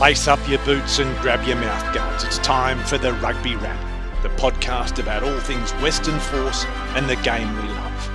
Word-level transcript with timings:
Lace 0.00 0.28
up 0.28 0.40
your 0.48 0.58
boots 0.64 0.98
and 0.98 1.14
grab 1.18 1.46
your 1.46 1.58
mouthguards. 1.58 2.24
It's 2.24 2.38
time 2.38 2.78
for 2.84 2.96
the 2.96 3.12
Rugby 3.12 3.54
Wrap, 3.56 3.78
the 4.22 4.30
podcast 4.30 4.98
about 4.98 5.22
all 5.22 5.38
things 5.40 5.72
Western 5.72 6.18
Force 6.18 6.64
and 6.94 7.06
the 7.06 7.16
game 7.16 7.54
we 7.54 7.68
love. 7.68 8.10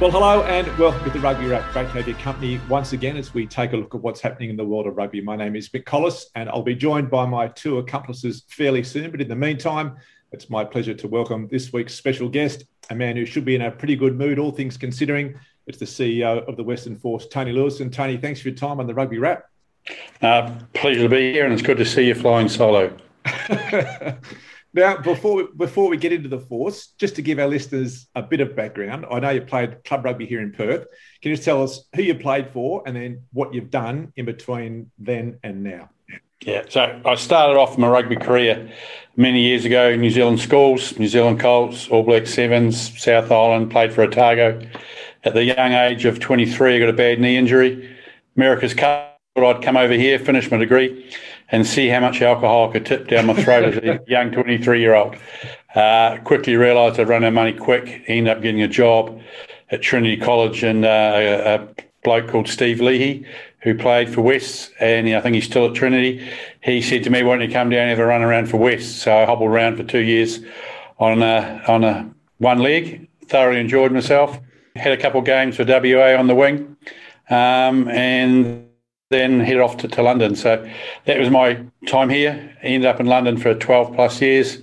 Well, 0.00 0.12
hello 0.12 0.44
and 0.44 0.78
welcome 0.78 1.02
to 1.02 1.10
the 1.10 1.18
Rugby 1.18 1.46
Wrap. 1.46 1.72
Great 1.72 1.88
to 1.88 1.94
have 1.94 2.06
your 2.06 2.16
company 2.18 2.60
once 2.68 2.92
again 2.92 3.16
as 3.16 3.34
we 3.34 3.48
take 3.48 3.72
a 3.72 3.76
look 3.76 3.96
at 3.96 4.00
what's 4.00 4.20
happening 4.20 4.48
in 4.48 4.56
the 4.56 4.64
world 4.64 4.86
of 4.86 4.96
rugby. 4.96 5.20
My 5.20 5.34
name 5.34 5.56
is 5.56 5.70
Mick 5.70 5.86
Collis 5.86 6.30
and 6.36 6.48
I'll 6.48 6.62
be 6.62 6.76
joined 6.76 7.10
by 7.10 7.26
my 7.26 7.48
two 7.48 7.78
accomplices 7.78 8.44
fairly 8.46 8.84
soon. 8.84 9.10
But 9.10 9.20
in 9.20 9.26
the 9.26 9.34
meantime, 9.34 9.96
it's 10.30 10.50
my 10.50 10.64
pleasure 10.64 10.94
to 10.94 11.08
welcome 11.08 11.48
this 11.50 11.72
week's 11.72 11.94
special 11.94 12.28
guest, 12.28 12.62
a 12.90 12.94
man 12.94 13.16
who 13.16 13.26
should 13.26 13.44
be 13.44 13.56
in 13.56 13.62
a 13.62 13.72
pretty 13.72 13.96
good 13.96 14.16
mood, 14.16 14.38
all 14.38 14.52
things 14.52 14.76
considering. 14.76 15.34
It's 15.66 15.78
the 15.78 15.84
CEO 15.84 16.46
of 16.46 16.56
the 16.56 16.62
Western 16.62 16.96
Force, 16.96 17.26
Tony 17.26 17.50
Lewis. 17.50 17.80
And 17.80 17.92
Tony, 17.92 18.18
thanks 18.18 18.40
for 18.40 18.50
your 18.50 18.56
time 18.56 18.78
on 18.78 18.86
the 18.86 18.94
Rugby 18.94 19.18
Wrap. 19.18 19.48
Uh, 20.20 20.54
pleasure 20.74 21.02
to 21.02 21.08
be 21.08 21.32
here, 21.32 21.44
and 21.44 21.52
it's 21.52 21.62
good 21.62 21.78
to 21.78 21.84
see 21.84 22.06
you 22.06 22.14
flying 22.14 22.48
solo. 22.48 22.96
now, 24.72 24.96
before 24.98 25.48
before 25.56 25.88
we 25.88 25.96
get 25.96 26.12
into 26.12 26.28
the 26.28 26.38
force, 26.38 26.88
just 26.98 27.16
to 27.16 27.22
give 27.22 27.38
our 27.38 27.48
listeners 27.48 28.06
a 28.14 28.22
bit 28.22 28.40
of 28.40 28.54
background, 28.54 29.06
I 29.10 29.20
know 29.20 29.30
you 29.30 29.42
played 29.42 29.82
club 29.84 30.04
rugby 30.04 30.26
here 30.26 30.40
in 30.40 30.52
Perth. 30.52 30.86
Can 31.20 31.30
you 31.30 31.36
just 31.36 31.44
tell 31.44 31.62
us 31.62 31.84
who 31.94 32.02
you 32.02 32.14
played 32.14 32.50
for, 32.50 32.82
and 32.86 32.94
then 32.94 33.22
what 33.32 33.54
you've 33.54 33.70
done 33.70 34.12
in 34.16 34.24
between 34.24 34.90
then 34.98 35.38
and 35.42 35.62
now? 35.64 35.90
Yeah, 36.44 36.64
so 36.68 37.00
I 37.04 37.14
started 37.14 37.56
off 37.56 37.78
my 37.78 37.88
rugby 37.88 38.16
career 38.16 38.72
many 39.16 39.42
years 39.42 39.64
ago 39.64 39.90
in 39.90 40.00
New 40.00 40.10
Zealand 40.10 40.40
schools, 40.40 40.98
New 40.98 41.06
Zealand 41.06 41.38
Colts, 41.38 41.88
All 41.88 42.02
Black 42.02 42.26
Sevens, 42.26 43.00
South 43.00 43.30
Island, 43.30 43.70
played 43.70 43.92
for 43.92 44.02
Otago. 44.02 44.60
At 45.22 45.34
the 45.34 45.44
young 45.44 45.72
age 45.72 46.04
of 46.04 46.18
23, 46.18 46.76
I 46.76 46.78
got 46.80 46.88
a 46.88 46.92
bad 46.92 47.20
knee 47.20 47.36
injury. 47.36 47.96
America's 48.36 48.74
Cup 48.74 49.11
I'd 49.34 49.62
come 49.62 49.78
over 49.78 49.94
here, 49.94 50.18
finish 50.18 50.50
my 50.50 50.58
degree, 50.58 51.10
and 51.50 51.66
see 51.66 51.88
how 51.88 52.00
much 52.00 52.20
alcohol 52.20 52.68
I 52.68 52.72
could 52.72 52.84
tip 52.84 53.08
down 53.08 53.26
my 53.26 53.34
throat 53.34 53.64
as 53.64 53.76
a 53.78 54.00
young 54.06 54.30
23 54.30 54.78
year 54.78 54.94
old. 54.94 55.16
Uh, 55.74 56.18
quickly 56.18 56.56
realised 56.56 57.00
I'd 57.00 57.08
run 57.08 57.24
out 57.24 57.28
of 57.28 57.34
money 57.34 57.54
quick, 57.54 58.02
end 58.08 58.28
up 58.28 58.42
getting 58.42 58.60
a 58.60 58.68
job 58.68 59.18
at 59.70 59.80
Trinity 59.80 60.18
College 60.18 60.62
and 60.62 60.84
uh, 60.84 61.12
a, 61.14 61.54
a, 61.54 61.68
bloke 62.04 62.28
called 62.28 62.48
Steve 62.48 62.80
Leahy, 62.80 63.24
who 63.60 63.74
played 63.74 64.12
for 64.12 64.22
West, 64.22 64.72
and 64.80 65.08
I 65.08 65.20
think 65.20 65.36
he's 65.36 65.44
still 65.44 65.68
at 65.68 65.74
Trinity. 65.74 66.28
He 66.60 66.82
said 66.82 67.04
to 67.04 67.10
me, 67.10 67.22
Why 67.22 67.36
don't 67.36 67.48
you 67.48 67.54
come 67.54 67.70
down 67.70 67.82
and 67.82 67.90
have 67.90 68.00
a 68.00 68.04
run 68.04 68.22
around 68.22 68.50
for 68.50 68.56
West? 68.58 68.98
So 68.98 69.16
I 69.16 69.24
hobbled 69.24 69.48
around 69.48 69.76
for 69.76 69.84
two 69.84 70.00
years 70.00 70.40
on 70.98 71.22
a, 71.22 71.62
on 71.68 71.84
a 71.84 72.10
one 72.38 72.58
leg, 72.58 73.08
thoroughly 73.28 73.60
enjoyed 73.60 73.92
myself. 73.92 74.38
Had 74.74 74.92
a 74.92 74.96
couple 74.96 75.20
of 75.20 75.26
games 75.26 75.56
for 75.56 75.64
WA 75.64 76.18
on 76.18 76.26
the 76.26 76.34
wing, 76.34 76.76
um, 77.30 77.88
and 77.88 78.68
then 79.12 79.40
headed 79.40 79.60
off 79.60 79.76
to, 79.78 79.88
to 79.88 80.02
London. 80.02 80.34
So 80.34 80.68
that 81.04 81.18
was 81.18 81.30
my 81.30 81.62
time 81.86 82.08
here. 82.08 82.56
Ended 82.62 82.86
up 82.86 83.00
in 83.00 83.06
London 83.06 83.36
for 83.36 83.54
12 83.54 83.94
plus 83.94 84.20
years. 84.20 84.58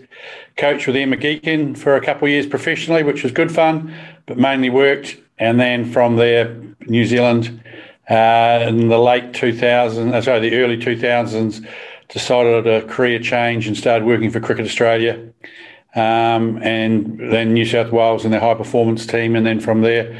Coached 0.58 0.88
with 0.88 0.97
Ian 0.97 1.11
McGeechan 1.11 1.78
for 1.78 1.95
a 1.95 2.02
couple 2.02 2.25
of 2.25 2.31
years 2.31 2.45
professionally, 2.45 3.03
which 3.03 3.23
was 3.23 3.31
good 3.31 3.52
fun, 3.52 3.94
but 4.25 4.38
mainly 4.38 4.70
worked. 4.70 5.17
And 5.38 5.59
then 5.59 5.89
from 5.89 6.17
there, 6.17 6.55
New 6.88 7.05
Zealand 7.05 7.64
uh, 8.09 8.66
in 8.67 8.89
the 8.89 9.00
late 9.00 9.31
2000s, 9.31 10.14
uh, 10.14 10.22
sorry, 10.22 10.50
the 10.50 10.55
early 10.55 10.77
2000s, 10.77 11.66
decided 12.09 12.67
a 12.67 12.81
career 12.88 13.20
change 13.20 13.67
and 13.67 13.77
started 13.77 14.05
working 14.05 14.31
for 14.31 14.39
Cricket 14.39 14.66
Australia. 14.66 15.31
Um, 15.95 16.61
and 16.61 17.20
then 17.31 17.53
New 17.53 17.66
South 17.66 17.92
Wales 17.92 18.23
and 18.23 18.33
their 18.33 18.42
high 18.42 18.55
performance 18.55 19.05
team. 19.05 19.36
And 19.36 19.45
then 19.45 19.59
from 19.59 19.81
there, 19.81 20.20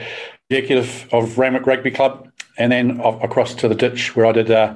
executive 0.50 1.08
of 1.12 1.38
Randwick 1.38 1.66
Rugby 1.66 1.92
Club 1.92 2.29
and 2.60 2.72
then 2.72 3.00
across 3.00 3.56
to 3.56 3.68
the 3.68 3.74
ditch 3.74 4.16
where 4.16 4.28
I 4.28 4.32
did 4.34 4.52
uh, 4.52 4.76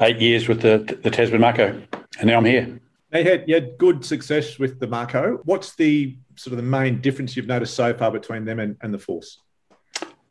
eight 0.00 0.20
years 0.20 0.46
with 0.46 0.60
the, 0.60 0.98
the 1.02 1.10
Tasman 1.10 1.40
Mako, 1.40 1.82
and 2.20 2.26
now 2.28 2.36
I'm 2.36 2.44
here. 2.44 2.80
You 3.12 3.24
had, 3.24 3.44
you 3.46 3.54
had 3.54 3.78
good 3.78 4.04
success 4.04 4.58
with 4.58 4.80
the 4.80 4.86
Mako. 4.86 5.40
What's 5.44 5.74
the 5.76 6.16
sort 6.36 6.52
of 6.52 6.56
the 6.56 6.68
main 6.68 7.00
difference 7.00 7.36
you've 7.36 7.46
noticed 7.46 7.74
so 7.74 7.94
far 7.94 8.10
between 8.10 8.44
them 8.44 8.58
and, 8.58 8.76
and 8.82 8.92
the 8.92 8.98
Force? 8.98 9.38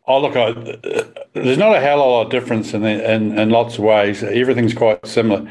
Oh, 0.06 0.20
look, 0.20 0.36
I, 0.36 0.52
there's 1.32 1.58
not 1.58 1.76
a 1.76 1.80
hell 1.80 2.02
of 2.02 2.06
a 2.06 2.10
lot 2.10 2.26
of 2.26 2.32
difference 2.32 2.74
in, 2.74 2.82
the, 2.82 3.14
in, 3.14 3.40
in 3.40 3.50
lots 3.50 3.78
of 3.78 3.86
ways. 3.86 4.22
Everything's 4.22 4.74
quite 4.74 5.06
similar. 5.08 5.50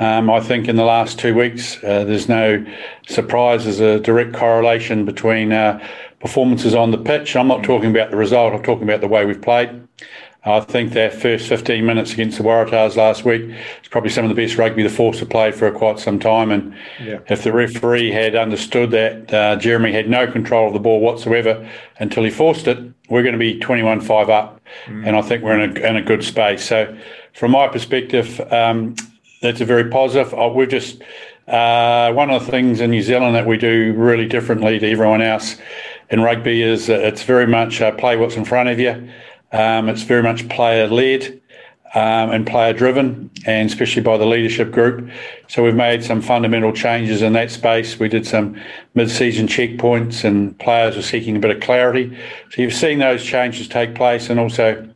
Um, 0.00 0.28
I 0.28 0.40
think 0.40 0.66
in 0.66 0.74
the 0.74 0.84
last 0.84 1.20
two 1.20 1.32
weeks, 1.36 1.76
uh, 1.84 2.02
there's 2.02 2.28
no 2.28 2.66
surprise. 3.06 3.62
There's 3.62 3.78
a 3.78 4.00
direct 4.00 4.34
correlation 4.34 5.04
between 5.04 5.52
uh, 5.52 5.86
performances 6.18 6.74
on 6.74 6.90
the 6.90 6.98
pitch. 6.98 7.36
I'm 7.36 7.46
not 7.46 7.62
talking 7.62 7.90
about 7.90 8.10
the 8.10 8.16
result. 8.16 8.52
I'm 8.52 8.64
talking 8.64 8.82
about 8.82 9.00
the 9.00 9.06
way 9.06 9.24
we've 9.24 9.40
played. 9.40 9.86
I 10.46 10.60
think 10.60 10.92
that 10.92 11.14
first 11.14 11.48
15 11.48 11.86
minutes 11.86 12.12
against 12.12 12.36
the 12.36 12.44
Waratahs 12.44 12.96
last 12.96 13.24
week 13.24 13.42
is 13.42 13.88
probably 13.88 14.10
some 14.10 14.26
of 14.26 14.28
the 14.28 14.34
best 14.34 14.58
rugby 14.58 14.82
the 14.82 14.90
Force 14.90 15.20
have 15.20 15.30
played 15.30 15.54
for 15.54 15.70
quite 15.70 15.98
some 15.98 16.18
time. 16.18 16.50
And 16.50 16.74
yeah. 17.02 17.20
if 17.28 17.44
the 17.44 17.52
referee 17.52 18.10
had 18.10 18.36
understood 18.36 18.90
that 18.90 19.32
uh, 19.32 19.56
Jeremy 19.56 19.92
had 19.92 20.10
no 20.10 20.30
control 20.30 20.66
of 20.66 20.74
the 20.74 20.80
ball 20.80 21.00
whatsoever 21.00 21.66
until 21.98 22.24
he 22.24 22.30
forced 22.30 22.68
it, 22.68 22.78
we're 23.08 23.22
going 23.22 23.32
to 23.32 23.38
be 23.38 23.58
21 23.58 24.02
5 24.02 24.28
up. 24.28 24.60
Mm. 24.86 25.06
And 25.06 25.16
I 25.16 25.22
think 25.22 25.42
we're 25.42 25.58
in 25.58 25.76
a, 25.76 25.80
in 25.80 25.96
a 25.96 26.02
good 26.02 26.22
space. 26.22 26.64
So, 26.64 26.94
from 27.32 27.52
my 27.52 27.66
perspective, 27.68 28.40
um, 28.52 28.96
that's 29.40 29.60
a 29.60 29.64
very 29.64 29.88
positive. 29.90 30.34
Uh, 30.34 30.50
we're 30.54 30.66
just, 30.66 31.02
uh, 31.48 32.12
one 32.12 32.30
of 32.30 32.44
the 32.44 32.50
things 32.50 32.80
in 32.80 32.90
New 32.90 33.02
Zealand 33.02 33.34
that 33.34 33.46
we 33.46 33.56
do 33.56 33.94
really 33.94 34.26
differently 34.26 34.78
to 34.78 34.90
everyone 34.90 35.22
else 35.22 35.56
in 36.10 36.20
rugby 36.20 36.62
is 36.62 36.88
it's 36.88 37.22
very 37.22 37.46
much 37.46 37.80
uh, 37.80 37.92
play 37.92 38.16
what's 38.16 38.36
in 38.36 38.44
front 38.44 38.68
of 38.68 38.78
you. 38.78 39.08
Um, 39.54 39.88
it's 39.88 40.02
very 40.02 40.22
much 40.22 40.48
player 40.48 40.88
led 40.88 41.40
um, 41.94 42.30
and 42.32 42.44
player 42.44 42.72
driven, 42.72 43.30
and 43.46 43.70
especially 43.70 44.02
by 44.02 44.16
the 44.16 44.26
leadership 44.26 44.72
group. 44.72 45.08
So 45.46 45.62
we've 45.62 45.76
made 45.76 46.02
some 46.02 46.20
fundamental 46.20 46.72
changes 46.72 47.22
in 47.22 47.34
that 47.34 47.52
space. 47.52 48.00
We 48.00 48.08
did 48.08 48.26
some 48.26 48.60
mid 48.94 49.10
season 49.10 49.46
checkpoints, 49.46 50.24
and 50.24 50.58
players 50.58 50.96
were 50.96 51.02
seeking 51.02 51.36
a 51.36 51.38
bit 51.38 51.52
of 51.52 51.62
clarity. 51.62 52.18
So 52.50 52.62
you've 52.62 52.74
seen 52.74 52.98
those 52.98 53.24
changes 53.24 53.68
take 53.68 53.94
place, 53.94 54.28
and 54.28 54.40
also 54.40 54.88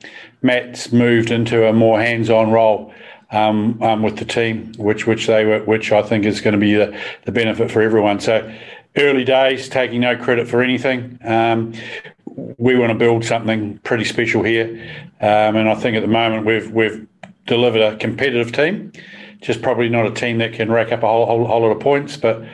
Matt's 0.42 0.92
moved 0.92 1.30
into 1.30 1.68
a 1.68 1.72
more 1.72 2.00
hands 2.00 2.28
on 2.28 2.50
role. 2.50 2.92
Um, 3.30 3.82
um, 3.82 4.02
with 4.02 4.16
the 4.16 4.24
team, 4.24 4.72
which 4.78 5.06
which 5.06 5.26
they 5.26 5.44
were, 5.44 5.62
which 5.64 5.92
I 5.92 6.00
think 6.00 6.24
is 6.24 6.40
going 6.40 6.54
to 6.54 6.58
be 6.58 6.72
the, 6.72 6.98
the 7.26 7.30
benefit 7.30 7.70
for 7.70 7.82
everyone. 7.82 8.20
So 8.20 8.50
early 8.96 9.22
days, 9.22 9.68
taking 9.68 10.00
no 10.00 10.16
credit 10.16 10.48
for 10.48 10.62
anything. 10.62 11.18
Um, 11.22 11.74
we 12.58 12.78
want 12.78 12.90
to 12.90 12.98
build 12.98 13.24
something 13.24 13.78
pretty 13.78 14.04
special 14.04 14.42
here, 14.42 14.68
um, 15.20 15.56
and 15.56 15.68
I 15.68 15.74
think 15.74 15.96
at 15.96 16.00
the 16.00 16.08
moment 16.08 16.46
we've 16.46 16.70
we've 16.70 17.06
delivered 17.46 17.80
a 17.80 17.96
competitive 17.96 18.52
team, 18.52 18.92
just 19.40 19.62
probably 19.62 19.88
not 19.88 20.06
a 20.06 20.12
team 20.12 20.38
that 20.38 20.52
can 20.52 20.70
rack 20.70 20.92
up 20.92 21.02
a 21.02 21.06
whole, 21.06 21.26
whole, 21.26 21.46
whole 21.46 21.62
lot 21.62 21.70
of 21.70 21.80
points. 21.80 22.16
But 22.16 22.44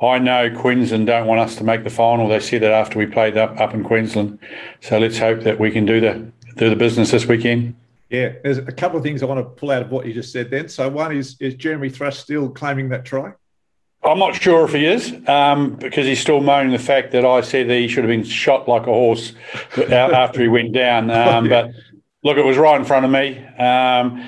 I 0.00 0.18
know 0.18 0.54
Queensland 0.54 1.06
don't 1.06 1.26
want 1.26 1.40
us 1.40 1.56
to 1.56 1.64
make 1.64 1.84
the 1.84 1.90
final. 1.90 2.28
They 2.28 2.40
said 2.40 2.62
that 2.62 2.72
after 2.72 2.98
we 2.98 3.06
played 3.06 3.36
up 3.36 3.58
up 3.60 3.74
in 3.74 3.84
Queensland, 3.84 4.38
so 4.80 4.98
let's 4.98 5.18
hope 5.18 5.40
that 5.40 5.58
we 5.58 5.70
can 5.70 5.86
do 5.86 6.00
the 6.00 6.30
do 6.56 6.70
the 6.70 6.76
business 6.76 7.10
this 7.10 7.26
weekend. 7.26 7.74
Yeah, 8.10 8.32
there's 8.42 8.58
a 8.58 8.72
couple 8.72 8.98
of 8.98 9.02
things 9.02 9.22
I 9.22 9.26
want 9.26 9.40
to 9.40 9.44
pull 9.44 9.70
out 9.70 9.82
of 9.82 9.90
what 9.90 10.06
you 10.06 10.12
just 10.12 10.32
said. 10.32 10.50
Then, 10.50 10.68
so 10.68 10.88
one 10.88 11.16
is 11.16 11.36
is 11.40 11.54
Jeremy 11.54 11.88
Thrush 11.88 12.18
still 12.18 12.48
claiming 12.48 12.88
that 12.90 13.04
try? 13.04 13.32
I'm 14.04 14.18
not 14.18 14.34
sure 14.34 14.64
if 14.64 14.72
he 14.72 14.84
is, 14.84 15.14
um, 15.28 15.76
because 15.76 16.06
he's 16.06 16.20
still 16.20 16.40
moaning 16.40 16.72
the 16.72 16.78
fact 16.78 17.12
that 17.12 17.24
I 17.24 17.40
said 17.40 17.68
that 17.68 17.76
he 17.76 17.86
should 17.86 18.02
have 18.02 18.10
been 18.10 18.24
shot 18.24 18.68
like 18.68 18.82
a 18.82 18.86
horse 18.86 19.32
after 19.76 20.42
he 20.42 20.48
went 20.48 20.72
down. 20.72 21.10
Um, 21.22 21.48
but 21.48 21.70
look, 22.24 22.36
it 22.36 22.44
was 22.44 22.56
right 22.56 22.78
in 22.78 22.84
front 22.84 23.04
of 23.04 23.10
me. 23.10 23.38
Um, 23.58 24.24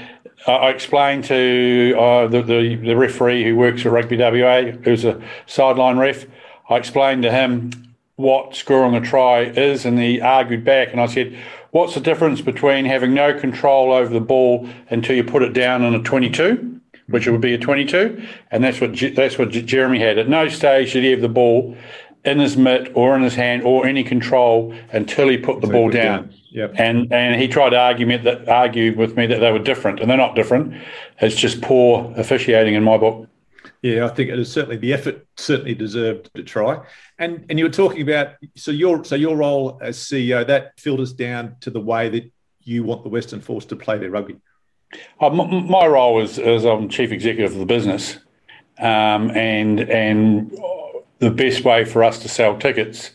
I 0.47 0.69
explained 0.69 1.25
to 1.25 1.95
uh, 1.99 2.27
the, 2.29 2.43
the, 2.43 2.77
the 2.77 2.97
referee 2.97 3.45
who 3.45 3.57
works 3.57 3.83
for 3.83 3.91
Rugby 3.91 4.17
WA, 4.17 4.73
who's 4.83 5.05
a 5.05 5.21
sideline 5.47 5.99
ref. 5.99 6.27
I 6.69 6.77
explained 6.77 7.23
to 7.23 7.33
him 7.33 7.71
what 8.17 8.55
scoring 8.55 8.95
a 8.95 9.01
try 9.01 9.41
is, 9.41 9.85
and 9.85 9.99
he 9.99 10.21
argued 10.21 10.65
back. 10.65 10.89
And 10.93 11.01
I 11.01 11.06
said, 11.06 11.37
"What's 11.71 11.95
the 11.95 12.01
difference 12.01 12.41
between 12.41 12.85
having 12.85 13.15
no 13.15 13.39
control 13.39 13.93
over 13.93 14.12
the 14.12 14.21
ball 14.21 14.69
until 14.91 15.17
you 15.17 15.25
put 15.25 15.43
it 15.43 15.53
down 15.53 15.82
in 15.82 15.94
a 15.94 16.03
22?" 16.03 16.81
Which 17.09 17.27
would 17.27 17.41
be 17.41 17.55
a 17.55 17.59
22, 17.59 18.27
and 18.51 18.65
that's 18.65 18.81
what 18.81 18.99
that's 19.15 19.39
what 19.39 19.51
Jeremy 19.51 19.99
had. 19.99 20.19
At 20.19 20.29
no 20.29 20.49
stage 20.49 20.93
did 20.93 21.05
he 21.05 21.11
have 21.11 21.21
the 21.21 21.29
ball 21.29 21.77
in 22.25 22.39
his 22.39 22.56
mitt 22.56 22.91
or 22.95 23.15
in 23.15 23.23
his 23.23 23.35
hand 23.35 23.62
or 23.62 23.87
any 23.87 24.03
control 24.03 24.75
until 24.93 25.29
he 25.29 25.37
put 25.37 25.61
the 25.61 25.67
so 25.67 25.73
ball 25.73 25.91
down. 25.91 26.23
down. 26.23 26.35
Yep. 26.51 26.75
And 26.77 27.12
and 27.12 27.41
he 27.41 27.49
tried 27.49 27.71
to 27.71 27.79
argue 27.79 28.19
that 28.19 28.49
argue 28.49 28.97
with 28.97 29.17
me 29.17 29.27
that 29.27 29.41
they 29.41 29.53
were 29.53 29.59
different, 29.59 30.01
and 30.01 30.09
they're 30.09 30.17
not 30.17 30.35
different. 30.35 30.75
It's 31.21 31.37
just 31.37 31.61
poor 31.61 32.12
officiating 32.17 32.75
in 32.75 32.85
my 32.85 32.97
book. 32.97 33.29
Yeah, 33.83 34.07
I 34.07 34.09
think 34.09 34.31
it 34.31 34.39
is 34.39 34.50
certainly 34.50 34.79
the 34.79 34.95
effort 34.95 35.27
certainly 35.37 35.75
deserved 35.75 36.31
to 36.35 36.43
try. 36.43 36.81
And 37.19 37.45
and 37.50 37.59
you 37.59 37.67
were 37.67 37.71
talking 37.71 38.03
about 38.03 38.37
so 38.57 38.71
your 38.71 39.05
so 39.05 39.15
your 39.15 39.37
role 39.37 39.79
as 39.83 39.99
CEO 39.99 40.47
that 40.47 40.79
filters 40.79 41.12
down 41.12 41.57
to 41.61 41.71
the 41.71 41.81
way 41.81 42.09
that 42.09 42.33
you 42.62 42.83
want 42.83 43.03
the 43.03 43.11
Western 43.11 43.41
Force 43.41 43.67
to 43.67 43.77
play 43.77 43.99
their 43.99 44.11
rugby. 44.11 44.37
Uh, 45.20 45.31
my 45.31 45.87
role 45.87 46.20
is, 46.20 46.38
is 46.38 46.64
I'm 46.64 46.88
chief 46.88 47.12
executive 47.12 47.52
of 47.52 47.58
the 47.58 47.67
business, 47.67 48.19
um, 48.79 49.31
and 49.31 49.81
and 49.81 50.56
the 51.19 51.31
best 51.31 51.64
way 51.64 51.85
for 51.85 52.05
us 52.05 52.19
to 52.20 52.29
sell 52.29 52.58
tickets 52.58 53.11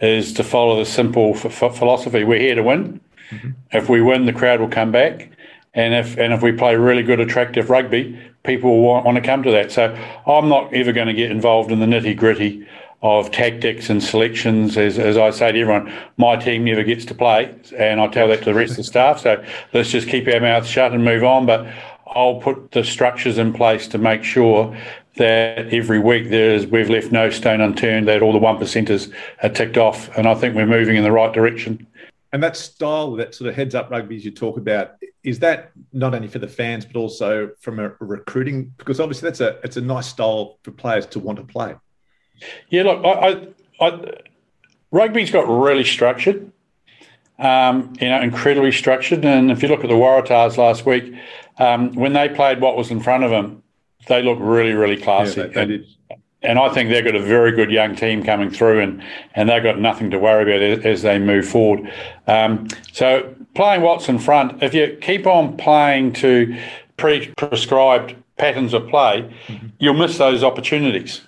is 0.00 0.32
to 0.34 0.44
follow 0.44 0.78
the 0.78 0.86
simple 0.86 1.32
f- 1.34 1.76
philosophy: 1.76 2.24
we're 2.24 2.40
here 2.40 2.54
to 2.54 2.62
win. 2.62 3.00
Mm-hmm. 3.30 3.50
If 3.72 3.88
we 3.88 4.00
win, 4.00 4.26
the 4.26 4.32
crowd 4.32 4.60
will 4.60 4.68
come 4.68 4.92
back. 4.92 5.30
And 5.74 5.94
if 5.94 6.18
and 6.18 6.32
if 6.32 6.42
we 6.42 6.52
play 6.52 6.76
really 6.76 7.02
good, 7.02 7.18
attractive 7.18 7.70
rugby, 7.70 8.18
people 8.44 8.70
will 8.70 8.82
want, 8.82 9.06
want 9.06 9.16
to 9.16 9.22
come 9.22 9.42
to 9.42 9.50
that. 9.52 9.72
So 9.72 9.96
I'm 10.26 10.48
not 10.48 10.72
ever 10.74 10.92
going 10.92 11.06
to 11.06 11.14
get 11.14 11.30
involved 11.30 11.72
in 11.72 11.80
the 11.80 11.86
nitty 11.86 12.16
gritty 12.16 12.66
of 13.02 13.30
tactics 13.30 13.90
and 13.90 14.02
selections. 14.02 14.76
As, 14.76 14.98
as 14.98 15.18
I 15.18 15.30
say 15.30 15.52
to 15.52 15.60
everyone, 15.60 15.92
my 16.16 16.36
team 16.36 16.64
never 16.64 16.84
gets 16.84 17.04
to 17.06 17.14
play, 17.14 17.54
and 17.76 18.00
I 18.00 18.06
tell 18.08 18.28
that 18.28 18.40
to 18.40 18.44
the 18.44 18.54
rest 18.54 18.72
of 18.72 18.76
the 18.78 18.84
staff. 18.84 19.20
So 19.20 19.44
let's 19.72 19.90
just 19.90 20.08
keep 20.08 20.28
our 20.28 20.40
mouths 20.40 20.68
shut 20.68 20.92
and 20.92 21.04
move 21.04 21.24
on. 21.24 21.46
But 21.46 21.66
I'll 22.06 22.40
put 22.40 22.72
the 22.72 22.84
structures 22.84 23.38
in 23.38 23.52
place 23.52 23.88
to 23.88 23.98
make 23.98 24.22
sure 24.22 24.76
that 25.16 25.72
every 25.72 25.98
week 25.98 26.30
there's 26.30 26.66
we've 26.66 26.88
left 26.88 27.12
no 27.12 27.28
stone 27.28 27.60
unturned, 27.60 28.08
that 28.08 28.22
all 28.22 28.32
the 28.32 28.38
one 28.38 28.56
percenters 28.56 29.12
are 29.42 29.48
ticked 29.48 29.76
off, 29.76 30.16
and 30.16 30.28
I 30.28 30.34
think 30.34 30.54
we're 30.54 30.66
moving 30.66 30.96
in 30.96 31.02
the 31.02 31.12
right 31.12 31.32
direction. 31.32 31.86
And 32.32 32.42
that 32.42 32.56
style, 32.56 33.12
that 33.16 33.34
sort 33.34 33.50
of 33.50 33.56
heads 33.56 33.74
up 33.74 33.90
rugby 33.90 34.16
as 34.16 34.24
you 34.24 34.30
talk 34.30 34.56
about, 34.56 34.92
is 35.22 35.38
that 35.40 35.72
not 35.92 36.14
only 36.14 36.28
for 36.28 36.38
the 36.38 36.48
fans 36.48 36.86
but 36.86 36.96
also 36.96 37.50
from 37.60 37.78
a 37.78 37.92
recruiting? 38.00 38.72
Because 38.78 39.00
obviously 39.00 39.28
that's 39.28 39.40
a 39.40 39.58
it's 39.64 39.76
a 39.76 39.82
nice 39.82 40.06
style 40.06 40.58
for 40.62 40.70
players 40.70 41.04
to 41.06 41.18
want 41.18 41.38
to 41.38 41.44
play. 41.44 41.74
Yeah, 42.70 42.84
look, 42.84 43.04
I, 43.04 43.48
I, 43.80 43.86
I 43.86 44.10
rugby's 44.90 45.30
got 45.30 45.48
really 45.48 45.84
structured. 45.84 46.50
Um, 47.38 47.94
you 48.00 48.08
know, 48.08 48.20
incredibly 48.20 48.70
structured. 48.70 49.24
And 49.24 49.50
if 49.50 49.62
you 49.62 49.68
look 49.68 49.82
at 49.82 49.88
the 49.88 49.96
Waratahs 49.96 50.58
last 50.58 50.86
week, 50.86 51.12
um, 51.58 51.92
when 51.94 52.12
they 52.12 52.28
played 52.28 52.60
what 52.60 52.76
was 52.76 52.90
in 52.90 53.00
front 53.00 53.24
of 53.24 53.30
them, 53.30 53.62
they 54.06 54.22
looked 54.22 54.40
really, 54.40 54.72
really 54.72 54.96
classy. 54.96 55.40
Yeah, 55.40 55.46
they, 55.46 55.52
they 55.52 55.74
and, 55.74 55.86
and, 56.42 56.58
I 56.58 56.68
think 56.68 56.90
they've 56.90 57.04
got 57.04 57.14
a 57.14 57.22
very 57.22 57.52
good 57.52 57.70
young 57.70 57.96
team 57.96 58.22
coming 58.22 58.50
through, 58.50 58.80
and, 58.80 59.02
and 59.34 59.48
they've 59.48 59.62
got 59.62 59.78
nothing 59.78 60.10
to 60.10 60.18
worry 60.18 60.42
about 60.42 60.86
as, 60.86 61.02
they 61.02 61.18
move 61.18 61.48
forward. 61.48 61.90
Um, 62.26 62.68
so 62.92 63.34
playing 63.54 63.82
what's 63.82 64.08
in 64.08 64.18
front, 64.18 64.62
if 64.62 64.74
you 64.74 64.96
keep 65.00 65.26
on 65.26 65.56
playing 65.56 66.12
to 66.14 66.56
pre 66.96 67.28
prescribed 67.36 68.14
patterns 68.36 68.74
of 68.74 68.88
play, 68.88 69.28
mm-hmm. 69.46 69.66
you'll 69.78 69.94
miss 69.94 70.18
those 70.18 70.42
opportunities. 70.42 71.22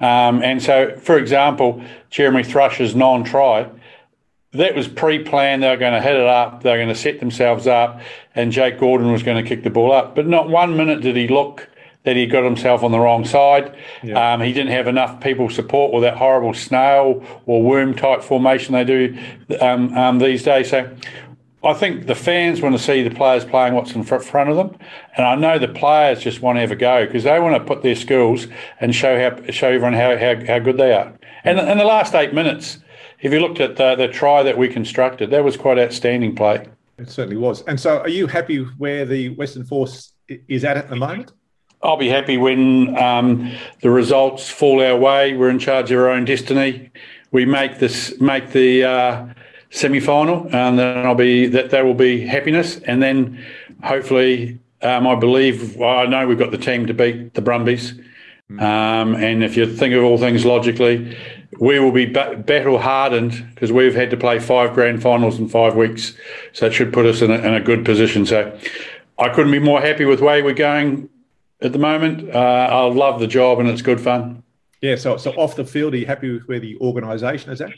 Um, 0.00 0.42
and 0.42 0.62
so, 0.62 0.96
for 0.98 1.18
example, 1.18 1.82
Jeremy 2.10 2.42
Thrush's 2.42 2.94
non 2.94 3.24
try, 3.24 3.68
that 4.52 4.74
was 4.74 4.88
pre 4.88 5.22
planned. 5.22 5.62
They 5.62 5.68
were 5.68 5.76
going 5.76 5.94
to 5.94 6.02
hit 6.02 6.14
it 6.14 6.26
up, 6.26 6.62
they 6.62 6.70
were 6.70 6.76
going 6.76 6.88
to 6.88 6.94
set 6.94 7.20
themselves 7.20 7.66
up, 7.66 8.00
and 8.34 8.52
Jake 8.52 8.78
Gordon 8.78 9.12
was 9.12 9.22
going 9.22 9.42
to 9.42 9.48
kick 9.48 9.62
the 9.64 9.70
ball 9.70 9.92
up. 9.92 10.14
But 10.14 10.26
not 10.26 10.48
one 10.48 10.76
minute 10.76 11.00
did 11.00 11.16
he 11.16 11.28
look 11.28 11.68
that 12.06 12.14
he 12.14 12.24
got 12.24 12.44
himself 12.44 12.84
on 12.84 12.92
the 12.92 13.00
wrong 13.00 13.24
side. 13.24 13.74
Yeah. 14.00 14.34
Um, 14.34 14.40
he 14.40 14.52
didn't 14.52 14.70
have 14.70 14.86
enough 14.86 15.20
people 15.20 15.50
support 15.50 15.92
with 15.92 16.04
that 16.04 16.16
horrible 16.16 16.54
snail 16.54 17.22
or 17.46 17.62
worm 17.64 17.96
type 17.96 18.22
formation 18.22 18.74
they 18.74 18.84
do 18.84 19.18
um, 19.60 19.92
um, 19.92 20.18
these 20.20 20.44
days. 20.44 20.70
So 20.70 20.88
I 21.66 21.74
think 21.74 22.06
the 22.06 22.14
fans 22.14 22.60
want 22.60 22.76
to 22.76 22.82
see 22.82 23.02
the 23.02 23.14
players 23.14 23.44
playing 23.44 23.74
what's 23.74 23.92
in 23.92 24.02
front 24.02 24.50
of 24.50 24.56
them, 24.56 24.76
and 25.16 25.26
I 25.26 25.34
know 25.34 25.58
the 25.58 25.68
players 25.68 26.20
just 26.20 26.42
want 26.42 26.56
to 26.56 26.60
have 26.60 26.70
a 26.70 26.76
go 26.76 27.06
because 27.06 27.24
they 27.24 27.38
want 27.40 27.56
to 27.56 27.64
put 27.64 27.82
their 27.82 27.96
skills 27.96 28.46
and 28.80 28.94
show 28.94 29.18
how 29.18 29.50
show 29.50 29.68
everyone 29.68 29.94
how, 29.94 30.16
how, 30.16 30.34
how 30.46 30.58
good 30.58 30.76
they 30.76 30.92
are. 30.92 31.12
And 31.44 31.58
in 31.58 31.78
the 31.78 31.84
last 31.84 32.14
eight 32.14 32.34
minutes, 32.34 32.78
if 33.20 33.32
you 33.32 33.40
looked 33.40 33.60
at 33.60 33.76
the, 33.76 33.94
the 33.94 34.08
try 34.08 34.42
that 34.42 34.58
we 34.58 34.68
constructed, 34.68 35.30
that 35.30 35.44
was 35.44 35.56
quite 35.56 35.78
outstanding 35.78 36.34
play. 36.34 36.66
It 36.98 37.10
certainly 37.10 37.36
was. 37.36 37.62
And 37.62 37.78
so, 37.78 38.00
are 38.00 38.08
you 38.08 38.26
happy 38.26 38.58
where 38.78 39.04
the 39.04 39.30
Western 39.30 39.64
Force 39.64 40.12
is 40.48 40.64
at 40.64 40.76
at 40.76 40.88
the 40.88 40.96
moment? 40.96 41.32
I'll 41.82 41.96
be 41.96 42.08
happy 42.08 42.36
when 42.36 42.96
um, 42.96 43.52
the 43.80 43.90
results 43.90 44.48
fall 44.48 44.82
our 44.82 44.96
way. 44.96 45.36
We're 45.36 45.50
in 45.50 45.58
charge 45.58 45.90
of 45.90 45.98
our 45.98 46.08
own 46.08 46.24
destiny. 46.24 46.90
We 47.32 47.44
make 47.44 47.78
this 47.78 48.18
make 48.20 48.50
the 48.50 48.84
uh, 48.84 49.26
semi 49.76 50.00
final, 50.00 50.48
and 50.52 50.78
then 50.78 50.98
I'll 51.06 51.14
be 51.14 51.46
that 51.48 51.70
there 51.70 51.84
will 51.84 51.94
be 51.94 52.26
happiness, 52.26 52.78
and 52.80 53.02
then 53.02 53.44
hopefully, 53.84 54.58
um, 54.82 55.06
I 55.06 55.14
believe 55.14 55.76
well, 55.76 55.98
I 55.98 56.06
know 56.06 56.26
we've 56.26 56.38
got 56.38 56.50
the 56.50 56.58
team 56.58 56.86
to 56.86 56.94
beat 56.94 57.34
the 57.34 57.42
Brumbies. 57.42 57.94
Hmm. 58.48 58.60
Um, 58.60 59.14
and 59.16 59.44
if 59.44 59.56
you 59.56 59.66
think 59.66 59.94
of 59.94 60.04
all 60.04 60.18
things 60.18 60.44
logically, 60.44 61.16
we 61.60 61.78
will 61.78 61.92
be 61.92 62.06
battle 62.06 62.78
hardened 62.78 63.44
because 63.54 63.72
we've 63.72 63.94
had 63.94 64.10
to 64.10 64.16
play 64.16 64.38
five 64.38 64.72
grand 64.72 65.02
finals 65.02 65.38
in 65.38 65.48
five 65.48 65.74
weeks. 65.74 66.14
So 66.52 66.66
it 66.66 66.72
should 66.72 66.92
put 66.92 67.06
us 67.06 67.22
in 67.22 67.30
a, 67.30 67.34
in 67.34 67.54
a 67.54 67.60
good 67.60 67.84
position. 67.84 68.24
So 68.24 68.58
I 69.18 69.28
couldn't 69.30 69.52
be 69.52 69.58
more 69.58 69.80
happy 69.80 70.04
with 70.04 70.20
the 70.20 70.24
way 70.24 70.42
we're 70.42 70.54
going 70.54 71.08
at 71.60 71.72
the 71.72 71.78
moment. 71.78 72.30
Uh, 72.34 72.38
I 72.70 72.84
love 72.86 73.20
the 73.20 73.26
job 73.26 73.58
and 73.58 73.68
it's 73.68 73.82
good 73.82 74.00
fun. 74.00 74.42
Yeah. 74.80 74.96
So, 74.96 75.16
so 75.16 75.32
off 75.32 75.56
the 75.56 75.64
field, 75.64 75.94
are 75.94 75.98
you 75.98 76.06
happy 76.06 76.30
with 76.30 76.46
where 76.46 76.60
the 76.60 76.76
organisation 76.78 77.50
is 77.50 77.60
at? 77.60 77.72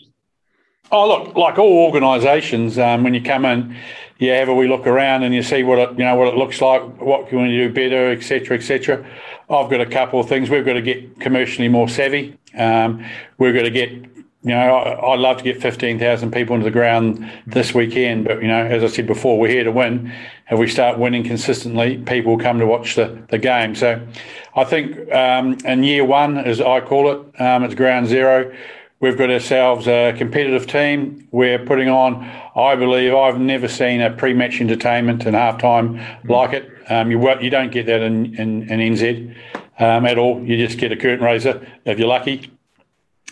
Oh, 0.90 1.06
look, 1.06 1.36
like 1.36 1.58
all 1.58 1.84
organisations, 1.84 2.78
um, 2.78 3.04
when 3.04 3.12
you 3.12 3.22
come 3.22 3.44
in, 3.44 3.76
you 4.18 4.30
have 4.30 4.48
a 4.48 4.54
wee 4.54 4.68
look 4.68 4.86
around 4.86 5.22
and 5.22 5.34
you 5.34 5.42
see 5.42 5.62
what 5.62 5.78
it, 5.78 5.90
you 5.98 6.04
know, 6.04 6.16
what 6.16 6.28
it 6.28 6.34
looks 6.34 6.62
like, 6.62 6.82
what 7.00 7.28
can 7.28 7.42
we 7.42 7.48
do 7.48 7.70
better, 7.70 8.10
etc., 8.10 8.56
etc. 8.56 9.06
I've 9.50 9.70
got 9.70 9.80
a 9.80 9.86
couple 9.86 10.18
of 10.18 10.28
things. 10.28 10.48
We've 10.48 10.64
got 10.64 10.74
to 10.74 10.82
get 10.82 11.20
commercially 11.20 11.68
more 11.68 11.88
savvy. 11.88 12.38
Um, 12.56 13.04
we've 13.36 13.54
got 13.54 13.62
to 13.62 13.70
get, 13.70 13.90
you 13.90 14.08
know, 14.42 14.76
I, 14.76 15.10
would 15.10 15.20
love 15.20 15.36
to 15.38 15.44
get 15.44 15.60
15,000 15.60 16.32
people 16.32 16.54
into 16.54 16.64
the 16.64 16.70
ground 16.70 17.30
this 17.46 17.74
weekend, 17.74 18.24
but, 18.24 18.40
you 18.40 18.48
know, 18.48 18.64
as 18.64 18.82
I 18.82 18.86
said 18.86 19.06
before, 19.06 19.38
we're 19.38 19.50
here 19.50 19.64
to 19.64 19.72
win. 19.72 20.10
If 20.50 20.58
we 20.58 20.68
start 20.68 20.98
winning 20.98 21.22
consistently, 21.22 21.98
people 21.98 22.38
come 22.38 22.58
to 22.60 22.66
watch 22.66 22.94
the, 22.94 23.22
the 23.28 23.38
game. 23.38 23.74
So 23.74 24.00
I 24.56 24.64
think 24.64 25.12
um, 25.12 25.58
in 25.66 25.84
year 25.84 26.04
one, 26.04 26.38
as 26.38 26.62
I 26.62 26.80
call 26.80 27.12
it, 27.12 27.40
um, 27.40 27.62
it's 27.62 27.74
ground 27.74 28.06
zero 28.06 28.54
We've 29.00 29.16
got 29.16 29.30
ourselves 29.30 29.86
a 29.86 30.12
competitive 30.16 30.66
team. 30.66 31.28
We're 31.30 31.60
putting 31.60 31.88
on, 31.88 32.28
I 32.56 32.74
believe, 32.74 33.14
I've 33.14 33.38
never 33.38 33.68
seen 33.68 34.00
a 34.00 34.10
pre-match 34.10 34.60
entertainment 34.60 35.24
and 35.24 35.36
halftime 35.36 36.04
like 36.28 36.52
it. 36.52 36.68
Um, 36.90 37.12
you 37.12 37.40
you 37.40 37.48
don't 37.48 37.70
get 37.70 37.86
that 37.86 38.02
in 38.02 38.34
in, 38.34 38.68
in 38.68 38.94
NZ 38.94 39.36
um, 39.78 40.04
at 40.04 40.18
all. 40.18 40.44
You 40.44 40.56
just 40.56 40.78
get 40.78 40.90
a 40.90 40.96
curtain 40.96 41.24
raiser 41.24 41.64
if 41.84 41.96
you're 41.96 42.08
lucky, 42.08 42.50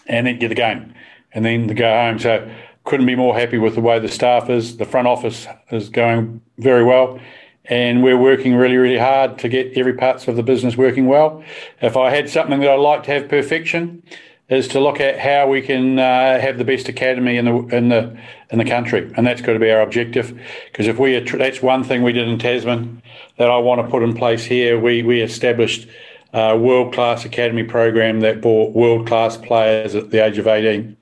and 0.06 0.28
then 0.28 0.38
get 0.38 0.48
the 0.48 0.54
game, 0.54 0.94
and 1.32 1.44
then 1.44 1.66
to 1.66 1.74
go 1.74 1.90
home. 1.90 2.20
So 2.20 2.48
couldn't 2.84 3.06
be 3.06 3.16
more 3.16 3.36
happy 3.36 3.58
with 3.58 3.74
the 3.74 3.80
way 3.80 3.98
the 3.98 4.08
staff 4.08 4.48
is. 4.48 4.76
The 4.76 4.84
front 4.84 5.08
office 5.08 5.48
is 5.72 5.88
going 5.88 6.42
very 6.58 6.84
well, 6.84 7.18
and 7.64 8.04
we're 8.04 8.18
working 8.18 8.54
really 8.54 8.76
really 8.76 8.98
hard 8.98 9.36
to 9.40 9.48
get 9.48 9.76
every 9.76 9.94
parts 9.94 10.28
of 10.28 10.36
the 10.36 10.44
business 10.44 10.76
working 10.76 11.06
well. 11.06 11.42
If 11.82 11.96
I 11.96 12.10
had 12.10 12.30
something 12.30 12.60
that 12.60 12.70
I'd 12.70 12.76
like 12.76 13.02
to 13.04 13.10
have 13.10 13.28
perfection 13.28 14.04
is 14.48 14.68
to 14.68 14.80
look 14.80 15.00
at 15.00 15.18
how 15.18 15.48
we 15.48 15.60
can 15.60 15.98
uh, 15.98 16.40
have 16.40 16.56
the 16.58 16.64
best 16.64 16.88
academy 16.88 17.36
in 17.36 17.44
the 17.46 17.76
in 17.76 17.88
the 17.88 18.16
in 18.50 18.58
the 18.58 18.64
country, 18.64 19.12
and 19.16 19.26
that's 19.26 19.42
got 19.42 19.54
to 19.54 19.58
be 19.58 19.70
our 19.70 19.80
objective. 19.80 20.40
Because 20.70 20.86
if 20.86 20.98
we 20.98 21.18
that's 21.18 21.62
one 21.62 21.82
thing 21.82 22.02
we 22.02 22.12
did 22.12 22.28
in 22.28 22.38
Tasman 22.38 23.02
that 23.38 23.50
I 23.50 23.58
want 23.58 23.80
to 23.80 23.90
put 23.90 24.02
in 24.02 24.14
place 24.14 24.44
here. 24.44 24.78
We 24.78 25.02
we 25.02 25.20
established 25.20 25.88
a 26.32 26.56
world 26.56 26.94
class 26.94 27.24
academy 27.24 27.64
program 27.64 28.20
that 28.20 28.40
brought 28.40 28.74
world 28.74 29.06
class 29.06 29.36
players 29.36 29.94
at 29.94 30.10
the 30.10 30.24
age 30.24 30.38
of 30.38 30.46
eighteen 30.46 30.96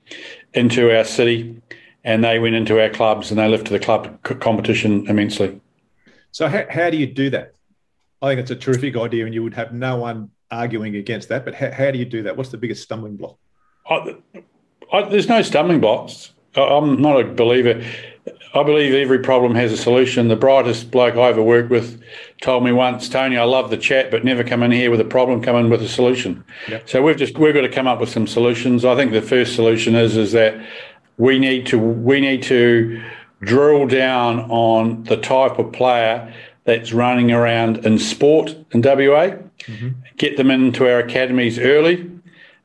into 0.53 0.95
our 0.95 1.03
city, 1.03 1.61
and 2.03 2.23
they 2.23 2.39
went 2.39 2.55
into 2.55 2.81
our 2.81 2.89
clubs 2.89 3.31
and 3.31 3.39
they 3.39 3.47
lifted 3.47 3.71
the 3.71 3.79
club 3.79 4.21
competition 4.23 5.07
immensely. 5.07 5.59
So 6.31 6.47
how, 6.47 6.65
how 6.69 6.89
do 6.89 6.97
you 6.97 7.07
do 7.07 7.29
that? 7.31 7.53
I 8.21 8.29
think 8.29 8.41
it's 8.41 8.51
a 8.51 8.55
terrific 8.55 8.95
idea, 8.95 9.25
and 9.25 9.33
you 9.33 9.43
would 9.43 9.53
have 9.53 9.73
no 9.73 9.97
one 9.97 10.31
arguing 10.55 10.95
against 10.95 11.29
that. 11.29 11.45
But 11.45 11.55
how, 11.55 11.71
how 11.71 11.91
do 11.91 11.97
you 11.97 12.05
do 12.05 12.23
that? 12.23 12.37
What's 12.37 12.49
the 12.49 12.57
biggest 12.57 12.83
stumbling 12.83 13.17
block? 13.17 13.37
I, 13.89 14.15
I, 14.91 15.09
there's 15.09 15.29
no 15.29 15.41
stumbling 15.41 15.81
blocks. 15.81 16.31
I'm 16.55 17.01
not 17.01 17.19
a 17.19 17.25
believer. 17.25 17.83
I 18.53 18.63
believe 18.63 18.93
every 18.93 19.19
problem 19.19 19.53
has 19.55 19.73
a 19.73 19.77
solution. 19.77 20.29
The 20.29 20.37
brightest 20.37 20.89
bloke 20.89 21.15
I 21.15 21.27
ever 21.27 21.43
worked 21.43 21.69
with 21.69 22.01
told 22.41 22.63
me 22.63 22.71
once, 22.71 23.09
Tony, 23.09 23.37
I 23.37 23.43
love 23.43 23.69
the 23.69 23.77
chat, 23.77 24.09
but 24.09 24.23
never 24.23 24.43
come 24.45 24.63
in 24.63 24.71
here 24.71 24.89
with 24.89 25.01
a 25.01 25.05
problem. 25.05 25.41
Come 25.41 25.57
in 25.57 25.69
with 25.69 25.81
a 25.81 25.89
solution. 25.89 26.43
Yep. 26.69 26.89
So 26.89 27.01
we've 27.03 27.17
just 27.17 27.37
we've 27.37 27.53
got 27.53 27.61
to 27.61 27.69
come 27.69 27.87
up 27.87 27.99
with 27.99 28.09
some 28.09 28.25
solutions. 28.25 28.85
I 28.85 28.95
think 28.95 29.11
the 29.11 29.21
first 29.21 29.55
solution 29.55 29.93
is 29.93 30.15
is 30.15 30.31
that 30.31 30.65
we 31.17 31.37
need 31.37 31.65
to 31.67 31.77
we 31.77 32.21
need 32.21 32.43
to 32.43 33.03
drill 33.41 33.87
down 33.87 34.49
on 34.49 35.03
the 35.03 35.17
type 35.17 35.59
of 35.59 35.73
player 35.73 36.33
that's 36.63 36.93
running 36.93 37.31
around 37.31 37.85
in 37.85 37.99
sport 37.99 38.55
in 38.71 38.81
WA 38.81 39.35
mm-hmm. 39.59 39.89
Get 40.17 40.37
them 40.37 40.51
into 40.51 40.89
our 40.89 40.99
academies 40.99 41.59
early, 41.59 42.09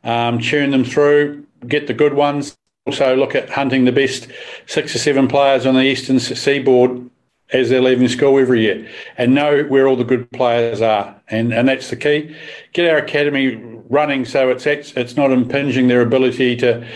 um, 0.05 0.39
tune 0.39 0.71
them 0.71 0.85
through, 0.85 1.47
get 1.67 1.87
the 1.87 1.95
good 1.95 2.15
ones. 2.15 2.57
Also, 2.87 3.15
look 3.15 3.35
at 3.35 3.51
hunting 3.51 3.85
the 3.85 3.93
best 3.93 4.29
six 4.67 4.95
or 4.95 4.99
seven 4.99 5.29
players 5.29 5.67
on 5.67 5.75
the 5.75 5.83
eastern 5.83 6.19
seaboard 6.19 7.09
as 7.53 7.69
they're 7.69 7.83
leaving 7.83 8.09
school 8.09 8.39
every 8.39 8.63
year 8.63 8.89
and 9.19 9.35
know 9.35 9.65
where 9.65 9.87
all 9.87 9.97
the 9.97 10.05
good 10.05 10.31
players 10.33 10.81
are. 10.81 11.15
And, 11.29 11.53
and 11.53 11.69
that's 11.69 11.91
the 11.91 11.97
key. 11.97 12.35
Get 12.73 12.91
our 12.91 12.99
academy 12.99 13.57
running 13.89 14.25
so 14.25 14.49
it's, 14.51 14.67
it's 14.67 15.17
not 15.17 15.31
impinging 15.31 15.89
their 15.89 16.01
ability 16.01 16.57
to 16.57 16.87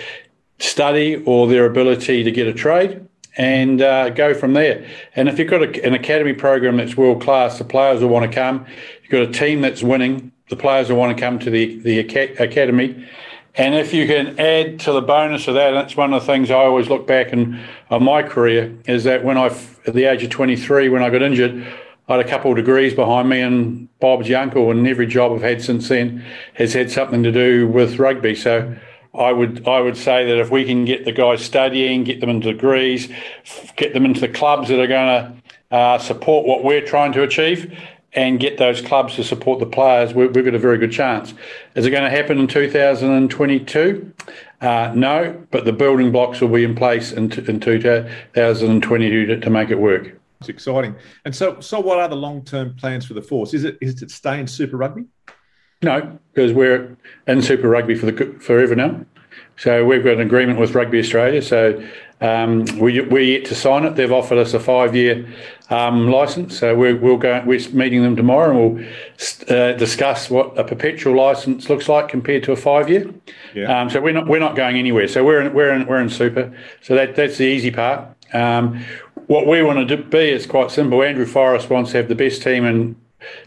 study 0.59 1.23
or 1.27 1.49
their 1.49 1.67
ability 1.67 2.23
to 2.23 2.31
get 2.31 2.47
a 2.47 2.55
trade 2.55 3.07
and 3.37 3.83
uh, 3.83 4.11
go 4.11 4.33
from 4.33 4.55
there. 4.55 4.87
And 5.17 5.29
if 5.29 5.39
you've 5.39 5.51
got 5.51 5.63
a, 5.63 5.85
an 5.85 5.93
academy 5.93 6.33
program 6.33 6.77
that's 6.77 6.97
world 6.97 7.21
class, 7.21 7.59
the 7.59 7.65
players 7.65 8.01
will 8.01 8.09
want 8.09 8.31
to 8.31 8.35
come 8.35 8.65
you've 9.05 9.11
got 9.11 9.23
a 9.23 9.47
team 9.47 9.61
that's 9.61 9.83
winning, 9.83 10.33
the 10.49 10.57
players 10.57 10.91
will 10.91 10.97
want 10.97 11.17
to 11.17 11.21
come 11.21 11.39
to 11.39 11.51
the, 11.51 11.79
the 11.81 11.99
academy. 11.99 13.07
And 13.57 13.75
if 13.75 13.95
you 13.95 14.07
can 14.07 14.39
add 14.39 14.81
to 14.81 14.93
the 14.93 15.01
bonus 15.01 15.47
of 15.47 15.55
that, 15.55 15.71
that's 15.71 15.97
one 15.97 16.13
of 16.13 16.21
the 16.21 16.27
things 16.27 16.51
I 16.51 16.57
always 16.57 16.89
look 16.89 17.07
back 17.07 17.33
in 17.33 17.61
on 17.89 18.03
my 18.03 18.23
career, 18.23 18.77
is 18.87 19.05
that 19.05 19.25
when 19.25 19.39
I, 19.39 19.47
at 19.87 19.95
the 19.95 20.05
age 20.05 20.25
of 20.25 20.31
23, 20.31 20.89
when 20.89 21.03
I 21.03 21.11
got 21.11 21.23
injured, 21.23 21.65
I 22.09 22.17
had 22.17 22.27
a 22.27 22.29
couple 22.29 22.51
of 22.51 22.57
degrees 22.57 22.95
behind 22.95 23.29
me, 23.29 23.41
and 23.41 23.89
Bob's 24.01 24.31
uncle, 24.31 24.71
and 24.71 24.87
every 24.87 25.07
job 25.07 25.33
I've 25.33 25.43
had 25.43 25.63
since 25.63 25.89
then 25.89 26.25
has 26.55 26.75
had 26.75 26.91
something 26.91 27.23
to 27.23 27.33
do 27.33 27.69
with 27.69 27.99
rugby. 27.99 28.35
So 28.35 28.77
I 29.15 29.33
would 29.33 29.67
I 29.67 29.81
would 29.81 29.97
say 29.97 30.27
that 30.27 30.39
if 30.39 30.51
we 30.51 30.65
can 30.65 30.85
get 30.85 31.05
the 31.05 31.13
guys 31.13 31.43
studying, 31.43 32.05
get 32.05 32.21
them 32.21 32.29
into 32.29 32.53
degrees, 32.53 33.09
get 33.77 33.95
them 33.95 34.05
into 34.05 34.21
the 34.21 34.29
clubs 34.29 34.69
that 34.69 34.81
are 34.81 34.87
going 34.87 35.07
to 35.71 35.75
uh, 35.75 35.99
support 35.99 36.47
what 36.47 36.65
we're 36.65 36.85
trying 36.85 37.13
to 37.13 37.23
achieve, 37.23 37.73
and 38.15 38.39
get 38.39 38.59
those 38.59 38.81
clubs 38.81 39.17
to 39.17 39.25
support 39.25 39.59
the 39.59 39.67
players, 39.67 40.15
we, 40.15 40.25
have 40.25 40.33
got 40.33 40.55
a 40.55 40.59
very 40.59 40.79
good 40.79 40.93
chance. 40.93 41.35
Is 41.75 41.85
it 41.85 41.91
going 41.91 42.05
to 42.05 42.11
happen 42.11 42.39
in 42.39 42.47
2022? 42.47 44.13
Uh, 44.61 44.93
no, 44.95 45.45
but 45.51 45.65
the 45.65 45.73
building 45.73 46.13
blocks 46.13 46.41
will 46.41 46.49
be 46.49 46.65
in 46.65 46.75
place 46.75 47.13
in, 47.13 47.25
in 47.33 47.61
2022 47.61 49.27
to, 49.27 49.41
to 49.41 49.51
make 49.51 49.71
it 49.71 49.79
work. 49.79 50.19
It's 50.41 50.49
exciting. 50.49 50.95
And 51.25 51.35
so, 51.35 51.61
so 51.61 51.81
what 51.81 51.99
are 51.99 52.09
the 52.09 52.17
long-term 52.17 52.77
plans 52.77 53.05
for 53.05 53.15
the 53.15 53.23
force? 53.23 53.55
Is 53.55 53.65
it 53.65 53.79
is 53.81 54.03
it 54.03 54.11
stay 54.11 54.39
in 54.39 54.47
Super 54.47 54.77
Rugby? 54.77 55.05
No, 55.83 56.19
because 56.33 56.53
we're 56.53 56.97
in 57.27 57.43
Super 57.43 57.69
Rugby 57.69 57.95
for 57.95 58.07
the 58.07 58.39
forever 58.41 58.75
now. 58.75 59.05
So 59.57 59.85
we've 59.85 60.05
got 60.05 60.15
an 60.15 60.21
agreement 60.21 60.59
with 60.59 60.75
Rugby 60.75 60.99
Australia. 60.99 61.43
So 61.43 61.83
um, 62.21 62.65
we 62.79 63.01
we 63.01 63.33
yet 63.33 63.45
to 63.47 63.55
sign 63.55 63.85
it. 63.85 63.97
They've 63.97 64.13
offered 64.13 64.39
us 64.39 64.55
a 64.55 64.61
five-year 64.61 65.27
um, 65.71 66.11
license. 66.11 66.59
So 66.59 66.75
we 66.75 66.95
will 66.95 67.17
go. 67.17 67.43
We're 67.45 67.69
meeting 67.71 68.03
them 68.03 68.17
tomorrow, 68.17 68.51
and 68.51 68.77
we'll 68.77 68.87
uh, 69.49 69.73
discuss 69.73 70.31
what 70.31 70.59
a 70.59 70.65
perpetual 70.65 71.17
license 71.17 71.69
looks 71.69 71.89
like 71.89 72.09
compared 72.09 72.43
to 72.45 72.53
a 72.53 72.57
five-year. 72.57 73.13
Yeah. 73.55 73.81
Um, 73.81 73.91
so 73.91 74.01
we're 74.01 74.13
not 74.13 74.27
we're 74.27 74.41
not 74.41 74.57
going 74.57 74.77
anywhere. 74.77 75.09
So 75.09 75.25
we're 75.25 75.43
in, 75.43 75.55
we're 75.55 75.73
in, 75.73 75.87
we're 75.87 76.01
in 76.01 76.11
Super. 76.11 76.53
So 76.83 76.95
that 76.95 77.17
that's 77.17 77.39
the 77.39 77.45
easy 77.45 77.71
part. 77.71 78.09
Um, 78.33 78.85
what 79.27 79.47
we 79.47 79.63
want 79.63 79.89
to 79.89 79.97
be 79.97 80.31
is 80.31 80.47
quite 80.47 80.71
simple. 80.71 81.03
Andrew 81.03 81.27
Forrest 81.27 81.71
wants 81.71 81.93
to 81.93 81.97
have 81.99 82.09
the 82.09 82.15
best 82.15 82.43
team 82.43 82.65
in 82.65 82.97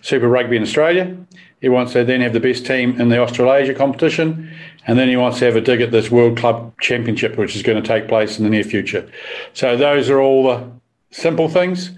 Super 0.01 0.27
Rugby 0.27 0.57
in 0.57 0.63
Australia. 0.63 1.15
He 1.61 1.69
wants 1.69 1.93
to 1.93 2.03
then 2.03 2.21
have 2.21 2.33
the 2.33 2.39
best 2.39 2.65
team 2.65 2.99
in 3.01 3.09
the 3.09 3.19
Australasia 3.19 3.73
competition. 3.73 4.51
And 4.85 4.97
then 4.97 5.09
he 5.09 5.17
wants 5.17 5.39
to 5.39 5.45
have 5.45 5.55
a 5.55 5.61
dig 5.61 5.81
at 5.81 5.91
this 5.91 6.09
World 6.09 6.37
Club 6.37 6.73
Championship, 6.79 7.37
which 7.37 7.55
is 7.55 7.63
going 7.63 7.81
to 7.81 7.87
take 7.87 8.07
place 8.07 8.37
in 8.37 8.43
the 8.43 8.49
near 8.49 8.63
future. 8.63 9.09
So 9.53 9.75
those 9.75 10.09
are 10.09 10.21
all 10.21 10.43
the 10.43 10.71
simple 11.11 11.49
things. 11.49 11.91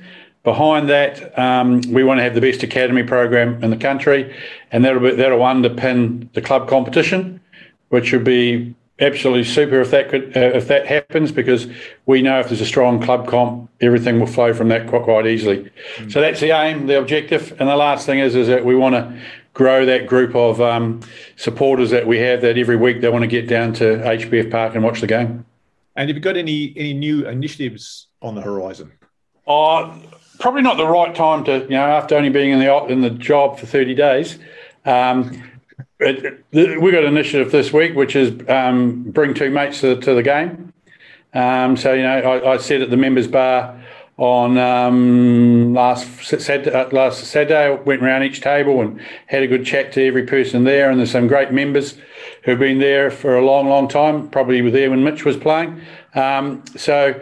Behind 0.44 0.90
that, 0.90 1.38
um, 1.38 1.82
we 1.90 2.04
want 2.04 2.20
to 2.20 2.24
have 2.24 2.34
the 2.34 2.42
best 2.42 2.64
academy 2.64 3.04
program 3.04 3.62
in 3.64 3.70
the 3.70 3.78
country, 3.78 4.34
and 4.72 4.86
that'll 4.86 5.02
be, 5.02 5.12
that'll 5.12 5.40
underpin 5.40 6.32
the 6.34 6.42
club 6.42 6.68
competition, 6.70 7.42
which 7.90 8.14
would 8.14 8.24
be 8.24 8.74
absolutely 9.00 9.44
super 9.44 9.80
if 9.80 9.92
that 9.92 10.10
could 10.10 10.36
uh, 10.36 10.52
if 10.54 10.68
that 10.68 10.86
happens 10.86 11.32
because 11.32 11.68
we 12.06 12.22
know 12.22 12.40
if 12.40 12.50
there's 12.50 12.62
a 12.62 12.66
strong 12.66 13.02
club 13.02 13.28
comp 13.28 13.70
everything 13.82 14.20
will 14.20 14.28
flow 14.28 14.54
from 14.54 14.68
that 14.68 14.88
quite, 14.88 15.04
quite 15.04 15.26
easily 15.26 15.70
mm. 15.98 16.12
so 16.12 16.20
that's 16.20 16.40
the 16.40 16.52
aim 16.52 16.88
the 16.88 16.98
objective 16.98 17.52
and 17.60 17.70
the 17.70 17.76
last 17.76 18.06
thing 18.06 18.20
is 18.20 18.36
is 18.36 18.48
that 18.48 18.66
we 18.66 18.76
want 18.76 18.94
to 18.94 19.22
grow 19.54 19.86
that 19.86 20.06
group 20.06 20.36
of 20.36 20.62
um, 20.62 21.02
supporters 21.36 21.90
that 21.90 22.06
we 22.06 22.18
have 22.18 22.42
that 22.42 22.58
every 22.58 22.76
week 22.76 23.02
they 23.02 23.10
want 23.10 23.24
to 23.24 23.28
get 23.28 23.48
down 23.48 23.74
to 23.74 23.84
HBF 23.98 24.52
Park 24.52 24.76
and 24.76 24.84
watch 24.84 25.02
the 25.02 25.08
game 25.08 25.46
and 25.96 26.10
have 26.10 26.16
you 26.16 26.22
got 26.22 26.38
any 26.38 26.74
any 26.76 26.94
new 26.94 27.26
initiatives 27.28 28.08
on 28.22 28.36
the 28.36 28.42
horizon 28.42 28.92
uh, 29.50 29.94
probably 30.40 30.62
not 30.62 30.78
the 30.78 30.88
right 30.88 31.14
time 31.14 31.44
to 31.44 31.60
you 31.64 31.70
know 31.70 31.86
after 31.86 32.16
only 32.16 32.30
being 32.30 32.52
in 32.52 32.60
the 32.60 32.86
in 32.86 33.02
the 33.02 33.10
job 33.10 33.60
for 33.60 33.66
30 33.66 33.96
days 33.96 34.40
um, 34.86 35.44
it, 36.00 36.46
it, 36.52 36.82
we 36.82 36.92
got 36.92 37.04
an 37.04 37.10
initiative 37.10 37.52
this 37.52 37.74
week, 37.74 37.96
which 37.96 38.16
is 38.16 38.48
um, 38.50 39.04
bring 39.04 39.34
two 39.34 39.50
mates 39.50 39.82
to, 39.82 40.00
to 40.00 40.14
the 40.14 40.24
game. 40.24 40.74
Um, 41.34 41.78
so 41.78 41.94
you 41.94 42.04
know, 42.04 42.18
I, 42.18 42.54
I, 42.54 42.58
said 42.58 42.82
at 42.82 42.90
the 42.90 42.98
members' 42.98 43.28
bar 43.28 43.80
on 44.18 44.58
um, 44.58 45.74
last 45.74 46.08
Saturday, 46.24 46.72
uh, 46.72 46.90
last 46.90 47.26
Saturday, 47.26 47.76
went 47.84 48.02
around 48.02 48.24
each 48.24 48.42
table 48.42 48.82
and 48.82 49.00
had 49.28 49.44
a 49.44 49.48
good 49.48 49.66
chat 49.66 49.92
to 49.94 50.08
every 50.08 50.26
person 50.26 50.64
there. 50.64 50.90
And 50.90 51.00
there's 51.00 51.12
some 51.12 51.28
great 51.28 51.52
members 51.52 51.98
who've 52.44 52.58
been 52.58 52.80
there 52.80 53.12
for 53.12 53.38
a 53.38 53.46
long, 53.46 53.68
long 53.68 53.88
time. 53.88 54.30
Probably 54.30 54.62
were 54.62 54.72
there 54.72 54.90
when 54.90 55.04
Mitch 55.04 55.24
was 55.24 55.38
playing. 55.38 55.82
Um, 56.16 56.64
so 56.76 57.14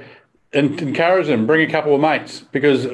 encourage 0.58 1.28
them, 1.28 1.46
bring 1.46 1.68
a 1.68 1.72
couple 1.72 1.94
of 1.94 2.02
mates 2.02 2.42
because 2.52 2.88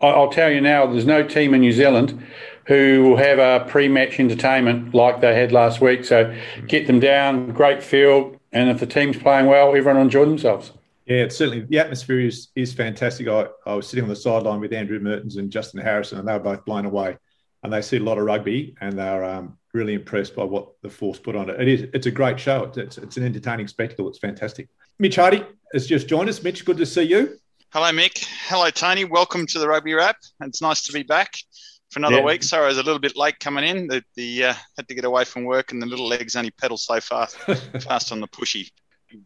I'll 0.00 0.30
tell 0.30 0.50
you 0.50 0.60
now, 0.60 0.86
there's 0.86 1.06
no 1.06 1.26
team 1.26 1.54
in 1.54 1.60
New 1.60 1.72
Zealand 1.72 2.22
who 2.66 3.02
will 3.02 3.16
have 3.16 3.38
a 3.38 3.64
pre-match 3.68 4.20
entertainment 4.20 4.94
like 4.94 5.20
they 5.20 5.34
had 5.34 5.52
last 5.52 5.80
week. 5.80 6.04
So 6.04 6.34
get 6.66 6.86
them 6.86 7.00
down, 7.00 7.52
great 7.52 7.82
field, 7.82 8.38
and 8.52 8.70
if 8.70 8.80
the 8.80 8.86
team's 8.86 9.16
playing 9.16 9.46
well, 9.46 9.68
everyone 9.68 9.96
will 9.96 10.02
enjoy 10.02 10.24
themselves. 10.24 10.72
Yeah, 11.06 11.24
it's 11.24 11.36
certainly 11.36 11.66
the 11.68 11.78
atmosphere 11.80 12.20
is 12.20 12.48
is 12.54 12.72
fantastic. 12.72 13.26
I, 13.26 13.48
I 13.66 13.74
was 13.74 13.88
sitting 13.88 14.04
on 14.04 14.08
the 14.08 14.16
sideline 14.16 14.60
with 14.60 14.72
Andrew 14.72 15.00
Mehrtens 15.00 15.36
and 15.36 15.50
Justin 15.50 15.80
Harrison, 15.80 16.18
and 16.18 16.28
they 16.28 16.32
were 16.32 16.38
both 16.38 16.64
blown 16.64 16.86
away. 16.86 17.18
And 17.64 17.72
they 17.72 17.82
see 17.82 17.96
a 17.96 18.02
lot 18.02 18.18
of 18.18 18.24
rugby, 18.24 18.74
and 18.80 18.98
they're 18.98 19.24
um, 19.24 19.56
really 19.72 19.94
impressed 19.94 20.34
by 20.34 20.44
what 20.44 20.80
the 20.82 20.88
force 20.88 21.18
put 21.18 21.36
on 21.36 21.50
it. 21.50 21.60
It 21.60 21.68
is 21.68 21.82
it's 21.92 22.06
a 22.06 22.10
great 22.10 22.38
show. 22.38 22.64
It's, 22.64 22.78
it's, 22.78 22.98
it's 22.98 23.16
an 23.16 23.24
entertaining 23.24 23.68
spectacle. 23.68 24.08
It's 24.08 24.18
fantastic. 24.18 24.68
Mitch 24.98 25.16
Hardy 25.16 25.44
has 25.72 25.86
just 25.86 26.08
joined 26.08 26.28
us. 26.28 26.42
Mitch, 26.42 26.64
good 26.64 26.76
to 26.76 26.86
see 26.86 27.02
you. 27.02 27.38
Hello, 27.72 27.90
Mick. 27.90 28.26
Hello, 28.46 28.68
Tony. 28.70 29.04
Welcome 29.04 29.46
to 29.46 29.58
the 29.58 29.66
Rugby 29.66 29.94
Wrap. 29.94 30.16
It's 30.42 30.60
nice 30.60 30.82
to 30.82 30.92
be 30.92 31.02
back 31.02 31.36
for 31.90 32.00
another 32.00 32.16
yeah. 32.16 32.24
week. 32.24 32.42
Sorry, 32.42 32.64
I 32.64 32.68
was 32.68 32.78
a 32.78 32.82
little 32.82 32.98
bit 32.98 33.16
late 33.16 33.38
coming 33.40 33.64
in. 33.64 33.86
The, 33.86 34.02
the 34.14 34.44
uh, 34.44 34.54
had 34.76 34.88
to 34.88 34.94
get 34.94 35.04
away 35.04 35.24
from 35.24 35.44
work, 35.44 35.72
and 35.72 35.80
the 35.80 35.86
little 35.86 36.06
legs 36.06 36.36
only 36.36 36.50
pedal 36.50 36.76
so 36.76 37.00
fast, 37.00 37.36
fast 37.80 38.12
on 38.12 38.20
the 38.20 38.28
pushy. 38.28 38.70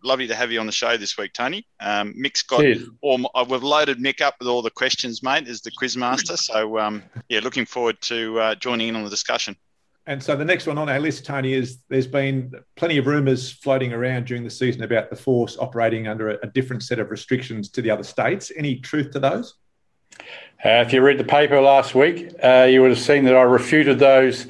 Lovely 0.03 0.27
to 0.27 0.35
have 0.35 0.51
you 0.51 0.59
on 0.59 0.67
the 0.67 0.73
show 0.73 0.97
this 0.97 1.17
week, 1.17 1.33
Tony. 1.33 1.67
Um, 1.81 2.13
Mick's 2.15 2.43
got 2.43 2.65
all. 3.03 3.31
Uh, 3.35 3.45
we've 3.49 3.63
loaded 3.63 3.99
Mick 3.99 4.21
up 4.21 4.35
with 4.39 4.49
all 4.49 4.63
the 4.63 4.71
questions, 4.71 5.23
mate, 5.23 5.47
as 5.49 5.61
the 5.61 5.71
quiz 5.71 5.97
master. 5.97 6.37
So 6.37 6.79
um, 6.79 7.03
yeah, 7.29 7.41
looking 7.41 7.67
forward 7.67 8.01
to 8.03 8.39
uh, 8.41 8.55
joining 8.57 8.89
in 8.89 8.97
on 8.97 9.05
the 9.05 9.11
discussion. 9.11 9.57
And 10.09 10.23
so 10.23 10.37
the 10.37 10.45
next 10.45 10.69
one 10.69 10.79
on 10.79 10.89
our 10.89 11.01
list, 11.01 11.25
Tony, 11.25 11.53
is 11.53 11.79
there's 11.89 12.07
been 12.07 12.53
plenty 12.77 12.97
of 12.97 13.07
rumours 13.07 13.51
floating 13.51 13.93
around 13.93 14.27
during 14.27 14.45
the 14.45 14.51
season 14.51 14.85
about 14.85 15.11
the 15.11 15.17
force 15.17 15.57
operating 15.59 16.07
under 16.07 16.31
a, 16.31 16.39
a 16.45 16.47
different 16.47 16.85
set 16.85 17.01
of 17.01 17.11
restrictions 17.11 17.69
to 17.71 17.83
the 17.83 17.91
other 17.91 18.05
states. 18.05 18.53
Any 18.57 18.77
truth 18.77 19.11
to 19.13 19.19
those? 19.19 19.55
Uh, 20.65 20.83
if 20.87 20.93
you 20.93 21.03
read 21.03 21.19
the 21.19 21.25
paper 21.25 21.61
last 21.61 21.95
week, 21.95 22.33
uh, 22.43 22.69
you 22.71 22.83
would 22.83 22.91
have 22.91 23.01
seen 23.01 23.25
that 23.25 23.35
I 23.35 23.43
refuted 23.43 23.99
those, 23.99 24.47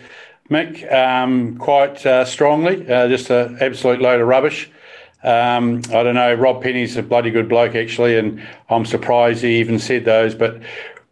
Mick, 0.50 0.92
um, 0.92 1.56
quite 1.56 2.04
uh, 2.04 2.24
strongly. 2.26 2.88
Uh, 2.88 3.08
just 3.08 3.30
an 3.30 3.56
absolute 3.60 4.00
load 4.00 4.20
of 4.20 4.28
rubbish. 4.28 4.70
Um, 5.24 5.78
I 5.88 6.02
don't 6.02 6.14
know. 6.14 6.34
Rob 6.34 6.62
Penney's 6.62 6.96
a 6.98 7.02
bloody 7.02 7.30
good 7.30 7.48
bloke, 7.48 7.74
actually, 7.74 8.16
and 8.16 8.46
I'm 8.68 8.84
surprised 8.84 9.42
he 9.42 9.58
even 9.58 9.78
said 9.78 10.04
those. 10.04 10.34
But 10.34 10.60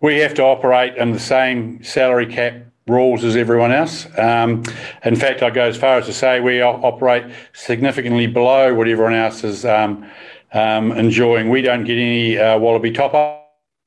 we 0.00 0.18
have 0.18 0.34
to 0.34 0.44
operate 0.44 0.96
in 0.96 1.12
the 1.12 1.18
same 1.18 1.82
salary 1.82 2.26
cap 2.26 2.54
rules 2.86 3.24
as 3.24 3.36
everyone 3.36 3.72
else. 3.72 4.06
Um, 4.18 4.62
in 5.04 5.16
fact, 5.16 5.42
I 5.42 5.50
go 5.50 5.64
as 5.64 5.76
far 5.76 5.98
as 5.98 6.06
to 6.06 6.12
say 6.12 6.40
we 6.40 6.60
operate 6.60 7.24
significantly 7.54 8.26
below 8.26 8.74
what 8.74 8.88
everyone 8.88 9.14
else 9.14 9.42
is 9.42 9.64
um, 9.64 10.08
um, 10.52 10.92
enjoying. 10.92 11.48
We 11.48 11.62
don't 11.62 11.84
get 11.84 11.96
any 11.96 12.38
uh, 12.38 12.58
Wallaby 12.58 12.92
top 12.92 13.14
up. 13.14 13.40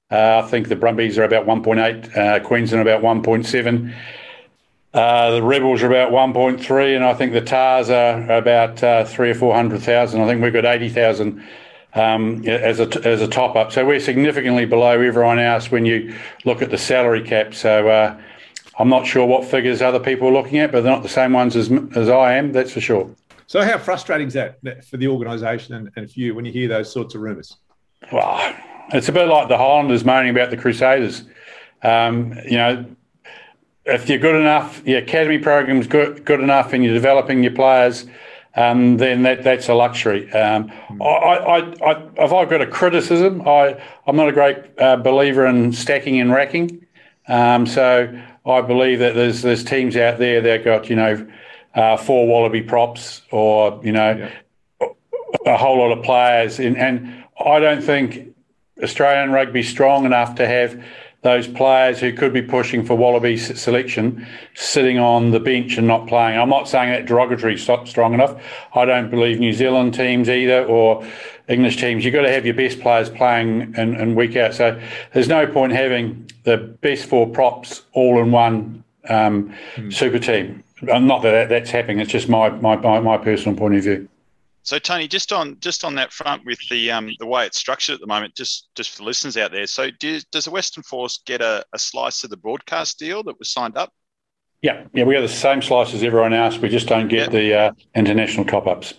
Uh, 0.10 0.42
I 0.44 0.48
think 0.48 0.70
the 0.70 0.75
Brumbies 0.75 1.18
are 1.18 1.24
about 1.24 1.46
1.8, 1.46 2.18
uh, 2.18 2.39
Queensland 2.39 2.82
about 2.82 3.01
1.7. 3.01 3.94
Uh, 4.94 5.32
the 5.32 5.44
Rebels 5.44 5.84
are 5.84 5.88
about 5.88 6.12
1.3, 6.12 6.96
and 6.96 7.04
I 7.04 7.13
think 7.13 7.34
the 7.34 7.42
Tahs 7.42 7.89
are 7.89 8.32
about 8.32 9.08
three 9.08 9.30
or 9.30 9.36
four 9.36 9.54
hundred 9.54 9.82
thousand. 9.84 10.22
I 10.22 10.27
think 10.27 10.42
we've 10.42 10.54
got 10.54 10.66
80,000 10.66 11.46
um, 11.94 12.48
as 12.48 12.80
a 12.80 13.08
as 13.08 13.22
a 13.22 13.27
top 13.27 13.56
up. 13.56 13.72
So 13.74 13.86
we're 13.86 14.00
significantly 14.00 14.66
below 14.66 15.00
everyone 15.01 15.39
else 15.39 15.70
when 15.70 15.86
you 15.86 16.16
look 16.46 16.62
at 16.62 16.72
the 16.72 16.77
salary 16.77 17.22
cap. 17.22 17.54
So 17.54 18.18
I'm 18.80 18.90
not 18.90 19.08
sure 19.08 19.26
what 19.26 19.44
figures 19.46 19.82
other 19.82 20.00
people 20.00 20.28
are 20.28 20.34
looking 20.34 20.60
at, 20.60 20.72
but 20.72 20.82
they're 20.82 20.92
not 20.92 21.04
the 21.04 21.10
same 21.10 21.34
ones 21.34 21.56
as 21.56 21.72
as 21.96 22.10
I 22.10 22.34
am. 22.34 22.52
That's 22.52 22.72
for 22.72 22.82
sure. 22.82 23.10
So 23.48 23.62
how 23.62 23.78
frustrating 23.78 24.28
is 24.28 24.34
that 24.34 24.86
for 24.86 24.98
the 24.98 25.08
organisation 25.08 25.76
and, 25.76 25.90
and 25.96 26.12
for 26.12 26.20
you 26.20 26.36
when 26.36 26.46
you 26.46 26.52
hear 26.52 26.68
those 26.68 26.92
sorts 26.92 27.16
of 27.16 27.22
rumours? 27.22 27.56
Well, 28.12 28.56
it's 28.94 29.08
a 29.08 29.12
bit 29.12 29.28
like 29.28 29.48
the 29.48 29.58
Highlanders 29.58 30.04
moaning 30.04 30.32
about 30.32 30.50
the 30.50 30.58
Crusaders. 30.58 31.24
Um, 31.82 32.34
you 32.46 32.58
know, 32.58 32.86
if 33.86 34.10
you're 34.10 34.20
good 34.20 34.36
enough, 34.36 34.86
your 34.86 35.00
academy 35.00 35.40
program's 35.40 35.88
good 35.88 36.26
good 36.26 36.42
enough, 36.42 36.74
and 36.74 36.84
you're 36.84 36.94
developing 36.94 37.42
your 37.42 37.54
players, 37.54 38.06
um, 38.56 38.98
then 38.98 39.24
that 39.24 39.44
that's 39.44 39.70
a 39.70 39.74
luxury. 39.74 40.32
Um, 40.34 40.72
I, 41.02 41.06
I, 41.06 41.58
I, 41.86 42.08
if 42.18 42.34
I've 42.34 42.50
got 42.50 42.62
a 42.62 42.68
criticism, 42.68 43.48
I 43.48 43.82
I'm 44.06 44.18
not 44.18 44.28
a 44.28 44.34
great 44.34 44.58
uh, 44.78 44.98
believer 44.98 45.46
in 45.46 45.72
stacking 45.72 46.20
and 46.20 46.34
racking. 46.34 46.86
Um, 47.30 47.66
so 47.66 48.22
I 48.48 48.62
believe 48.62 49.00
that 49.00 49.16
there's 49.16 49.42
there's 49.42 49.63
teams 49.63 49.96
out 49.98 50.20
there 50.20 50.42
that 50.42 50.63
got 50.63 50.89
you 50.89 50.96
know 50.96 51.27
uh, 51.75 51.98
four 51.98 52.27
Wallaby 52.27 52.62
props 52.62 53.22
or 53.32 53.80
you 53.84 53.92
know 53.92 54.30
yeah. 54.82 54.88
a 55.46 55.58
whole 55.58 55.77
lot 55.77 55.98
of 55.98 56.04
players, 56.04 56.60
and, 56.60 56.77
and 56.77 57.25
I 57.44 57.60
don't 57.60 57.84
think 57.84 58.36
Australian 58.82 59.32
rugby 59.32 59.63
strong 59.63 60.06
enough 60.06 60.36
to 60.36 60.48
have 60.48 60.82
those 61.24 61.48
players 61.48 62.00
who 62.00 62.13
could 62.13 62.32
be 62.32 62.42
pushing 62.42 62.86
for 62.86 62.96
Wallaby 62.96 63.38
selection 63.38 64.25
sitting 64.54 65.00
on 65.00 65.32
the 65.32 65.39
bench 65.39 65.77
and 65.77 65.88
not 65.88 66.08
playing. 66.08 66.39
I'm 66.39 66.50
not 66.50 66.70
saying 66.70 66.92
that 66.92 67.06
derogatory 67.06 67.58
strong 67.58 68.13
enough. 68.13 68.42
I 68.74 68.86
don't 68.86 69.10
believe 69.10 69.39
New 69.39 69.54
Zealand 69.54 69.94
teams 69.94 70.30
either 70.30 70.63
or 70.63 71.06
English 71.48 71.77
teams. 71.77 72.04
You've 72.04 72.13
got 72.13 72.24
to 72.24 72.32
have 72.32 72.46
your 72.46 72.56
best 72.56 72.80
players 72.80 73.10
playing 73.10 73.74
and, 73.77 73.96
and 73.96 74.16
week 74.16 74.36
out. 74.36 74.54
So 74.54 74.80
there's 75.13 75.27
no 75.27 75.48
point 75.48 75.74
having 75.74 76.30
the 76.44 76.58
best 76.58 77.06
four 77.06 77.27
props 77.30 77.84
all 77.94 78.20
in 78.22 78.32
one 78.32 78.84
um, 79.10 79.54
mm. 79.75 79.94
super 79.94 80.20
team. 80.20 80.63
Not 80.82 81.24
that 81.24 81.50
that's 81.50 81.72
happening. 81.72 82.00
It's 82.00 82.12
just 82.12 82.30
my, 82.30 82.50
my, 82.50 82.75
my 83.00 83.18
personal 83.18 83.58
point 83.58 83.75
of 83.75 83.84
view. 83.84 84.08
So 84.68 84.77
Tony, 84.77 85.08
just 85.08 85.32
on 85.32 85.58
just 85.62 85.86
on 85.86 85.96
that 85.96 86.12
front 86.12 86.46
with 86.46 86.60
the 86.70 86.92
um, 86.92 87.10
the 87.20 87.25
way 87.25 87.46
it's 87.46 87.58
structured 87.58 87.94
at 87.96 88.01
the 88.01 88.06
moment, 88.06 88.36
just 88.36 88.68
just 88.75 88.92
for 88.92 88.98
the 88.98 89.06
listeners 89.06 89.38
out 89.38 89.54
there. 89.54 89.66
So 89.66 89.89
do, 89.92 90.20
does 90.30 90.44
the 90.44 90.51
Western 90.51 90.84
Force 90.84 91.22
get 91.25 91.39
a, 91.39 91.63
a 91.72 91.80
slice 91.80 92.25
of 92.25 92.32
the 92.32 92.36
broadcast 92.36 93.00
deal 93.00 93.24
that 93.24 93.39
was 93.39 93.50
signed 93.50 93.77
up? 93.77 93.94
Yeah, 94.62 94.84
yeah, 94.92 95.06
we 95.06 95.13
have 95.16 95.24
the 95.24 95.30
same 95.30 95.62
slice 95.62 95.94
as 95.94 96.04
everyone 96.04 96.34
else. 96.34 96.58
We 96.58 96.68
just 96.68 96.88
don't 96.88 97.08
get 97.08 97.32
the 97.32 97.58
uh, 97.58 97.72
international 97.96 98.44
top 98.44 98.68
ups. 98.68 98.94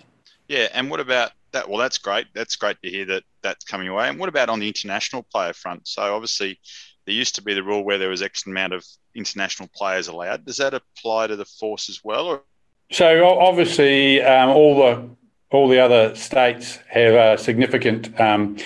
Yeah, 0.48 0.68
and 0.72 0.90
what 0.90 1.00
about 1.00 1.32
that? 1.52 1.68
Well, 1.68 1.78
that's 1.78 1.98
great. 1.98 2.26
That's 2.34 2.56
great 2.56 2.76
to 2.82 2.90
hear 2.90 3.04
that 3.06 3.22
that's 3.42 3.64
coming 3.64 3.88
away. 3.88 4.08
And 4.08 4.18
what 4.18 4.28
about 4.28 4.48
on 4.48 4.60
the 4.60 4.68
international 4.68 5.22
player 5.22 5.52
front? 5.52 5.88
So 5.88 6.02
obviously, 6.14 6.58
there 7.06 7.14
used 7.14 7.34
to 7.36 7.42
be 7.42 7.54
the 7.54 7.62
rule 7.62 7.84
where 7.84 7.98
there 7.98 8.10
was 8.10 8.22
X 8.22 8.46
amount 8.46 8.72
of 8.72 8.84
international 9.14 9.68
players 9.74 10.08
allowed. 10.08 10.44
Does 10.44 10.58
that 10.58 10.74
apply 10.74 11.28
to 11.28 11.36
the 11.36 11.44
force 11.44 11.88
as 11.88 12.00
well? 12.04 12.26
Or? 12.26 12.42
So 12.90 13.26
obviously, 13.26 14.22
um, 14.22 14.50
all 14.50 14.76
the 14.76 15.08
all 15.50 15.68
the 15.68 15.78
other 15.78 16.14
states 16.14 16.78
have 16.88 17.14
uh, 17.14 17.36
significant 17.36 18.18
um, 18.20 18.56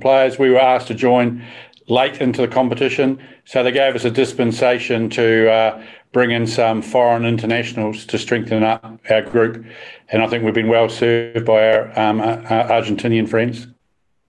players. 0.00 0.38
We 0.38 0.50
were 0.50 0.60
asked 0.60 0.86
to 0.88 0.94
join 0.94 1.44
late 1.88 2.20
into 2.20 2.40
the 2.40 2.48
competition, 2.48 3.20
so 3.44 3.62
they 3.62 3.72
gave 3.72 3.94
us 3.94 4.04
a 4.04 4.10
dispensation 4.10 5.10
to 5.10 5.50
uh, 5.50 5.84
bring 6.12 6.30
in 6.30 6.46
some 6.46 6.80
foreign 6.80 7.24
internationals 7.24 8.06
to 8.06 8.18
strengthen 8.18 8.62
up 8.62 9.00
our 9.10 9.22
group, 9.22 9.64
and 10.08 10.22
I 10.22 10.26
think 10.28 10.44
we've 10.44 10.54
been 10.54 10.68
well 10.68 10.88
served 10.88 11.44
by 11.44 11.72
our, 11.72 11.98
um, 11.98 12.20
our 12.20 12.38
Argentinian 12.68 13.28
friends. 13.28 13.66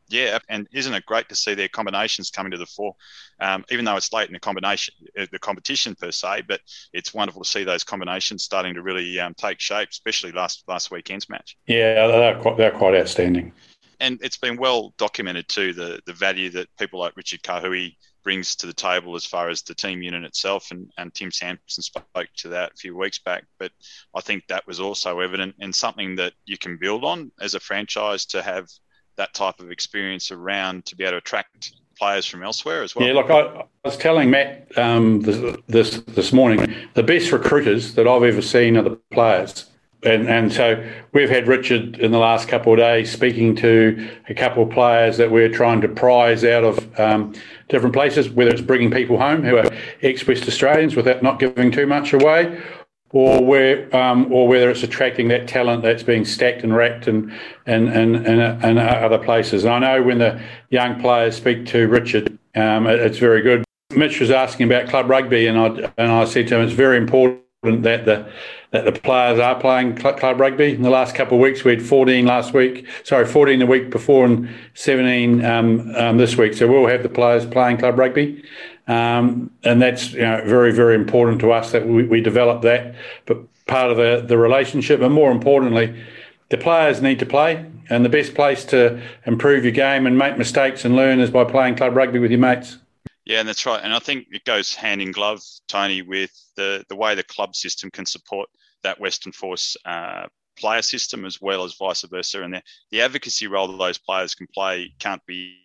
Yeah, 0.08 0.38
and 0.50 0.68
isn't 0.72 0.94
it 0.94 1.06
great 1.06 1.30
to 1.30 1.36
see 1.36 1.56
their 1.56 1.68
combinations 1.68 2.30
coming 2.30 2.52
to 2.52 2.58
the 2.58 2.66
fore? 2.66 2.96
Um, 3.40 3.66
even 3.72 3.86
though 3.86 3.96
it's 3.96 4.14
late 4.14 4.28
in 4.28 4.34
the 4.34 4.40
combination, 4.40 4.94
uh, 5.20 5.26
the 5.32 5.40
competition 5.40 5.96
per 5.96 6.12
se, 6.12 6.44
but 6.48 6.62
it's 6.94 7.14
wonderful 7.14 7.44
to 7.44 7.50
see 7.50 7.64
those 7.64 7.84
combinations 7.84 8.44
starting 8.44 8.76
to 8.76 8.84
really 8.84 9.20
um, 9.20 9.34
take 9.34 9.60
shape, 9.60 9.90
especially 9.90 10.32
last 10.32 10.64
last 10.68 10.92
weekend's 10.92 11.28
match. 11.28 11.58
Yeah, 11.68 12.08
they're 12.08 12.40
quite, 12.40 12.58
they're 12.58 12.72
quite 12.72 12.96
outstanding. 12.96 13.52
And 14.00 14.20
it's 14.22 14.38
been 14.38 14.58
well 14.58 14.94
documented 14.98 15.48
too 15.48 15.74
the 15.74 16.00
the 16.06 16.14
value 16.14 16.50
that 16.52 16.68
people 16.78 17.00
like 17.00 17.18
Richard 17.18 17.42
Kahui 17.42 17.96
brings 18.26 18.56
to 18.58 18.66
the 18.66 18.74
table 18.74 19.16
as 19.16 19.26
far 19.26 19.48
as 19.50 19.62
the 19.62 19.76
team 19.76 20.02
unit 20.02 20.26
itself. 20.26 20.72
And, 20.72 20.92
and 20.98 21.14
Tim 21.14 21.32
Sampson 21.32 21.84
spoke 21.84 22.28
to 22.38 22.50
that 22.50 22.74
a 22.74 22.76
few 22.76 22.98
weeks 22.98 23.20
back. 23.20 23.46
But 23.60 23.72
I 24.14 24.20
think 24.20 24.46
that 24.48 24.68
was 24.68 24.82
also 24.82 25.22
evident 25.22 25.56
and 25.62 25.74
something 25.74 26.18
that 26.18 26.34
you 26.46 26.58
can 26.58 26.78
build 26.78 27.06
on 27.06 27.32
as 27.40 27.54
a 27.54 27.60
franchise 27.60 28.26
to 28.28 28.42
have 28.42 28.68
that 29.16 29.34
type 29.34 29.62
of 29.62 29.72
experience 29.72 30.32
around 30.32 30.86
to 30.88 30.96
be 30.98 31.06
able 31.06 31.12
to 31.12 31.18
attract 31.18 31.72
players 31.98 32.26
from 32.26 32.44
elsewhere 32.44 32.84
as 32.84 32.96
well. 32.96 33.08
Yeah, 33.08 33.14
look, 33.14 33.30
I, 33.30 33.40
I 33.40 33.66
was 33.86 33.96
telling 33.96 34.30
Matt 34.30 34.78
um, 34.78 35.22
this, 35.22 35.58
this 35.68 36.02
this 36.02 36.34
morning 36.34 36.76
the 36.94 37.04
best 37.04 37.32
recruiters 37.32 37.94
that 37.94 38.06
I've 38.06 38.24
ever 38.24 38.42
seen 38.42 38.76
are 38.76 38.82
the 38.82 38.98
players. 39.12 39.70
And, 40.06 40.30
and 40.30 40.54
so 40.54 40.84
we've 41.14 41.30
had 41.30 41.48
Richard 41.48 41.98
in 41.98 42.12
the 42.12 42.20
last 42.20 42.48
couple 42.48 42.72
of 42.72 42.80
days 42.80 43.12
speaking 43.12 43.56
to 43.58 44.10
a 44.30 44.34
couple 44.34 44.64
of 44.64 44.70
players 44.70 45.18
that 45.18 45.32
we're 45.32 45.50
trying 45.50 45.82
to 45.82 45.88
prize 45.88 46.44
out 46.44 46.64
of 46.64 47.00
um, 47.00 47.34
different 47.70 47.94
places, 47.94 48.30
whether 48.30 48.52
it's 48.52 48.62
bringing 48.62 48.92
people 48.92 49.18
home 49.18 49.42
who 49.44 49.58
are 49.58 49.70
ex 50.04 50.26
West 50.28 50.48
Australians 50.48 50.96
without 50.96 51.24
not 51.24 51.40
giving 51.40 51.72
too 51.72 51.88
much 51.88 52.14
away, 52.14 52.62
or 53.10 53.44
where 53.44 53.96
um, 53.96 54.32
or 54.32 54.48
whether 54.48 54.70
it's 54.70 54.84
attracting 54.84 55.28
that 55.30 55.48
talent 55.48 55.82
that's 55.82 56.04
being 56.04 56.24
stacked 56.26 56.64
and 56.64 56.76
racked 56.76 57.08
and 57.08 57.32
and 57.66 57.90
and 57.90 58.16
and, 58.16 58.42
and 58.64 58.80
other 58.80 59.18
places. 59.18 59.64
And 59.64 59.74
I 59.74 59.80
know 59.80 60.04
when 60.04 60.20
the 60.20 60.40
young 60.70 61.00
players 61.02 61.36
speak 61.36 61.66
to 61.68 61.88
Richard, 61.88 62.38
um, 62.56 62.86
it's 62.86 63.18
very 63.18 63.42
good. 63.42 63.64
Mitch 63.96 64.20
was 64.20 64.32
asking 64.32 64.68
about 64.68 64.90
club 64.90 65.10
rugby, 65.10 65.48
and 65.48 65.58
I 65.58 65.92
and 65.98 66.12
I 66.12 66.26
said 66.26 66.48
to 66.50 66.58
him, 66.58 66.62
it's 66.62 66.74
very 66.74 66.98
important 66.98 67.45
that 67.66 68.06
the 68.06 68.32
that 68.72 68.84
the 68.84 68.92
players 68.92 69.40
are 69.40 69.58
playing 69.58 69.96
club 69.96 70.40
rugby. 70.40 70.74
In 70.74 70.82
the 70.82 70.90
last 70.90 71.16
couple 71.16 71.38
of 71.38 71.42
weeks, 71.42 71.64
we 71.64 71.72
had 71.72 71.82
14 71.82 72.26
last 72.26 72.54
week. 72.54 72.86
Sorry, 73.04 73.26
14 73.26 73.60
the 73.60 73.66
week 73.66 73.90
before, 73.90 74.26
and 74.26 74.50
17 74.74 75.46
um, 75.46 75.96
um, 75.96 76.18
this 76.18 76.36
week. 76.36 76.54
So 76.54 76.68
we'll 76.68 76.88
have 76.88 77.02
the 77.02 77.10
players 77.10 77.46
playing 77.46 77.78
club 77.78 77.98
rugby. 77.98 78.44
Um, 78.88 79.52
and 79.64 79.82
that's 79.82 80.12
you 80.12 80.22
know, 80.22 80.44
very, 80.46 80.74
very 80.74 80.96
important 80.96 81.40
to 81.42 81.52
us 81.54 81.72
that 81.72 81.88
we, 81.88 82.04
we 82.04 82.20
develop 82.20 82.64
that. 82.64 82.96
But 83.26 83.38
part 83.66 83.92
of 83.92 83.98
the, 83.98 84.24
the 84.28 84.38
relationship, 84.38 85.02
and 85.02 85.14
more 85.14 85.32
importantly, 85.32 86.04
the 86.50 86.58
players 86.58 87.02
need 87.02 87.20
to 87.20 87.26
play. 87.26 87.66
And 87.90 88.04
the 88.04 88.10
best 88.10 88.34
place 88.34 88.66
to 88.66 89.02
improve 89.26 89.64
your 89.64 89.72
game 89.72 90.06
and 90.08 90.18
make 90.18 90.38
mistakes 90.38 90.84
and 90.84 90.96
learn 90.96 91.20
is 91.20 91.30
by 91.30 91.46
playing 91.46 91.76
club 91.76 91.96
rugby 91.96 92.20
with 92.20 92.32
your 92.32 92.40
mates. 92.40 92.78
Yeah, 93.26 93.40
and 93.40 93.50
that's 93.50 93.66
right. 93.66 93.82
And 93.84 93.94
I 93.94 94.00
think 94.00 94.28
it 94.32 94.46
goes 94.46 94.76
hand 94.76 95.02
in 95.02 95.12
glove, 95.12 95.42
Tony, 95.68 96.02
with 96.04 96.32
the, 96.56 96.86
the 96.90 96.96
way 96.96 97.16
the 97.16 97.24
club 97.24 97.56
system 97.56 97.90
can 97.90 98.06
support 98.06 98.48
that 98.84 99.00
Western 99.00 99.32
Force 99.32 99.76
uh, 99.86 100.28
player 100.58 100.84
system 100.84 101.26
as 101.26 101.42
well 101.42 101.64
as 101.64 101.76
vice 101.76 102.04
versa. 102.04 102.44
And 102.44 102.54
the, 102.54 102.62
the 102.92 103.02
advocacy 103.02 103.48
role 103.48 103.68
that 103.68 103.78
those 103.78 103.98
players 103.98 104.36
can 104.36 104.48
play 104.54 104.94
can't 105.00 105.26
be 105.26 105.58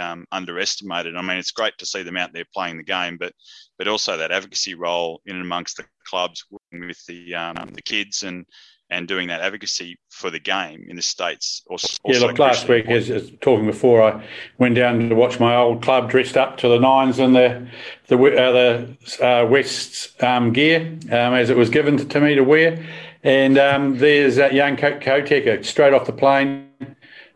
um, 0.00 0.26
underestimated. 0.32 1.14
I 1.16 1.22
mean, 1.22 1.38
it's 1.38 1.52
great 1.52 1.78
to 1.78 1.86
see 1.86 2.02
them 2.02 2.16
out 2.16 2.32
there 2.32 2.44
playing 2.52 2.76
the 2.76 2.82
game, 2.82 3.16
but 3.18 3.32
but 3.78 3.88
also 3.88 4.16
that 4.16 4.32
advocacy 4.32 4.74
role 4.74 5.22
in 5.24 5.36
and 5.36 5.44
amongst 5.44 5.76
the 5.76 5.86
clubs, 6.06 6.44
working 6.50 6.86
with 6.86 7.02
the 7.06 7.34
um, 7.34 7.68
the 7.72 7.82
kids 7.82 8.24
and 8.24 8.44
and 8.90 9.06
doing 9.06 9.28
that 9.28 9.40
advocacy 9.40 9.98
for 10.08 10.30
the 10.30 10.38
game 10.38 10.86
in 10.88 10.96
the 10.96 11.02
states. 11.02 11.62
Also, 11.68 11.96
yeah, 12.06 12.18
look, 12.20 12.38
last 12.38 12.68
week, 12.68 12.86
as, 12.86 13.10
as, 13.10 13.30
talking 13.40 13.66
before, 13.66 14.02
I 14.02 14.24
went 14.58 14.76
down 14.76 15.08
to 15.08 15.14
watch 15.14 15.38
my 15.38 15.54
old 15.54 15.82
club 15.82 16.10
dressed 16.10 16.36
up 16.36 16.56
to 16.58 16.68
the 16.68 16.78
nines 16.78 17.18
in 17.18 17.34
the 17.34 17.68
the 18.06 18.16
uh, 18.16 18.52
the 18.52 19.26
uh, 19.26 19.46
West's 19.46 20.20
um, 20.22 20.52
gear 20.52 20.80
um, 21.06 21.34
as 21.34 21.50
it 21.50 21.56
was 21.56 21.68
given 21.68 21.96
to, 21.98 22.04
to 22.04 22.20
me 22.20 22.34
to 22.34 22.42
wear, 22.42 22.84
and 23.22 23.58
um, 23.58 23.98
there's 23.98 24.36
that 24.36 24.54
young 24.54 24.76
Koteka 24.76 25.64
straight 25.64 25.92
off 25.92 26.06
the 26.06 26.12
plane, 26.12 26.70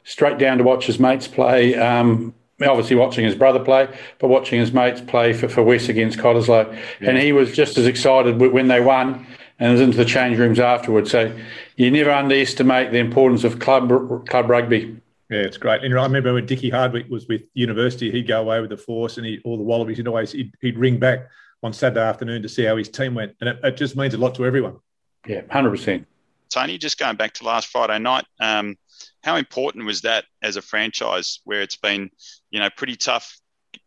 straight 0.05 0.39
down 0.39 0.59
to 0.59 0.65
watch 0.65 0.87
his 0.87 0.99
mates 0.99 1.29
play. 1.29 1.75
Um, 1.75 2.35
obviously 2.61 2.95
watching 2.95 3.25
his 3.25 3.35
brother 3.35 3.59
play, 3.59 3.89
but 4.21 4.29
watching 4.29 4.61
his 4.61 4.73
mates 4.73 5.01
play 5.01 5.33
for, 5.33 5.49
for 5.49 5.65
West 5.65 5.89
against 5.89 6.17
Cottesloe. 6.17 6.73
Yeah. 7.01 7.11
And 7.11 7.19
he 7.19 7.33
was 7.33 7.53
just 7.53 7.77
as 7.77 7.87
excited 7.87 8.39
when 8.39 8.69
they 8.69 8.81
won 8.81 9.27
and 9.63 9.71
was 9.71 9.81
into 9.81 9.97
the 9.97 10.05
change 10.05 10.39
rooms 10.39 10.59
afterwards. 10.59 11.13
So 11.13 11.33
you 11.77 11.89
never 11.93 12.11
underestimate 12.11 12.91
the 12.91 12.99
importance 12.99 13.45
of 13.45 13.61
club 13.61 13.89
club 14.27 14.51
rugby. 14.51 15.01
Yeah, 15.31 15.39
it's 15.39 15.57
great. 15.57 15.85
And 15.85 15.97
I 15.97 16.03
remember 16.03 16.35
when 16.35 16.47
Dickie 16.47 16.69
Hardwick 16.69 17.09
was 17.09 17.29
with 17.29 17.43
university, 17.55 18.11
he'd 18.11 18.27
go 18.27 18.41
away 18.41 18.61
with 18.61 18.71
the 18.71 18.77
force 18.77 19.19
and 19.19 19.25
he, 19.25 19.41
all 19.45 19.57
the 19.57 19.63
Wallabies, 19.63 19.99
he'd 19.99 20.09
always, 20.09 20.33
he'd, 20.33 20.53
he'd 20.61 20.77
ring 20.77 20.99
back 20.99 21.29
on 21.63 21.73
Saturday 21.73 22.01
afternoon 22.01 22.43
to 22.43 22.49
see 22.49 22.65
how 22.65 22.77
his 22.77 22.89
team 22.89 23.15
went. 23.15 23.37
And 23.41 23.51
it, 23.51 23.61
it 23.63 23.77
just 23.77 23.97
means 23.97 24.15
a 24.15 24.19
lot 24.19 24.35
to 24.35 24.45
everyone. 24.45 24.79
Yeah, 25.27 25.43
100%. 25.43 26.05
Tony, 26.51 26.77
just 26.77 26.99
going 26.99 27.17
back 27.17 27.33
to 27.35 27.45
last 27.45 27.69
Friday 27.69 28.01
night, 28.01 28.27
um, 28.41 28.77
how 29.23 29.37
important 29.37 29.87
was 29.87 30.01
that 30.03 30.25
as 30.43 30.57
a 30.57 30.63
franchise 30.63 31.41
where 31.45 31.63
it's 31.63 31.77
been, 31.77 32.11
you 32.51 32.59
know, 32.59 32.69
pretty 32.77 32.97
tough, 32.97 33.39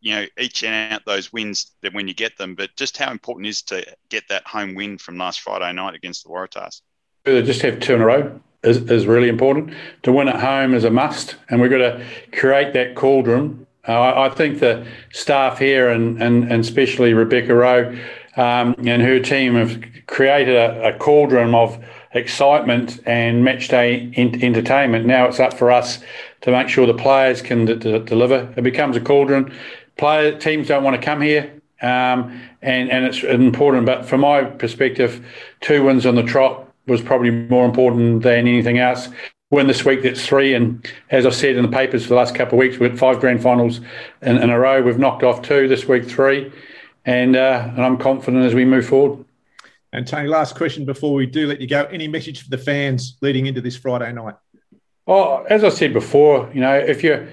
you 0.02 0.16
know, 0.16 0.26
each 0.40 0.64
and 0.64 0.94
out 0.94 1.06
those 1.06 1.32
wins 1.32 1.72
that 1.82 1.94
when 1.94 2.08
you 2.08 2.14
get 2.14 2.38
them, 2.38 2.56
but 2.56 2.76
just 2.76 2.98
how 2.98 3.12
important 3.12 3.48
is 3.48 3.62
to 3.64 3.86
get 4.10 4.24
that 4.30 4.46
home 4.48 4.76
win 4.76 4.98
from 4.98 5.18
last 5.18 5.42
Friday 5.42 5.72
night 5.74 5.96
against 5.96 6.24
the 6.24 6.30
Waratahs? 6.30 6.82
They 7.24 7.42
Just 7.42 7.62
have 7.62 7.80
two 7.80 7.96
in 7.96 8.02
a 8.02 8.06
row 8.06 8.40
is, 8.64 8.78
is 8.90 9.06
really 9.06 9.30
important. 9.30 9.74
To 10.04 10.12
win 10.12 10.28
at 10.28 10.40
home 10.40 10.74
is 10.74 10.84
a 10.84 10.90
must, 10.90 11.36
and 11.50 11.62
we've 11.62 11.72
got 11.72 11.78
to 11.78 12.06
create 12.32 12.74
that 12.74 12.96
cauldron. 12.96 13.66
Uh, 13.88 14.22
I 14.22 14.30
think 14.30 14.60
the 14.60 14.86
staff 15.12 15.60
here 15.60 15.90
and, 15.90 16.22
and, 16.22 16.52
and 16.52 16.62
especially 16.62 17.14
Rebecca 17.14 17.54
Rowe 17.54 17.96
um, 18.36 18.76
and 18.80 19.02
her 19.02 19.20
team 19.20 19.56
have 19.56 19.84
created 20.08 20.56
a, 20.56 20.96
a 20.96 20.98
cauldron 20.98 21.54
of 21.54 21.84
excitement 22.14 23.00
and 23.06 23.44
match 23.44 23.68
day 23.68 24.12
entertainment. 24.16 25.06
Now 25.06 25.26
it's 25.28 25.40
up 25.40 25.54
for 25.54 25.72
us 25.72 26.00
to 26.46 26.52
make 26.52 26.70
sure 26.70 26.86
the 26.86 26.94
players 26.94 27.42
can 27.42 27.66
d- 27.66 27.76
d- 27.76 28.00
deliver. 28.00 28.54
It 28.56 28.62
becomes 28.62 28.96
a 28.96 29.02
cauldron. 29.02 29.52
Player 29.98 30.38
teams 30.38 30.68
don't 30.68 30.84
want 30.84 30.96
to 31.00 31.02
come 31.04 31.22
here, 31.22 31.52
um, 31.82 32.40
and 32.62 32.90
and 32.92 33.06
it's 33.06 33.24
important. 33.24 33.86
But 33.86 34.06
from 34.06 34.22
my 34.22 34.44
perspective, 34.44 35.26
two 35.62 35.84
wins 35.84 36.06
on 36.06 36.16
the 36.16 36.24
trot 36.24 36.72
was 36.88 37.02
probably 37.02 37.32
more 37.32 37.66
important 37.66 38.22
than 38.22 38.48
anything 38.48 38.78
else. 38.78 39.10
Win 39.50 39.68
this 39.68 39.84
week, 39.86 40.04
that's 40.04 40.26
three. 40.26 40.54
And 40.54 40.86
as 41.10 41.26
I've 41.26 41.36
said 41.36 41.56
in 41.56 41.64
the 41.64 41.72
papers 41.72 42.04
for 42.04 42.10
the 42.10 42.16
last 42.16 42.36
couple 42.36 42.58
of 42.58 42.60
weeks, 42.60 42.78
we've 42.78 42.92
had 42.92 43.00
five 43.00 43.20
grand 43.20 43.42
finals 43.42 43.80
in, 44.22 44.38
in 44.38 44.50
a 44.50 44.60
row. 44.60 44.82
We've 44.82 45.00
knocked 45.00 45.24
off 45.24 45.42
two 45.42 45.68
this 45.68 45.88
week, 45.88 46.06
three. 46.06 46.52
And, 47.06 47.36
uh, 47.36 47.70
and 47.70 47.86
I'm 47.86 47.98
confident 47.98 48.44
as 48.44 48.56
we 48.56 48.66
move 48.66 48.88
forward. 48.88 49.24
And 49.94 50.06
Tony, 50.06 50.28
last 50.28 50.56
question 50.56 50.84
before 50.84 51.14
we 51.14 51.26
do 51.26 51.48
let 51.48 51.62
you 51.62 51.68
go. 51.68 51.86
Any 51.86 52.08
message 52.08 52.44
for 52.44 52.50
the 52.50 52.58
fans 52.58 53.18
leading 53.22 53.46
into 53.46 53.62
this 53.62 53.78
Friday 53.78 54.12
night? 54.12 54.36
Well, 55.06 55.46
as 55.50 55.64
I 55.64 55.70
said 55.70 55.94
before, 55.94 56.50
you 56.54 56.62
know, 56.62 56.76
if 56.76 57.04
you, 57.04 57.28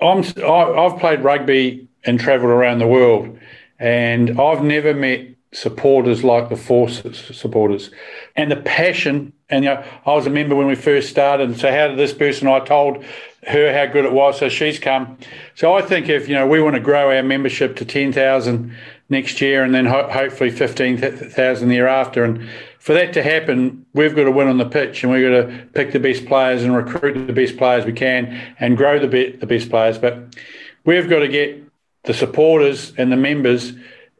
I'm, 0.00 0.24
I've 0.44 0.98
played 0.98 1.20
rugby 1.20 1.88
and 2.04 2.18
travelled 2.18 2.50
around 2.50 2.78
the 2.80 2.86
world, 2.88 3.38
and 3.78 4.40
I've 4.40 4.64
never 4.64 4.94
met 4.94 5.28
supporters 5.52 6.24
like 6.24 6.48
the 6.48 6.56
Force 6.56 7.02
supporters, 7.14 7.90
and 8.36 8.50
the 8.50 8.56
passion. 8.56 9.32
And 9.48 9.64
you 9.64 9.70
know, 9.70 9.84
I 10.04 10.14
was 10.14 10.26
a 10.26 10.30
member 10.30 10.54
when 10.56 10.66
we 10.66 10.74
first 10.74 11.08
started. 11.08 11.48
And 11.48 11.58
so, 11.58 11.70
how 11.70 11.88
did 11.88 11.98
this 11.98 12.12
person? 12.12 12.48
I 12.48 12.60
told 12.60 13.04
her 13.46 13.72
how 13.72 13.86
good 13.92 14.04
it 14.04 14.12
was, 14.12 14.38
so 14.38 14.48
she's 14.48 14.78
come. 14.78 15.18
So 15.54 15.74
I 15.74 15.82
think 15.82 16.08
if 16.08 16.28
you 16.28 16.34
know 16.34 16.46
we 16.46 16.60
want 16.60 16.74
to 16.74 16.80
grow 16.80 17.14
our 17.14 17.22
membership 17.22 17.76
to 17.76 17.84
ten 17.84 18.12
thousand 18.12 18.74
next 19.08 19.40
year, 19.40 19.62
and 19.62 19.74
then 19.74 19.86
ho- 19.86 20.08
hopefully 20.08 20.50
fifteen 20.50 20.98
thousand 20.98 21.68
the 21.68 21.74
year 21.74 21.86
after, 21.86 22.24
and 22.24 22.48
for 22.78 22.92
that 22.94 23.12
to 23.14 23.22
happen, 23.22 23.86
we've 23.94 24.14
got 24.16 24.24
to 24.24 24.30
win 24.30 24.48
on 24.48 24.58
the 24.58 24.68
pitch, 24.68 25.02
and 25.02 25.12
we've 25.12 25.28
got 25.28 25.48
to 25.48 25.66
pick 25.74 25.92
the 25.92 26.00
best 26.00 26.26
players 26.26 26.62
and 26.62 26.74
recruit 26.74 27.26
the 27.26 27.32
best 27.32 27.56
players 27.56 27.84
we 27.84 27.92
can, 27.92 28.26
and 28.58 28.76
grow 28.76 28.98
the 28.98 29.08
be- 29.08 29.32
the 29.32 29.46
best 29.46 29.70
players. 29.70 29.98
But 29.98 30.36
we've 30.84 31.08
got 31.08 31.20
to 31.20 31.28
get 31.28 31.62
the 32.04 32.14
supporters 32.14 32.92
and 32.96 33.12
the 33.12 33.16
members 33.16 33.72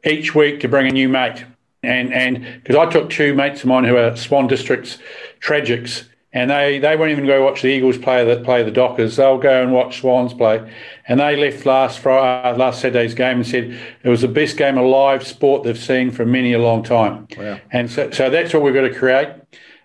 each 0.05 0.33
week 0.35 0.59
to 0.61 0.67
bring 0.67 0.87
a 0.87 0.91
new 0.91 1.09
mate. 1.09 1.45
And 1.83 2.13
and 2.13 2.61
because 2.61 2.75
I 2.75 2.85
took 2.89 3.09
two 3.09 3.33
mates 3.33 3.61
of 3.61 3.67
mine 3.67 3.85
who 3.85 3.97
are 3.97 4.15
Swan 4.15 4.47
Districts 4.47 4.97
tragics, 5.41 6.03
and 6.31 6.51
they, 6.51 6.77
they 6.77 6.95
won't 6.95 7.11
even 7.11 7.25
go 7.25 7.43
watch 7.43 7.63
the 7.63 7.69
Eagles 7.69 7.97
play 7.97 8.23
the 8.23 8.43
play 8.43 8.61
the 8.61 8.71
Dockers. 8.71 9.15
They'll 9.15 9.39
go 9.39 9.63
and 9.63 9.73
watch 9.73 9.99
Swans 9.99 10.33
play. 10.33 10.71
And 11.07 11.19
they 11.19 11.35
left 11.35 11.65
last 11.65 11.99
Friday, 11.99 12.55
last 12.57 12.81
Saturday's 12.81 13.15
game 13.15 13.37
and 13.37 13.47
said 13.47 13.79
it 14.03 14.09
was 14.09 14.21
the 14.21 14.27
best 14.27 14.55
game 14.55 14.77
of 14.77 14.85
live 14.85 15.25
sport 15.25 15.63
they've 15.63 15.77
seen 15.77 16.11
for 16.11 16.25
many 16.25 16.53
a 16.53 16.59
long 16.59 16.83
time. 16.83 17.27
Wow. 17.35 17.59
And 17.71 17.89
so, 17.89 18.11
so 18.11 18.29
that's 18.29 18.53
what 18.53 18.61
we've 18.61 18.75
got 18.75 18.81
to 18.81 18.93
create. 18.93 19.29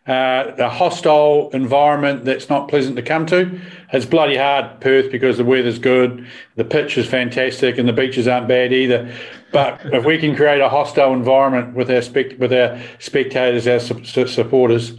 Uh, 0.07 0.55
a 0.59 0.69
hostile 0.69 1.49
environment 1.55 2.27
that's 2.27 2.51
not 2.51 2.69
pleasant 2.69 2.95
to 2.97 3.01
come 3.01 3.25
to. 3.25 3.59
It's 3.91 4.05
bloody 4.05 4.37
hard, 4.37 4.83
Perth, 4.83 5.11
because 5.11 5.39
the 5.39 5.47
weather's 5.47 5.79
good, 5.79 6.27
the 6.57 6.65
pitch 6.65 6.99
is 6.99 7.07
fantastic, 7.07 7.79
and 7.79 7.89
the 7.89 7.93
beaches 7.95 8.29
aren't 8.29 8.47
bad 8.47 8.71
either. 8.71 9.11
But 9.51 9.81
if 9.85 10.05
we 10.05 10.19
can 10.19 10.37
create 10.37 10.61
a 10.61 10.69
hostile 10.69 11.15
environment 11.15 11.75
with 11.75 11.91
our 11.91 12.03
spect- 12.03 12.39
with 12.39 12.53
our 12.53 12.79
spectators, 12.99 13.67
our 13.67 13.81
su- 13.81 14.27
supporters, 14.27 14.93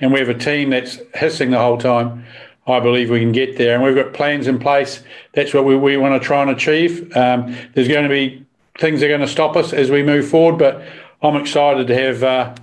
and 0.00 0.12
we 0.12 0.18
have 0.18 0.28
a 0.28 0.34
team 0.34 0.70
that's 0.70 0.98
hissing 1.14 1.50
the 1.50 1.58
whole 1.58 1.78
time, 1.78 2.24
I 2.66 2.80
believe 2.80 3.10
we 3.10 3.20
can 3.20 3.32
get 3.32 3.58
there. 3.58 3.74
And 3.74 3.82
we've 3.82 3.94
got 3.94 4.12
plans 4.12 4.46
in 4.46 4.58
place. 4.58 5.02
That's 5.34 5.52
what 5.54 5.64
we, 5.64 5.76
we 5.76 5.96
want 5.96 6.20
to 6.20 6.26
try 6.26 6.42
and 6.42 6.50
achieve. 6.50 7.16
Um, 7.16 7.56
there's 7.74 7.88
going 7.88 8.04
to 8.04 8.08
be 8.08 8.44
things 8.78 9.00
that 9.00 9.06
are 9.06 9.10
going 9.10 9.20
to 9.20 9.28
stop 9.28 9.56
us 9.56 9.72
as 9.72 9.90
we 9.90 10.02
move 10.02 10.28
forward, 10.28 10.58
but 10.58 10.82
I'm 11.22 11.36
excited 11.36 11.86
to 11.86 11.94
have. 11.96 12.22
Uh, 12.22 12.54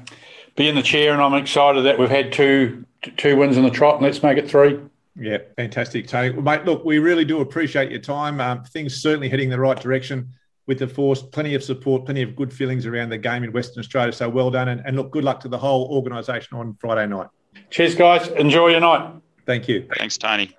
be 0.58 0.68
in 0.68 0.76
the 0.76 0.82
chair, 0.82 1.14
and 1.14 1.22
I'm 1.22 1.36
excited 1.36 1.84
that 1.84 1.98
we've 1.98 2.10
had 2.10 2.34
two 2.34 2.84
two 3.16 3.38
wins 3.38 3.56
in 3.56 3.64
the 3.64 3.70
trot, 3.70 3.96
and 3.96 4.04
let's 4.04 4.22
make 4.22 4.38
it 4.38 4.50
three. 4.50 4.80
Yeah, 5.16 5.38
fantastic, 5.56 6.08
Tony. 6.08 6.34
Mate, 6.42 6.66
look, 6.66 6.84
we 6.84 7.00
really 7.00 7.24
do 7.24 7.40
appreciate 7.40 7.90
your 7.90 8.02
time. 8.02 8.42
Um, 8.42 8.64
things 8.66 9.02
certainly 9.02 9.30
heading 9.30 9.50
the 9.50 9.60
right 9.60 9.80
direction 9.80 10.34
with 10.68 10.80
the 10.80 10.88
force. 10.88 11.24
Plenty 11.24 11.56
of 11.56 11.64
support, 11.64 12.06
plenty 12.06 12.22
of 12.22 12.36
good 12.36 12.54
feelings 12.54 12.86
around 12.86 13.10
the 13.10 13.18
game 13.18 13.44
in 13.44 13.52
Western 13.52 13.80
Australia. 13.80 14.12
So 14.14 14.30
well 14.30 14.52
done, 14.52 14.68
and, 14.68 14.82
and 14.86 14.96
look, 14.96 15.12
good 15.12 15.24
luck 15.24 15.40
to 15.42 15.48
the 15.48 15.58
whole 15.58 15.88
organisation 15.90 16.58
on 16.58 16.76
Friday 16.80 17.08
night. 17.08 17.28
Cheers, 17.70 17.96
guys. 17.96 18.28
Enjoy 18.30 18.68
your 18.68 18.82
night. 18.82 19.16
Thank 19.46 19.68
you. 19.68 19.88
Thanks, 19.98 20.18
Tony. 20.18 20.56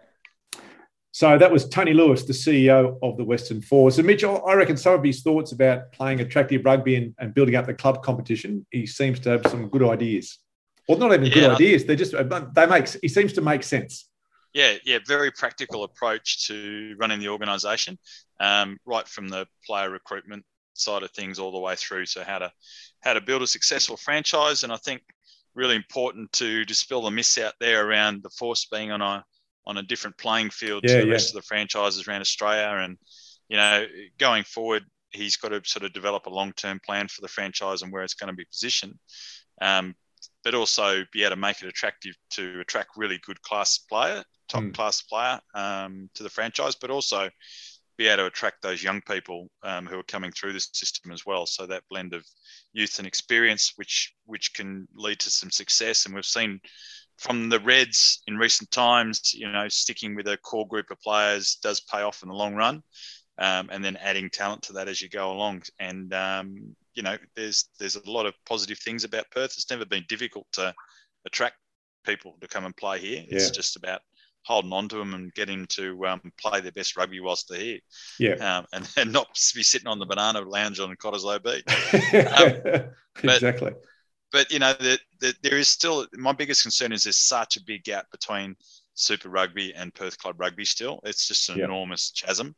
So 1.12 1.37
that 1.37 1.51
was 1.51 1.68
Tony 1.68 1.94
Lewis, 1.94 2.25
the 2.25 2.33
CEO 2.33 2.97
of 3.03 3.16
the 3.16 3.25
Western 3.25 3.61
Force. 3.61 3.99
And 3.99 4.07
Mitch, 4.07 4.23
I 4.25 4.55
reckon 4.55 4.77
some 4.77 4.94
of 4.94 5.03
his 5.03 5.23
thoughts 5.23 5.53
about 5.53 5.90
playing 5.92 6.21
attractive 6.21 6.64
rugby 6.64 6.97
and, 6.97 7.14
and 7.18 7.35
building 7.35 7.57
up 7.57 7.66
the 7.66 7.75
club 7.75 8.03
competition, 8.03 8.64
he 8.71 8.87
seems 8.87 9.18
to 9.21 9.31
have 9.31 9.47
some 9.49 9.68
good 9.68 9.83
ideas. 9.83 10.38
Well, 10.88 10.99
not 10.99 11.12
even 11.12 11.27
yeah. 11.27 11.35
good 11.35 11.51
ideas. 11.51 11.85
They're 11.85 11.97
just 11.97 12.14
they 12.55 12.66
make. 12.66 12.88
He 13.03 13.09
seems 13.09 13.33
to 13.35 13.40
make 13.40 13.62
sense. 13.62 14.08
Yeah, 14.59 14.75
yeah, 14.85 14.99
very 15.07 15.31
practical 15.31 15.85
approach 15.85 16.49
to 16.49 16.97
running 16.99 17.21
the 17.21 17.29
organisation, 17.29 17.97
um, 18.40 18.77
right 18.85 19.07
from 19.07 19.29
the 19.29 19.47
player 19.64 19.88
recruitment 19.88 20.44
side 20.75 21.05
of 21.05 21.12
things 21.12 21.38
all 21.38 21.53
the 21.53 21.61
way 21.61 21.77
through 21.77 22.07
to 22.07 22.25
how 22.25 22.40
to 22.40 22.51
how 23.05 23.12
to 23.12 23.21
build 23.21 23.42
a 23.42 23.47
successful 23.47 23.97
franchise. 23.97 24.64
And 24.64 24.73
I 24.73 24.77
think 24.79 25.03
really 25.55 25.77
important 25.77 26.33
to 26.33 26.64
dispel 26.64 27.03
the 27.03 27.11
myths 27.12 27.38
out 27.38 27.55
there 27.61 27.87
around 27.87 28.25
the 28.25 28.31
force 28.31 28.66
being 28.66 28.90
on 28.90 29.01
a 29.01 29.25
on 29.64 29.77
a 29.77 29.83
different 29.85 30.18
playing 30.18 30.51
field 30.51 30.83
yeah, 30.83 30.94
to 30.94 31.01
the 31.03 31.07
yeah. 31.07 31.12
rest 31.12 31.29
of 31.29 31.35
the 31.35 31.47
franchises 31.47 32.09
around 32.09 32.23
Australia. 32.23 32.83
And 32.83 32.99
you 33.49 33.59
know, 33.59 33.87
going 34.18 34.42
forward, 34.42 34.83
he's 35.12 35.37
got 35.37 35.51
to 35.51 35.62
sort 35.66 35.85
of 35.85 35.92
develop 35.92 36.27
a 36.27 36.31
long 36.31 36.53
term 36.55 36.81
plan 36.85 37.07
for 37.07 37.21
the 37.21 37.29
franchise 37.29 37.83
and 37.83 37.92
where 37.92 38.03
it's 38.03 38.14
going 38.14 38.33
to 38.33 38.37
be 38.37 38.47
positioned. 38.47 38.99
Um, 39.61 39.94
but 40.42 40.57
also 40.57 41.05
be 41.12 41.23
able 41.23 41.37
to 41.37 41.40
make 41.40 41.62
it 41.62 41.68
attractive 41.68 42.16
to 42.31 42.59
attract 42.59 42.97
really 42.97 43.21
good 43.25 43.40
class 43.42 43.79
player, 43.79 44.25
top 44.48 44.62
mm. 44.62 44.74
class 44.74 45.02
player 45.02 45.40
um, 45.54 46.11
to 46.14 46.22
the 46.22 46.30
franchise, 46.30 46.74
but 46.74 46.90
also 46.90 47.28
be 47.96 48.06
able 48.06 48.18
to 48.18 48.26
attract 48.26 48.62
those 48.62 48.82
young 48.82 49.00
people 49.02 49.48
um, 49.64 49.84
who 49.84 49.98
are 49.98 50.04
coming 50.04 50.30
through 50.30 50.52
the 50.52 50.61
system 50.61 51.11
as 51.11 51.26
well. 51.26 51.46
So 51.46 51.66
that 51.66 51.82
blend 51.90 52.14
of 52.14 52.24
youth 52.72 52.98
and 52.98 53.06
experience, 53.06 53.72
which 53.76 54.14
which 54.24 54.54
can 54.54 54.87
lead 54.94 55.18
to 55.20 55.30
some 55.30 55.50
success, 55.50 56.06
and 56.06 56.14
we've 56.14 56.24
seen 56.24 56.61
from 57.18 57.48
the 57.48 57.58
Reds 57.61 58.22
in 58.28 58.37
recent 58.37 58.70
times, 58.70 59.34
you 59.34 59.50
know, 59.50 59.66
sticking 59.68 60.14
with 60.14 60.28
a 60.28 60.37
core 60.37 60.68
group 60.68 60.90
of 60.92 61.00
players 61.00 61.56
does 61.56 61.80
pay 61.80 62.02
off 62.02 62.22
in 62.22 62.28
the 62.28 62.34
long 62.34 62.54
run, 62.54 62.82
um, 63.38 63.68
and 63.72 63.84
then 63.84 63.96
adding 63.96 64.30
talent 64.30 64.62
to 64.62 64.72
that 64.74 64.88
as 64.88 65.02
you 65.02 65.08
go 65.08 65.32
along. 65.32 65.62
And 65.80 66.14
um, 66.14 66.76
you 66.94 67.02
know, 67.02 67.16
there's 67.34 67.68
there's 67.80 67.96
a 67.96 68.11
lot 68.11 68.26
of 68.26 68.34
positive 68.46 68.78
things 68.78 69.02
about 69.02 69.30
Perth. 69.32 69.54
It's 69.56 69.70
never 69.70 69.84
been 69.84 70.04
difficult 70.08 70.46
to 70.52 70.72
attract 71.26 71.56
people 72.04 72.37
to 72.40 72.48
come 72.48 72.64
and 72.64 72.76
play 72.76 73.00
here. 73.00 73.24
It's 73.28 73.46
yeah. 73.46 73.52
just 73.52 73.76
about 73.76 74.00
holding 74.48 74.72
on 74.72 74.88
to 74.88 74.96
them 74.96 75.14
and 75.14 75.32
getting 75.34 75.66
to 75.66 76.06
um, 76.06 76.32
play 76.40 76.61
their 76.61 76.72
best 76.72 76.96
rugby 76.96 77.20
whilst 77.20 77.48
they're 77.48 77.61
here. 77.61 77.78
Yeah. 78.18 78.32
Um, 78.34 78.66
and, 78.72 78.88
and 78.96 79.12
not 79.12 79.28
be 79.54 79.62
sitting 79.62 79.87
on 79.87 80.00
the 80.00 80.06
banana 80.06 80.40
lounge 80.40 80.80
on 80.80 80.96
Cottesloe 80.96 81.42
Beach. 81.42 81.64
Um, 83.22 83.32
exactly 83.34 83.72
but 84.32 84.50
you 84.52 84.58
know, 84.58 84.74
the, 84.74 84.98
the, 85.20 85.34
there 85.42 85.58
is 85.58 85.68
still 85.68 86.06
my 86.14 86.32
biggest 86.32 86.62
concern 86.62 86.92
is 86.92 87.04
there's 87.04 87.16
such 87.16 87.56
a 87.56 87.64
big 87.64 87.84
gap 87.84 88.11
between 88.11 88.56
Super 88.94 89.28
Rugby 89.28 89.74
and 89.74 89.94
Perth 89.94 90.18
Club 90.18 90.40
Rugby. 90.40 90.64
Still, 90.64 91.00
it's 91.04 91.26
just 91.26 91.48
an 91.48 91.58
yep. 91.58 91.66
enormous 91.66 92.11
chasm. 92.11 92.54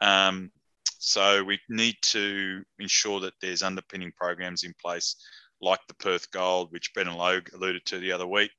Um, 0.00 0.50
so 0.98 1.42
we 1.44 1.58
need 1.68 1.96
to 2.02 2.62
ensure 2.78 3.20
that 3.20 3.34
there's 3.40 3.62
underpinning 3.62 4.12
programs 4.16 4.64
in 4.64 4.74
place, 4.80 5.16
like 5.60 5.80
the 5.88 5.94
Perth 5.94 6.30
Gold, 6.30 6.72
which 6.72 6.92
Brendan 6.94 7.16
Logue 7.16 7.48
alluded 7.54 7.84
to 7.86 7.98
the 7.98 8.12
other 8.12 8.26
week, 8.26 8.50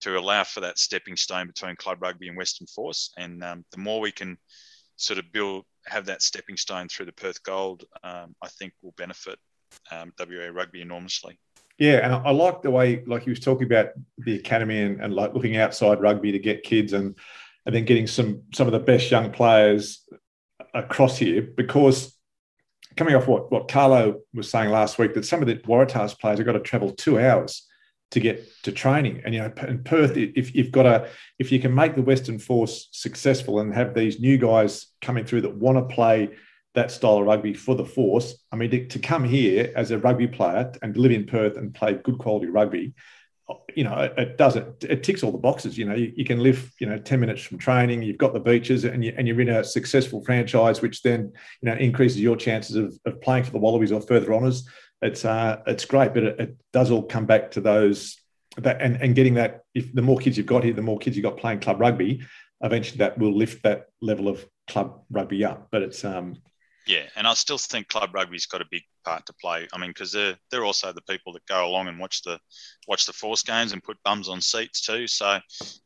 to 0.00 0.18
allow 0.18 0.44
for 0.44 0.60
that 0.60 0.78
stepping 0.78 1.16
stone 1.16 1.46
between 1.46 1.76
club 1.76 1.98
rugby 2.00 2.28
and 2.28 2.36
Western 2.36 2.66
Force. 2.66 3.12
And 3.16 3.42
um, 3.42 3.64
the 3.72 3.78
more 3.78 4.00
we 4.00 4.12
can 4.12 4.38
sort 4.96 5.18
of 5.18 5.30
build, 5.32 5.64
have 5.86 6.06
that 6.06 6.22
stepping 6.22 6.56
stone 6.56 6.88
through 6.88 7.06
the 7.06 7.12
Perth 7.12 7.42
Gold, 7.42 7.84
um, 8.02 8.34
I 8.42 8.48
think 8.48 8.72
will 8.82 8.94
benefit 8.96 9.38
um, 9.90 10.12
WA 10.18 10.48
rugby 10.52 10.82
enormously. 10.82 11.38
Yeah, 11.78 12.04
and 12.04 12.14
I 12.14 12.30
like 12.30 12.62
the 12.62 12.70
way, 12.70 13.04
like 13.06 13.22
he 13.22 13.30
was 13.30 13.40
talking 13.40 13.66
about 13.66 13.90
the 14.18 14.34
academy 14.34 14.82
and, 14.82 15.00
and 15.00 15.14
like 15.14 15.34
looking 15.34 15.56
outside 15.56 16.00
rugby 16.00 16.32
to 16.32 16.38
get 16.38 16.64
kids 16.64 16.92
and 16.92 17.16
and 17.66 17.74
then 17.74 17.84
getting 17.84 18.06
some 18.06 18.42
some 18.54 18.66
of 18.66 18.72
the 18.72 18.80
best 18.80 19.10
young 19.10 19.30
players 19.30 20.08
across 20.74 21.18
here 21.18 21.42
because 21.42 22.16
coming 22.96 23.14
off 23.14 23.28
what 23.28 23.52
what 23.52 23.68
Carlo 23.68 24.20
was 24.34 24.50
saying 24.50 24.70
last 24.70 24.98
week 24.98 25.14
that 25.14 25.24
some 25.24 25.40
of 25.40 25.46
the 25.46 25.56
Waratahs 25.56 26.18
players 26.18 26.38
have 26.38 26.46
got 26.46 26.52
to 26.52 26.60
travel 26.60 26.90
two 26.92 27.20
hours 27.20 27.67
to 28.10 28.20
get 28.20 28.46
to 28.62 28.72
training 28.72 29.20
and 29.24 29.34
you 29.34 29.40
know 29.40 29.52
in 29.66 29.84
Perth 29.84 30.16
if 30.16 30.54
you've 30.54 30.72
got 30.72 30.86
a 30.86 31.08
if 31.38 31.52
you 31.52 31.60
can 31.60 31.74
make 31.74 31.94
the 31.94 32.02
Western 32.02 32.38
Force 32.38 32.88
successful 32.92 33.60
and 33.60 33.74
have 33.74 33.94
these 33.94 34.18
new 34.18 34.38
guys 34.38 34.86
coming 35.02 35.24
through 35.24 35.42
that 35.42 35.54
want 35.54 35.76
to 35.76 35.94
play 35.94 36.30
that 36.74 36.90
style 36.90 37.18
of 37.18 37.26
rugby 37.26 37.54
for 37.54 37.74
the 37.74 37.84
force. 37.84 38.36
I 38.52 38.56
mean, 38.56 38.70
to, 38.70 38.86
to, 38.86 38.98
come 38.98 39.24
here 39.24 39.72
as 39.74 39.90
a 39.90 39.98
rugby 39.98 40.28
player 40.28 40.72
and 40.82 40.96
live 40.96 41.12
in 41.12 41.26
Perth 41.26 41.56
and 41.56 41.74
play 41.74 41.94
good 41.94 42.18
quality 42.18 42.46
rugby, 42.46 42.94
uh, 43.48 43.54
you 43.74 43.84
know, 43.84 43.98
it, 43.98 44.14
it 44.16 44.38
does 44.38 44.56
it. 44.56 44.84
It 44.88 45.02
ticks 45.02 45.22
all 45.22 45.32
the 45.32 45.38
boxes. 45.38 45.78
You 45.78 45.86
know, 45.86 45.94
you, 45.94 46.12
you, 46.14 46.24
can 46.24 46.40
live, 46.40 46.70
you 46.78 46.86
know, 46.86 46.98
ten 46.98 47.20
minutes 47.20 47.42
from 47.42 47.58
training. 47.58 48.02
You've 48.02 48.18
got 48.18 48.32
the 48.32 48.40
beaches, 48.40 48.84
and 48.84 49.04
you 49.04 49.12
and 49.16 49.26
you're 49.26 49.40
in 49.40 49.48
a 49.48 49.64
successful 49.64 50.22
franchise, 50.24 50.82
which 50.82 51.02
then 51.02 51.32
you 51.62 51.70
know 51.70 51.76
increases 51.76 52.20
your 52.20 52.36
chances 52.36 52.76
of, 52.76 52.98
of 53.06 53.20
playing 53.22 53.44
for 53.44 53.50
the 53.52 53.58
Wallabies 53.58 53.92
or 53.92 54.00
further 54.00 54.34
honours. 54.34 54.68
It's 55.02 55.24
uh, 55.24 55.62
it's 55.66 55.84
great, 55.84 56.14
but 56.14 56.22
it, 56.24 56.40
it 56.40 56.56
does 56.72 56.90
all 56.90 57.02
come 57.02 57.26
back 57.26 57.52
to 57.52 57.60
those 57.60 58.16
that 58.56 58.80
and, 58.80 58.96
and 58.96 59.14
getting 59.14 59.34
that. 59.34 59.62
If 59.74 59.92
the 59.94 60.02
more 60.02 60.18
kids 60.18 60.36
you've 60.36 60.46
got 60.46 60.64
here, 60.64 60.72
the 60.72 60.82
more 60.82 60.98
kids 60.98 61.16
you've 61.16 61.24
got 61.24 61.36
playing 61.36 61.60
club 61.60 61.80
rugby. 61.80 62.22
Eventually, 62.60 62.98
that 62.98 63.16
will 63.18 63.36
lift 63.36 63.62
that 63.62 63.86
level 64.00 64.26
of 64.26 64.44
club 64.66 65.02
rugby 65.10 65.44
up. 65.44 65.68
But 65.70 65.82
it's 65.82 66.04
um, 66.04 66.36
yeah, 66.88 67.02
and 67.16 67.26
I 67.26 67.34
still 67.34 67.58
think 67.58 67.88
club 67.88 68.14
rugby's 68.14 68.46
got 68.46 68.62
a 68.62 68.66
big 68.70 68.82
part 69.04 69.26
to 69.26 69.34
play. 69.34 69.68
I 69.72 69.78
mean, 69.78 69.90
because 69.90 70.10
they're 70.10 70.36
they're 70.50 70.64
also 70.64 70.90
the 70.90 71.02
people 71.02 71.34
that 71.34 71.44
go 71.46 71.66
along 71.66 71.86
and 71.86 71.98
watch 71.98 72.22
the 72.22 72.40
watch 72.88 73.04
the 73.04 73.12
force 73.12 73.42
games 73.42 73.72
and 73.72 73.84
put 73.84 74.02
bums 74.04 74.28
on 74.28 74.40
seats 74.40 74.80
too. 74.80 75.06
So, 75.06 75.38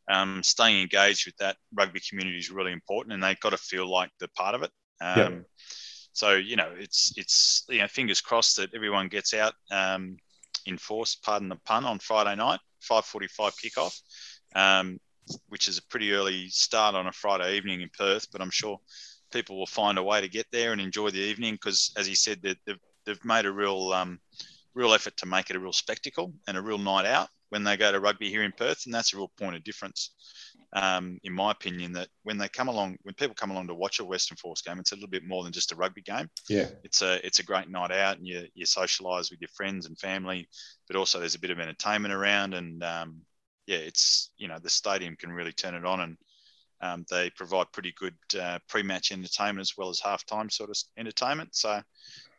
um, 0.09 0.42
staying 0.44 0.81
engaged 0.81 1.27
with 1.27 1.37
that 1.38 1.57
rugby 1.75 2.01
community 2.09 2.38
is 2.38 2.51
really 2.51 2.72
important, 2.72 3.14
and 3.14 3.22
they've 3.22 3.40
got 3.40 3.51
to 3.51 3.59
feel 3.59 3.90
like 3.90 4.11
they're 4.20 4.29
part 4.37 4.55
of 4.55 4.62
it. 4.62 4.70
Um, 5.01 5.18
yeah. 5.18 5.40
So 6.12 6.35
you 6.35 6.57
know, 6.57 6.70
it's 6.79 7.12
it's 7.16 7.64
you 7.68 7.79
know, 7.79 7.88
fingers 7.88 8.20
crossed 8.20 8.57
that 8.57 8.75
everyone 8.75 9.09
gets 9.09 9.35
out 9.35 9.55
um, 9.70 10.16
in 10.66 10.79
force. 10.79 11.14
Pardon 11.16 11.48
the 11.48 11.57
pun 11.57 11.85
on 11.85 11.98
Friday 11.98 12.37
night, 12.37 12.61
five 12.81 13.05
forty-five 13.05 13.55
kickoff, 13.57 13.98
um, 14.55 14.98
which 15.48 15.68
is 15.68 15.79
a 15.79 15.87
pretty 15.87 16.12
early 16.12 16.48
start 16.48 16.94
on 16.94 17.07
a 17.07 17.12
Friday 17.12 17.57
evening 17.57 17.81
in 17.81 17.90
Perth. 17.96 18.27
But 18.31 18.40
I'm 18.40 18.51
sure 18.51 18.79
people 19.33 19.59
will 19.59 19.66
find 19.66 19.98
a 19.98 20.03
way 20.03 20.20
to 20.20 20.29
get 20.29 20.46
there 20.53 20.72
and 20.72 20.81
enjoy 20.81 21.11
the 21.11 21.18
evening 21.18 21.55
because, 21.55 21.92
as 21.96 22.07
he 22.07 22.14
said, 22.14 22.40
they've, 22.42 22.77
they've 23.07 23.25
made 23.25 23.46
a 23.46 23.53
real 23.53 23.92
um, 23.92 24.20
real 24.75 24.94
effort 24.94 25.16
to 25.18 25.27
make 25.27 25.51
it 25.51 25.57
a 25.57 25.61
real 25.61 25.72
spectacle 25.72 26.33
and 26.46 26.57
a 26.57 26.62
real 26.62 26.79
night 26.79 27.07
out 27.07 27.29
when 27.51 27.64
they 27.64 27.77
go 27.77 27.92
to 27.92 28.01
rugby 28.01 28.31
here 28.31 28.42
in 28.42 28.53
Perth, 28.53 28.87
and 28.87 28.94
that's 28.94 29.12
a 29.12 29.16
real 29.16 29.31
point 29.38 29.55
of 29.55 29.62
difference, 29.62 30.14
um, 30.73 31.19
in 31.23 31.33
my 31.33 31.51
opinion. 31.51 31.93
That 31.93 32.09
when 32.23 32.39
they 32.39 32.49
come 32.49 32.69
along, 32.69 32.97
when 33.03 33.15
people 33.15 33.35
come 33.35 33.51
along 33.51 33.69
to 33.69 33.75
watch 33.75 34.01
a 34.01 34.05
Western 34.05 34.37
Force 34.37 34.63
game, 34.63 34.79
it's 34.79 34.93
a 34.93 34.97
little 34.97 35.09
bit 35.09 35.25
more 35.25 35.45
than 35.45 35.53
just 35.53 35.73
a 35.73 35.77
rugby 35.77 36.03
game. 36.03 36.29
Yeah, 36.49 36.69
it's 36.85 37.03
a 37.03 37.25
it's 37.27 37.39
a 37.39 37.45
great 37.45 37.69
night 37.69 37.93
out, 37.93 38.19
and 38.19 38.27
you 38.27 38.47
you 38.55 38.67
socialise 38.67 39.31
with 39.31 39.41
your 39.41 39.51
friends 39.55 39.87
and 39.87 39.99
family, 39.99 40.49
but 40.87 40.97
also 40.97 41.19
there's 41.19 41.35
a 41.35 41.41
bit 41.41 41.51
of 41.51 41.61
entertainment 41.61 42.15
around, 42.15 42.55
and 42.55 42.83
um, 42.83 43.21
yeah, 43.67 43.79
it's 43.79 44.31
you 44.37 44.49
know 44.49 44.59
the 44.59 44.71
stadium 44.71 45.17
can 45.17 45.33
really 45.33 45.53
turn 45.53 45.75
it 45.75 45.85
on 45.85 46.01
and 46.01 46.17
um, 46.83 47.07
they 47.09 47.31
provide 47.31 47.73
pretty 47.73 47.95
good 47.97 48.17
uh, 48.41 48.59
pre-match 48.69 49.13
entertainment 49.13 49.61
as 49.61 49.77
well 49.79 49.89
as 49.89 50.01
halftime 50.01 50.53
sort 50.53 50.69
of 50.69 50.77
entertainment. 50.99 51.55
So 51.55 51.81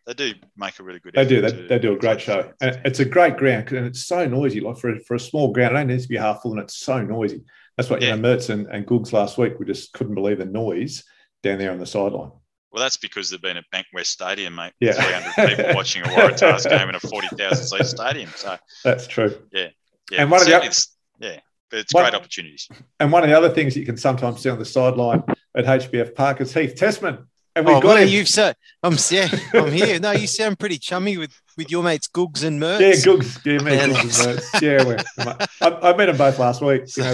they 0.06 0.14
do 0.14 0.34
make 0.58 0.80
a 0.80 0.84
really 0.84 1.00
good. 1.00 1.14
They 1.16 1.26
do. 1.26 1.42
They, 1.42 1.68
they 1.68 1.80
do 1.80 1.94
a 1.94 1.98
great 1.98 2.20
show, 2.20 2.52
and 2.62 2.80
it's 2.84 3.00
a 3.00 3.06
great 3.06 3.38
ground, 3.38 3.72
and 3.72 3.88
it's 3.88 4.06
so 4.06 4.28
noisy. 4.28 4.60
Like 4.60 4.78
for 4.78 4.90
a, 4.90 5.00
for 5.00 5.16
a 5.16 5.20
small 5.20 5.54
ground, 5.54 5.76
it 5.76 5.80
only 5.80 5.94
needs 5.94 6.04
to 6.04 6.10
be 6.10 6.18
half 6.18 6.42
full, 6.42 6.52
and 6.52 6.62
it's 6.62 6.76
so 6.76 7.02
noisy. 7.02 7.44
That's 7.78 7.90
what 7.90 8.02
yeah. 8.02 8.16
you 8.16 8.22
know. 8.22 8.28
Mertz 8.28 8.50
and, 8.50 8.68
and 8.68 8.86
Googs 8.86 9.14
last 9.14 9.38
week, 9.38 9.54
we 9.60 9.66
just 9.66 9.94
couldn't 9.94 10.16
believe 10.16 10.40
the 10.40 10.46
noise 10.46 11.04
down 11.42 11.58
there 11.58 11.72
on 11.72 11.80
the 11.80 11.86
sideline. 11.86 12.32
Well, 12.72 12.82
that's 12.82 12.98
because 12.98 13.30
they've 13.30 13.42
been 13.42 13.58
at 13.58 13.66
Bankwest 13.74 14.08
Stadium, 14.08 14.56
mate. 14.56 14.74
Yeah. 14.80 14.94
300 14.94 15.58
people 15.58 15.72
watching 15.76 16.02
a 16.04 16.06
Waratahs 16.06 16.68
game 16.70 16.90
in 16.90 16.96
a 16.96 17.00
40,000 17.00 17.66
seat 17.66 17.86
stadium. 17.86 18.32
So 18.36 18.58
that's 18.84 19.06
true. 19.06 19.38
Yeah. 19.52 19.68
Yeah. 20.12 20.22
And 20.22 20.32
one 20.32 20.42
of 20.42 20.48
the, 20.48 20.88
yeah 21.20 21.40
but 21.74 21.80
it's 21.80 21.94
one, 21.94 22.04
great 22.04 22.14
opportunities. 22.14 22.70
And 23.00 23.12
one 23.12 23.24
of 23.24 23.30
the 23.30 23.36
other 23.36 23.50
things 23.50 23.76
you 23.76 23.84
can 23.84 23.98
sometimes 23.98 24.42
see 24.42 24.50
on 24.50 24.60
the 24.60 24.66
sideline 24.66 25.24
at 25.58 25.66
HBF 25.66 26.14
Park 26.14 26.40
is 26.40 26.54
Heath 26.54 26.76
Tessmann. 26.76 27.26
And 27.56 27.68
we 27.68 27.74
oh, 27.74 27.82
got 27.82 28.02
him. 28.02 28.08
You've 28.08 28.28
said, 28.28 28.56
I'm 28.82 28.98
yeah, 29.12 29.30
I'm 29.54 29.72
here. 29.72 30.00
No, 30.00 30.12
you 30.12 30.26
sound 30.26 30.58
pretty 30.58 30.80
chummy 30.80 31.18
with, 31.18 31.40
with 31.56 31.70
your 31.70 31.84
mates 31.84 32.08
Googs 32.08 32.44
and 32.44 32.60
Mertz. 32.60 32.80
Yeah, 32.80 33.14
Googs, 33.14 33.46
yeah, 33.46 33.58
me, 33.60 33.72
Googs 33.94 34.28
and 34.28 34.40
Mertz. 34.40 34.62
Yeah, 34.62 35.44
I, 35.62 35.90
I, 35.92 35.96
met 35.96 36.08
them 36.08 36.18
both 36.18 36.40
last 36.40 36.62
week. 36.62 36.84
You 36.98 37.04
know, 37.04 37.10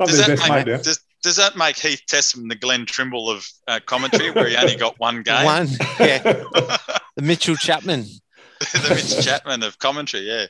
I'm 0.00 0.06
does, 0.06 0.26
that 0.26 0.48
make, 0.48 0.82
does, 0.82 1.00
does, 1.22 1.36
that 1.36 1.56
make 1.56 1.78
Heath 1.78 2.02
Tessmann 2.08 2.48
the 2.48 2.56
Glenn 2.56 2.86
Trimble 2.86 3.30
of 3.30 3.46
uh, 3.68 3.78
commentary, 3.86 4.32
where 4.32 4.48
he 4.48 4.56
only 4.56 4.76
got 4.76 4.98
one 4.98 5.22
game? 5.22 5.44
One, 5.44 5.68
yeah. 6.00 6.18
the 6.18 7.22
Mitchell 7.22 7.56
Chapman. 7.56 8.04
the 8.60 8.94
Mitch 8.94 9.24
Chapman 9.24 9.62
of 9.62 9.78
commentary, 9.78 10.24
yeah. 10.24 10.46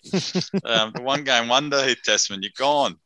Um, 0.65 0.93
the 0.95 1.03
one 1.03 1.25
game 1.25 1.49
wonder, 1.49 1.85
Heath 1.85 2.01
Tessmann, 2.07 2.41
you're 2.41 2.51
gone. 2.57 2.97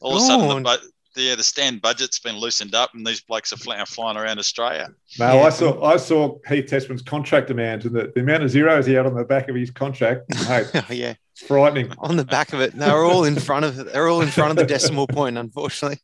All 0.00 0.16
of 0.16 0.22
a 0.22 0.26
sudden, 0.26 0.48
the, 0.48 0.70
the, 0.70 0.90
yeah, 1.18 1.34
the 1.34 1.42
Stan 1.42 1.78
budget's 1.78 2.18
been 2.18 2.36
loosened 2.36 2.74
up, 2.74 2.94
and 2.94 3.06
these 3.06 3.20
blokes 3.20 3.52
are 3.52 3.56
flying, 3.56 3.84
flying 3.86 4.16
around 4.16 4.38
Australia. 4.38 4.88
No, 5.18 5.34
yeah. 5.34 5.42
I 5.42 5.48
saw 5.50 5.84
I 5.84 5.96
saw 5.96 6.38
Heath 6.48 6.66
Tessmann's 6.66 7.02
contract 7.02 7.48
demands, 7.48 7.84
and 7.84 7.94
the, 7.94 8.12
the 8.14 8.20
amount 8.20 8.44
of 8.44 8.50
zeros 8.50 8.86
he 8.86 8.94
had 8.94 9.06
on 9.06 9.14
the 9.14 9.24
back 9.24 9.48
of 9.48 9.56
his 9.56 9.70
contract. 9.70 10.24
Hey, 10.48 10.64
oh, 10.74 10.84
yeah, 10.90 11.14
it's 11.32 11.42
frightening. 11.42 11.92
On 11.98 12.16
the 12.16 12.24
back 12.24 12.52
of 12.52 12.60
it, 12.60 12.72
they're 12.72 13.04
all 13.04 13.24
in 13.24 13.36
front 13.36 13.64
of 13.64 13.76
they're 13.76 14.08
all 14.08 14.22
in 14.22 14.28
front 14.28 14.50
of 14.50 14.56
the 14.56 14.64
decimal 14.64 15.06
point, 15.06 15.36
unfortunately. 15.36 15.98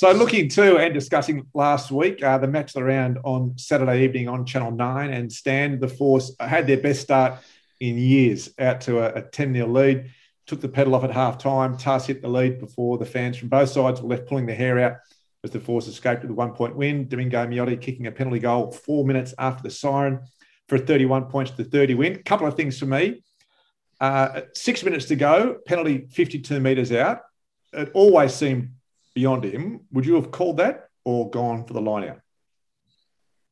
So, 0.00 0.10
looking 0.12 0.48
to 0.50 0.78
and 0.78 0.94
discussing 0.94 1.46
last 1.54 1.90
week, 1.90 2.22
uh, 2.22 2.38
the 2.38 2.48
match 2.48 2.74
around 2.74 3.18
on 3.22 3.58
Saturday 3.58 4.04
evening 4.04 4.28
on 4.28 4.46
Channel 4.46 4.72
9 4.72 5.10
and 5.12 5.30
Stan 5.30 5.78
the 5.78 5.88
Force 5.88 6.34
had 6.40 6.66
their 6.66 6.78
best 6.78 7.02
start 7.02 7.34
in 7.80 7.98
years 7.98 8.50
out 8.58 8.80
to 8.82 9.00
a, 9.00 9.20
a 9.20 9.22
10 9.22 9.54
0 9.54 9.66
lead. 9.68 10.10
Took 10.50 10.60
the 10.60 10.68
pedal 10.68 10.96
off 10.96 11.04
at 11.04 11.12
half 11.12 11.38
time. 11.38 11.76
Tahs 11.76 12.06
hit 12.06 12.22
the 12.22 12.28
lead 12.28 12.58
before 12.58 12.98
the 12.98 13.06
fans 13.06 13.36
from 13.36 13.50
both 13.50 13.68
sides 13.68 14.02
were 14.02 14.08
left 14.08 14.26
pulling 14.26 14.46
their 14.46 14.56
hair 14.56 14.80
out 14.80 14.96
as 15.44 15.52
the 15.52 15.60
Force 15.60 15.86
escaped 15.86 16.22
with 16.22 16.30
a 16.32 16.34
one 16.34 16.54
point 16.54 16.74
win. 16.74 17.06
Domingo 17.06 17.46
Miotti 17.46 17.80
kicking 17.80 18.08
a 18.08 18.10
penalty 18.10 18.40
goal 18.40 18.72
four 18.72 19.04
minutes 19.04 19.32
after 19.38 19.62
the 19.62 19.70
siren 19.70 20.18
for 20.66 20.74
a 20.74 20.80
31 20.80 21.26
points 21.26 21.52
to 21.52 21.62
30 21.62 21.94
win. 21.94 22.14
A 22.14 22.22
couple 22.24 22.48
of 22.48 22.56
things 22.56 22.80
for 22.80 22.86
me. 22.86 23.22
Uh, 24.00 24.40
six 24.52 24.82
minutes 24.82 25.04
to 25.04 25.14
go, 25.14 25.58
penalty 25.68 26.08
52 26.10 26.58
metres 26.58 26.90
out. 26.90 27.20
It 27.72 27.92
always 27.94 28.34
seemed 28.34 28.70
beyond 29.14 29.44
him. 29.44 29.82
Would 29.92 30.04
you 30.04 30.16
have 30.16 30.32
called 30.32 30.56
that 30.56 30.88
or 31.04 31.30
gone 31.30 31.64
for 31.64 31.74
the 31.74 31.80
line 31.80 32.08
out? 32.08 32.18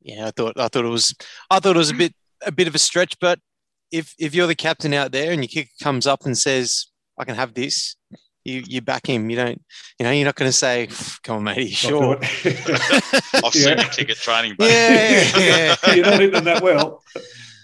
Yeah, 0.00 0.26
I 0.26 0.30
thought 0.32 0.58
I 0.58 0.66
thought 0.66 0.84
it 0.84 0.88
was 0.88 1.14
I 1.48 1.60
thought 1.60 1.76
it 1.76 1.78
was 1.78 1.90
a 1.90 1.94
bit 1.94 2.12
a 2.44 2.50
bit 2.50 2.66
of 2.66 2.74
a 2.74 2.80
stretch, 2.80 3.20
but 3.20 3.38
if 3.90 4.14
if 4.18 4.34
you're 4.34 4.46
the 4.46 4.54
captain 4.54 4.94
out 4.94 5.12
there 5.12 5.32
and 5.32 5.42
your 5.42 5.48
kicker 5.48 5.70
comes 5.82 6.06
up 6.06 6.26
and 6.26 6.36
says, 6.36 6.86
"I 7.18 7.24
can 7.24 7.34
have 7.34 7.54
this," 7.54 7.96
you 8.44 8.62
you 8.66 8.80
back 8.80 9.06
him. 9.06 9.30
You 9.30 9.36
don't, 9.36 9.62
you 9.98 10.04
know, 10.04 10.10
you're 10.10 10.24
not 10.24 10.36
going 10.36 10.48
to 10.48 10.56
say, 10.56 10.88
"Come 11.22 11.36
on, 11.36 11.44
mate, 11.44 11.70
sure." 11.70 12.18
I've 12.18 12.24
seen 13.52 13.78
yeah. 13.78 13.82
you 13.82 13.90
kick 13.90 14.10
at 14.10 14.16
training, 14.16 14.54
but 14.58 14.68
yeah, 14.70 15.24
yeah. 15.36 15.94
you're 15.94 16.04
not 16.04 16.22
into 16.22 16.40
that 16.40 16.62
well. 16.62 17.02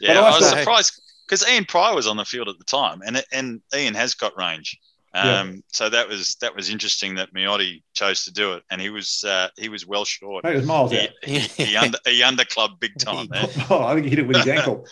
Yeah, 0.00 0.20
I, 0.20 0.30
I 0.30 0.38
was 0.38 0.48
surprised 0.48 1.00
because 1.26 1.48
Ian 1.48 1.64
Prior 1.64 1.94
was 1.94 2.06
on 2.06 2.16
the 2.16 2.24
field 2.24 2.48
at 2.48 2.58
the 2.58 2.64
time, 2.64 3.00
and 3.06 3.24
and 3.32 3.60
Ian 3.74 3.94
has 3.94 4.14
got 4.14 4.36
range. 4.36 4.78
Um, 5.14 5.26
yeah. 5.26 5.60
So 5.68 5.88
that 5.90 6.08
was 6.08 6.36
that 6.40 6.56
was 6.56 6.70
interesting 6.70 7.14
that 7.14 7.32
Miotti 7.32 7.82
chose 7.94 8.24
to 8.24 8.32
do 8.32 8.54
it, 8.54 8.64
and 8.70 8.80
he 8.80 8.90
was 8.90 9.24
uh, 9.26 9.48
he 9.56 9.68
was 9.68 9.86
well 9.86 10.04
short. 10.04 10.44
It 10.44 10.56
was 10.56 10.66
miles 10.66 10.90
he, 10.90 11.00
out. 11.00 11.08
He, 11.22 11.38
he, 11.38 11.76
under, 11.76 11.98
he 12.04 12.20
underclubbed 12.20 12.80
big 12.80 12.92
time 12.98 13.28
there. 13.30 13.46
Oh, 13.70 13.84
I 13.84 13.94
think 13.94 14.04
he 14.04 14.10
hit 14.10 14.18
it 14.18 14.26
with 14.26 14.38
his 14.38 14.48
ankle. 14.48 14.86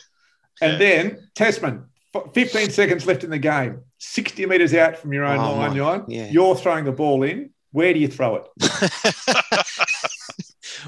And 0.60 0.80
then 0.80 1.28
Tasman, 1.34 1.86
15 2.34 2.70
seconds 2.70 3.06
left 3.06 3.24
in 3.24 3.30
the 3.30 3.38
game, 3.38 3.80
60 3.98 4.46
metres 4.46 4.74
out 4.74 4.96
from 4.96 5.12
your 5.12 5.24
own 5.24 5.38
oh, 5.38 5.56
line, 5.56 5.76
line. 5.76 6.04
Yeah. 6.08 6.30
You're 6.30 6.56
throwing 6.56 6.84
the 6.84 6.92
ball 6.92 7.22
in. 7.22 7.50
Where 7.72 7.94
do 7.94 7.98
you 7.98 8.08
throw 8.08 8.36
it? 8.36 8.46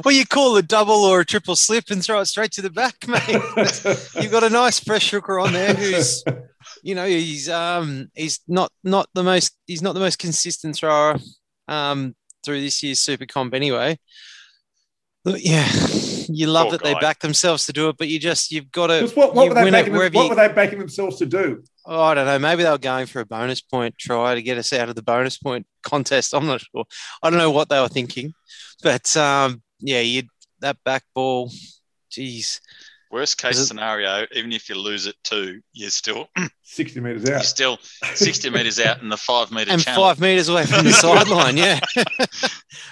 well, 0.04 0.14
you 0.14 0.26
call 0.26 0.54
a 0.56 0.62
double 0.62 1.04
or 1.04 1.20
a 1.20 1.24
triple 1.24 1.56
slip 1.56 1.90
and 1.90 2.04
throw 2.04 2.20
it 2.20 2.26
straight 2.26 2.52
to 2.52 2.62
the 2.62 2.68
back, 2.68 2.96
mate. 3.08 4.22
You've 4.22 4.32
got 4.32 4.44
a 4.44 4.50
nice 4.50 4.78
fresh 4.80 5.10
hooker 5.10 5.38
on 5.38 5.54
there 5.54 5.72
who's 5.72 6.22
you 6.82 6.94
know, 6.94 7.06
he's 7.06 7.48
um 7.48 8.10
he's 8.14 8.40
not 8.46 8.70
not 8.82 9.08
the 9.14 9.22
most 9.22 9.56
he's 9.66 9.82
not 9.82 9.94
the 9.94 10.00
most 10.00 10.18
consistent 10.18 10.76
thrower 10.76 11.16
um 11.68 12.14
through 12.44 12.60
this 12.60 12.82
year's 12.82 13.00
Super 13.00 13.26
Comp 13.26 13.54
anyway. 13.54 13.98
But 15.24 15.42
yeah, 15.42 15.66
you 16.28 16.46
love 16.46 16.68
Poor 16.68 16.78
that 16.78 16.82
guy. 16.82 16.94
they 16.94 17.00
back 17.00 17.20
themselves 17.20 17.66
to 17.66 17.72
do 17.72 17.88
it, 17.88 17.96
but 17.98 18.08
you 18.08 18.18
just 18.18 18.50
you've 18.52 18.70
got 18.70 18.88
to. 18.88 19.06
What, 19.14 19.34
what, 19.34 19.48
were 19.48 19.54
they, 19.54 19.70
backing 19.70 19.92
them, 19.92 20.12
what 20.12 20.30
were 20.30 20.34
they 20.34 20.48
backing 20.48 20.78
themselves 20.78 21.16
to 21.18 21.26
do? 21.26 21.62
Oh, 21.86 22.02
I 22.02 22.14
don't 22.14 22.26
know. 22.26 22.38
Maybe 22.38 22.62
they 22.62 22.70
were 22.70 22.78
going 22.78 23.06
for 23.06 23.20
a 23.20 23.26
bonus 23.26 23.60
point 23.60 23.96
try 23.98 24.34
to 24.34 24.42
get 24.42 24.58
us 24.58 24.72
out 24.72 24.88
of 24.88 24.94
the 24.94 25.02
bonus 25.02 25.38
point 25.38 25.66
contest. 25.82 26.34
I'm 26.34 26.46
not 26.46 26.60
sure. 26.60 26.84
I 27.22 27.30
don't 27.30 27.38
know 27.38 27.50
what 27.50 27.68
they 27.68 27.80
were 27.80 27.88
thinking, 27.88 28.34
but 28.82 29.16
um, 29.16 29.62
yeah, 29.80 30.00
you 30.00 30.24
that 30.60 30.78
back 30.84 31.04
ball. 31.14 31.50
Geez, 32.10 32.60
Worst 33.14 33.38
case 33.38 33.64
scenario, 33.68 34.26
even 34.34 34.50
if 34.50 34.68
you 34.68 34.74
lose 34.74 35.06
it 35.06 35.14
two, 35.22 35.60
you're 35.72 35.90
still 35.90 36.26
60 36.62 36.98
metres 36.98 37.24
out. 37.26 37.28
You're 37.28 37.40
still 37.42 37.78
60 38.12 38.50
metres 38.50 38.80
out 38.80 39.02
in 39.02 39.08
the 39.08 39.16
five 39.16 39.52
metre 39.52 39.70
and 39.70 39.80
channel. 39.80 40.02
five 40.02 40.18
metres 40.18 40.48
away 40.48 40.66
from 40.66 40.84
the 40.84 40.92
sideline. 40.92 41.56
Yeah. 41.56 41.78
yeah. 41.96 42.26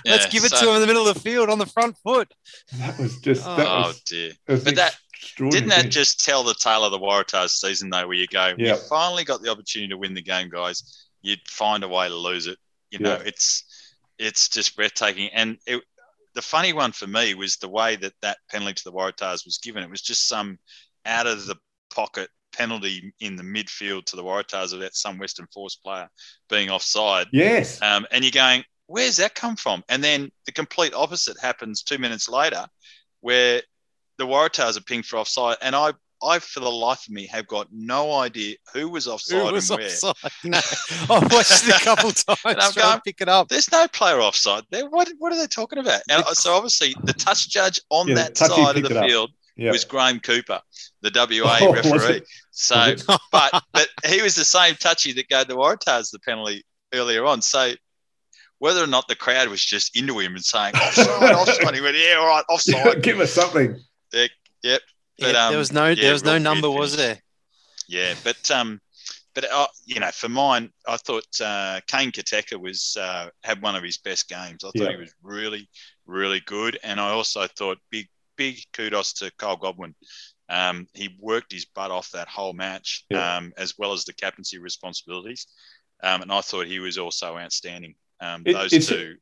Let's 0.07 0.27
give 0.27 0.45
it 0.45 0.53
so, 0.53 0.61
to 0.61 0.69
him 0.69 0.75
in 0.77 0.81
the 0.81 0.87
middle 0.87 1.09
of 1.09 1.15
the 1.15 1.21
field 1.21 1.51
on 1.51 1.59
the 1.59 1.67
front 1.67 1.97
foot. 2.05 2.33
That 2.75 3.01
was 3.01 3.19
just. 3.19 3.45
That 3.45 3.67
oh, 3.67 3.89
was, 3.89 4.01
dear. 4.03 4.31
But 4.47 4.77
that. 4.77 4.97
Didn't 5.39 5.71
that 5.71 5.89
just 5.89 6.25
tell 6.25 6.45
the 6.45 6.55
tale 6.55 6.85
of 6.85 6.93
the 6.93 7.01
Waratahs 7.01 7.51
season, 7.51 7.91
though, 7.91 8.07
where 8.07 8.17
you 8.17 8.29
go, 8.29 8.55
yep. 8.59 8.59
you 8.59 8.77
finally 8.89 9.25
got 9.25 9.43
the 9.43 9.51
opportunity 9.51 9.89
to 9.89 9.99
win 9.99 10.15
the 10.15 10.23
game, 10.23 10.51
guys. 10.51 11.09
You'd 11.21 11.41
find 11.49 11.83
a 11.83 11.89
way 11.89 12.09
to 12.09 12.15
lose 12.15 12.47
it. 12.47 12.59
You 12.93 13.01
know, 13.01 13.15
yep. 13.17 13.27
it's 13.27 13.65
it's 14.21 14.49
just 14.49 14.77
breathtaking. 14.77 15.31
And 15.33 15.59
it, 15.67 15.83
the 16.35 16.43
funny 16.43 16.73
one 16.73 16.93
for 16.93 17.07
me 17.07 17.35
was 17.35 17.57
the 17.57 17.69
way 17.69 17.97
that 17.97 18.15
that 18.23 18.39
penalty 18.51 18.75
to 18.75 18.85
the 18.85 18.93
Waratahs 18.93 19.45
was 19.45 19.59
given. 19.63 19.83
It 19.83 19.91
was 19.91 20.03
just 20.03 20.29
some 20.29 20.59
out 21.05 21.27
of 21.27 21.47
the 21.47 21.57
pocket 21.95 22.29
penalty 22.53 23.13
in 23.21 23.37
the 23.37 23.43
midfield 23.43 24.05
to 24.07 24.17
the 24.17 24.23
Waratahs 24.23 24.77
about 24.77 24.95
some 24.95 25.19
Western 25.19 25.47
Force 25.53 25.77
player 25.77 26.09
being 26.49 26.71
offside. 26.71 27.27
Yes. 27.33 27.81
Um, 27.83 28.07
and 28.11 28.25
you're 28.25 28.31
going, 28.31 28.65
where's 28.87 29.17
that 29.17 29.35
come 29.35 29.57
from? 29.57 29.83
And 29.89 30.03
then 30.03 30.31
the 30.47 30.53
complete 30.53 30.95
opposite 30.95 31.39
happens 31.41 31.83
two 31.83 31.99
minutes 31.99 32.29
later, 32.29 32.67
where 33.21 33.63
the 34.19 34.27
Waratahs 34.27 34.77
are 34.77 34.83
pinged 34.83 35.07
for 35.07 35.19
offside. 35.19 35.57
And 35.63 35.75
I 35.75 35.93
I, 36.23 36.39
for 36.39 36.61
the 36.61 36.71
life 36.71 37.07
of 37.07 37.13
me, 37.13 37.27
have 37.27 37.47
got 37.47 37.69
no 37.73 38.13
idea 38.13 38.57
who 38.73 38.89
was 38.89 39.07
offside 39.07 39.47
who 39.47 39.53
was 39.53 39.71
and 39.71 39.83
offside? 39.83 40.15
where. 40.21 40.33
No, 40.45 40.59
I've 41.17 41.33
watched 41.33 41.69
it 41.69 41.81
a 41.81 41.85
couple 41.85 42.11
of 42.11 42.15
times. 42.15 42.39
I'm 42.45 42.73
going, 42.73 42.97
to 42.97 43.03
pick 43.05 43.21
it 43.21 43.29
up. 43.29 43.49
There's 43.49 43.71
no 43.71 43.87
player 43.89 44.21
offside 44.21 44.65
there. 44.71 44.89
What, 44.89 45.11
what 45.19 45.33
are 45.33 45.37
they 45.37 45.47
talking 45.47 45.79
about? 45.79 46.03
And 46.09 46.25
so 46.29 46.55
obviously, 46.55 46.95
the 47.05 47.13
touch 47.13 47.49
judge 47.49 47.81
on 47.91 48.09
yeah, 48.09 48.15
that 48.15 48.37
side 48.37 48.77
of 48.77 48.83
the 48.83 49.01
field 49.03 49.31
yep. 49.57 49.73
was 49.73 49.85
Graham 49.85 50.21
Cooper, 50.21 50.61
the 51.01 51.11
WA 51.15 51.59
oh, 51.63 51.73
referee. 51.73 52.23
So, 52.51 52.95
but 53.33 53.63
but 53.73 53.89
he 54.07 54.23
was 54.23 54.35
the 54.35 54.45
same 54.45 54.75
touchy 54.77 55.13
that 55.13 55.29
gave 55.29 55.49
the 55.49 55.57
Waratahs 55.57 56.11
the 56.11 56.19
penalty 56.21 56.65
earlier 56.93 57.25
on. 57.25 57.43
So 57.43 57.73
whether 58.59 58.83
or 58.83 58.87
not 58.87 59.09
the 59.09 59.17
crowd 59.17 59.49
was 59.49 59.65
just 59.65 59.97
into 59.97 60.19
him 60.19 60.35
and 60.35 60.45
saying 60.45 60.75
offside, 60.77 61.35
offside, 61.35 61.75
he 61.75 61.81
went, 61.81 61.97
yeah, 61.97 62.15
all 62.15 62.27
right, 62.27 62.45
offside. 62.49 63.03
Give 63.03 63.19
us 63.21 63.33
something. 63.33 63.77
Yeah, 64.13 64.27
yep. 64.63 64.83
But, 65.19 65.35
yeah, 65.35 65.47
um, 65.47 65.53
there 65.53 65.59
was 65.59 65.73
no 65.73 65.89
yeah, 65.89 66.03
there 66.03 66.13
was 66.13 66.25
no 66.25 66.39
number, 66.39 66.71
was 66.71 66.97
there? 66.97 67.19
Yeah, 67.87 68.15
but 68.25 68.51
um, 68.51 68.81
but 69.35 69.51
uh, 69.51 69.67
you 69.85 70.01
know, 70.01 70.11
for 70.11 70.29
mine, 70.29 70.71
I 70.87 70.97
thought 70.97 71.27
uh, 71.41 71.81
Kane 71.87 72.13
Koteka 72.13 72.61
was 72.61 72.97
uh, 73.01 73.29
had 73.43 73.63
one 73.63 73.77
of 73.77 73.83
his 73.83 73.99
best 73.99 74.29
games. 74.29 74.65
I 74.65 74.69
thought 74.69 74.77
yeah. 74.77 74.91
he 74.93 74.97
was 74.97 75.15
really, 75.23 75.69
really 76.07 76.41
good, 76.47 76.79
and 76.83 77.01
I 77.01 77.11
also 77.11 77.47
thought 77.47 77.79
big, 77.91 78.09
big 78.37 78.59
kudos 78.73 79.15
to 79.15 79.31
Kyle 79.39 79.57
Godwin. 79.57 79.95
Um, 80.49 80.87
he 80.93 81.17
worked 81.19 81.53
his 81.53 81.65
butt 81.65 81.91
off 81.91 82.11
that 82.11 82.29
whole 82.29 82.53
match, 82.53 83.05
yeah. 83.09 83.37
um, 83.37 83.53
as 83.57 83.75
well 83.79 83.93
as 83.93 84.05
the 84.05 84.13
captaincy 84.13 84.59
responsibilities, 84.59 85.47
um, 86.03 86.23
and 86.23 86.33
I 86.33 86.41
thought 86.41 86.67
he 86.67 86.79
was 86.79 86.99
also 86.99 87.37
outstanding. 87.39 87.95
Um, 88.21 88.43
it, 88.45 88.53
those 88.53 88.87
two, 88.87 89.17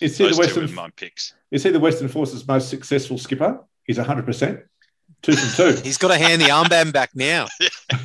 is 0.00 0.18
he 0.18 0.28
the 0.28 0.36
Western, 0.36 0.66
two 0.66 0.74
were 0.74 0.82
my 0.82 0.90
picks. 0.96 1.34
Is 1.50 1.62
he 1.62 1.70
the 1.70 1.80
Western 1.80 2.08
Forces 2.08 2.46
most 2.46 2.68
successful 2.68 3.18
skipper? 3.18 3.64
He's 3.84 3.96
hundred 3.98 4.26
percent. 4.26 4.60
Two 5.22 5.34
from 5.34 5.72
two. 5.74 5.80
He's 5.84 5.98
got 5.98 6.08
to 6.08 6.18
hand 6.18 6.40
the 6.40 6.46
armband 6.46 6.92
back 6.92 7.10
now. 7.14 7.46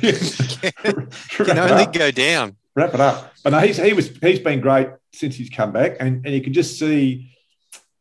can, 0.00 1.08
can 1.46 1.58
only 1.58 1.86
go 1.86 2.10
down. 2.10 2.56
Wrap 2.74 2.94
it 2.94 3.00
up. 3.00 3.34
But 3.44 3.50
no, 3.50 3.60
he's 3.60 3.76
he 3.76 3.92
was 3.92 4.08
he's 4.22 4.38
been 4.38 4.60
great 4.60 4.88
since 5.12 5.36
he's 5.36 5.50
come 5.50 5.72
back, 5.72 5.96
and 6.00 6.24
and 6.24 6.34
you 6.34 6.42
can 6.42 6.52
just 6.52 6.78
see. 6.78 7.28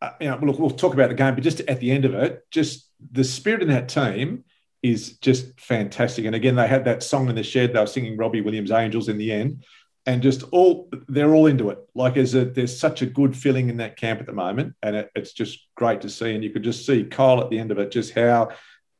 Uh, 0.02 0.12
you 0.19 0.30
know, 0.30 0.39
look, 0.41 0.58
we'll 0.58 0.71
talk 0.71 0.95
about 0.95 1.10
the 1.10 1.15
game, 1.15 1.36
but 1.36 1.43
just 1.43 1.60
at 1.62 1.80
the 1.80 1.91
end 1.91 2.06
of 2.06 2.15
it, 2.15 2.43
just 2.50 2.89
the 3.12 3.24
spirit 3.24 3.62
in 3.62 3.67
that 3.67 3.88
team 3.88 4.43
is 4.82 5.17
just 5.17 5.60
fantastic. 5.60 6.26
And 6.26 6.34
again, 6.34 6.56
they 6.56 6.67
had 6.67 6.86
that 6.86 7.04
song 7.04 7.30
in 7.30 7.36
the 7.36 7.43
shed. 7.43 7.74
They 7.74 7.80
were 7.80 7.86
singing 7.86 8.17
Robbie 8.17 8.41
Williams' 8.41 8.71
"Angels" 8.71 9.10
in 9.10 9.17
the 9.17 9.32
end, 9.32 9.63
and 10.06 10.24
just 10.24 10.43
all 10.52 10.89
they're 11.08 11.36
all 11.36 11.47
into 11.47 11.69
it. 11.69 11.80
Like 11.93 12.17
as 12.17 12.34
a, 12.34 12.45
there's 12.45 12.80
such 12.80 13.02
a 13.02 13.06
good 13.06 13.36
feeling 13.36 13.69
in 13.69 13.78
that 13.78 13.97
camp 13.97 14.19
at 14.21 14.26
the 14.26 14.34
moment, 14.34 14.76
and 14.82 14.95
it, 14.95 15.12
it's 15.15 15.34
just 15.34 15.67
great 15.76 16.02
to 16.02 16.10
see. 16.10 16.34
And 16.34 16.43
you 16.43 16.50
could 16.50 16.63
just 16.63 16.86
see 16.86 17.04
Kyle 17.04 17.41
at 17.41 17.50
the 17.50 17.60
end 17.60 17.71
of 17.71 17.80
it, 17.80 17.91
just 17.91 18.13
how 18.13 18.52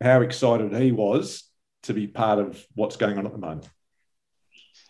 how 0.02 0.22
excited 0.22 0.74
he 0.76 0.92
was 0.92 1.44
to 1.84 1.94
be 1.94 2.08
part 2.08 2.40
of 2.40 2.66
what's 2.76 2.96
going 2.96 3.18
on 3.18 3.26
at 3.26 3.32
the 3.32 3.38
moment. 3.38 3.70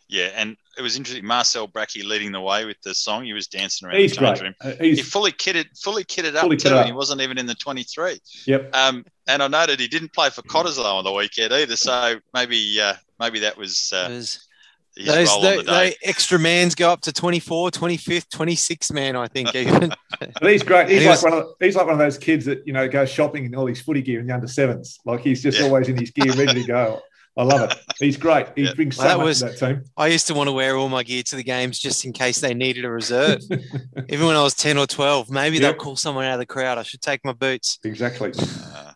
Yeah, 0.08 0.30
and 0.36 0.58
it 0.78 0.82
was 0.82 0.98
interesting. 0.98 1.26
Marcel 1.26 1.68
Brache 1.68 2.04
leading 2.04 2.34
the 2.34 2.42
way 2.42 2.66
with 2.66 2.76
the 2.84 2.94
song. 2.94 3.24
He 3.24 3.32
was 3.32 3.48
dancing 3.48 3.88
around 3.88 3.98
he's 3.98 4.14
the 4.14 4.20
change 4.20 4.42
room. 4.42 4.54
Uh, 4.60 4.74
he's 4.78 4.98
he 4.98 5.04
fully 5.04 5.32
kitted, 5.32 5.68
fully 5.82 6.04
kitted 6.04 6.36
up 6.36 6.42
fully 6.42 6.58
too, 6.58 6.68
kitted 6.68 6.72
and 6.72 6.80
up. 6.82 6.86
he 6.86 6.92
wasn't 6.92 7.22
even 7.22 7.38
in 7.38 7.46
the 7.46 7.56
twenty-three. 7.56 8.20
Yep. 8.46 8.76
Um, 8.76 9.06
and 9.28 9.42
I 9.42 9.48
noted 9.48 9.80
he 9.80 9.88
didn't 9.88 10.12
play 10.12 10.30
for 10.30 10.42
Cottesloe 10.42 10.84
on 10.84 11.06
the 11.06 11.14
weekend 11.14 11.54
either, 11.54 11.78
so 11.78 12.16
maybe 12.34 12.78
uh, 12.82 12.96
maybe 13.22 13.40
that 13.40 13.56
was, 13.56 13.94
uh, 13.96 14.10
Those, 14.10 14.18
his 14.18 14.48
those, 14.98 15.28
role 15.30 15.46
on 15.48 15.58
the 15.58 15.64
day. 15.64 15.90
tho- 15.90 15.96
extra 16.04 16.38
mans 16.40 16.76
go 16.76 16.90
up 16.92 17.02
to 17.02 17.14
24, 17.14 17.72
25th, 17.72 18.28
26th 18.28 18.92
man, 18.94 19.16
I 19.16 19.28
think, 19.28 19.54
even. 19.56 19.94
But 20.40 20.52
he's 20.52 20.62
great. 20.64 20.88
He's 20.90 21.02
he 21.02 21.08
like 21.08 21.22
was- 21.22 21.24
one 21.24 21.34
of 21.34 21.46
he's 21.60 21.76
like 21.76 21.86
one 21.86 21.94
of 21.94 22.00
those 22.00 22.18
kids 22.18 22.46
that 22.46 22.66
you 22.68 22.74
know 22.74 22.88
goes 22.88 23.10
shopping 23.10 23.46
in 23.46 23.56
all 23.56 23.66
his 23.66 23.82
footy 23.82 24.02
gear 24.04 24.20
in 24.20 24.28
the 24.28 24.34
under 24.34 24.48
sevens. 24.48 25.00
Like 25.06 25.22
he's 25.22 25.42
just 25.42 25.60
Yeah. 25.60 25.66
always 25.66 25.88
in 25.88 25.98
his 25.98 26.12
gear, 26.12 26.32
ready 26.34 26.62
to 26.62 26.68
go. 26.68 27.02
I 27.38 27.44
love 27.44 27.72
it. 27.72 27.78
He's 27.98 28.18
great. 28.18 28.48
He 28.56 28.64
Yeah. 28.66 28.74
brings 28.76 28.98
so 28.98 29.04
Well, 29.04 29.10
that 29.12 29.18
much 29.20 29.26
was- 29.26 29.40
to 29.40 29.46
that 29.46 29.58
team. 29.58 29.84
I 29.98 30.08
used 30.08 30.28
to 30.28 30.34
want 30.34 30.48
to 30.50 30.52
wear 30.52 30.76
all 30.76 30.90
my 30.90 31.02
gear 31.04 31.24
to 31.24 31.36
the 31.38 31.44
games 31.44 31.80
just 31.80 32.04
in 32.06 32.12
case 32.14 32.40
they 32.42 32.54
needed 32.54 32.84
a 32.86 32.90
reserve. 32.92 33.40
even 34.10 34.28
when 34.28 34.36
I 34.36 34.44
was 34.44 34.54
10 34.54 34.78
or 34.78 34.86
12, 34.86 35.30
maybe 35.32 35.56
Yep. 35.58 35.62
they'll 35.64 35.74
call 35.82 35.96
someone 35.96 36.26
out 36.26 36.34
of 36.34 36.40
the 36.40 36.46
crowd. 36.46 36.78
I 36.78 36.84
should 36.84 37.02
take 37.02 37.24
my 37.24 37.32
boots. 37.34 37.80
Exactly. 37.86 38.34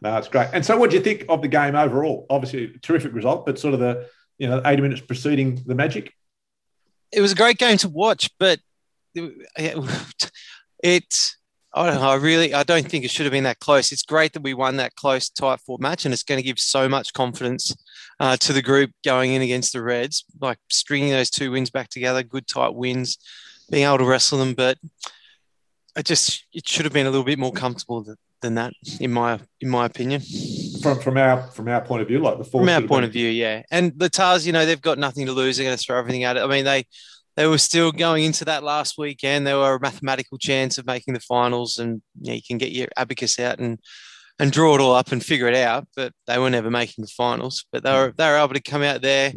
No, 0.01 0.17
it's 0.17 0.27
great. 0.27 0.49
And 0.53 0.65
so, 0.65 0.75
what 0.77 0.89
do 0.91 0.97
you 0.97 1.01
think 1.01 1.25
of 1.29 1.41
the 1.41 1.47
game 1.47 1.75
overall? 1.75 2.25
Obviously, 2.29 2.65
a 2.75 2.77
terrific 2.79 3.13
result, 3.13 3.45
but 3.45 3.58
sort 3.58 3.73
of 3.73 3.79
the 3.79 4.08
you 4.38 4.48
know 4.48 4.62
eighty 4.65 4.82
minutes 4.82 5.02
preceding 5.02 5.62
the 5.65 5.76
Magic. 5.76 6.13
it 7.12 7.21
was 7.21 7.32
a 7.32 7.36
great 7.36 7.58
game 7.58 7.78
to 7.78 7.89
watch, 7.89 8.30
but 8.39 8.60
it, 9.15 9.76
I 11.74 11.88
don't 11.88 12.02
know. 12.02 12.10
I 12.10 12.15
really, 12.15 12.54
I 12.54 12.63
don't 12.63 12.88
think 12.88 13.04
it 13.04 13.12
should 13.12 13.26
have 13.26 13.34
been 13.34 13.43
that 13.43 13.60
close. 13.60 13.91
It's 13.91 14.04
great 14.04 14.34
that 14.34 14.43
we 14.43 14.54
won 14.54 14.78
that 14.78 14.95
close, 14.95 15.30
tight 15.30 15.60
fought 15.62 15.82
match, 15.82 16.06
and 16.06 16.13
it's 16.13 16.24
going 16.24 16.39
to 16.39 16.45
give 16.45 16.60
so 16.60 16.88
much 16.88 17.13
confidence 17.13 17.76
uh, 18.19 18.38
to 18.38 18.54
the 18.54 18.62
group 18.62 18.91
going 19.04 19.34
in 19.34 19.41
against 19.41 19.74
the 19.74 19.82
Reds, 19.82 20.26
like 20.39 20.58
stringing 20.69 21.12
those 21.12 21.30
two 21.30 21.52
wins 21.52 21.69
back 21.69 21.89
together, 21.89 22.24
good 22.24 22.48
tight 22.48 22.76
wins, 22.76 23.17
being 23.69 23.86
able 23.86 23.98
to 24.00 24.06
wrestle 24.06 24.39
them. 24.39 24.54
But 24.54 24.78
I 25.95 26.02
just, 26.02 26.45
it 26.54 26.67
should 26.67 26.86
have 26.86 26.93
been 26.93 27.08
a 27.08 27.12
little 27.12 27.26
bit 27.26 27.39
more 27.39 27.54
comfortable 27.54 28.04
th- 28.04 28.17
than 28.41 28.56
that, 28.56 28.74
in 29.00 29.12
my, 29.12 29.39
in 29.62 29.69
my 29.69 29.86
opinion. 29.86 30.21
From 30.86 31.00
from 31.00 31.17
our 31.17 31.41
from 31.48 31.67
our 31.67 31.82
point 31.82 32.04
of 32.04 32.08
view, 32.08 32.19
like 32.19 32.38
the 32.38 32.43
From 32.43 32.69
our 32.69 32.82
point 32.82 33.06
of 33.06 33.12
view, 33.12 33.28
yeah. 33.28 33.63
And 33.71 33.91
the 33.98 34.08
Tahs, 34.08 34.45
you 34.45 34.54
know, 34.54 34.67
they've 34.67 34.80
got 34.80 35.00
nothing 35.00 35.26
to 35.26 35.32
lose. 35.32 35.58
They're 35.58 35.65
going 35.65 35.76
to 35.76 35.84
throw 35.84 35.98
everything 35.98 36.24
at 36.24 36.38
it. 36.38 36.41
I 36.41 36.48
mean, 36.48 36.63
they 36.63 36.86
they 37.36 37.48
were 37.48 37.58
still 37.58 37.91
going 37.91 38.24
into 38.24 38.45
that 38.45 38.63
last 38.63 38.95
weekend. 38.95 39.48
They 39.48 39.56
were 39.56 39.76
a 39.76 39.80
mathematical 39.80 40.38
chance 40.38 40.78
of 40.78 40.86
making 40.86 41.15
the 41.15 41.19
finals, 41.21 41.80
and 41.80 42.04
you, 42.21 42.30
know, 42.30 42.36
you 42.36 42.41
can 42.48 42.60
get 42.60 42.71
your 42.71 42.88
abacus 42.95 43.39
out 43.39 43.58
and 43.58 43.80
and 44.38 44.52
draw 44.52 44.76
it 44.76 44.82
all 44.82 44.93
up 44.93 45.12
and 45.12 45.26
figure 45.26 45.48
it 45.48 45.56
out. 45.56 45.88
But 45.95 46.13
they 46.28 46.38
were 46.38 46.52
never 46.52 46.69
making 46.69 47.04
the 47.04 47.12
finals. 47.12 47.65
But 47.71 47.84
they 47.84 47.91
were 47.91 48.13
they 48.15 48.30
were 48.30 48.38
able 48.38 48.54
to 48.54 48.62
come 48.62 48.84
out 48.84 49.02
there, 49.02 49.34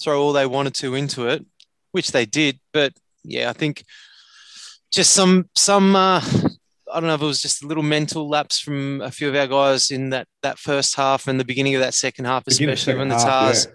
throw 0.00 0.22
all 0.22 0.32
they 0.32 0.46
wanted 0.46 0.74
to 0.74 0.94
into 0.94 1.26
it, 1.26 1.44
which 1.90 2.12
they 2.12 2.26
did. 2.26 2.60
But 2.72 2.92
yeah, 3.24 3.50
I 3.50 3.54
think 3.54 3.84
just 4.92 5.12
some 5.12 5.48
some. 5.56 5.96
Uh, 5.96 6.22
I 6.92 7.00
don't 7.00 7.06
know 7.08 7.14
if 7.14 7.22
it 7.22 7.26
was 7.26 7.42
just 7.42 7.62
a 7.62 7.66
little 7.66 7.82
mental 7.82 8.28
lapse 8.28 8.58
from 8.60 9.00
a 9.00 9.10
few 9.10 9.28
of 9.28 9.34
our 9.34 9.46
guys 9.46 9.90
in 9.90 10.10
that 10.10 10.28
that 10.42 10.58
first 10.58 10.96
half 10.96 11.26
and 11.28 11.38
the 11.40 11.44
beginning 11.44 11.74
of 11.74 11.80
that 11.80 11.94
second 11.94 12.24
half, 12.26 12.44
Beginning 12.44 12.68
of 12.70 12.74
especially 12.74 12.98
when 12.98 13.08
the 13.08 13.18
second 13.18 13.32
half, 13.32 13.52
Tahs 13.52 13.66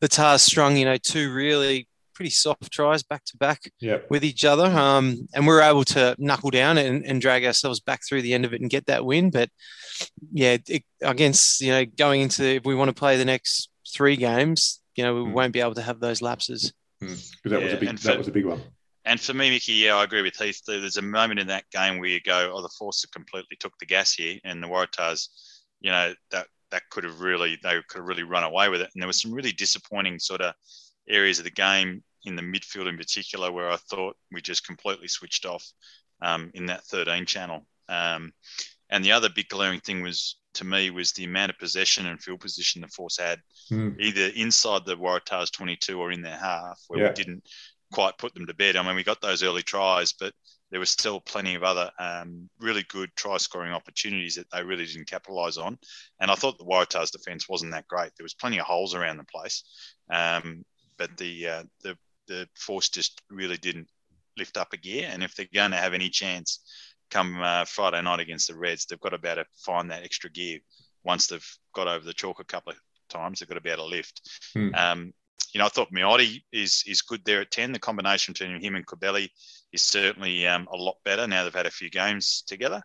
the 0.00 0.08
Tahs 0.08 0.42
strung, 0.42 0.76
you 0.76 0.84
know, 0.84 0.96
two 0.96 1.32
really 1.32 1.86
pretty 2.14 2.30
soft 2.30 2.70
tries 2.70 3.02
back 3.02 3.24
to 3.24 3.36
back 3.38 3.70
Yeah. 3.80 3.98
with 4.10 4.22
each 4.24 4.44
other. 4.44 4.66
Um, 4.66 5.26
and 5.34 5.46
we 5.46 5.52
were 5.54 5.62
able 5.62 5.84
to 5.86 6.14
knuckle 6.18 6.50
down 6.50 6.76
and, 6.78 7.04
and 7.04 7.20
drag 7.20 7.44
ourselves 7.46 7.80
back 7.80 8.00
through 8.06 8.22
the 8.22 8.34
end 8.34 8.44
of 8.44 8.52
it 8.52 8.60
and 8.60 8.68
get 8.68 8.86
that 8.86 9.04
win. 9.06 9.30
But 9.30 9.48
yeah, 10.32 10.58
it, 10.68 10.84
against, 11.02 11.60
you 11.62 11.70
know, 11.72 11.84
going 11.86 12.20
into, 12.20 12.44
if 12.44 12.64
we 12.64 12.74
want 12.74 12.88
to 12.90 12.94
play 12.94 13.16
the 13.16 13.24
next 13.24 13.70
three 13.90 14.16
games, 14.16 14.80
you 14.96 15.04
know, 15.04 15.14
we 15.14 15.20
Mm. 15.30 15.32
won't 15.32 15.52
be 15.54 15.60
able 15.60 15.74
to 15.74 15.82
have 15.82 15.98
those 16.00 16.20
lapses. 16.22 16.72
because 17.00 17.32
that 17.46 17.62
was 17.62 17.72
a 17.72 17.76
big 17.78 17.88
and 17.88 17.98
that 17.98 18.12
for- 18.12 18.18
was 18.18 18.28
a 18.28 18.32
big 18.32 18.44
one. 18.44 18.62
And 19.04 19.20
for 19.20 19.32
me, 19.32 19.50
Mickey, 19.50 19.72
yeah, 19.72 19.96
I 19.96 20.04
agree 20.04 20.22
with 20.22 20.36
Heath. 20.36 20.60
There's 20.66 20.98
a 20.98 21.02
moment 21.02 21.40
in 21.40 21.46
that 21.46 21.64
game 21.70 21.98
where 21.98 22.08
you 22.10 22.20
go, 22.20 22.52
"Oh, 22.54 22.60
the 22.62 22.68
Force 22.78 23.02
have 23.02 23.10
completely 23.10 23.56
took 23.56 23.76
the 23.78 23.86
gas 23.86 24.12
here," 24.12 24.38
and 24.44 24.62
the 24.62 24.66
Waratahs, 24.66 25.28
you 25.80 25.90
know, 25.90 26.14
that 26.30 26.46
that 26.70 26.88
could 26.90 27.04
have 27.04 27.20
really 27.20 27.58
they 27.62 27.80
could 27.88 27.98
have 27.98 28.06
really 28.06 28.22
run 28.22 28.44
away 28.44 28.68
with 28.68 28.80
it. 28.80 28.90
And 28.94 29.02
there 29.02 29.06
was 29.08 29.20
some 29.20 29.32
really 29.32 29.52
disappointing 29.52 30.18
sort 30.18 30.40
of 30.42 30.54
areas 31.08 31.38
of 31.38 31.44
the 31.44 31.50
game 31.50 32.04
in 32.24 32.36
the 32.36 32.42
midfield, 32.42 32.88
in 32.88 32.96
particular, 32.98 33.50
where 33.50 33.70
I 33.70 33.76
thought 33.76 34.16
we 34.30 34.42
just 34.42 34.66
completely 34.66 35.08
switched 35.08 35.46
off 35.46 35.66
um, 36.20 36.50
in 36.54 36.66
that 36.66 36.84
13 36.84 37.24
channel. 37.24 37.66
Um, 37.88 38.32
and 38.90 39.04
the 39.04 39.12
other 39.12 39.28
big 39.30 39.48
glaring 39.48 39.80
thing 39.80 40.02
was 40.02 40.36
to 40.54 40.64
me 40.64 40.90
was 40.90 41.12
the 41.12 41.24
amount 41.24 41.50
of 41.50 41.58
possession 41.58 42.06
and 42.06 42.20
field 42.20 42.40
position 42.40 42.82
the 42.82 42.88
Force 42.88 43.16
had, 43.18 43.40
Mm. 43.70 43.98
either 44.00 44.26
inside 44.34 44.84
the 44.84 44.96
Waratahs 44.96 45.50
22 45.52 45.98
or 45.98 46.10
in 46.10 46.22
their 46.22 46.36
half, 46.36 46.80
where 46.88 47.00
Yeah. 47.00 47.08
we 47.08 47.14
didn't 47.14 47.48
quite 47.92 48.18
put 48.18 48.34
them 48.34 48.46
to 48.46 48.54
bed. 48.54 48.76
I 48.76 48.82
mean, 48.82 48.96
we 48.96 49.04
got 49.04 49.20
those 49.20 49.42
early 49.42 49.62
tries, 49.62 50.12
but 50.12 50.32
there 50.70 50.80
was 50.80 50.90
still 50.90 51.20
plenty 51.20 51.54
of 51.54 51.64
other 51.64 51.90
um, 51.98 52.48
really 52.60 52.84
good 52.88 53.10
try 53.16 53.36
scoring 53.38 53.72
opportunities 53.72 54.36
that 54.36 54.46
they 54.52 54.62
really 54.62 54.86
didn't 54.86 55.10
capitalise 55.10 55.56
on. 55.56 55.78
And 56.20 56.30
I 56.30 56.34
thought 56.34 56.58
the 56.58 56.64
Waratahs 56.64 57.10
defence 57.10 57.48
wasn't 57.48 57.72
that 57.72 57.88
great. 57.88 58.12
There 58.16 58.24
was 58.24 58.34
plenty 58.34 58.58
of 58.58 58.66
holes 58.66 58.94
around 58.94 59.16
the 59.16 59.24
place, 59.24 59.64
um, 60.10 60.64
but 60.96 61.16
the 61.16 61.48
uh, 61.48 61.62
the 61.82 61.96
the 62.28 62.48
force 62.56 62.88
just 62.88 63.20
really 63.30 63.56
didn't 63.56 63.88
lift 64.36 64.56
up 64.56 64.72
a 64.72 64.76
gear. 64.76 65.08
And 65.12 65.22
if 65.22 65.34
they're 65.34 65.46
going 65.52 65.72
to 65.72 65.76
have 65.76 65.94
any 65.94 66.08
chance 66.08 66.60
come 67.10 67.40
uh, 67.42 67.64
Friday 67.64 68.00
night 68.02 68.20
against 68.20 68.48
the 68.48 68.56
Reds, 68.56 68.86
they've 68.86 69.00
got 69.00 69.10
to 69.10 69.18
be 69.18 69.28
able 69.28 69.42
to 69.42 69.48
find 69.64 69.90
that 69.90 70.04
extra 70.04 70.30
gear. 70.30 70.60
Once 71.02 71.26
they've 71.26 71.58
got 71.74 71.88
over 71.88 72.04
the 72.04 72.14
chalk 72.14 72.38
a 72.38 72.44
couple 72.44 72.72
of 72.72 72.78
times, 73.08 73.40
they've 73.40 73.48
got 73.48 73.56
to 73.56 73.60
be 73.60 73.70
able 73.70 73.84
to 73.84 73.90
lift. 73.90 74.20
Hmm. 74.54 74.74
Um, 74.74 75.12
you 75.52 75.58
know, 75.58 75.66
I 75.66 75.68
thought 75.68 75.92
Miotti 75.92 76.42
is 76.52 76.84
is 76.86 77.02
good 77.02 77.24
there 77.24 77.40
at 77.40 77.50
ten. 77.50 77.72
The 77.72 77.78
combination 77.78 78.32
between 78.32 78.60
him 78.62 78.74
and 78.76 78.86
Cubelli 78.86 79.28
is 79.72 79.82
certainly 79.82 80.46
um, 80.46 80.68
a 80.72 80.76
lot 80.76 80.96
better 81.04 81.26
now 81.26 81.44
they've 81.44 81.54
had 81.54 81.66
a 81.66 81.70
few 81.70 81.90
games 81.90 82.42
together. 82.46 82.82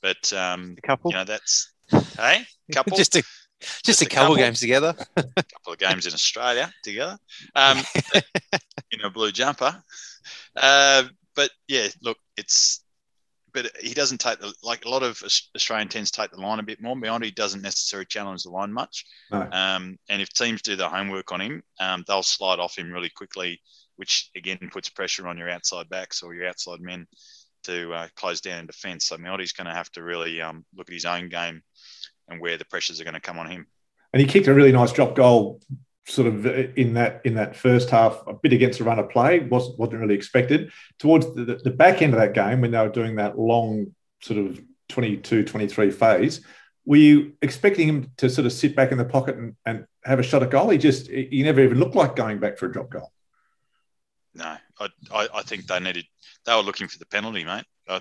But 0.00 0.32
um, 0.32 0.74
A 0.78 0.82
couple, 0.86 1.10
you 1.10 1.16
know, 1.16 1.24
that's 1.24 1.72
hey, 2.16 2.44
couple 2.72 2.96
just 2.96 3.14
a 3.16 3.22
just, 3.60 3.84
Just 3.84 4.02
a 4.02 4.06
a 4.06 4.08
couple, 4.08 4.34
couple. 4.34 4.36
games 4.36 4.60
together. 4.60 4.94
A 5.16 5.22
couple 5.44 5.72
of 5.72 5.78
games 5.78 6.06
in 6.06 6.12
Australia 6.12 6.72
together 6.82 7.16
um, 7.54 7.78
in 8.90 9.00
a 9.04 9.10
blue 9.10 9.30
jumper. 9.30 9.82
Uh, 10.56 11.04
but 11.36 11.50
yeah, 11.68 11.86
look, 12.02 12.18
it's 12.36 12.81
but 13.54 13.70
he 13.80 13.94
doesn't 13.94 14.18
take 14.18 14.40
the 14.40 14.52
like 14.62 14.84
a 14.84 14.88
lot 14.88 15.02
of 15.02 15.22
Australian 15.54 15.88
tends 15.88 16.10
to 16.10 16.20
take 16.20 16.30
the 16.30 16.40
line 16.40 16.58
a 16.58 16.62
bit 16.62 16.80
more. 16.80 16.96
Miotti 16.96 17.34
doesn't 17.34 17.62
necessarily 17.62 18.06
challenge 18.06 18.42
the 18.42 18.50
line 18.50 18.72
much. 18.72 19.04
No. 19.30 19.48
Um, 19.52 19.98
and 20.08 20.22
if 20.22 20.30
teams 20.30 20.62
do 20.62 20.76
their 20.76 20.88
homework 20.88 21.32
on 21.32 21.40
him, 21.40 21.62
um, 21.80 22.04
they'll 22.06 22.22
slide 22.22 22.58
off 22.58 22.76
him 22.76 22.90
really 22.90 23.10
quickly, 23.10 23.60
which 23.96 24.30
again 24.36 24.58
puts 24.72 24.88
pressure 24.88 25.28
on 25.28 25.38
your 25.38 25.50
outside 25.50 25.88
backs 25.88 26.22
or 26.22 26.34
your 26.34 26.48
outside 26.48 26.80
men 26.80 27.06
to 27.64 27.92
uh, 27.92 28.08
close 28.16 28.40
down 28.40 28.60
in 28.60 28.66
defence. 28.66 29.06
So 29.06 29.16
Miotti's 29.16 29.52
going 29.52 29.66
to 29.66 29.74
have 29.74 29.90
to 29.92 30.02
really 30.02 30.40
um, 30.40 30.64
look 30.74 30.88
at 30.88 30.94
his 30.94 31.04
own 31.04 31.28
game 31.28 31.62
and 32.28 32.40
where 32.40 32.56
the 32.56 32.64
pressures 32.64 33.00
are 33.00 33.04
going 33.04 33.14
to 33.14 33.20
come 33.20 33.38
on 33.38 33.50
him. 33.50 33.66
And 34.12 34.20
he 34.20 34.26
kicked 34.26 34.48
a 34.48 34.54
really 34.54 34.72
nice 34.72 34.92
drop 34.92 35.14
goal, 35.14 35.60
sort 36.06 36.26
of 36.28 36.46
uh, 36.46 36.68
in 36.76 36.94
that 36.94 37.20
in 37.24 37.34
that 37.34 37.56
first 37.56 37.90
half, 37.90 38.22
a 38.26 38.34
bit 38.34 38.52
against 38.52 38.78
the 38.78 38.84
run 38.84 38.98
of 38.98 39.10
play. 39.10 39.40
wasn't 39.40 39.78
wasn't 39.78 40.00
really 40.00 40.14
expected. 40.14 40.72
Towards 40.98 41.32
the, 41.34 41.60
the 41.62 41.70
back 41.70 42.02
end 42.02 42.14
of 42.14 42.20
that 42.20 42.34
game, 42.34 42.60
when 42.60 42.70
they 42.70 42.78
were 42.78 42.88
doing 42.88 43.16
that 43.16 43.38
long 43.38 43.94
sort 44.20 44.38
of 44.38 44.60
22, 44.88 45.44
23 45.44 45.90
phase, 45.90 46.44
were 46.84 46.96
you 46.96 47.32
expecting 47.42 47.88
him 47.88 48.10
to 48.18 48.28
sort 48.28 48.46
of 48.46 48.52
sit 48.52 48.76
back 48.76 48.92
in 48.92 48.98
the 48.98 49.04
pocket 49.04 49.36
and, 49.36 49.56
and 49.64 49.86
have 50.04 50.18
a 50.18 50.22
shot 50.22 50.42
at 50.42 50.50
goal? 50.50 50.70
He 50.70 50.78
just 50.78 51.08
he 51.08 51.42
never 51.42 51.60
even 51.60 51.78
looked 51.78 51.94
like 51.94 52.16
going 52.16 52.38
back 52.38 52.58
for 52.58 52.66
a 52.66 52.72
drop 52.72 52.90
goal. 52.90 53.12
No, 54.34 54.56
I, 54.80 55.28
I, 55.34 55.42
think 55.42 55.66
they 55.66 55.78
needed. 55.78 56.06
They 56.46 56.54
were 56.54 56.62
looking 56.62 56.88
for 56.88 56.98
the 56.98 57.06
penalty, 57.06 57.44
mate. 57.44 57.64
I, 57.86 58.00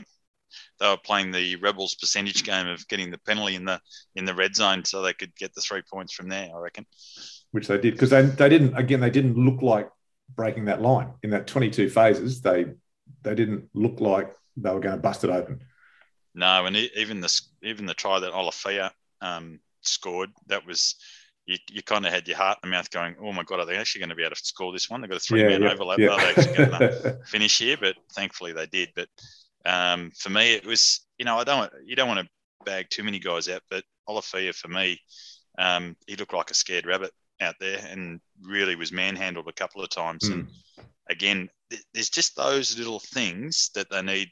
they 0.79 0.87
were 0.87 0.97
playing 0.97 1.31
the 1.31 1.57
Rebels 1.57 1.95
percentage 1.95 2.43
game 2.43 2.67
of 2.67 2.87
getting 2.87 3.11
the 3.11 3.17
penalty 3.17 3.55
in 3.55 3.65
the 3.65 3.81
in 4.15 4.25
the 4.25 4.33
red 4.33 4.55
zone 4.55 4.85
so 4.85 5.01
they 5.01 5.13
could 5.13 5.35
get 5.35 5.53
the 5.53 5.61
three 5.61 5.81
points 5.81 6.13
from 6.13 6.29
there. 6.29 6.49
I 6.55 6.59
reckon. 6.59 6.85
Which 7.51 7.67
they 7.67 7.77
did 7.77 7.93
because 7.93 8.11
they, 8.11 8.21
they 8.21 8.49
didn't 8.49 8.75
again 8.77 9.01
they 9.01 9.09
didn't 9.09 9.35
look 9.35 9.61
like 9.61 9.89
breaking 10.35 10.65
that 10.65 10.81
line 10.81 11.13
in 11.23 11.31
that 11.31 11.47
22 11.47 11.89
phases. 11.89 12.41
They 12.41 12.65
they 13.23 13.35
didn't 13.35 13.69
look 13.73 13.99
like 13.99 14.33
they 14.57 14.71
were 14.71 14.79
going 14.79 14.95
to 14.95 15.01
bust 15.01 15.23
it 15.23 15.29
open. 15.29 15.61
No, 16.33 16.65
and 16.65 16.75
even 16.77 17.19
the 17.19 17.41
even 17.61 17.85
the 17.85 17.93
try 17.93 18.19
that 18.19 18.33
Olafia 18.33 18.91
um, 19.21 19.59
scored, 19.81 20.29
that 20.47 20.65
was 20.65 20.95
you, 21.45 21.57
you 21.69 21.83
kind 21.83 22.05
of 22.05 22.13
had 22.13 22.27
your 22.27 22.37
heart 22.37 22.59
in 22.63 22.69
the 22.69 22.75
mouth 22.75 22.89
going, 22.89 23.15
oh 23.21 23.33
my 23.33 23.43
God, 23.43 23.59
are 23.59 23.65
they 23.65 23.75
actually 23.75 23.99
going 23.99 24.09
to 24.09 24.15
be 24.15 24.23
able 24.23 24.35
to 24.35 24.45
score 24.45 24.71
this 24.71 24.89
one? 24.89 25.01
They've 25.01 25.09
got 25.09 25.17
a 25.17 25.19
three 25.19 25.43
man 25.43 25.61
yeah, 25.61 25.71
overlap. 25.71 25.99
Yeah. 25.99 26.09
Are 26.09 26.19
they 26.19 26.29
actually 26.29 26.53
going 26.55 26.69
to 26.79 27.19
finish 27.25 27.57
here? 27.57 27.77
But 27.79 27.95
thankfully 28.13 28.53
they 28.53 28.67
did. 28.67 28.89
But 28.95 29.09
um, 29.65 30.11
for 30.17 30.29
me, 30.29 30.53
it 30.53 30.65
was, 30.65 31.01
you 31.17 31.25
know, 31.25 31.37
I 31.37 31.43
don't, 31.43 31.71
you 31.85 31.95
don't 31.95 32.07
want 32.07 32.21
to 32.21 32.65
bag 32.65 32.89
too 32.89 33.03
many 33.03 33.19
guys 33.19 33.49
out, 33.49 33.61
but 33.69 33.83
Olafia 34.07 34.53
for 34.53 34.67
me, 34.67 34.99
um, 35.57 35.95
he 36.07 36.15
looked 36.15 36.33
like 36.33 36.51
a 36.51 36.55
scared 36.55 36.85
rabbit 36.85 37.11
out 37.41 37.55
there 37.59 37.79
and 37.89 38.19
really 38.41 38.75
was 38.75 38.91
manhandled 38.91 39.47
a 39.47 39.53
couple 39.53 39.83
of 39.83 39.89
times. 39.89 40.29
Mm. 40.29 40.33
And 40.33 40.47
again, 41.09 41.49
th- 41.69 41.83
there's 41.93 42.09
just 42.09 42.35
those 42.35 42.77
little 42.77 42.99
things 42.99 43.69
that 43.75 43.89
they 43.89 44.01
need. 44.01 44.29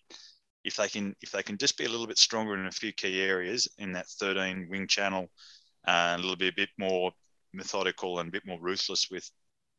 If 0.63 0.75
they 0.75 0.89
can, 0.89 1.15
if 1.21 1.31
they 1.31 1.41
can 1.41 1.57
just 1.57 1.77
be 1.77 1.85
a 1.85 1.89
little 1.89 2.07
bit 2.07 2.17
stronger 2.17 2.53
in 2.53 2.65
a 2.65 2.71
few 2.71 2.91
key 2.91 3.21
areas 3.21 3.67
in 3.77 3.93
that 3.93 4.07
13 4.07 4.67
wing 4.69 4.87
channel, 4.87 5.29
uh, 5.87 6.15
a 6.17 6.21
little 6.21 6.35
bit, 6.35 6.53
a 6.53 6.55
bit 6.55 6.69
more 6.77 7.11
methodical 7.53 8.19
and 8.19 8.29
a 8.29 8.31
bit 8.31 8.45
more 8.45 8.59
ruthless 8.61 9.07
with 9.09 9.29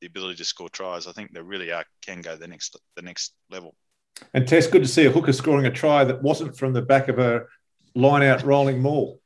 the 0.00 0.06
ability 0.06 0.36
to 0.36 0.44
score 0.44 0.68
tries, 0.68 1.06
I 1.06 1.12
think 1.12 1.32
they 1.32 1.42
really 1.42 1.70
are 1.72 1.84
can 2.02 2.22
go 2.22 2.36
the 2.36 2.48
next 2.48 2.78
the 2.96 3.02
next 3.02 3.34
level. 3.50 3.74
And 4.34 4.46
Tess, 4.46 4.66
good 4.66 4.82
to 4.82 4.88
see 4.88 5.06
a 5.06 5.10
hooker 5.10 5.32
scoring 5.32 5.66
a 5.66 5.70
try 5.70 6.04
that 6.04 6.22
wasn't 6.22 6.56
from 6.56 6.72
the 6.72 6.82
back 6.82 7.08
of 7.08 7.18
a 7.18 7.44
line 7.94 8.22
out 8.22 8.42
rolling 8.42 8.80
maul. 8.80 9.20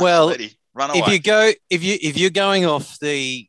Well, 0.00 0.30
if 0.30 1.08
you 1.08 1.18
go 1.18 1.52
if 1.68 1.82
you 1.82 1.98
if 2.00 2.16
you're 2.16 2.30
going 2.30 2.64
off 2.64 2.98
the 3.00 3.46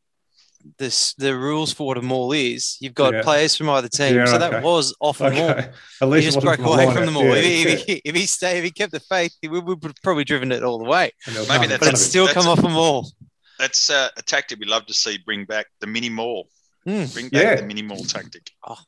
this 0.77 1.13
the 1.15 1.35
rules 1.35 1.71
for 1.71 1.87
what 1.87 1.97
a 1.97 2.01
maul 2.01 2.31
is, 2.31 2.77
you've 2.79 2.93
got 2.93 3.13
yeah. 3.13 3.21
players 3.21 3.55
from 3.55 3.69
either 3.69 3.87
team. 3.87 4.15
Yeah, 4.15 4.25
so 4.25 4.35
okay. 4.35 4.49
that 4.49 4.63
was 4.63 4.95
off 4.99 5.19
the 5.19 5.25
okay. 5.25 5.39
maul. 5.39 5.49
At 6.01 6.09
least 6.09 6.25
he 6.25 6.31
just 6.31 6.43
broke 6.43 6.59
away 6.59 6.93
from 6.93 7.05
the 7.05 7.11
maul. 7.11 7.25
Yeah, 7.25 7.35
if, 7.35 7.67
if, 7.67 7.85
he, 7.85 8.01
if, 8.05 8.15
he 8.15 8.25
stayed, 8.25 8.59
if 8.59 8.63
he 8.63 8.71
kept 8.71 8.91
the 8.91 8.99
faith, 8.99 9.35
he 9.41 9.47
would, 9.47 9.65
would 9.65 9.95
probably 10.03 10.23
driven 10.23 10.51
it 10.51 10.63
all 10.63 10.77
the 10.77 10.85
way. 10.85 11.11
Maybe 11.27 11.67
that's, 11.67 11.79
but 11.79 11.93
it's 11.93 12.01
still 12.01 12.27
come 12.27 12.47
off 12.47 12.59
a 12.59 12.69
maul. 12.69 13.11
That's 13.59 13.89
uh, 13.89 14.09
a 14.17 14.21
tactic 14.21 14.59
we 14.59 14.65
love 14.65 14.85
to 14.87 14.93
see 14.93 15.19
bring 15.19 15.45
back 15.45 15.67
the 15.79 15.87
mini 15.87 16.09
maul. 16.09 16.47
Mm. 16.87 17.13
Bring 17.13 17.29
back 17.29 17.59
the 17.59 17.65
mini 17.65 17.81
maul 17.81 18.03
tactic. 18.03 18.49
Oh, 18.67 18.79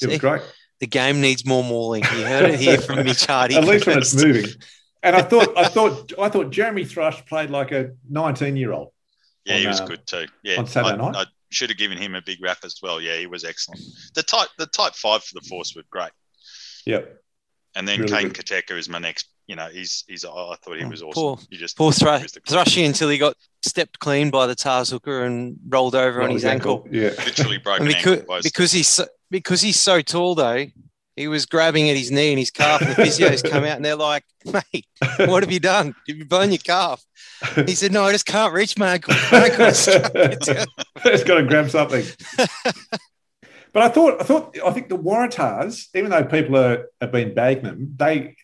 it 0.00 0.08
was 0.08 0.18
great. 0.18 0.42
The 0.80 0.86
game 0.86 1.20
needs 1.20 1.46
more 1.46 1.64
mauling. 1.64 2.02
You 2.02 2.24
heard 2.24 2.50
it 2.50 2.60
here 2.60 2.78
from 2.78 3.04
Mitch 3.04 3.26
Hardy. 3.26 3.56
At 3.56 3.64
least 3.64 3.86
when 3.86 3.98
it's 3.98 4.14
moving. 4.14 4.50
And 5.02 5.14
I 5.14 5.22
thought, 5.22 5.56
I 5.56 5.68
thought, 5.68 6.12
I 6.18 6.28
thought 6.28 6.50
Jeremy 6.50 6.84
Thrush 6.84 7.24
played 7.26 7.50
like 7.50 7.72
a 7.72 7.90
19 8.08 8.56
year 8.56 8.72
old. 8.72 8.92
Yeah, 9.44 9.54
on, 9.54 9.60
he 9.60 9.66
was 9.66 9.80
uh, 9.80 9.86
good 9.86 10.06
too. 10.06 10.26
Yeah, 10.42 10.58
on 10.58 10.66
Saturday 10.66 11.02
I, 11.02 11.10
night. 11.10 11.16
I 11.16 11.24
should 11.50 11.70
have 11.70 11.78
given 11.78 11.98
him 11.98 12.14
a 12.14 12.22
big 12.22 12.42
rap 12.42 12.58
as 12.64 12.76
well. 12.82 13.00
Yeah, 13.00 13.16
he 13.16 13.26
was 13.26 13.44
excellent. 13.44 13.80
The 14.14 14.22
type, 14.22 14.48
the 14.58 14.66
type 14.66 14.94
five 14.94 15.22
for 15.22 15.34
the 15.34 15.46
force 15.46 15.74
were 15.76 15.82
great. 15.90 16.12
Yep. 16.86 17.20
And 17.76 17.88
then 17.88 18.00
really 18.00 18.12
Kane 18.12 18.30
Koteka 18.30 18.78
is 18.78 18.88
my 18.88 18.98
next. 18.98 19.28
You 19.46 19.56
know, 19.56 19.68
he's 19.68 20.04
he's. 20.08 20.24
I 20.24 20.28
thought 20.28 20.78
he 20.78 20.84
oh, 20.84 20.88
was 20.88 21.02
awesome. 21.02 21.12
Poor, 21.12 21.38
he 21.50 21.58
just 21.58 21.76
poor 21.76 21.92
thru- 21.92 22.26
Thrushy 22.48 22.86
until 22.86 23.10
he 23.10 23.18
got 23.18 23.36
stepped 23.62 23.98
clean 23.98 24.30
by 24.30 24.46
the 24.46 24.54
Tahs 24.54 24.88
hooker 24.88 25.24
and 25.24 25.58
rolled 25.68 25.94
over 25.94 26.22
on 26.22 26.30
his 26.30 26.46
ankle. 26.46 26.84
ankle. 26.86 26.88
Yeah, 26.90 27.10
literally 27.24 27.58
broken 27.58 27.86
because, 27.86 28.20
ankle. 28.20 28.38
Because 28.42 28.72
he's 28.72 28.88
so, 28.88 29.06
because 29.30 29.60
he's 29.60 29.78
so 29.78 30.00
tall 30.00 30.34
though. 30.34 30.66
He 31.16 31.28
was 31.28 31.46
grabbing 31.46 31.88
at 31.90 31.96
his 31.96 32.10
knee 32.10 32.30
and 32.30 32.38
his 32.38 32.50
calf, 32.50 32.80
and 32.80 32.90
the 32.90 32.94
physios 33.02 33.48
come 33.48 33.64
out 33.64 33.76
and 33.76 33.84
they're 33.84 33.94
like, 33.94 34.24
"Mate, 34.44 34.86
what 35.28 35.42
have 35.42 35.52
you 35.52 35.60
done? 35.60 35.94
Did 36.06 36.18
you 36.18 36.24
burn 36.24 36.50
your 36.50 36.58
calf?" 36.58 37.04
He 37.66 37.74
said, 37.74 37.92
"No, 37.92 38.04
I 38.04 38.12
just 38.12 38.26
can't 38.26 38.52
reach 38.52 38.76
my 38.76 38.94
ankle. 38.94 39.14
My 39.30 39.44
ankle 39.44 39.66
just 39.66 41.26
got 41.26 41.36
to 41.36 41.44
grab 41.46 41.70
something." 41.70 42.04
but 43.72 43.82
I 43.82 43.88
thought, 43.88 44.20
I 44.20 44.24
thought, 44.24 44.56
I 44.64 44.70
think 44.72 44.88
the 44.88 44.98
Waratahs, 44.98 45.88
even 45.94 46.10
though 46.10 46.24
people 46.24 46.56
are, 46.56 46.86
have 47.00 47.12
been 47.12 47.32
bagging 47.32 47.64
them, 47.64 47.94
they 47.96 48.36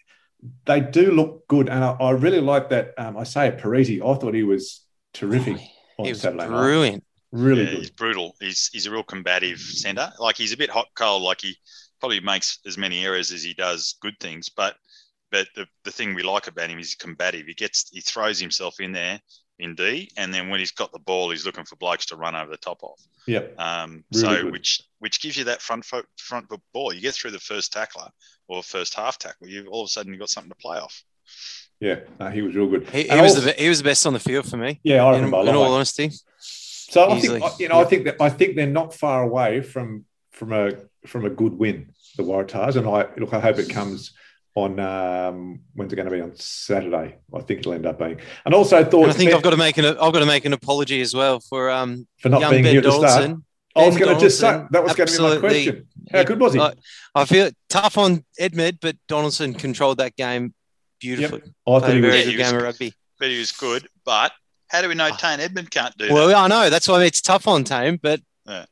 they 0.67 0.81
do 0.81 1.11
look 1.11 1.47
good, 1.49 1.69
and 1.69 1.85
I, 1.85 1.93
I 1.93 2.11
really 2.13 2.41
like 2.41 2.71
that. 2.71 2.95
Um, 2.97 3.17
I 3.17 3.25
say 3.25 3.51
Perese. 3.51 4.01
I 4.01 4.19
thought 4.19 4.35
he 4.35 4.45
was 4.45 4.87
terrific 5.13 5.57
oh, 5.59 6.01
on 6.01 6.05
he 6.05 6.13
was 6.13 6.21
Saturday 6.21 6.47
brilliant. 6.47 6.95
Night. 6.97 7.05
Really 7.33 7.63
yeah, 7.63 7.79
He's 7.79 7.91
brutal. 7.91 8.35
He's 8.41 8.69
he's 8.73 8.87
a 8.87 8.91
real 8.91 9.05
combative 9.05 9.59
centre. 9.59 10.13
Like 10.19 10.37
he's 10.37 10.53
a 10.53 10.57
bit 10.57 10.71
hot 10.71 10.89
cold. 10.95 11.23
Like 11.23 11.41
he 11.43 11.57
probably 12.01 12.21
makes 12.21 12.59
as 12.67 12.77
many 12.79 13.05
errors 13.05 13.31
as 13.31 13.43
he 13.43 13.55
does 13.55 13.97
good 14.01 14.19
things. 14.21 14.49
But 14.49 14.77
but 15.31 15.47
the, 15.55 15.67
the 15.85 15.93
thing 15.93 16.15
we 16.15 16.23
like 16.23 16.49
about 16.49 16.71
him 16.71 16.79
is 16.79 16.95
combative. 16.95 17.47
He 17.47 17.55
gets 17.55 17.89
he 17.93 18.01
throws 18.01 18.41
himself 18.41 18.81
in 18.81 18.93
there 18.93 19.21
in 19.59 19.75
D, 19.75 20.11
and 20.17 20.33
then 20.33 20.49
when 20.49 20.59
he's 20.59 20.73
got 20.73 20.93
the 20.93 20.99
ball, 20.99 21.31
he's 21.31 21.47
looking 21.47 21.65
for 21.65 21.77
blokes 21.77 22.07
to 22.07 22.17
run 22.17 22.35
over 22.35 22.51
the 22.51 22.57
top 22.57 22.81
of. 22.83 22.99
Yeah. 23.27 23.45
Um, 23.59 24.05
really 24.13 24.37
so 24.37 24.43
good. 24.43 24.53
which 24.53 24.83
which 24.99 25.23
gives 25.23 25.37
you 25.37 25.45
that 25.45 25.63
front 25.63 25.85
foot 25.85 26.07
front 26.19 26.49
foot 26.49 26.61
ball. 26.73 26.93
You 26.93 27.01
get 27.01 27.15
through 27.15 27.33
the 27.33 27.39
first 27.39 27.73
tackler 27.73 28.09
or 28.49 28.63
first 28.63 28.95
half 28.95 29.19
tackle, 29.19 29.47
you 29.47 29.67
all 29.67 29.83
of 29.83 29.87
a 29.87 29.89
sudden 29.89 30.13
you've 30.13 30.21
got 30.21 30.31
something 30.31 30.51
to 30.51 30.57
play 30.57 30.79
off. 30.79 31.03
Yeah, 31.79 32.01
no, 32.19 32.29
he 32.29 32.43
was 32.43 32.55
real 32.55 32.67
good. 32.67 32.89
He, 32.91 33.05
he 33.05 33.21
was 33.21 33.37
also, 33.37 33.41
the 33.41 33.53
he 33.53 33.69
was 33.69 33.79
the 33.79 33.85
best 33.85 34.07
on 34.07 34.13
the 34.13 34.21
field 34.21 34.49
for 34.49 34.57
me. 34.57 34.81
Yeah, 34.83 35.05
I 35.05 35.17
in, 35.17 35.25
in 35.25 35.33
all 35.33 35.75
honesty. 35.75 36.11
So 36.39 37.09
I 37.09 37.21
think 37.21 37.45
you 37.59 37.69
know 37.69 37.77
yeah. 37.77 37.81
I 37.81 37.85
think 37.85 38.05
that 38.05 38.17
I 38.21 38.29
think 38.29 38.57
they're 38.57 38.67
not 38.67 38.93
far 38.93 39.23
away 39.23 39.63
from 39.63 40.05
from 40.33 40.53
a 40.53 40.73
from 41.07 41.25
a 41.25 41.31
good 41.31 41.59
win 41.59 41.93
the 42.17 42.23
Waratahs, 42.23 42.77
and 42.77 42.87
I 42.87 43.09
look. 43.19 43.33
I 43.33 43.41
hope 43.41 43.59
it 43.59 43.71
comes 43.71 44.13
on 44.55 44.81
um, 44.81 45.61
when's 45.75 45.93
it 45.93 45.97
going 45.97 46.09
to 46.09 46.15
be 46.15 46.21
on 46.21 46.35
Saturday? 46.35 47.17
I 47.35 47.41
think 47.41 47.61
it'll 47.61 47.73
end 47.73 47.87
up 47.87 47.99
being. 47.99 48.21
And 48.45 48.55
also 48.55 48.85
thought. 48.85 49.05
And 49.05 49.13
I 49.13 49.15
think 49.15 49.33
I've 49.33 49.43
got 49.43 49.51
to 49.51 49.57
make 49.57 49.79
an 49.79 49.85
I've 49.85 50.13
got 50.13 50.21
to 50.21 50.27
make 50.27 50.45
an 50.45 50.53
apology 50.53 51.01
as 51.01 51.15
well 51.15 51.41
for 51.41 51.71
um 51.71 52.07
for 52.19 52.29
not 52.29 52.41
young 52.41 52.51
being 52.51 52.65
ben 52.65 52.73
here 52.73 52.83
Donaldson. 52.83 53.09
to 53.11 53.27
start. 53.27 53.43
I 53.77 53.87
was 53.87 53.97
going 53.97 54.15
to 54.15 54.21
just 54.21 54.41
say 54.41 54.65
that 54.71 54.83
was 54.83 54.95
going 54.95 55.09
to 55.09 55.17
be 55.17 55.23
my 55.23 55.37
question. 55.39 55.87
How 56.13 56.25
good 56.25 56.41
was 56.41 56.55
he? 56.55 56.61
I, 56.61 56.75
I 57.15 57.25
feel 57.25 57.51
tough 57.69 57.97
on 57.99 58.25
Edmed, 58.41 58.79
but 58.81 58.97
Donaldson 59.07 59.55
controlled 59.55 59.99
that 59.99 60.17
game 60.17 60.55
beautifully. 60.99 61.43
Yep. 61.45 61.53
I 61.69 61.79
thought 61.79 61.95
he 61.95 62.01
was, 62.01 62.11
very 62.11 62.25
good 62.25 62.37
game 62.37 62.57
of 62.57 62.63
rugby. 62.63 62.93
But 63.21 63.29
he 63.29 63.39
was 63.39 63.53
good. 63.53 63.87
But 64.05 64.33
how 64.67 64.83
do 64.83 64.89
we 64.89 64.95
know 64.95 65.11
ah. 65.13 65.17
Tane 65.17 65.39
Edmed 65.39 65.71
can't 65.71 65.97
do 65.97 66.13
well, 66.13 66.27
that? 66.27 66.35
Well, 66.35 66.45
I 66.45 66.49
know 66.49 66.69
that's 66.69 66.89
why 66.89 67.05
it's 67.05 67.21
tough 67.21 67.47
on 67.47 67.63
Tane, 67.63 68.01
but 68.03 68.21
yeah. 68.45 68.65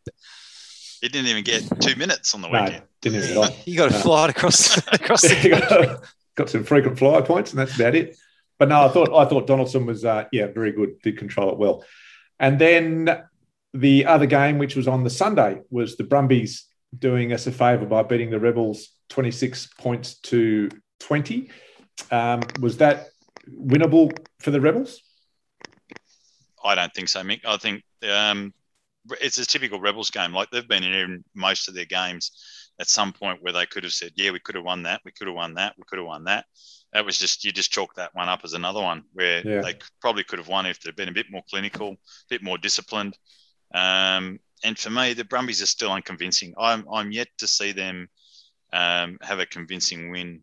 He 1.01 1.09
didn't 1.09 1.29
even 1.29 1.45
get 1.45 1.63
two 1.81 1.97
minutes 1.97 2.35
on 2.35 2.43
the 2.43 2.49
weekend. 2.49 2.73
No, 2.73 2.83
didn't 3.01 3.25
even 3.25 3.43
get 3.43 3.69
You 3.69 3.77
got 3.77 3.91
a 3.91 3.95
flight 3.95 4.31
across 4.31 4.77
across 4.93 5.23
the 5.23 5.49
got, 5.69 6.05
got 6.35 6.51
some 6.51 6.65
frequent 6.65 6.99
flyer 6.99 7.23
points, 7.23 7.51
and 7.51 7.59
that's 7.59 7.75
about 7.77 7.95
it. 7.95 8.17
But 8.59 8.69
no, 8.69 8.85
I 8.85 8.89
thought 8.89 9.15
I 9.15 9.29
thought 9.29 9.47
Donaldson 9.47 9.87
was 9.87 10.05
uh, 10.05 10.25
yeah 10.33 10.47
very 10.47 10.73
good, 10.73 11.01
did 11.03 11.19
control 11.19 11.51
it 11.51 11.59
well, 11.59 11.85
and 12.39 12.59
then 12.59 13.23
the 13.75 14.07
other 14.07 14.27
game, 14.27 14.59
which 14.59 14.77
was 14.77 14.89
on 14.89 15.05
the 15.05 15.11
Sunday, 15.11 15.61
was 15.71 15.97
the 15.97 16.05
Brumbies 16.05 16.65
doing 16.97 17.33
us 17.33 17.47
a 17.47 17.53
favour 17.53 17.87
by 17.87 18.03
beating 18.03 18.31
the 18.31 18.41
Rebels 18.41 18.89
26 19.11 19.69
points 19.79 20.15
to 20.21 20.71
20. 21.01 21.51
Um, 22.11 22.41
was 22.61 22.79
that 22.79 23.09
winnable 23.49 24.17
for 24.41 24.51
the 24.51 24.61
Rebels? 24.61 25.03
I 26.65 26.75
don't 26.75 26.93
think 26.93 27.09
so, 27.09 27.23
Mick. 27.23 27.45
I 27.45 27.57
think 27.57 27.83
um, 28.11 28.53
it's 29.21 29.39
a 29.39 29.47
typical 29.47 29.81
Rebels 29.81 30.11
game. 30.11 30.33
Like 30.33 30.51
they've 30.51 30.67
been 30.67 30.85
in 30.85 31.25
most 31.35 31.69
of 31.69 31.75
their 31.75 31.85
games 31.85 32.31
at 32.81 32.89
some 32.89 33.13
point 33.13 33.43
where 33.43 33.53
they 33.53 33.67
could 33.67 33.85
have 33.85 33.93
said, 33.93 34.13
"Yeah, 34.17 34.31
we 34.31 34.41
could 34.41 34.55
have 34.55 34.65
won 34.65 34.85
that. 34.85 35.01
We 35.05 35.13
could 35.13 35.27
have 35.27 35.37
won 35.37 35.55
that. 35.55 35.75
We 35.77 35.85
could 35.87 35.99
have 35.99 36.07
won 36.07 36.25
that." 36.25 36.47
That 36.93 37.05
was 37.05 37.19
just 37.19 37.45
you 37.45 37.53
just 37.53 37.73
chalk 37.73 37.95
that 37.97 38.15
one 38.15 38.29
up 38.29 38.41
as 38.45 38.55
another 38.55 38.81
one 38.81 39.05
where 39.13 39.47
yeah. 39.47 39.61
they 39.61 39.79
probably 40.01 40.25
could 40.25 40.39
have 40.39 40.49
won 40.49 40.67
if 40.67 40.81
they'd 40.81 40.97
been 40.97 41.09
a 41.09 41.13
bit 41.13 41.31
more 41.31 41.43
clinical, 41.51 41.93
a 41.93 41.97
bit 42.31 42.43
more 42.43 42.59
disciplined. 42.59 43.17
Um, 43.75 44.41
and 44.65 44.79
for 44.79 44.91
me, 44.91 45.13
the 45.13 45.25
Brumbies 45.25 45.63
are 45.63 45.67
still 45.67 45.93
unconvincing. 45.93 46.55
I'm 46.59 46.87
I'm 46.93 47.13
yet 47.13 47.29
to 47.39 47.47
see 47.47 47.73
them 47.73 48.09
um, 48.73 49.19
have 49.23 49.39
a 49.39 49.47
convincing 49.47 50.11
win 50.11 50.43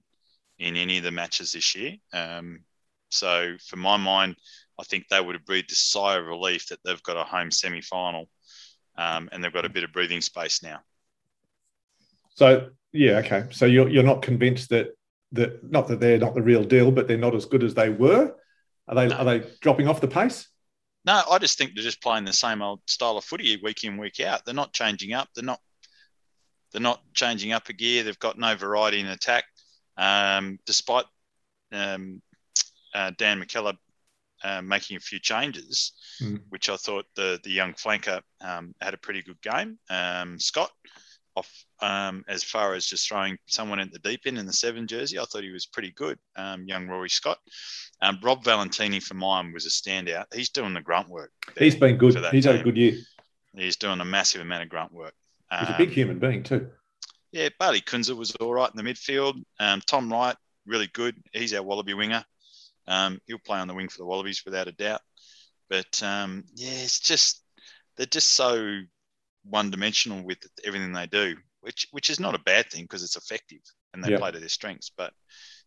in 0.59 0.75
any 0.75 0.97
of 0.97 1.03
the 1.03 1.11
matches 1.11 1.51
this 1.51 1.75
year. 1.75 1.95
Um, 2.13 2.63
so, 3.09 3.55
for 3.67 3.77
my 3.77 3.97
mind, 3.97 4.35
I 4.79 4.83
think 4.83 5.07
they 5.07 5.21
would 5.21 5.35
have 5.35 5.45
breathed 5.45 5.71
a 5.71 5.75
sigh 5.75 6.17
of 6.17 6.25
relief 6.25 6.67
that 6.67 6.79
they've 6.83 7.03
got 7.03 7.17
a 7.17 7.23
home 7.23 7.51
semi 7.51 7.81
final 7.81 8.29
um, 8.97 9.29
and 9.31 9.43
they've 9.43 9.53
got 9.53 9.65
a 9.65 9.69
bit 9.69 9.83
of 9.83 9.91
breathing 9.91 10.21
space 10.21 10.63
now. 10.63 10.79
So, 12.35 12.69
yeah, 12.91 13.17
okay. 13.19 13.45
So 13.51 13.65
you're, 13.65 13.89
you're 13.89 14.03
not 14.03 14.21
convinced 14.21 14.69
that 14.69 14.89
that 15.31 15.69
not 15.69 15.87
that 15.87 15.99
they're 15.99 16.17
not 16.17 16.33
the 16.33 16.41
real 16.41 16.63
deal, 16.63 16.91
but 16.91 17.07
they're 17.07 17.17
not 17.17 17.35
as 17.35 17.45
good 17.45 17.63
as 17.63 17.73
they 17.73 17.89
were. 17.89 18.33
Are 18.87 18.95
they 18.95 19.07
no. 19.07 19.15
are 19.15 19.25
they 19.25 19.43
dropping 19.61 19.87
off 19.87 20.01
the 20.01 20.07
pace? 20.07 20.47
No, 21.05 21.21
I 21.29 21.37
just 21.37 21.57
think 21.57 21.71
they're 21.75 21.83
just 21.83 22.01
playing 22.01 22.25
the 22.25 22.33
same 22.33 22.61
old 22.61 22.81
style 22.87 23.17
of 23.17 23.23
footy 23.23 23.59
week 23.61 23.83
in 23.83 23.97
week 23.97 24.19
out. 24.19 24.43
They're 24.45 24.55
not 24.55 24.73
changing 24.73 25.13
up. 25.13 25.29
They're 25.35 25.43
not 25.43 25.59
they're 26.71 26.81
not 26.81 27.01
changing 27.13 27.51
up 27.51 27.69
a 27.69 27.73
gear. 27.73 28.03
They've 28.03 28.19
got 28.19 28.39
no 28.39 28.55
variety 28.55 28.99
in 28.99 29.07
attack, 29.07 29.45
um, 29.97 30.59
despite 30.65 31.05
um, 31.71 32.21
uh, 32.93 33.11
Dan 33.17 33.41
McKellar 33.41 33.77
uh, 34.43 34.61
making 34.61 34.97
a 34.97 34.99
few 34.99 35.19
changes, 35.19 35.93
mm. 36.21 36.41
which 36.49 36.69
I 36.69 36.75
thought 36.77 37.05
the 37.15 37.39
the 37.43 37.51
young 37.51 37.73
flanker 37.73 38.21
um, 38.41 38.73
had 38.81 38.93
a 38.93 38.97
pretty 38.97 39.21
good 39.21 39.41
game. 39.41 39.79
Um, 39.89 40.39
Scott, 40.39 40.71
off 41.35 41.65
um, 41.81 42.23
as 42.27 42.43
far 42.43 42.73
as 42.73 42.85
just 42.85 43.07
throwing 43.07 43.37
someone 43.47 43.79
at 43.79 43.91
the 43.91 43.99
deep 43.99 44.21
end 44.25 44.37
in 44.37 44.45
the 44.45 44.53
seven 44.53 44.87
jersey. 44.87 45.19
I 45.19 45.25
thought 45.25 45.43
he 45.43 45.51
was 45.51 45.65
pretty 45.65 45.91
good, 45.91 46.17
um, 46.35 46.65
young 46.65 46.87
Rory 46.87 47.09
Scott. 47.09 47.37
Um, 48.01 48.19
Rob 48.23 48.43
Valetini 48.43 49.01
for 49.01 49.15
mine 49.15 49.51
was 49.53 49.65
a 49.65 49.69
standout. 49.69 50.25
He's 50.33 50.49
doing 50.49 50.73
the 50.73 50.81
grunt 50.81 51.09
work. 51.09 51.31
He's 51.57 51.75
been 51.75 51.97
good. 51.97 52.15
He's 52.31 52.43
team. 52.43 52.53
had 52.53 52.61
a 52.61 52.63
good 52.63 52.77
year. 52.77 52.95
He's 53.55 53.77
doing 53.77 54.01
a 54.01 54.05
massive 54.05 54.41
amount 54.41 54.63
of 54.63 54.69
grunt 54.69 54.93
work. 54.93 55.13
He's 55.59 55.69
a 55.69 55.75
big 55.77 55.89
um, 55.89 55.93
human 55.93 56.19
being 56.19 56.43
too. 56.43 56.69
Yeah, 57.31 57.49
Bayley 57.59 57.81
Kuenzle 57.81 58.17
was 58.17 58.35
all 58.35 58.53
right 58.53 58.69
in 58.69 58.83
the 58.83 58.89
midfield. 58.89 59.41
Um, 59.59 59.81
Tom 59.85 60.11
Wright, 60.11 60.35
really 60.65 60.87
good. 60.93 61.15
He's 61.33 61.53
our 61.53 61.63
Wallaby 61.63 61.93
winger. 61.93 62.23
Um, 62.87 63.19
he'll 63.25 63.39
play 63.39 63.59
on 63.59 63.67
the 63.67 63.73
wing 63.73 63.89
for 63.89 63.97
the 63.97 64.05
Wallabies 64.05 64.43
without 64.45 64.67
a 64.67 64.71
doubt. 64.71 65.01
But 65.69 65.99
yeah, 66.01 66.43
it's 66.55 66.99
just 66.99 67.43
they're 67.97 68.05
just 68.05 68.31
so 68.31 68.81
one-dimensional 69.45 70.23
with 70.23 70.39
everything 70.63 70.93
they 70.93 71.07
do, 71.07 71.35
which 71.61 71.87
which 71.91 72.09
is 72.09 72.19
not 72.19 72.35
a 72.35 72.39
bad 72.39 72.69
thing 72.69 72.83
because 72.83 73.03
it's 73.03 73.15
effective 73.15 73.61
and 73.93 74.03
they 74.03 74.11
yep. 74.11 74.19
play 74.19 74.31
to 74.31 74.39
their 74.39 74.49
strengths. 74.49 74.91
But 74.95 75.13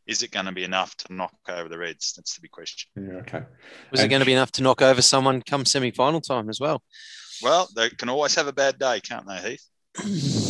is 0.06 0.22
it 0.22 0.30
going 0.30 0.46
to 0.46 0.52
be 0.52 0.64
enough 0.64 0.96
to 0.96 1.12
knock 1.12 1.34
over 1.48 1.68
the 1.68 1.78
Reds? 1.78 2.14
That's 2.16 2.34
the 2.34 2.40
big 2.42 2.50
question. 2.50 2.90
Yeah, 2.96 3.18
okay. 3.20 3.42
Was 3.90 4.00
and 4.00 4.06
it 4.06 4.10
going 4.10 4.20
to 4.20 4.26
be 4.26 4.32
enough 4.32 4.52
to 4.52 4.62
knock 4.62 4.82
over 4.82 5.02
someone 5.02 5.42
come 5.42 5.64
semi-final 5.64 6.20
time 6.20 6.48
as 6.48 6.60
well? 6.60 6.82
Well, 7.42 7.68
they 7.76 7.90
can 7.90 8.08
always 8.08 8.34
have 8.34 8.46
a 8.46 8.52
bad 8.52 8.78
day, 8.78 9.00
can't 9.00 9.26
they, 9.26 9.58
Heath? 10.00 10.44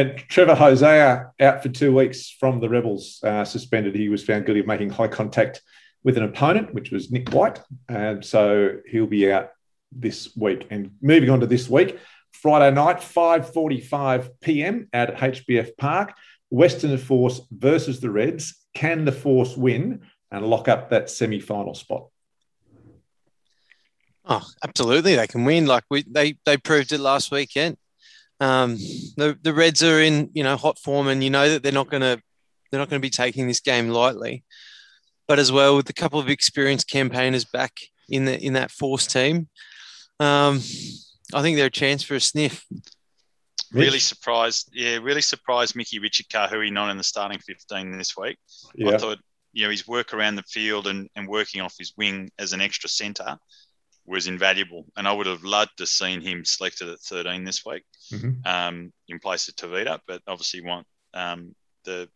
And 0.00 0.16
Trevor 0.16 0.54
Hosea 0.54 1.30
out 1.40 1.62
for 1.62 1.68
two 1.68 1.94
weeks 1.94 2.30
from 2.30 2.58
the 2.58 2.70
Rebels, 2.70 3.20
uh, 3.22 3.44
suspended. 3.44 3.94
He 3.94 4.08
was 4.08 4.24
found 4.24 4.46
guilty 4.46 4.60
of 4.60 4.66
making 4.66 4.88
high 4.88 5.08
contact 5.08 5.60
with 6.02 6.16
an 6.16 6.22
opponent, 6.22 6.72
which 6.72 6.90
was 6.90 7.10
Nick 7.10 7.28
White. 7.34 7.60
And 7.86 8.24
so 8.24 8.78
he'll 8.88 9.06
be 9.06 9.30
out 9.30 9.50
this 9.92 10.34
week. 10.34 10.66
And 10.70 10.92
moving 11.02 11.28
on 11.28 11.40
to 11.40 11.46
this 11.46 11.68
week, 11.68 11.98
Friday 12.32 12.74
night, 12.74 13.00
5.45 13.00 14.30
p.m. 14.40 14.88
at 14.94 15.16
HBF 15.16 15.76
Park. 15.76 16.14
Western 16.48 16.96
Force 16.96 17.42
versus 17.50 18.00
the 18.00 18.10
Reds. 18.10 18.54
Can 18.72 19.04
the 19.04 19.12
Force 19.12 19.54
win 19.54 20.00
and 20.30 20.46
lock 20.46 20.66
up 20.66 20.88
that 20.88 21.10
semi-final 21.10 21.74
spot? 21.74 22.06
Oh, 24.24 24.46
absolutely, 24.64 25.14
they 25.14 25.26
can 25.26 25.44
win. 25.44 25.66
Like 25.66 25.84
we, 25.90 26.04
they 26.08 26.36
they 26.46 26.56
proved 26.56 26.90
it 26.90 27.00
last 27.00 27.30
weekend. 27.30 27.76
Um, 28.40 28.76
the 29.16 29.38
the 29.42 29.52
Reds 29.52 29.82
are 29.82 30.00
in 30.00 30.30
you 30.32 30.42
know 30.42 30.56
hot 30.56 30.78
form, 30.78 31.08
and 31.08 31.22
you 31.22 31.30
know 31.30 31.50
that 31.50 31.62
they're 31.62 31.72
not 31.72 31.90
going 31.90 32.02
to 32.02 32.20
they're 32.70 32.80
not 32.80 32.88
going 32.88 33.00
to 33.00 33.06
be 33.06 33.10
taking 33.10 33.46
this 33.46 33.60
game 33.60 33.88
lightly. 33.88 34.44
But 35.28 35.38
as 35.38 35.52
well, 35.52 35.76
with 35.76 35.88
a 35.88 35.94
couple 35.94 36.18
of 36.18 36.28
experienced 36.28 36.88
campaigners 36.88 37.44
back 37.44 37.72
in 38.08 38.24
the 38.24 38.38
in 38.40 38.54
that 38.54 38.70
Force 38.70 39.06
team, 39.06 39.48
um, 40.18 40.60
I 41.32 41.42
think 41.42 41.56
they're 41.56 41.66
a 41.66 41.70
chance 41.70 42.02
for 42.02 42.14
a 42.14 42.20
sniff. 42.20 42.64
Really 43.72 44.00
surprised, 44.00 44.70
yeah, 44.72 44.96
really 44.96 45.22
surprised 45.22 45.76
Mickey 45.76 46.00
Richard 46.00 46.26
Kahui 46.28 46.72
not 46.72 46.90
in 46.90 46.96
the 46.96 47.04
starting 47.04 47.38
15 47.38 47.96
this 47.96 48.16
week. 48.16 48.36
Yeah. 48.74 48.94
I 48.94 48.98
thought, 48.98 49.18
you 49.52 49.64
know, 49.64 49.70
his 49.70 49.86
work 49.86 50.12
around 50.12 50.34
the 50.34 50.42
field 50.42 50.88
and, 50.88 51.08
and 51.14 51.28
working 51.28 51.60
off 51.60 51.76
his 51.78 51.92
wing 51.96 52.30
as 52.36 52.52
an 52.52 52.60
extra 52.60 52.88
centre 52.88 53.38
was 54.10 54.26
invaluable. 54.26 54.84
And 54.96 55.06
I 55.06 55.12
would 55.12 55.26
have 55.26 55.44
loved 55.44 55.78
to 55.78 55.86
seen 55.86 56.20
him 56.20 56.44
selected 56.44 56.88
at 56.88 57.00
13 57.00 57.44
this 57.44 57.64
week 57.64 57.84
mm-hmm. 58.12 58.30
um, 58.44 58.92
in 59.08 59.18
place 59.20 59.48
of 59.48 59.56
Tevita, 59.56 60.00
but 60.06 60.20
obviously 60.26 60.60
want 60.60 60.86
um, 61.14 61.54
the 61.84 62.08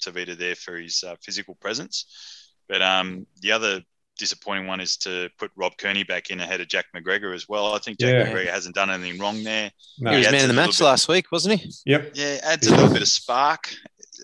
Tevita 0.00 0.38
there 0.38 0.54
for 0.54 0.76
his 0.76 1.04
uh, 1.06 1.16
physical 1.22 1.56
presence. 1.56 2.46
But 2.68 2.82
um, 2.82 3.26
the 3.42 3.52
other 3.52 3.82
disappointing 4.16 4.66
one 4.66 4.80
is 4.80 4.96
to 4.98 5.28
put 5.38 5.50
Rob 5.56 5.76
Kearney 5.76 6.04
back 6.04 6.30
in 6.30 6.40
ahead 6.40 6.60
of 6.60 6.68
Jack 6.68 6.86
McGregor 6.94 7.34
as 7.34 7.48
well. 7.48 7.74
I 7.74 7.78
think 7.78 7.98
Jack 7.98 8.14
yeah. 8.14 8.32
McGregor 8.32 8.50
hasn't 8.50 8.76
done 8.76 8.90
anything 8.90 9.18
wrong 9.18 9.42
there. 9.42 9.72
No. 9.98 10.12
He 10.12 10.18
was 10.18 10.30
man 10.30 10.42
of 10.42 10.48
the 10.48 10.54
match 10.54 10.78
bit, 10.78 10.84
last 10.84 11.08
week, 11.08 11.32
wasn't 11.32 11.60
he? 11.60 11.72
Yep. 11.86 12.12
Yeah, 12.14 12.38
adds 12.44 12.66
a 12.68 12.70
little 12.70 12.92
bit 12.92 13.02
of 13.02 13.08
spark. 13.08 13.74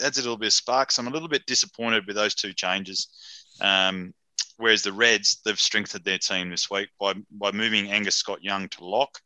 Adds 0.02 0.18
a 0.18 0.22
little 0.22 0.36
bit 0.36 0.48
of 0.48 0.52
spark. 0.52 0.92
So 0.92 1.02
I'm 1.02 1.08
a 1.08 1.10
little 1.10 1.28
bit 1.28 1.46
disappointed 1.46 2.06
with 2.06 2.14
those 2.14 2.34
two 2.34 2.52
changes. 2.52 3.08
Um, 3.60 4.14
whereas 4.56 4.82
the 4.82 4.92
Reds, 4.92 5.40
they've 5.44 5.58
strengthened 5.58 6.04
their 6.04 6.18
team 6.18 6.50
this 6.50 6.70
week 6.70 6.88
by 6.98 7.14
by 7.30 7.52
moving 7.52 7.90
Angus 7.90 8.16
Scott 8.16 8.42
Young 8.42 8.68
to 8.70 8.84
lock. 8.84 9.18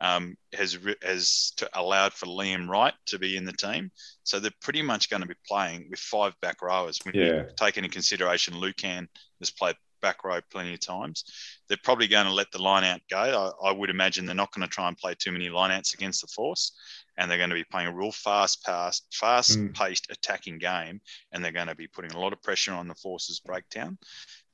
Um, 0.00 0.36
has 0.52 0.76
has 1.02 1.52
allowed 1.72 2.12
for 2.12 2.26
Liam 2.26 2.68
Wright 2.68 2.94
to 3.06 3.18
be 3.18 3.36
in 3.36 3.44
the 3.44 3.52
team, 3.52 3.90
so 4.22 4.38
they're 4.38 4.50
pretty 4.60 4.82
much 4.82 5.08
going 5.08 5.22
to 5.22 5.28
be 5.28 5.34
playing 5.46 5.86
with 5.88 6.00
five 6.00 6.34
back 6.42 6.62
rowers. 6.62 6.98
When 7.04 7.14
yeah. 7.14 7.24
you 7.24 7.46
take 7.56 7.78
into 7.78 7.88
consideration 7.88 8.54
Lukhan 8.54 9.06
has 9.40 9.50
played 9.50 9.76
back 10.04 10.22
row 10.22 10.38
plenty 10.50 10.74
of 10.74 10.80
times. 10.80 11.24
They're 11.66 11.78
probably 11.82 12.08
going 12.08 12.26
to 12.26 12.32
let 12.32 12.52
the 12.52 12.60
line 12.60 12.84
out 12.84 13.00
go. 13.10 13.54
I, 13.64 13.70
I 13.70 13.72
would 13.72 13.88
imagine 13.88 14.26
they're 14.26 14.34
not 14.34 14.52
going 14.52 14.68
to 14.68 14.72
try 14.72 14.86
and 14.86 14.98
play 14.98 15.14
too 15.18 15.32
many 15.32 15.48
line 15.48 15.70
outs 15.70 15.94
against 15.94 16.20
the 16.20 16.26
force, 16.26 16.72
and 17.16 17.30
they're 17.30 17.38
going 17.38 17.48
to 17.48 17.56
be 17.56 17.64
playing 17.64 17.88
a 17.88 17.94
real 17.94 18.12
fast, 18.12 18.62
fast, 18.66 19.06
fast-paced 19.14 20.08
mm. 20.08 20.12
attacking 20.12 20.58
game, 20.58 21.00
and 21.32 21.42
they're 21.42 21.52
going 21.52 21.68
to 21.68 21.74
be 21.74 21.88
putting 21.88 22.12
a 22.12 22.20
lot 22.20 22.34
of 22.34 22.42
pressure 22.42 22.74
on 22.74 22.86
the 22.86 22.94
force's 22.94 23.40
breakdown. 23.40 23.96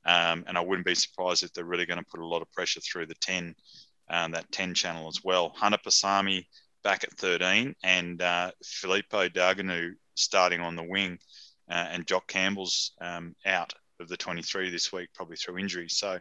Um, 0.05 0.43
and 0.47 0.57
I 0.57 0.61
wouldn't 0.61 0.85
be 0.85 0.95
surprised 0.95 1.43
if 1.43 1.53
they're 1.53 1.65
really 1.65 1.85
going 1.85 1.99
to 1.99 2.09
put 2.09 2.21
a 2.21 2.27
lot 2.27 2.41
of 2.41 2.51
pressure 2.51 2.81
through 2.81 3.05
the 3.05 3.15
10, 3.15 3.55
um, 4.09 4.31
that 4.31 4.51
10 4.51 4.73
channel 4.73 5.07
as 5.07 5.23
well. 5.23 5.53
Hunter 5.55 5.77
Paisami 5.77 6.45
back 6.83 7.03
at 7.03 7.13
13 7.13 7.75
and 7.83 8.21
uh, 8.21 8.51
Filipo 8.63 9.29
Daugunu 9.29 9.91
starting 10.15 10.61
on 10.61 10.75
the 10.75 10.83
wing 10.83 11.19
uh, 11.69 11.87
and 11.91 12.07
Jock 12.07 12.27
Campbell's 12.27 12.93
um, 13.01 13.35
out 13.45 13.73
of 13.99 14.09
the 14.09 14.17
23 14.17 14.69
this 14.71 14.91
week, 14.91 15.09
probably 15.13 15.35
through 15.35 15.59
injury. 15.59 15.87
So 15.89 16.19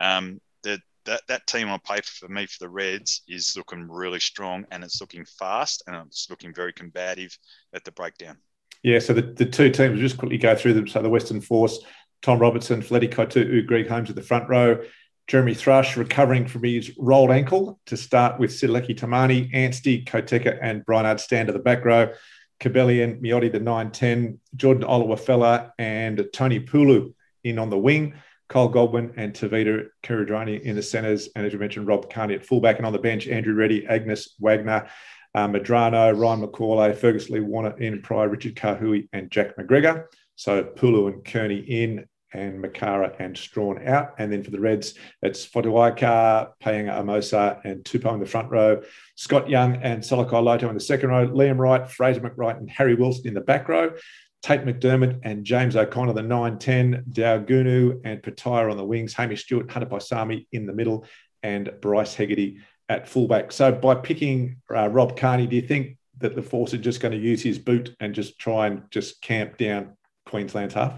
um, 0.00 0.40
the, 0.62 0.80
that, 1.04 1.22
that 1.28 1.46
team 1.46 1.68
on 1.68 1.80
paper 1.80 2.02
for 2.02 2.28
me 2.28 2.46
for 2.46 2.56
the 2.60 2.68
Reds 2.68 3.22
is 3.28 3.54
looking 3.56 3.88
really 3.88 4.20
strong 4.20 4.64
and 4.70 4.82
it's 4.82 5.00
looking 5.00 5.24
fast 5.24 5.82
and 5.86 5.96
it's 6.06 6.28
looking 6.30 6.54
very 6.54 6.72
combative 6.72 7.36
at 7.74 7.84
the 7.84 7.92
breakdown. 7.92 8.38
Yeah, 8.82 8.98
so 8.98 9.12
the, 9.12 9.22
the 9.22 9.44
two 9.44 9.70
teams, 9.70 10.00
just 10.00 10.16
quickly 10.16 10.38
go 10.38 10.54
through 10.54 10.72
them. 10.74 10.88
So 10.88 11.02
the 11.02 11.08
Western 11.10 11.40
Force, 11.40 11.80
Tom 12.22 12.38
Robertson, 12.38 12.82
Feleti 12.82 13.10
Kautu'u, 13.10 13.66
Greg 13.66 13.88
Holmes 13.88 14.10
at 14.10 14.16
the 14.16 14.22
front 14.22 14.48
row. 14.48 14.82
Jeremy 15.26 15.54
Thrush 15.54 15.96
recovering 15.96 16.46
from 16.46 16.64
his 16.64 16.92
rolled 16.98 17.30
ankle 17.30 17.78
to 17.86 17.96
start 17.96 18.40
with 18.40 18.50
Sitaleki 18.50 18.98
Timani, 18.98 19.52
Anstee, 19.54 20.04
Koteka, 20.04 20.58
and 20.60 20.84
Brynard 20.84 21.20
Stander 21.20 21.52
at 21.52 21.54
the 21.54 21.62
back 21.62 21.84
row. 21.84 22.12
Cubelli 22.60 23.02
and, 23.02 23.22
Miotti, 23.22 23.50
the 23.50 23.60
910, 23.60 24.38
Jordan 24.56 24.82
Olowofela, 24.82 25.70
and 25.78 26.28
Toni 26.32 26.60
Pulu 26.60 27.14
in 27.44 27.58
on 27.58 27.70
the 27.70 27.78
wing. 27.78 28.14
Kyle 28.50 28.68
Godwin 28.68 29.12
and 29.16 29.32
Tevita 29.32 29.86
Kuridrani 30.02 30.60
in 30.60 30.74
the 30.74 30.82
centres. 30.82 31.28
And 31.36 31.46
as 31.46 31.52
you 31.52 31.58
mentioned, 31.60 31.86
Rob 31.86 32.10
Kearney 32.10 32.34
at 32.34 32.44
fullback 32.44 32.78
and 32.78 32.86
on 32.86 32.92
the 32.92 32.98
bench, 32.98 33.28
Andrew 33.28 33.54
Ready, 33.54 33.86
Angus 33.86 34.34
Wagner, 34.40 34.88
uh, 35.36 35.46
Medrano, 35.46 36.18
Ryan 36.18 36.44
McCauley, 36.44 36.96
Fergus 36.96 37.30
Lee 37.30 37.38
Warner 37.38 37.80
Ian 37.80 38.02
Prior, 38.02 38.28
Richard 38.28 38.56
Kahui, 38.56 39.08
and 39.12 39.30
Jack 39.30 39.56
McGregor. 39.56 40.06
So 40.40 40.64
Pulu 40.64 41.12
and 41.12 41.22
Kearney 41.22 41.58
in 41.58 42.06
and 42.32 42.64
Makara 42.64 43.14
and 43.18 43.36
Strawn 43.36 43.86
out. 43.86 44.14
And 44.16 44.32
then 44.32 44.42
for 44.42 44.50
the 44.50 44.58
Reds, 44.58 44.94
it's 45.20 45.46
Fotuaika, 45.46 46.52
Paenga 46.64 46.98
Amosa, 46.98 47.60
and 47.62 47.84
Tupou 47.84 48.14
in 48.14 48.20
the 48.20 48.26
front 48.26 48.50
row. 48.50 48.80
Scott 49.16 49.50
Young 49.50 49.76
and 49.82 50.02
Salakaia 50.02 50.42
Loto 50.42 50.66
in 50.70 50.74
the 50.74 50.80
second 50.80 51.10
row. 51.10 51.28
Liam 51.28 51.58
Wright, 51.58 51.86
Fraser 51.90 52.22
McReight, 52.22 52.56
and 52.56 52.70
Harry 52.70 52.94
Wilson 52.94 53.28
in 53.28 53.34
the 53.34 53.42
back 53.42 53.68
row. 53.68 53.92
Tate 54.40 54.64
McDermott 54.64 55.20
and 55.24 55.44
James 55.44 55.76
O'Connor, 55.76 56.14
the 56.14 56.22
9-10, 56.22 57.12
Daugunu 57.12 58.00
and 58.06 58.22
Petaia 58.22 58.70
on 58.70 58.78
the 58.78 58.84
wings, 58.86 59.12
Hamish 59.12 59.44
Stewart, 59.44 59.70
Hunter 59.70 59.90
Paisami 59.90 60.46
in 60.52 60.64
the 60.64 60.72
middle, 60.72 61.04
and 61.42 61.70
Bryce 61.82 62.14
Hegarty 62.14 62.60
at 62.88 63.06
fullback. 63.06 63.52
So 63.52 63.72
by 63.72 63.96
picking 63.96 64.56
uh, 64.74 64.88
Rob 64.88 65.18
Kearney, 65.18 65.46
do 65.46 65.56
you 65.56 65.68
think 65.68 65.98
that 66.16 66.34
the 66.34 66.40
Force 66.40 66.72
are 66.72 66.78
just 66.78 67.02
going 67.02 67.12
to 67.12 67.18
use 67.18 67.42
his 67.42 67.58
boot 67.58 67.94
and 68.00 68.14
just 68.14 68.38
try 68.38 68.68
and 68.68 68.84
just 68.90 69.20
camp 69.20 69.58
down 69.58 69.98
Queensland's 70.30 70.74
half? 70.74 70.94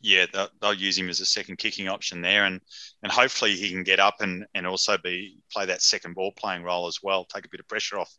yeah, 0.00 0.26
they'll, 0.32 0.48
they'll, 0.60 0.74
use 0.74 0.98
him 0.98 1.08
as 1.08 1.20
a 1.20 1.26
second 1.26 1.58
kicking 1.58 1.88
option 1.88 2.20
there, 2.20 2.44
and 2.44 2.60
and 3.02 3.10
hopefully 3.10 3.56
he 3.56 3.70
can 3.70 3.82
get 3.82 4.00
up 4.00 4.20
and 4.20 4.46
and 4.54 4.66
also 4.66 4.96
be 4.98 5.38
play 5.52 5.66
that 5.66 5.82
second 5.82 6.14
ball 6.14 6.32
playing 6.32 6.62
role 6.62 6.86
as 6.86 7.00
well, 7.02 7.24
take 7.24 7.46
a 7.46 7.48
bit 7.48 7.60
of 7.60 7.68
pressure 7.68 7.98
off 7.98 8.12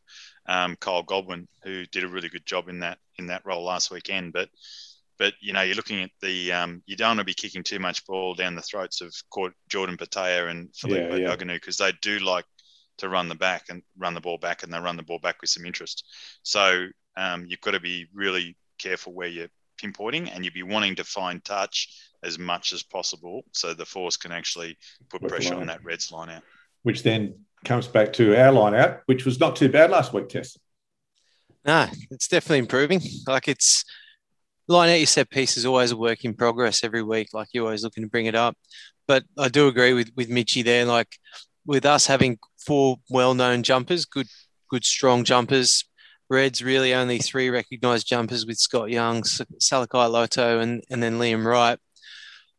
um, 0.47 0.75
Kyle 0.79 1.03
Godwin, 1.03 1.47
who 1.63 1.85
did 1.85 2.03
a 2.03 2.07
really 2.07 2.29
good 2.29 2.45
job 2.45 2.69
in 2.69 2.79
that 2.79 2.97
in 3.17 3.27
that 3.27 3.45
role 3.45 3.63
last 3.63 3.91
weekend. 3.91 4.33
But 4.33 4.49
but 5.17 5.33
you 5.39 5.53
know 5.53 5.61
you're 5.61 5.75
looking 5.75 6.03
at 6.03 6.11
the 6.21 6.51
um, 6.51 6.81
you 6.85 6.95
don't 6.95 7.09
want 7.09 7.19
to 7.19 7.25
be 7.25 7.33
kicking 7.33 7.63
too 7.63 7.79
much 7.79 8.05
ball 8.05 8.33
down 8.33 8.55
the 8.55 8.61
throats 8.61 9.01
of 9.01 9.13
Jordan 9.69 9.97
Petaia 9.97 10.49
and 10.49 10.69
Filipo 10.73 11.19
yeah, 11.19 11.29
yeah. 11.29 11.35
because 11.35 11.77
they 11.77 11.91
do 12.01 12.19
like 12.19 12.45
to 12.97 13.09
run 13.09 13.29
the 13.29 13.35
back 13.35 13.65
and 13.69 13.83
run 13.97 14.13
the 14.13 14.21
ball 14.21 14.38
back, 14.38 14.63
and 14.63 14.73
they 14.73 14.79
run 14.79 14.97
the 14.97 15.03
ball 15.03 15.19
back 15.19 15.41
with 15.41 15.49
some 15.49 15.65
interest. 15.65 16.05
So 16.43 16.88
um, 17.15 17.45
you've 17.47 17.61
got 17.61 17.71
to 17.71 17.79
be 17.79 18.07
really 18.13 18.57
careful 18.79 19.13
where 19.13 19.27
you 19.27 19.47
pinpointing 19.78 20.30
and 20.34 20.43
you'd 20.43 20.53
be 20.53 20.63
wanting 20.63 20.95
to 20.95 21.03
find 21.03 21.43
touch 21.43 21.89
as 22.23 22.39
much 22.39 22.73
as 22.73 22.84
possible 22.84 23.43
so 23.51 23.73
the 23.73 23.86
force 23.86 24.17
can 24.17 24.32
actually 24.32 24.78
put 25.09 25.21
Work 25.21 25.32
pressure 25.32 25.55
on 25.55 25.67
that 25.67 25.84
Reds 25.84 26.11
line 26.11 26.30
out. 26.30 26.43
Which 26.84 27.03
then 27.03 27.36
comes 27.65 27.88
back 27.88 28.13
to 28.13 28.36
our 28.39 28.51
line 28.51 28.73
out, 28.73 29.01
which 29.05 29.25
was 29.25 29.39
not 29.39 29.55
too 29.55 29.69
bad 29.69 29.91
last 29.91 30.13
week, 30.13 30.30
Tess. 30.30 30.57
No, 31.65 31.88
it's 32.11 32.28
definitely 32.28 32.59
improving. 32.59 33.01
Like 33.28 33.47
it's 33.47 33.84
line 34.67 34.89
out 34.89 34.97
your 34.97 35.07
set 35.07 35.30
piece 35.30 35.57
is 35.57 35.65
always 35.65 35.91
a 35.91 35.97
work 35.97 36.23
in 36.23 36.34
progress 36.34 36.84
every 36.84 37.03
week. 37.03 37.30
Like 37.34 37.49
you're 37.53 37.65
always 37.65 37.84
looking 37.84 38.03
to 38.03 38.09
bring 38.09 38.25
it 38.25 38.36
up. 38.36 38.55
But 39.07 39.23
I 39.38 39.49
do 39.49 39.67
agree 39.67 39.93
with 39.93 40.11
with 40.15 40.30
Mitchy 40.30 40.61
there. 40.61 40.86
Like 40.86 41.17
with 41.65 41.86
us 41.86 42.07
having 42.07 42.39
four 42.65 42.97
well 43.09 43.34
known 43.34 43.63
jumpers, 43.63 44.05
good 44.05 44.28
good 44.69 44.86
strong 44.86 45.23
jumpers, 45.23 45.86
Reds 46.30 46.63
really 46.63 46.93
only 46.93 47.19
three 47.19 47.49
recognised 47.49 48.07
jumpers 48.07 48.45
with 48.45 48.57
Scott 48.57 48.89
Young, 48.89 49.23
Salakaia 49.23 50.11
Loto, 50.11 50.59
and 50.59 50.84
and 50.89 51.01
then 51.01 51.19
Liam 51.19 51.45
Wright. 51.45 51.80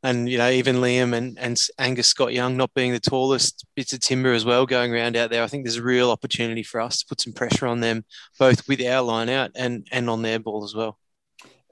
And 0.03 0.29
you 0.29 0.39
know, 0.39 0.49
even 0.49 0.77
Liam 0.77 1.13
and, 1.13 1.37
and 1.39 1.59
Angus 1.79 2.07
Scott 2.07 2.33
Young 2.33 2.57
not 2.57 2.73
being 2.73 2.93
the 2.93 3.01
tallest 3.01 3.67
bits 3.75 3.93
of 3.93 4.01
timber 4.01 4.33
as 4.33 4.45
well 4.45 4.65
going 4.65 4.93
around 4.93 5.17
out 5.17 5.31
there. 5.31 5.43
I 5.43 5.49
think 5.49 5.65
there's 5.65 5.77
a 5.77 5.83
real 5.83 6.11
opportunity 6.11 6.63
for 6.63 6.81
us 6.81 7.01
to 7.01 7.07
put 7.07 7.21
some 7.21 7.33
pressure 7.33 7.67
on 7.67 7.81
them, 7.81 8.05
both 8.39 8.69
with 8.69 8.81
our 8.81 9.03
line 9.03 9.29
out 9.29 9.51
and 9.55 9.87
and 9.91 10.09
on 10.09 10.23
their 10.23 10.39
ball 10.39 10.65
as 10.65 10.75
well. 10.75 10.99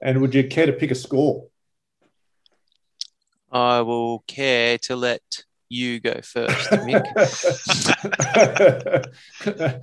And 0.01 0.21
would 0.21 0.35
you 0.35 0.47
care 0.47 0.65
to 0.65 0.73
pick 0.73 0.91
a 0.91 0.95
score? 0.95 1.47
I 3.51 3.81
will 3.81 4.19
care 4.27 4.77
to 4.79 4.95
let 4.95 5.21
you 5.69 5.99
go 5.99 6.19
first, 6.23 6.69
Mick. 6.71 7.05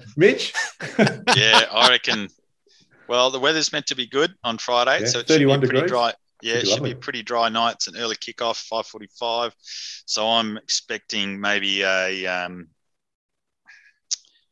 Mitch? 0.16 0.54
yeah, 1.36 1.64
I 1.70 1.88
reckon. 1.90 2.28
Well, 3.08 3.30
the 3.30 3.40
weather's 3.40 3.72
meant 3.72 3.86
to 3.88 3.96
be 3.96 4.06
good 4.06 4.34
on 4.42 4.58
Friday, 4.58 5.00
yeah, 5.00 5.06
so 5.06 5.18
it 5.20 5.26
31 5.26 5.60
should 5.60 5.60
be 5.60 5.68
pretty 5.68 5.88
dry. 5.88 6.12
Yeah, 6.42 6.54
it 6.54 6.66
should 6.66 6.80
lovely. 6.80 6.94
be 6.94 7.00
pretty 7.00 7.22
dry 7.22 7.48
nights 7.48 7.86
and 7.86 7.96
early 7.96 8.16
kickoff, 8.16 8.62
five 8.66 8.86
forty-five. 8.86 9.54
So 10.06 10.26
I'm 10.26 10.56
expecting 10.56 11.40
maybe 11.40 11.82
a, 11.82 12.26
um, 12.26 12.68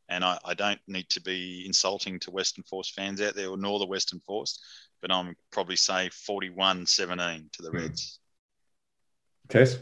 and 0.08 0.24
I, 0.24 0.38
I, 0.44 0.54
don't 0.54 0.80
need 0.86 1.08
to 1.10 1.20
be 1.20 1.64
insulting 1.66 2.18
to 2.20 2.30
Western 2.30 2.64
Force 2.64 2.90
fans 2.90 3.20
out 3.20 3.34
there, 3.34 3.48
or 3.48 3.56
nor 3.56 3.78
the 3.78 3.86
Western 3.86 4.20
Force, 4.20 4.58
but 5.00 5.10
I'm 5.10 5.34
probably 5.50 5.76
say 5.76 6.08
41-17 6.28 7.52
to 7.52 7.62
the 7.62 7.70
hmm. 7.70 7.76
Reds. 7.76 8.18
Tess? 9.48 9.76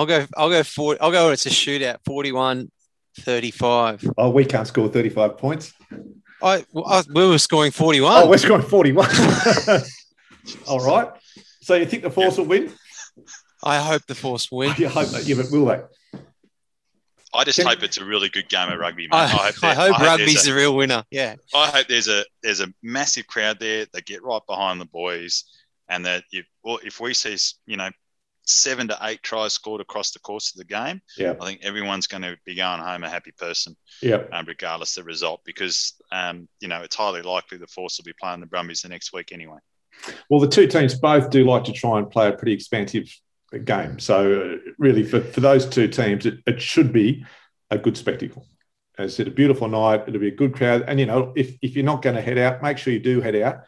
I'll 0.00 0.06
go. 0.06 0.26
I'll 0.34 0.48
go 0.48 0.62
for. 0.62 0.96
I'll 0.98 1.10
go. 1.12 1.30
It's 1.30 1.44
a 1.44 1.50
shootout. 1.50 1.98
41 2.06 2.70
35. 3.18 4.14
Oh, 4.16 4.30
we 4.30 4.46
can't 4.46 4.66
score 4.66 4.88
35 4.88 5.36
points. 5.36 5.74
I, 6.42 6.64
I 6.86 7.02
we 7.12 7.28
were 7.28 7.38
scoring 7.38 7.70
41. 7.70 8.22
Oh, 8.22 8.26
we're 8.26 8.38
scoring 8.38 8.62
41. 8.62 9.06
All 10.66 10.80
right. 10.80 11.10
So 11.60 11.74
you 11.74 11.84
think 11.84 12.02
the 12.02 12.10
Force 12.10 12.38
will 12.38 12.46
win? 12.46 12.72
I 13.62 13.78
hope 13.78 14.06
the 14.06 14.14
Force 14.14 14.50
will 14.50 14.60
win. 14.60 14.74
You 14.78 14.88
hope 14.88 15.08
that, 15.08 15.24
yeah, 15.24 15.36
but 15.36 15.50
will 15.50 15.66
they? 15.66 15.82
I 17.34 17.44
just 17.44 17.58
Can, 17.58 17.68
hope 17.68 17.82
it's 17.82 17.98
a 17.98 18.04
really 18.04 18.30
good 18.30 18.48
game 18.48 18.72
of 18.72 18.78
rugby. 18.78 19.06
Man. 19.06 19.20
I, 19.20 19.24
I 19.24 19.26
hope, 19.28 19.64
I 19.64 19.74
hope 19.74 20.00
I 20.00 20.06
rugby's 20.06 20.44
the 20.44 20.54
real 20.54 20.74
winner. 20.74 21.04
Yeah. 21.10 21.34
I 21.54 21.66
hope 21.66 21.88
there's 21.88 22.08
a 22.08 22.24
there's 22.42 22.60
a 22.60 22.72
massive 22.82 23.26
crowd 23.26 23.60
there. 23.60 23.84
They 23.92 24.00
get 24.00 24.24
right 24.24 24.40
behind 24.48 24.80
the 24.80 24.86
boys, 24.86 25.44
and 25.90 26.06
that 26.06 26.24
if 26.32 26.46
well, 26.64 26.80
if 26.82 27.00
we 27.00 27.12
see 27.12 27.36
you 27.66 27.76
know 27.76 27.90
seven 28.50 28.88
to 28.88 28.98
eight 29.02 29.22
tries 29.22 29.52
scored 29.52 29.80
across 29.80 30.10
the 30.10 30.18
course 30.18 30.52
of 30.52 30.58
the 30.58 30.64
game, 30.64 31.00
yeah. 31.16 31.34
I 31.40 31.46
think 31.46 31.60
everyone's 31.62 32.06
going 32.06 32.22
to 32.22 32.36
be 32.44 32.54
going 32.54 32.80
home 32.80 33.04
a 33.04 33.08
happy 33.08 33.32
person, 33.32 33.76
yeah. 34.02 34.22
Um, 34.32 34.44
regardless 34.46 34.96
of 34.96 35.04
the 35.04 35.08
result, 35.08 35.40
because 35.44 35.94
um, 36.12 36.48
you 36.60 36.68
know 36.68 36.82
it's 36.82 36.96
highly 36.96 37.22
likely 37.22 37.58
the 37.58 37.66
Force 37.66 37.98
will 37.98 38.04
be 38.04 38.14
playing 38.20 38.40
the 38.40 38.46
Brumbies 38.46 38.82
the 38.82 38.88
next 38.88 39.12
week 39.12 39.32
anyway. 39.32 39.58
Well, 40.28 40.40
the 40.40 40.48
two 40.48 40.66
teams 40.66 40.94
both 40.94 41.30
do 41.30 41.44
like 41.44 41.64
to 41.64 41.72
try 41.72 41.98
and 41.98 42.10
play 42.10 42.28
a 42.28 42.32
pretty 42.32 42.52
expansive 42.52 43.14
game, 43.64 43.98
so 43.98 44.54
uh, 44.54 44.70
really 44.78 45.04
for, 45.04 45.20
for 45.20 45.40
those 45.40 45.66
two 45.66 45.88
teams, 45.88 46.26
it, 46.26 46.38
it 46.46 46.60
should 46.60 46.92
be 46.92 47.24
a 47.70 47.78
good 47.78 47.96
spectacle. 47.96 48.46
As 48.98 49.14
I 49.14 49.16
said, 49.16 49.28
a 49.28 49.30
beautiful 49.30 49.68
night. 49.68 50.04
It'll 50.06 50.20
be 50.20 50.28
a 50.28 50.34
good 50.34 50.54
crowd, 50.54 50.84
and 50.86 51.00
you 51.00 51.06
know, 51.06 51.32
if 51.36 51.56
if 51.62 51.74
you're 51.74 51.84
not 51.84 52.02
going 52.02 52.16
to 52.16 52.22
head 52.22 52.38
out, 52.38 52.62
make 52.62 52.78
sure 52.78 52.92
you 52.92 53.00
do 53.00 53.20
head 53.20 53.36
out 53.36 53.60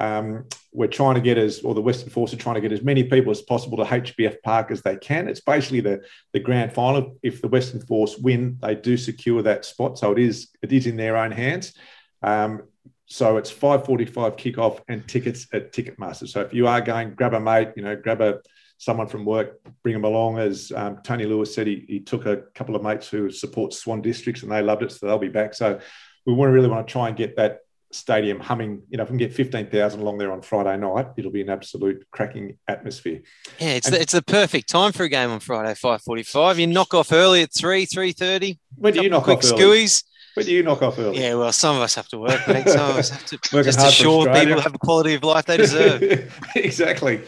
um, 0.00 0.46
we're 0.72 0.88
trying 0.88 1.14
to 1.14 1.20
get 1.20 1.36
as, 1.36 1.60
or 1.60 1.74
the 1.74 1.82
Western 1.82 2.08
Force 2.08 2.32
are 2.32 2.38
trying 2.38 2.54
to 2.54 2.60
get 2.60 2.72
as 2.72 2.82
many 2.82 3.04
people 3.04 3.30
as 3.30 3.42
possible 3.42 3.76
to 3.76 3.84
HBF 3.84 4.40
Park 4.42 4.70
as 4.70 4.80
they 4.80 4.96
can. 4.96 5.28
It's 5.28 5.40
basically 5.40 5.80
the 5.80 6.02
the 6.32 6.40
grand 6.40 6.72
final. 6.72 7.18
If 7.22 7.42
the 7.42 7.48
Western 7.48 7.80
Force 7.80 8.16
win, 8.16 8.58
they 8.62 8.74
do 8.74 8.96
secure 8.96 9.42
that 9.42 9.64
spot, 9.64 9.98
so 9.98 10.12
it 10.12 10.18
is 10.18 10.48
it 10.62 10.72
is 10.72 10.86
in 10.86 10.96
their 10.96 11.16
own 11.16 11.30
hands. 11.30 11.74
Um, 12.22 12.62
so 13.06 13.36
it's 13.36 13.52
5:45 13.52 14.36
kickoff 14.36 14.80
and 14.88 15.06
tickets 15.06 15.46
at 15.52 15.72
Ticketmaster. 15.72 16.28
So 16.28 16.40
if 16.40 16.54
you 16.54 16.66
are 16.66 16.80
going, 16.80 17.14
grab 17.14 17.34
a 17.34 17.40
mate, 17.40 17.70
you 17.76 17.82
know, 17.82 17.96
grab 17.96 18.22
a 18.22 18.40
someone 18.78 19.08
from 19.08 19.26
work, 19.26 19.60
bring 19.82 19.92
them 19.92 20.04
along. 20.04 20.38
As 20.38 20.72
um, 20.74 21.00
Tony 21.04 21.26
Lewis 21.26 21.54
said, 21.54 21.66
he, 21.66 21.84
he 21.86 22.00
took 22.00 22.24
a 22.24 22.38
couple 22.54 22.74
of 22.74 22.82
mates 22.82 23.08
who 23.10 23.30
support 23.30 23.74
Swan 23.74 24.00
Districts 24.00 24.42
and 24.42 24.50
they 24.50 24.62
loved 24.62 24.82
it, 24.82 24.92
so 24.92 25.06
they'll 25.06 25.18
be 25.18 25.28
back. 25.28 25.52
So 25.52 25.78
we 26.24 26.32
want 26.32 26.48
to 26.48 26.52
really 26.52 26.68
want 26.68 26.86
to 26.86 26.90
try 26.90 27.08
and 27.08 27.16
get 27.16 27.36
that 27.36 27.58
stadium 27.92 28.40
humming. 28.40 28.82
You 28.88 28.96
know, 28.96 29.02
if 29.02 29.10
we 29.10 29.18
can 29.18 29.18
get 29.18 29.34
fifteen 29.34 29.68
thousand 29.68 30.00
along 30.00 30.18
there 30.18 30.32
on 30.32 30.42
Friday 30.42 30.76
night, 30.76 31.08
it'll 31.16 31.30
be 31.30 31.42
an 31.42 31.50
absolute 31.50 32.06
cracking 32.10 32.58
atmosphere. 32.68 33.22
Yeah, 33.58 33.70
it's 33.70 33.86
and, 33.86 33.96
the, 33.96 34.00
it's 34.00 34.12
the 34.12 34.22
perfect 34.22 34.68
time 34.68 34.92
for 34.92 35.04
a 35.04 35.08
game 35.08 35.30
on 35.30 35.40
Friday, 35.40 35.74
five 35.74 36.02
forty-five. 36.02 36.58
You 36.58 36.66
knock 36.66 36.94
off 36.94 37.12
early 37.12 37.42
at 37.42 37.52
three, 37.54 37.84
three 37.84 38.12
thirty. 38.12 38.58
When 38.76 38.94
do 38.94 39.02
you 39.02 39.10
knock 39.10 39.24
quick 39.24 39.38
off? 39.38 39.44
Skewies. 39.44 40.04
When 40.34 40.46
do 40.46 40.52
you 40.52 40.62
knock 40.62 40.82
off 40.82 40.98
early? 40.98 41.20
Yeah, 41.20 41.34
well, 41.34 41.52
some 41.52 41.76
of 41.76 41.82
us 41.82 41.94
have 41.96 42.08
to 42.08 42.18
work, 42.18 42.46
mate. 42.46 42.68
Some 42.68 42.90
of 42.90 42.96
us 42.96 43.10
have 43.10 43.24
to 43.26 43.38
just 43.62 43.80
ensure 43.80 44.32
people 44.32 44.60
have 44.60 44.72
the 44.72 44.78
quality 44.78 45.14
of 45.14 45.24
life 45.24 45.46
they 45.46 45.56
deserve. 45.56 46.02
exactly. 46.54 47.22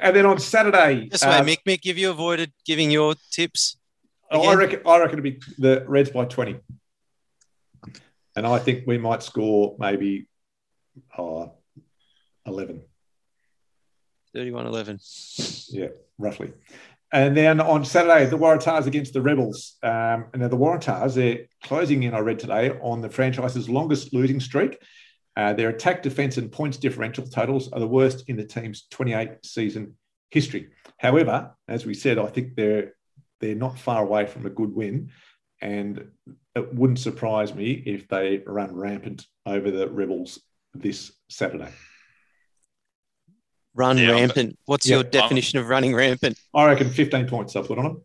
And 0.00 0.16
then 0.16 0.26
on 0.26 0.38
Saturday, 0.38 1.08
this 1.10 1.22
way, 1.22 1.36
um, 1.36 1.46
Mick. 1.46 1.58
Mick, 1.66 1.86
have 1.86 1.98
you 1.98 2.10
avoided 2.10 2.52
giving 2.64 2.90
your 2.90 3.14
tips? 3.30 3.76
Oh, 4.30 4.42
I 4.42 4.54
reckon. 4.54 4.80
I 4.86 4.98
reckon 4.98 5.18
it'll 5.18 5.22
be 5.22 5.40
the 5.58 5.84
Reds 5.86 6.10
by 6.10 6.24
twenty 6.24 6.56
and 8.36 8.46
I 8.46 8.58
think 8.58 8.86
we 8.86 8.98
might 8.98 9.22
score 9.22 9.76
maybe 9.78 10.28
oh, 11.18 11.52
11. 12.46 12.82
31 14.34 14.66
11. 14.66 15.00
Yeah, 15.70 15.88
roughly. 16.18 16.52
And 17.12 17.36
then 17.36 17.60
on 17.60 17.84
Saturday, 17.84 18.26
the 18.26 18.36
Waratahs 18.36 18.86
against 18.86 19.14
the 19.14 19.22
Rebels. 19.22 19.76
Um, 19.82 20.26
and 20.32 20.42
now 20.42 20.48
the 20.48 20.56
Waratahs, 20.56 21.14
they're 21.14 21.46
closing 21.62 22.02
in, 22.02 22.14
I 22.14 22.18
read 22.18 22.38
today, 22.38 22.70
on 22.82 23.00
the 23.00 23.08
franchise's 23.08 23.68
longest 23.68 24.12
losing 24.12 24.40
streak. 24.40 24.78
Uh, 25.36 25.52
their 25.52 25.68
attack, 25.68 26.02
defence, 26.02 26.36
and 26.36 26.52
points 26.52 26.76
differential 26.76 27.26
totals 27.26 27.72
are 27.72 27.80
the 27.80 27.86
worst 27.86 28.24
in 28.28 28.36
the 28.36 28.44
team's 28.44 28.86
28 28.90 29.44
season 29.44 29.94
history. 30.30 30.68
However, 30.98 31.54
as 31.68 31.86
we 31.86 31.94
said, 31.94 32.18
I 32.18 32.26
think 32.26 32.54
they're 32.54 32.94
they're 33.40 33.54
not 33.54 33.78
far 33.78 34.02
away 34.02 34.26
from 34.26 34.46
a 34.46 34.50
good 34.50 34.74
win. 34.74 35.10
And 35.60 36.08
it 36.56 36.74
wouldn't 36.74 36.98
surprise 36.98 37.54
me 37.54 37.70
if 37.70 38.08
they 38.08 38.42
run 38.46 38.74
rampant 38.74 39.26
over 39.44 39.70
the 39.70 39.88
Rebels 39.88 40.40
this 40.74 41.12
Saturday. 41.28 41.68
Run 43.74 43.98
yeah, 43.98 44.12
rampant. 44.12 44.58
What's 44.64 44.88
yeah, 44.88 44.96
your 44.96 45.04
definition 45.04 45.58
of 45.58 45.68
running 45.68 45.94
rampant? 45.94 46.38
I 46.54 46.64
reckon 46.64 46.88
15 46.88 47.28
points 47.28 47.54
I 47.56 47.62
put 47.62 47.76
on 47.76 47.84
them, 47.84 48.02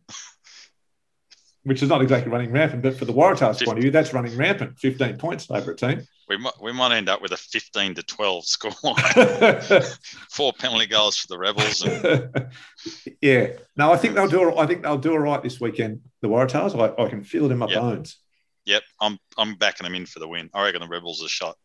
which 1.63 1.81
is 1.81 1.87
not 1.87 2.01
exactly 2.01 2.29
running 2.29 2.51
rampant, 2.51 2.83
but 2.83 2.97
for 2.97 3.05
the 3.05 3.13
Waratahs 3.13 3.63
point 3.63 3.77
of 3.77 3.81
view, 3.81 3.89
that's 3.89 4.13
running 4.13 4.35
rampant. 4.35 4.77
15 4.79 5.17
points 5.17 5.49
over 5.49 5.71
a 5.71 5.75
team. 5.75 6.01
We 6.27 6.35
might, 6.35 6.61
we 6.61 6.73
might 6.73 6.93
end 6.93 7.07
up 7.07 7.21
with 7.21 7.31
a 7.31 7.37
15 7.37 7.95
to 7.95 8.03
12 8.03 8.45
score. 8.45 8.71
Four 10.29 10.51
penalty 10.59 10.87
goals 10.87 11.15
for 11.15 11.27
the 11.27 11.37
Rebels. 11.37 11.85
And... 11.85 12.47
yeah. 13.21 13.47
No, 13.77 13.93
I 13.93 13.97
think 13.97 14.15
they'll 14.15 14.27
do. 14.27 14.57
I 14.57 14.65
think 14.65 14.83
they'll 14.83 14.97
do 14.97 15.13
all 15.13 15.19
right 15.19 15.41
this 15.41 15.61
weekend. 15.61 16.01
The 16.21 16.27
Waratahs. 16.27 16.77
I, 16.77 17.01
I 17.01 17.07
can 17.07 17.23
feel 17.23 17.45
it 17.45 17.51
in 17.51 17.57
my 17.57 17.67
yep. 17.67 17.79
bones. 17.79 18.20
Yep, 18.65 18.83
I'm 18.99 19.17
I'm 19.37 19.55
backing 19.55 19.85
them 19.85 19.95
in 19.95 20.05
for 20.05 20.19
the 20.19 20.27
win. 20.27 20.49
I 20.53 20.63
reckon 20.63 20.81
the 20.81 20.87
Rebels 20.87 21.23
are 21.23 21.27
shot. 21.27 21.55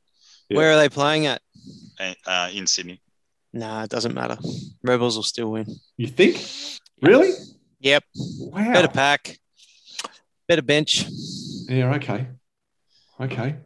Yep. 0.49 0.57
Where 0.57 0.73
are 0.73 0.77
they 0.77 0.89
playing 0.89 1.27
at? 1.27 1.43
Uh, 2.27 2.51
in 2.53 2.67
Sydney. 2.67 3.01
Nah, 3.53 3.85
it 3.85 3.91
doesn't 3.91 4.15
matter. 4.15 4.37
Rebels 4.83 5.17
will 5.17 5.23
still 5.23 5.53
win. 5.53 5.67
You 5.97 6.09
think? 6.09 6.47
Really? 7.03 7.33
Yep. 7.81 8.05
Wow. 8.15 8.73
Better 8.73 8.89
pack. 8.89 9.39
Better 10.49 10.63
bench. 10.63 11.07
Yeah. 11.69 11.95
Okay. 11.95 12.29
Okay. 13.21 13.57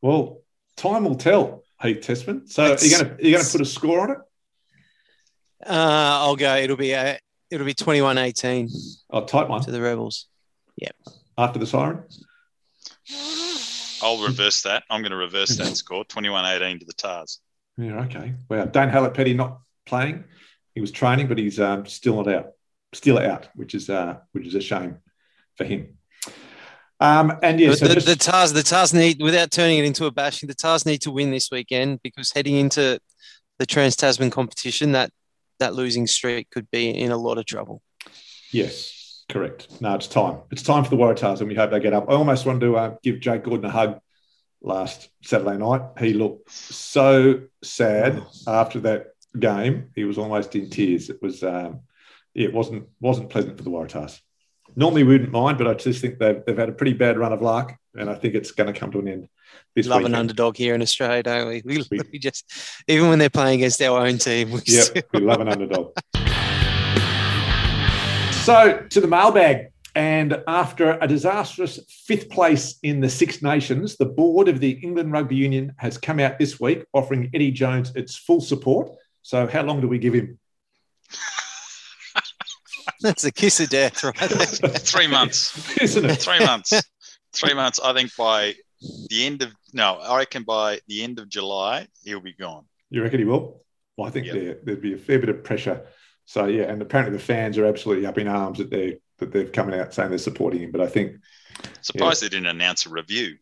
Well, 0.00 0.42
time 0.76 1.04
will 1.04 1.14
tell. 1.14 1.64
Hey, 1.80 1.94
Tessmann. 1.94 2.50
So 2.50 2.72
it's, 2.72 2.82
are 2.82 2.86
you 2.86 2.96
going 2.96 3.04
to 3.04 3.14
are 3.14 3.26
you 3.26 3.32
going 3.32 3.44
to 3.44 3.50
put 3.50 3.60
a 3.60 3.64
score 3.64 4.00
on 4.00 4.10
it? 4.10 4.18
Uh, 5.64 6.22
I'll 6.22 6.36
go. 6.36 6.56
It'll 6.56 6.76
be 6.76 6.92
a 6.92 7.18
it'll 7.50 7.66
be 7.66 7.74
21-18. 7.74 8.70
Oh, 9.10 9.24
tight 9.24 9.48
one 9.48 9.62
to 9.62 9.70
the 9.70 9.80
Rebels. 9.80 10.26
Yep. 10.76 10.94
After 11.36 11.58
the 11.58 11.66
siren. 11.66 12.02
I'll 14.02 14.22
reverse 14.22 14.62
that. 14.62 14.84
I'm 14.90 15.02
going 15.02 15.12
to 15.12 15.16
reverse 15.16 15.56
that 15.56 15.76
score 15.76 16.04
21 16.04 16.44
18 16.44 16.80
to 16.80 16.86
the 16.86 16.92
Tahs. 16.92 17.40
Yeah, 17.76 18.00
okay. 18.04 18.34
Wow. 18.48 18.66
Dane 18.66 18.90
Haylett-Petty 18.90 19.34
not 19.34 19.60
playing. 19.86 20.24
He 20.74 20.80
was 20.80 20.90
training, 20.90 21.28
but 21.28 21.38
he's 21.38 21.58
um, 21.58 21.86
still 21.86 22.16
not 22.16 22.32
out, 22.32 22.46
still 22.92 23.18
out, 23.18 23.48
which 23.54 23.74
is 23.74 23.90
uh, 23.90 24.18
which 24.32 24.46
is 24.46 24.54
a 24.54 24.60
shame 24.60 24.98
for 25.56 25.64
him. 25.64 25.98
Um, 27.00 27.38
and 27.42 27.60
yeah, 27.60 27.74
so 27.74 27.86
the, 27.86 27.94
just... 27.94 28.06
the 28.06 28.16
Tahs, 28.16 28.52
the 28.52 28.62
Tahs 28.62 28.92
need, 28.92 29.22
without 29.22 29.50
turning 29.50 29.78
it 29.78 29.84
into 29.84 30.06
a 30.06 30.10
bashing, 30.10 30.48
the 30.48 30.54
Tahs 30.54 30.84
need 30.84 31.02
to 31.02 31.10
win 31.10 31.30
this 31.30 31.50
weekend 31.50 32.00
because 32.02 32.32
heading 32.32 32.56
into 32.56 32.98
the 33.58 33.66
Trans 33.66 33.96
Tasman 33.96 34.30
competition, 34.30 34.92
that 34.92 35.10
that 35.60 35.74
losing 35.74 36.06
streak 36.06 36.50
could 36.50 36.70
be 36.70 36.90
in 36.90 37.10
a 37.10 37.16
lot 37.16 37.38
of 37.38 37.46
trouble. 37.46 37.82
Yes, 38.52 38.97
Correct. 39.28 39.80
No, 39.80 39.94
it's 39.94 40.06
time. 40.08 40.38
It's 40.50 40.62
time 40.62 40.84
for 40.84 40.90
the 40.90 40.96
Waratahs, 40.96 41.40
and 41.40 41.48
we 41.48 41.54
hope 41.54 41.70
they 41.70 41.80
get 41.80 41.92
up. 41.92 42.06
I 42.08 42.14
almost 42.14 42.46
wanted 42.46 42.60
to 42.60 42.76
uh, 42.76 42.94
give 43.02 43.20
Jake 43.20 43.44
Gordon 43.44 43.66
a 43.66 43.70
hug 43.70 44.00
last 44.62 45.10
Saturday 45.22 45.58
night. 45.58 45.82
He 46.00 46.14
looked 46.14 46.50
so 46.50 47.42
sad 47.62 48.22
after 48.46 48.80
that 48.80 49.08
game. 49.38 49.90
He 49.94 50.04
was 50.04 50.16
almost 50.18 50.54
in 50.56 50.70
tears. 50.70 51.10
It 51.10 51.20
was, 51.22 51.42
um, 51.42 51.80
it 52.34 52.52
wasn't 52.54 52.88
wasn't 53.00 53.28
pleasant 53.30 53.58
for 53.58 53.64
the 53.64 53.70
Waratahs. 53.70 54.18
Normally 54.76 55.02
we 55.02 55.12
wouldn't 55.14 55.32
mind, 55.32 55.58
but 55.58 55.66
I 55.66 55.74
just 55.74 56.00
think 56.00 56.18
they've, 56.18 56.42
they've 56.46 56.56
had 56.56 56.68
a 56.68 56.72
pretty 56.72 56.92
bad 56.92 57.18
run 57.18 57.32
of 57.32 57.42
luck 57.42 57.74
and 57.94 58.08
I 58.08 58.14
think 58.14 58.34
it's 58.34 58.52
going 58.52 58.72
to 58.72 58.78
come 58.78 58.92
to 58.92 58.98
an 59.00 59.08
end 59.08 59.28
this 59.74 59.86
Love 59.86 60.00
weekend. 60.00 60.14
an 60.14 60.20
underdog 60.20 60.56
here 60.56 60.74
in 60.74 60.82
Australia, 60.82 61.22
don't 61.22 61.48
we? 61.48 61.62
We, 61.90 62.00
we 62.12 62.18
just, 62.18 62.44
even 62.86 63.08
when 63.08 63.18
they're 63.18 63.30
playing 63.30 63.60
against 63.60 63.80
our 63.82 64.06
own 64.06 64.18
team, 64.18 64.50
we 64.52 64.60
Yep, 64.66 64.84
still- 64.84 65.02
we 65.14 65.20
love 65.20 65.40
an 65.40 65.48
underdog. 65.48 65.92
So 68.48 68.86
to 68.88 69.00
the 69.02 69.06
mailbag. 69.06 69.72
And 69.94 70.42
after 70.48 70.96
a 71.02 71.06
disastrous 71.06 71.80
fifth 72.06 72.30
place 72.30 72.78
in 72.82 72.98
the 73.00 73.08
Six 73.10 73.42
Nations, 73.42 73.98
the 73.98 74.06
board 74.06 74.48
of 74.48 74.58
the 74.58 74.70
England 74.70 75.12
Rugby 75.12 75.36
Union 75.36 75.74
has 75.76 75.98
come 75.98 76.18
out 76.18 76.38
this 76.38 76.58
week 76.58 76.86
offering 76.94 77.30
Eddie 77.34 77.50
Jones 77.50 77.94
its 77.94 78.16
full 78.16 78.40
support. 78.40 78.90
So, 79.20 79.46
how 79.46 79.64
long 79.64 79.82
do 79.82 79.88
we 79.88 79.98
give 79.98 80.14
him? 80.14 80.38
that's 83.02 83.24
a 83.24 83.32
kiss 83.32 83.60
of 83.60 83.68
death, 83.68 84.02
right? 84.02 84.14
Three 84.16 85.08
months. 85.08 85.78
Isn't 85.82 86.06
it? 86.06 86.14
Three 86.16 86.38
months. 86.38 86.82
Three 87.34 87.52
months. 87.52 87.78
I 87.84 87.92
think 87.92 88.16
by 88.16 88.54
the 89.10 89.26
end 89.26 89.42
of 89.42 89.52
no, 89.74 89.96
I 89.96 90.16
reckon 90.16 90.44
by 90.44 90.80
the 90.88 91.02
end 91.02 91.18
of 91.18 91.28
July 91.28 91.86
he'll 92.02 92.20
be 92.20 92.32
gone. 92.32 92.64
You 92.88 93.02
reckon 93.02 93.18
he 93.18 93.26
will? 93.26 93.60
Well, 93.98 94.08
I 94.08 94.10
think 94.10 94.24
Yep. 94.24 94.34
there, 94.34 94.56
there'd 94.62 94.80
be 94.80 94.94
a 94.94 94.98
fair 94.98 95.18
bit 95.18 95.28
of 95.28 95.44
pressure. 95.44 95.84
So, 96.28 96.44
yeah, 96.44 96.64
and 96.64 96.82
apparently 96.82 97.16
the 97.16 97.24
fans 97.24 97.56
are 97.56 97.64
absolutely 97.64 98.04
up 98.04 98.18
in 98.18 98.28
arms 98.28 98.58
that 98.58 98.68
they 98.68 98.98
that 99.16 99.32
they've 99.32 99.50
come 99.50 99.72
out 99.72 99.94
saying 99.94 100.10
they're 100.10 100.18
supporting 100.18 100.60
him. 100.60 100.70
But 100.70 100.82
I 100.82 100.86
think 100.86 101.16
Surprised 101.80 102.22
they 102.22 102.28
didn't 102.28 102.48
announce 102.48 102.84
a 102.84 102.90
review. 102.90 103.38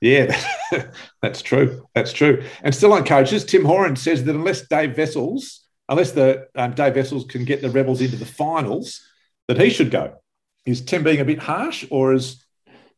Yeah, 0.00 0.34
that's 1.20 1.42
true. 1.42 1.86
That's 1.94 2.14
true. 2.14 2.42
And 2.62 2.74
still 2.74 2.94
on 2.94 3.04
coaches, 3.04 3.44
Tim 3.44 3.66
Horan 3.66 3.96
says 3.96 4.24
that 4.24 4.34
unless 4.34 4.66
Dave 4.66 4.96
Wessels, 4.96 5.66
unless 5.90 6.12
the 6.12 6.48
um, 6.54 6.72
Dave 6.72 6.96
Wessels 6.96 7.26
can 7.26 7.44
get 7.44 7.60
the 7.60 7.68
Rebels 7.68 8.00
into 8.00 8.16
the 8.16 8.24
finals, 8.24 9.02
that 9.48 9.60
he 9.60 9.68
should 9.68 9.90
go. 9.90 10.14
Is 10.64 10.80
Tim 10.80 11.04
being 11.04 11.20
a 11.20 11.24
bit 11.26 11.40
harsh, 11.40 11.84
or 11.90 12.12
has 12.12 12.42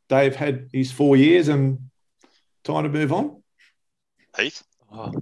Dave 0.08 0.36
had 0.36 0.68
his 0.72 0.92
four 0.92 1.16
years 1.16 1.48
and 1.48 1.90
time 2.62 2.84
to 2.84 2.88
move 2.88 3.12
on? 3.12 3.42
Heath. 4.38 4.62
Oh. 4.92 5.12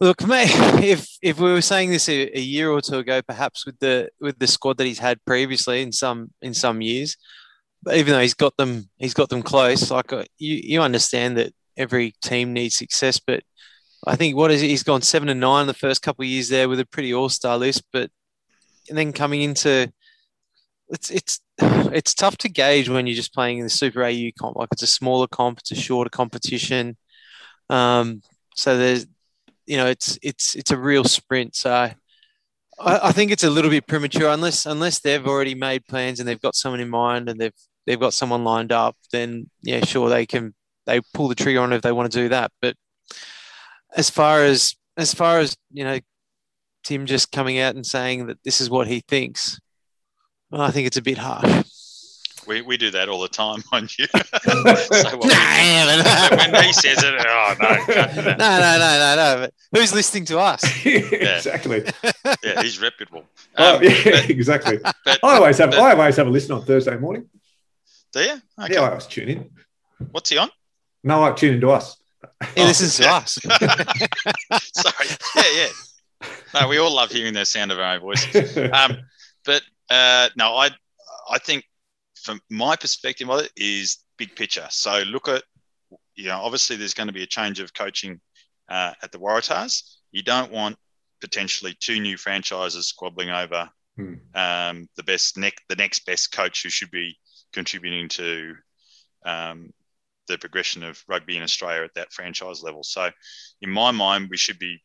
Look, 0.00 0.26
mate, 0.26 0.48
if 0.82 1.06
if 1.22 1.38
we 1.38 1.52
were 1.52 1.60
saying 1.60 1.90
this 1.90 2.08
a, 2.08 2.38
a 2.38 2.40
year 2.40 2.70
or 2.70 2.80
two 2.80 2.98
ago, 2.98 3.20
perhaps 3.22 3.66
with 3.66 3.78
the 3.80 4.08
with 4.20 4.38
the 4.38 4.46
squad 4.46 4.78
that 4.78 4.86
he's 4.86 4.98
had 4.98 5.24
previously 5.26 5.82
in 5.82 5.92
some 5.92 6.30
in 6.40 6.54
some 6.54 6.80
years, 6.80 7.16
but 7.82 7.96
even 7.96 8.14
though 8.14 8.20
he's 8.20 8.34
got 8.34 8.56
them 8.56 8.88
he's 8.98 9.14
got 9.14 9.28
them 9.28 9.42
close, 9.42 9.90
like 9.90 10.12
uh, 10.12 10.24
you 10.38 10.60
you 10.62 10.80
understand 10.82 11.36
that 11.36 11.52
every 11.76 12.14
team 12.22 12.52
needs 12.52 12.76
success, 12.76 13.20
but 13.20 13.42
I 14.06 14.16
think 14.16 14.36
what 14.36 14.50
is 14.50 14.62
it? 14.62 14.68
He's 14.68 14.82
gone 14.82 15.02
seven 15.02 15.28
and 15.28 15.40
nine 15.40 15.66
the 15.66 15.74
first 15.74 16.02
couple 16.02 16.22
of 16.22 16.28
years 16.28 16.48
there 16.48 16.68
with 16.68 16.80
a 16.80 16.86
pretty 16.86 17.12
all 17.12 17.28
star 17.28 17.58
list, 17.58 17.82
but 17.92 18.10
and 18.88 18.96
then 18.96 19.12
coming 19.12 19.42
into 19.42 19.92
it's 20.88 21.10
it's 21.10 21.40
it's 21.58 22.14
tough 22.14 22.38
to 22.38 22.48
gauge 22.48 22.88
when 22.88 23.06
you're 23.06 23.16
just 23.16 23.34
playing 23.34 23.58
in 23.58 23.64
the 23.64 23.70
Super 23.70 24.02
AU 24.04 24.30
comp. 24.38 24.56
Like 24.56 24.70
it's 24.72 24.82
a 24.82 24.86
smaller 24.86 25.26
comp, 25.26 25.58
it's 25.58 25.72
a 25.72 25.76
shorter 25.76 26.10
competition. 26.10 26.96
Um, 27.68 28.22
so 28.56 28.76
there's 28.78 29.06
you 29.70 29.76
know 29.76 29.86
it's 29.86 30.18
it's 30.20 30.56
it's 30.56 30.72
a 30.72 30.76
real 30.76 31.04
sprint. 31.04 31.54
So 31.54 31.70
I, 31.70 31.94
I 32.80 33.12
think 33.12 33.30
it's 33.30 33.44
a 33.44 33.50
little 33.50 33.70
bit 33.70 33.86
premature 33.86 34.28
unless 34.28 34.66
unless 34.66 34.98
they've 34.98 35.24
already 35.24 35.54
made 35.54 35.86
plans 35.86 36.18
and 36.18 36.28
they've 36.28 36.40
got 36.40 36.56
someone 36.56 36.80
in 36.80 36.88
mind 36.90 37.28
and 37.28 37.40
they've 37.40 37.54
they've 37.86 38.00
got 38.00 38.12
someone 38.12 38.42
lined 38.42 38.72
up. 38.72 38.96
Then 39.12 39.48
yeah, 39.62 39.84
sure 39.84 40.08
they 40.08 40.26
can 40.26 40.54
they 40.86 41.00
pull 41.14 41.28
the 41.28 41.36
trigger 41.36 41.60
on 41.60 41.72
if 41.72 41.82
they 41.82 41.92
want 41.92 42.10
to 42.10 42.18
do 42.18 42.28
that. 42.30 42.50
But 42.60 42.74
as 43.96 44.10
far 44.10 44.42
as 44.42 44.74
as 44.96 45.14
far 45.14 45.38
as 45.38 45.56
you 45.72 45.84
know, 45.84 46.00
Tim 46.82 47.06
just 47.06 47.30
coming 47.30 47.60
out 47.60 47.76
and 47.76 47.86
saying 47.86 48.26
that 48.26 48.42
this 48.44 48.60
is 48.60 48.70
what 48.70 48.88
he 48.88 49.04
thinks, 49.06 49.60
well, 50.50 50.62
I 50.62 50.72
think 50.72 50.88
it's 50.88 50.96
a 50.96 51.02
bit 51.02 51.18
harsh. 51.18 51.69
We, 52.46 52.62
we 52.62 52.76
do 52.76 52.90
that 52.92 53.08
all 53.08 53.20
the 53.20 53.28
time, 53.28 53.62
on 53.72 53.82
you. 53.98 54.06
Say 54.06 54.16
what 54.16 55.22
we 55.22 55.28
Nah, 55.28 56.28
think. 56.28 56.52
when 56.52 56.64
he 56.64 56.72
says 56.72 56.98
it, 57.02 57.14
oh 57.18 57.54
no, 57.60 57.68
no, 57.94 58.32
no, 58.32 58.36
no, 58.36 58.78
no, 58.78 59.14
no. 59.40 59.48
But 59.70 59.80
who's 59.80 59.92
listening 59.94 60.24
to 60.26 60.38
us? 60.38 60.62
exactly. 60.86 61.84
yeah, 62.42 62.62
he's 62.62 62.80
reputable. 62.80 63.24
Oh, 63.56 63.76
Um, 63.76 63.82
yeah, 63.82 63.90
but- 64.04 64.30
exactly. 64.30 64.78
but- 64.78 65.18
I 65.22 65.36
always 65.36 65.58
have. 65.58 65.70
but- 65.70 65.80
I 65.80 65.92
always 65.92 66.16
have 66.16 66.26
a 66.26 66.30
listen 66.30 66.52
on 66.52 66.64
Thursday 66.64 66.96
morning. 66.96 67.28
do 68.12 68.20
you? 68.20 68.40
Okay. 68.62 68.74
Yeah, 68.74 68.80
I 68.82 68.88
always 68.88 69.06
tune 69.06 69.28
in. 69.28 69.50
What's 70.10 70.30
he 70.30 70.38
on? 70.38 70.50
No, 71.04 71.22
I 71.24 71.32
tune 71.32 71.54
into 71.54 71.70
us. 71.70 71.96
He 72.54 72.62
listens 72.62 72.96
to 72.96 73.02
yeah. 73.04 73.16
us. 73.16 73.38
Sorry. 74.72 75.08
Yeah, 75.36 75.42
yeah. 76.22 76.28
No, 76.60 76.68
we 76.68 76.78
all 76.78 76.94
love 76.94 77.10
hearing 77.10 77.34
the 77.34 77.44
sound 77.44 77.70
of 77.72 77.78
our 77.78 77.94
own 77.94 78.00
voices. 78.00 78.56
Um, 78.72 78.98
but 79.44 79.62
uh, 79.90 80.28
no, 80.36 80.56
I 80.56 80.70
I 81.30 81.38
think 81.38 81.64
from 82.22 82.40
my 82.50 82.76
perspective 82.76 83.30
of 83.30 83.40
it 83.40 83.52
is 83.56 83.98
big 84.18 84.34
picture. 84.36 84.66
So 84.70 85.02
look 85.06 85.28
at 85.28 85.42
you 86.14 86.28
know 86.28 86.38
obviously 86.38 86.76
there's 86.76 86.94
going 86.94 87.08
to 87.08 87.12
be 87.12 87.22
a 87.22 87.26
change 87.26 87.60
of 87.60 87.74
coaching 87.74 88.20
uh, 88.68 88.92
at 89.02 89.12
the 89.12 89.18
Waratahs. 89.18 89.82
You 90.12 90.22
don't 90.22 90.52
want 90.52 90.76
potentially 91.20 91.76
two 91.78 92.00
new 92.00 92.16
franchises 92.16 92.88
squabbling 92.88 93.30
over 93.30 93.70
Hmm. 93.96 94.14
um, 94.34 94.88
the 94.96 95.02
best 95.02 95.36
next 95.36 95.62
the 95.68 95.76
next 95.76 96.06
best 96.06 96.32
coach 96.32 96.62
who 96.62 96.70
should 96.70 96.90
be 96.90 97.18
contributing 97.52 98.08
to 98.08 98.54
um, 99.26 99.72
the 100.28 100.38
progression 100.38 100.82
of 100.82 101.02
rugby 101.08 101.36
in 101.36 101.42
Australia 101.42 101.82
at 101.82 101.94
that 101.94 102.12
franchise 102.12 102.62
level. 102.62 102.82
So 102.82 103.10
in 103.60 103.70
my 103.70 103.90
mind, 103.90 104.28
we 104.30 104.36
should 104.36 104.58
be 104.58 104.80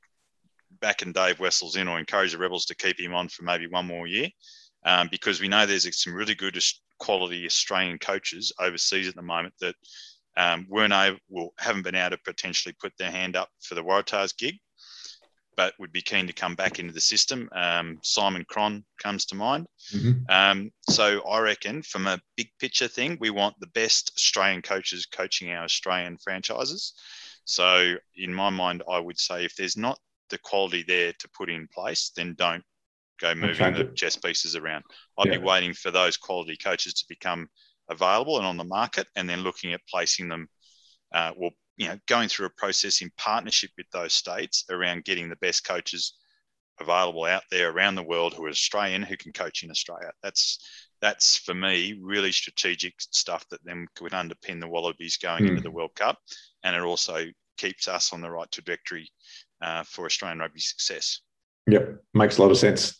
backing 0.82 1.14
Dave 1.14 1.40
Wessels 1.40 1.76
in 1.76 1.88
or 1.88 2.00
encourage 2.00 2.32
the 2.32 2.38
Rebels 2.38 2.66
to 2.66 2.76
keep 2.76 3.00
him 3.00 3.14
on 3.14 3.30
for 3.30 3.44
maybe 3.44 3.68
one 3.68 3.86
more 3.86 4.08
year 4.08 4.30
um, 4.86 5.08
because 5.10 5.40
we 5.40 5.48
know 5.48 5.66
there's 5.66 6.04
some 6.04 6.14
really 6.14 6.36
good 6.36 6.58
quality 7.00 7.46
Australian 7.46 8.00
coaches 8.00 8.52
overseas 8.60 9.08
at 9.08 9.16
the 9.16 9.22
moment 9.22 9.54
that 9.60 9.76
um, 10.38 10.66
weren't 10.70 10.94
able, 10.94 11.18
well, 11.30 11.54
haven't 11.58 11.84
been 11.84 11.96
able 11.96 12.12
to 12.12 12.24
potentially 12.24 12.76
put 12.80 12.94
their 12.98 13.12
hand 13.12 13.36
up 13.36 13.50
for 13.62 13.76
the 13.76 13.84
Waratahs 13.84 14.38
gig, 14.38 14.56
but 15.56 15.74
would 15.80 15.92
be 15.92 16.02
keen 16.02 16.28
to 16.28 16.34
come 16.34 16.56
back 16.56 16.80
into 16.80 16.94
the 16.94 17.02
system. 17.02 17.50
Um, 17.54 18.00
Simon 18.04 18.46
Cron 18.50 18.84
comes 19.02 19.26
to 19.28 19.36
mind. 19.36 19.68
Mhm. 19.94 20.30
Um, 20.30 20.72
so 20.90 21.26
I 21.28 21.40
reckon 21.40 21.82
from 21.84 22.08
a 22.08 22.20
big 22.36 22.50
picture 22.60 22.88
thing, 22.88 23.18
we 23.20 23.30
want 23.30 23.60
the 23.60 23.68
best 23.68 24.12
Australian 24.16 24.62
coaches 24.62 25.06
coaching 25.06 25.52
our 25.52 25.64
Australian 25.64 26.18
franchises. 26.18 26.94
So 27.46 27.96
in 28.16 28.34
my 28.34 28.50
mind, 28.50 28.84
I 28.90 29.00
would 29.00 29.20
say 29.20 29.46
if 29.46 29.56
there's 29.56 29.78
not 29.78 30.00
the 30.30 30.38
quality 30.40 30.84
there 30.84 31.14
to 31.14 31.30
put 31.30 31.50
in 31.50 31.68
place, 31.74 32.12
then 32.16 32.34
don't 32.34 32.64
go 33.20 33.34
moving 33.36 33.74
the 33.74 33.82
it. 33.82 33.96
chess 33.96 34.16
pieces 34.16 34.56
around. 34.56 34.84
I'd 35.18 35.28
Yeah. 35.28 35.38
be 35.38 35.44
waiting 35.44 35.74
for 35.74 35.92
those 35.92 36.18
quality 36.18 36.58
coaches 36.58 36.94
to 36.96 37.06
become 37.10 37.48
available 37.90 38.38
and 38.38 38.46
on 38.46 38.58
the 38.58 38.64
market, 38.64 39.08
and 39.16 39.30
then 39.30 39.42
looking 39.42 39.74
at 39.74 39.82
placing 39.90 40.28
them. 40.30 40.48
Uh, 41.14 41.32
well, 41.38 41.52
you 41.78 41.88
know, 41.88 41.98
going 42.08 42.30
through 42.30 42.48
a 42.48 42.52
process 42.52 43.02
in 43.02 43.12
partnership 43.18 43.72
with 43.78 43.88
those 43.92 44.14
states 44.14 44.66
around 44.70 45.04
getting 45.06 45.30
the 45.30 45.36
best 45.38 45.66
coaches 45.66 46.16
available 46.80 47.24
out 47.26 47.44
there 47.52 47.70
around 47.70 47.96
the 47.96 48.04
world 48.04 48.34
who 48.34 48.46
are 48.46 48.50
Australian 48.50 49.02
who 49.02 49.16
can 49.18 49.32
coach 49.32 49.64
in 49.64 49.72
Australia. 49.72 50.12
That's 50.24 50.60
that's 51.02 51.38
for 51.38 51.54
me 51.54 51.98
really 52.02 52.32
strategic 52.32 52.96
stuff 53.00 53.46
that 53.50 53.64
then 53.64 53.88
would 54.02 54.14
underpin 54.14 54.60
the 54.60 54.68
Wallabies 54.68 55.18
going 55.18 55.46
Hmm. 55.46 55.48
into 55.48 55.62
the 55.62 55.72
World 55.72 55.96
Cup, 55.96 56.18
and 56.64 56.76
it 56.76 56.82
also 56.82 57.26
keeps 57.58 57.88
us 57.88 58.12
on 58.14 58.22
the 58.22 58.32
right 58.32 58.52
trajectory 58.52 59.10
uh, 59.62 59.84
for 59.84 60.06
Australian 60.06 60.40
rugby 60.40 60.60
success. 60.60 61.22
Yep, 61.68 62.04
makes 62.14 62.38
a 62.38 62.42
lot 62.42 62.52
of 62.52 62.58
sense. 62.58 63.00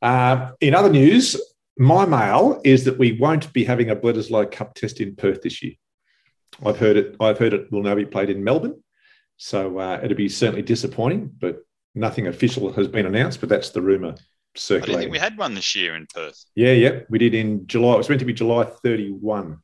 Uh, 0.00 0.50
in 0.60 0.74
other 0.74 0.90
news, 0.90 1.40
my 1.78 2.06
mail 2.06 2.60
is 2.64 2.84
that 2.84 2.98
we 2.98 3.12
won't 3.12 3.52
be 3.52 3.64
having 3.64 3.90
a 3.90 3.96
Bledisloe 3.96 4.50
Cup 4.50 4.74
test 4.74 5.00
in 5.00 5.16
Perth 5.16 5.42
this 5.42 5.62
year. 5.62 5.74
I've 6.64 6.78
heard 6.78 6.96
it. 6.96 7.16
I've 7.20 7.38
heard 7.38 7.52
it 7.52 7.70
will 7.70 7.82
now 7.82 7.94
be 7.94 8.04
played 8.06 8.30
in 8.30 8.42
Melbourne, 8.42 8.82
so 9.36 9.78
uh, 9.78 10.00
it'll 10.02 10.16
be 10.16 10.28
certainly 10.28 10.62
disappointing. 10.62 11.30
But 11.38 11.58
nothing 11.94 12.28
official 12.28 12.72
has 12.72 12.88
been 12.88 13.06
announced. 13.06 13.40
But 13.40 13.48
that's 13.48 13.70
the 13.70 13.82
rumor 13.82 14.08
I 14.08 14.12
didn't 14.12 14.20
circulating. 14.54 14.98
think 15.00 15.12
we 15.12 15.18
had 15.18 15.36
one 15.36 15.54
this 15.54 15.74
year 15.74 15.96
in 15.96 16.06
Perth. 16.06 16.44
yeah, 16.54 16.72
yeah, 16.72 17.00
we 17.10 17.18
did 17.18 17.34
in 17.34 17.66
July. 17.66 17.94
It 17.94 17.98
was 17.98 18.08
meant 18.08 18.20
to 18.20 18.24
be 18.26 18.32
July 18.32 18.64
thirty-one. 18.64 19.58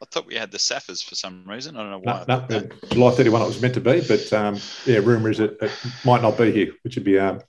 I 0.00 0.04
thought 0.10 0.26
we 0.26 0.36
had 0.36 0.52
the 0.52 0.58
Saffers 0.58 1.04
for 1.04 1.16
some 1.16 1.44
reason. 1.46 1.76
I 1.76 1.80
don't 1.82 1.90
know 1.90 1.98
why. 1.98 2.12
I 2.12 2.24
no, 2.28 2.46
that. 2.46 2.72
uh, 2.72 2.86
July 2.94 3.10
thirty-one. 3.10 3.42
It 3.42 3.46
was 3.46 3.60
meant 3.60 3.74
to 3.74 3.80
be, 3.80 4.00
but 4.00 4.32
um, 4.32 4.58
yeah, 4.86 4.98
rumor 4.98 5.30
is 5.30 5.40
it, 5.40 5.58
it 5.60 5.72
might 6.04 6.22
not 6.22 6.38
be 6.38 6.52
here, 6.52 6.72
which 6.82 6.94
would 6.94 7.04
be 7.04 7.18
um, 7.18 7.40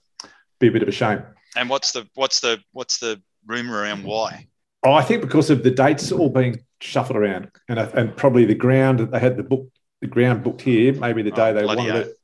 be 0.60 0.68
a 0.68 0.70
bit 0.72 0.82
of 0.82 0.88
a 0.88 0.92
shame. 0.92 1.22
And 1.56 1.68
what's 1.68 1.92
the 1.92 2.06
what's 2.14 2.40
the 2.40 2.60
what's 2.72 2.98
the 2.98 3.20
rumor 3.46 3.80
around 3.80 4.04
why? 4.04 4.46
Oh, 4.84 4.92
I 4.92 5.02
think 5.02 5.20
because 5.22 5.50
of 5.50 5.62
the 5.62 5.70
dates 5.70 6.12
all 6.12 6.30
being 6.30 6.60
shuffled 6.80 7.16
around, 7.16 7.50
and 7.68 7.78
uh, 7.78 7.90
and 7.94 8.16
probably 8.16 8.44
the 8.44 8.54
ground 8.54 9.00
that 9.00 9.10
they 9.10 9.18
had 9.18 9.36
the 9.36 9.42
book, 9.42 9.68
the 10.00 10.06
ground 10.06 10.44
booked 10.44 10.62
here, 10.62 10.92
maybe 10.94 11.22
the 11.22 11.30
day 11.32 11.50
Oh, 11.50 11.54
they 11.54 11.64
wanted 11.64 11.94
A- 11.94 11.98
it, 12.02 12.16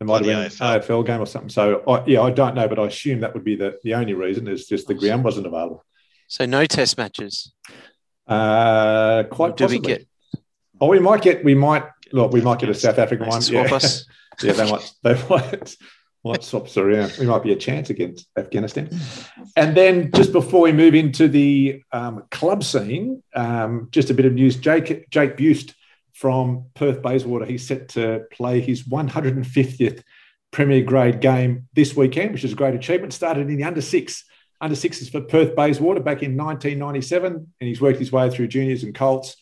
it 0.00 0.04
might 0.04 0.16
have 0.16 0.24
been 0.24 0.34
bloody 0.34 0.54
an 0.74 0.80
AFL 0.80 1.06
game 1.06 1.20
or 1.20 1.26
something. 1.26 1.48
So 1.48 1.82
I, 1.88 2.04
yeah, 2.06 2.20
I 2.20 2.30
don't 2.30 2.54
know, 2.54 2.68
but 2.68 2.78
I 2.78 2.84
assume 2.86 3.20
that 3.20 3.32
would 3.34 3.44
be 3.44 3.56
the, 3.56 3.78
the 3.82 3.94
only 3.94 4.12
reason 4.14 4.46
is 4.48 4.66
just 4.66 4.86
the 4.86 4.94
ground 4.94 5.24
wasn't 5.24 5.46
available. 5.46 5.84
So 6.28 6.44
no 6.46 6.66
test 6.66 6.98
matches. 6.98 7.52
Uh, 8.26 9.24
quite 9.30 9.56
Do 9.56 9.64
we 9.66 9.78
possibly. 9.78 9.94
get 9.96 10.06
Oh, 10.80 10.88
we 10.88 10.98
might 10.98 11.22
get. 11.22 11.44
We 11.44 11.54
might. 11.54 11.84
Look, 12.12 12.32
we 12.32 12.40
might 12.40 12.58
get 12.58 12.68
a 12.68 12.74
South 12.74 12.98
African 12.98 13.28
one. 13.28 13.40
swap 13.40 13.70
Yeah, 13.70 13.76
us? 13.76 14.06
yeah, 14.42 14.52
they 14.52 14.70
might. 14.70 14.92
They 15.02 15.14
might. 15.28 15.76
Might 16.24 16.42
swap 16.42 16.74
around. 16.76 17.16
We 17.18 17.26
might 17.26 17.42
be 17.42 17.52
a 17.52 17.56
chance 17.56 17.90
against 17.90 18.26
Afghanistan. 18.36 18.88
And 19.56 19.76
then 19.76 20.10
just 20.12 20.32
before 20.32 20.62
we 20.62 20.72
move 20.72 20.94
into 20.94 21.28
the 21.28 21.82
um, 21.92 22.24
club 22.30 22.64
scene, 22.64 23.22
um, 23.34 23.88
just 23.90 24.10
a 24.10 24.14
bit 24.14 24.24
of 24.24 24.32
news. 24.32 24.56
Jake 24.56 25.10
Jake 25.10 25.36
Buist 25.36 25.74
from 26.12 26.66
Perth 26.74 27.02
Bayswater, 27.02 27.44
he's 27.44 27.66
set 27.66 27.88
to 27.90 28.24
play 28.32 28.60
his 28.60 28.84
150th 28.84 30.02
Premier 30.50 30.82
Grade 30.82 31.20
game 31.20 31.68
this 31.74 31.94
weekend, 31.96 32.32
which 32.32 32.44
is 32.44 32.52
a 32.52 32.56
great 32.56 32.74
achievement. 32.74 33.12
Started 33.12 33.50
in 33.50 33.56
the 33.56 33.64
under 33.64 33.82
six, 33.82 34.24
under 34.60 34.76
sixes 34.76 35.10
for 35.10 35.20
Perth 35.20 35.54
Bayswater 35.54 36.00
back 36.00 36.22
in 36.22 36.36
1997, 36.36 37.32
and 37.32 37.68
he's 37.68 37.80
worked 37.80 37.98
his 37.98 38.12
way 38.12 38.30
through 38.30 38.48
juniors 38.48 38.82
and 38.82 38.94
Colts 38.94 39.36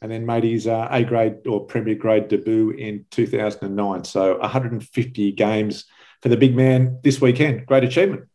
and 0.00 0.12
then 0.12 0.26
made 0.26 0.44
his 0.44 0.66
uh, 0.68 0.86
A 0.90 1.02
grade 1.02 1.46
or 1.46 1.66
Premier 1.66 1.96
Grade 1.96 2.28
debut 2.28 2.70
in 2.70 3.04
2009. 3.10 4.04
So 4.04 4.38
150 4.38 5.32
games 5.32 5.86
for 6.22 6.28
the 6.28 6.36
big 6.36 6.56
man 6.56 6.98
this 7.02 7.20
weekend. 7.20 7.66
Great 7.66 7.84
achievement. 7.84 8.28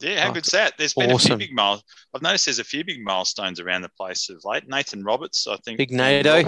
Yeah, 0.00 0.22
how 0.22 0.30
oh, 0.30 0.32
good's 0.32 0.50
that? 0.52 0.74
There's 0.78 0.94
been 0.94 1.12
awesome. 1.12 1.32
a 1.32 1.36
few 1.36 1.48
big 1.48 1.54
miles. 1.54 1.82
I've 2.14 2.22
noticed 2.22 2.46
there's 2.46 2.58
a 2.58 2.64
few 2.64 2.84
big 2.84 3.02
milestones 3.02 3.60
around 3.60 3.82
the 3.82 3.90
place 3.90 4.30
of 4.30 4.42
late. 4.44 4.66
Nathan 4.66 5.04
Roberts, 5.04 5.46
I 5.46 5.56
think. 5.56 5.78
Big 5.78 5.90
NATO. 5.90 6.42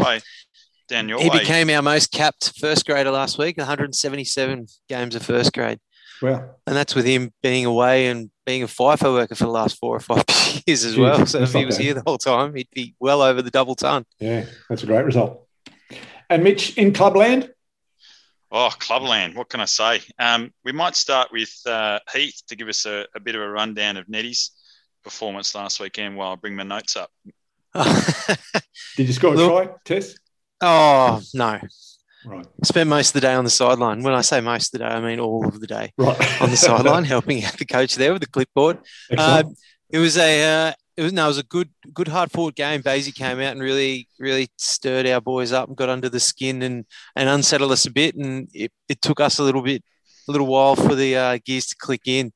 Down 0.88 1.08
your 1.08 1.20
he 1.20 1.30
way. 1.30 1.38
became 1.38 1.70
our 1.70 1.82
most 1.82 2.12
capped 2.12 2.58
first 2.58 2.86
grader 2.86 3.10
last 3.10 3.38
week, 3.38 3.56
177 3.56 4.66
games 4.88 5.14
of 5.14 5.22
first 5.22 5.52
grade. 5.52 5.78
Wow. 6.20 6.56
And 6.66 6.76
that's 6.76 6.94
with 6.94 7.04
him 7.04 7.32
being 7.42 7.66
away 7.66 8.08
and 8.08 8.30
being 8.46 8.62
a 8.62 8.66
FIFO 8.66 9.14
worker 9.14 9.34
for 9.34 9.44
the 9.44 9.50
last 9.50 9.78
four 9.78 9.96
or 9.96 10.00
five 10.00 10.24
years 10.66 10.84
as 10.84 10.94
Jeez, 10.94 10.98
well. 10.98 11.26
So 11.26 11.42
if 11.42 11.52
he 11.52 11.64
was 11.64 11.76
bad. 11.76 11.84
here 11.84 11.94
the 11.94 12.02
whole 12.06 12.18
time, 12.18 12.54
he'd 12.54 12.68
be 12.72 12.94
well 13.00 13.22
over 13.22 13.42
the 13.42 13.50
double 13.50 13.74
ton. 13.74 14.04
Yeah, 14.18 14.44
that's 14.68 14.82
a 14.82 14.86
great 14.86 15.04
result. 15.04 15.46
And 16.30 16.44
Mitch, 16.44 16.76
in 16.76 16.92
Clubland? 16.92 17.50
Oh, 18.54 18.68
Clubland, 18.78 19.34
what 19.34 19.48
can 19.48 19.60
I 19.60 19.64
say? 19.64 20.02
Um, 20.18 20.52
we 20.62 20.72
might 20.72 20.94
start 20.94 21.30
with 21.32 21.50
uh, 21.64 22.00
Heath 22.12 22.42
to 22.48 22.54
give 22.54 22.68
us 22.68 22.84
a, 22.84 23.06
a, 23.14 23.20
bit 23.20 23.34
of 23.34 23.40
a 23.40 23.48
rundown 23.48 23.96
of 23.96 24.10
Nettie's 24.10 24.50
performance 25.02 25.54
last 25.54 25.80
weekend 25.80 26.16
while 26.18 26.32
I 26.32 26.34
bring 26.34 26.54
my 26.54 26.62
notes 26.62 26.94
up. 26.94 27.10
Did 28.96 29.06
you 29.06 29.12
score 29.14 29.32
a 29.32 29.36
Look, 29.38 29.64
try, 29.64 29.74
Tess? 29.86 30.16
Oh, 30.60 31.22
no. 31.32 31.60
Right. 32.26 32.46
Spent 32.62 32.90
most 32.90 33.08
of 33.08 33.12
the 33.14 33.20
day 33.22 33.32
on 33.32 33.44
the 33.44 33.50
sideline. 33.50 34.02
When 34.02 34.12
I 34.12 34.20
say 34.20 34.42
most 34.42 34.74
of 34.74 34.80
the 34.80 34.86
day, 34.86 34.92
I 34.92 35.00
mean 35.00 35.18
all 35.18 35.48
of 35.48 35.58
the 35.58 35.66
day 35.66 35.90
right. 35.96 36.42
on 36.42 36.50
the 36.50 36.56
sideline, 36.58 37.04
helping 37.04 37.42
out 37.42 37.56
the 37.56 37.64
coach 37.64 37.94
there 37.94 38.12
with 38.12 38.20
the 38.20 38.28
clipboard. 38.28 38.80
Uh, 39.16 39.44
it 39.88 39.98
was 39.98 40.18
a 40.18 40.68
uh, 40.68 40.72
it 40.96 41.02
was 41.02 41.12
no, 41.12 41.24
it 41.24 41.28
was 41.28 41.38
a 41.38 41.44
good 41.44 41.70
good 41.92 42.08
hard 42.08 42.30
fought 42.30 42.54
game. 42.54 42.82
Basie 42.82 43.14
came 43.14 43.38
out 43.38 43.52
and 43.52 43.62
really 43.62 44.08
really 44.18 44.48
stirred 44.58 45.06
our 45.06 45.20
boys 45.20 45.52
up 45.52 45.68
and 45.68 45.76
got 45.76 45.88
under 45.88 46.08
the 46.08 46.20
skin 46.20 46.62
and 46.62 46.84
and 47.16 47.28
unsettled 47.28 47.72
us 47.72 47.86
a 47.86 47.90
bit. 47.90 48.14
And 48.14 48.48
it, 48.52 48.72
it 48.88 49.00
took 49.00 49.20
us 49.20 49.38
a 49.38 49.42
little 49.42 49.62
bit 49.62 49.82
a 50.28 50.32
little 50.32 50.46
while 50.46 50.76
for 50.76 50.94
the 50.94 51.16
uh, 51.16 51.38
gears 51.44 51.66
to 51.68 51.76
click 51.76 52.02
in. 52.06 52.32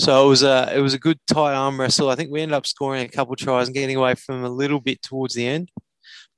So 0.00 0.24
it 0.24 0.28
was 0.28 0.42
a 0.42 0.72
it 0.74 0.80
was 0.80 0.94
a 0.94 0.98
good 0.98 1.18
tie 1.26 1.54
arm 1.54 1.78
wrestle. 1.78 2.08
I 2.08 2.14
think 2.14 2.30
we 2.30 2.40
ended 2.40 2.56
up 2.56 2.66
scoring 2.66 3.04
a 3.04 3.08
couple 3.08 3.36
tries 3.36 3.68
and 3.68 3.74
getting 3.74 3.96
away 3.96 4.14
from 4.14 4.44
a 4.44 4.48
little 4.48 4.80
bit 4.80 5.02
towards 5.02 5.34
the 5.34 5.46
end. 5.46 5.70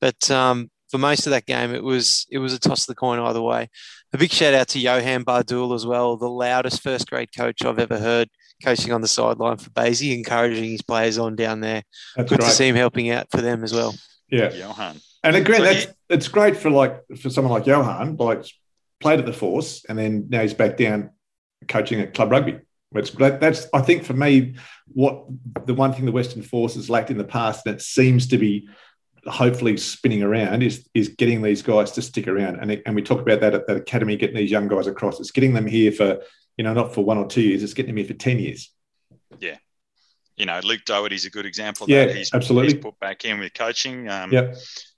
But 0.00 0.30
um, 0.30 0.70
for 0.90 0.98
most 0.98 1.26
of 1.26 1.30
that 1.30 1.46
game, 1.46 1.74
it 1.74 1.84
was 1.84 2.26
it 2.30 2.38
was 2.38 2.52
a 2.52 2.58
toss 2.58 2.82
of 2.82 2.86
the 2.88 2.94
coin 2.94 3.20
either 3.20 3.42
way. 3.42 3.68
A 4.12 4.18
big 4.18 4.32
shout 4.32 4.54
out 4.54 4.68
to 4.68 4.80
Johan 4.80 5.24
Bardoul 5.24 5.74
as 5.74 5.86
well, 5.86 6.16
the 6.16 6.28
loudest 6.28 6.82
first 6.82 7.08
grade 7.08 7.30
coach 7.36 7.64
I've 7.64 7.78
ever 7.78 7.98
heard 7.98 8.28
coaching 8.62 8.92
on 8.92 9.00
the 9.00 9.08
sideline 9.08 9.56
for 9.56 9.70
Basie, 9.70 10.14
encouraging 10.14 10.70
his 10.70 10.82
players 10.82 11.18
on 11.18 11.36
down 11.36 11.60
there. 11.60 11.82
That's 12.16 12.28
Good 12.28 12.38
great. 12.40 12.48
to 12.48 12.54
see 12.54 12.68
him 12.68 12.76
helping 12.76 13.10
out 13.10 13.30
for 13.30 13.40
them 13.40 13.64
as 13.64 13.72
well. 13.72 13.94
Yeah, 14.30 14.52
Johan. 14.52 15.00
And 15.22 15.36
again, 15.36 15.62
that's 15.62 15.84
he, 15.84 15.90
it's 16.08 16.28
great 16.28 16.56
for 16.56 16.70
like 16.70 17.02
for 17.20 17.30
someone 17.30 17.52
like 17.52 17.66
Johan, 17.66 18.16
like 18.16 18.44
played 19.00 19.18
at 19.18 19.26
the 19.26 19.32
Force, 19.32 19.84
and 19.88 19.98
then 19.98 20.26
now 20.28 20.42
he's 20.42 20.54
back 20.54 20.76
down 20.76 21.10
coaching 21.68 22.00
at 22.00 22.14
club 22.14 22.30
rugby. 22.30 22.58
It's, 22.94 23.10
that's 23.10 23.66
I 23.72 23.82
think 23.82 24.04
for 24.04 24.14
me 24.14 24.56
what 24.88 25.24
the 25.66 25.74
one 25.74 25.92
thing 25.92 26.06
the 26.06 26.12
Western 26.12 26.42
Force 26.42 26.74
has 26.74 26.90
lacked 26.90 27.10
in 27.10 27.18
the 27.18 27.24
past 27.24 27.64
that 27.64 27.80
seems 27.82 28.26
to 28.28 28.38
be 28.38 28.68
hopefully 29.26 29.76
spinning 29.76 30.22
around 30.22 30.62
is 30.62 30.88
is 30.94 31.08
getting 31.08 31.42
these 31.42 31.62
guys 31.62 31.92
to 31.92 32.02
stick 32.02 32.26
around. 32.26 32.56
And, 32.56 32.82
and 32.86 32.94
we 32.94 33.02
talk 33.02 33.20
about 33.20 33.40
that 33.40 33.54
at 33.54 33.66
that 33.66 33.76
academy, 33.76 34.16
getting 34.16 34.36
these 34.36 34.50
young 34.50 34.68
guys 34.68 34.86
across. 34.86 35.20
It's 35.20 35.30
getting 35.30 35.54
them 35.54 35.66
here 35.66 35.92
for, 35.92 36.20
you 36.60 36.64
know, 36.64 36.74
not 36.74 36.92
for 36.92 37.02
one 37.02 37.16
or 37.16 37.26
two 37.26 37.40
years, 37.40 37.62
it's 37.62 37.72
getting 37.72 37.94
them 37.94 37.96
here 37.96 38.06
for 38.06 38.12
10 38.12 38.38
years. 38.38 38.70
Yeah. 39.38 39.56
You 40.36 40.44
know, 40.44 40.60
Luke 40.62 40.82
Doherty's 40.84 41.24
a 41.24 41.30
good 41.30 41.46
example 41.46 41.86
yeah, 41.88 42.04
that. 42.04 42.14
He's, 42.14 42.34
absolutely. 42.34 42.74
He's 42.74 42.82
put 42.82 43.00
back 43.00 43.24
in 43.24 43.40
with 43.40 43.54
coaching. 43.54 44.10
Um, 44.10 44.30
yeah. 44.30 44.52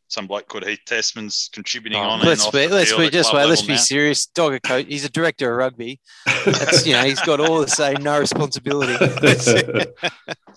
Some 0.09 0.27
bloke 0.27 0.49
called 0.49 0.67
Heath 0.67 0.81
Tessmann's 0.85 1.51
contributing 1.53 2.01
oh, 2.01 2.03
on. 2.03 2.21
Let's 2.21 2.51
be, 2.51 2.67
let's 2.67 2.93
be 2.97 3.11
just 3.11 3.33
wait. 3.33 3.47
Let's 3.47 3.63
now. 3.63 3.75
be 3.75 3.79
serious. 3.79 4.27
Dog 4.27 4.55
a 4.55 4.61
coach. 4.61 4.87
He's 4.89 5.05
a 5.05 5.09
director 5.09 5.53
of 5.53 5.57
rugby. 5.59 6.01
That's, 6.45 6.85
you 6.85 6.95
know, 6.95 7.05
he's 7.05 7.21
got 7.21 7.39
all 7.39 7.61
the 7.61 7.69
same, 7.69 8.03
no 8.03 8.19
responsibility. 8.19 8.97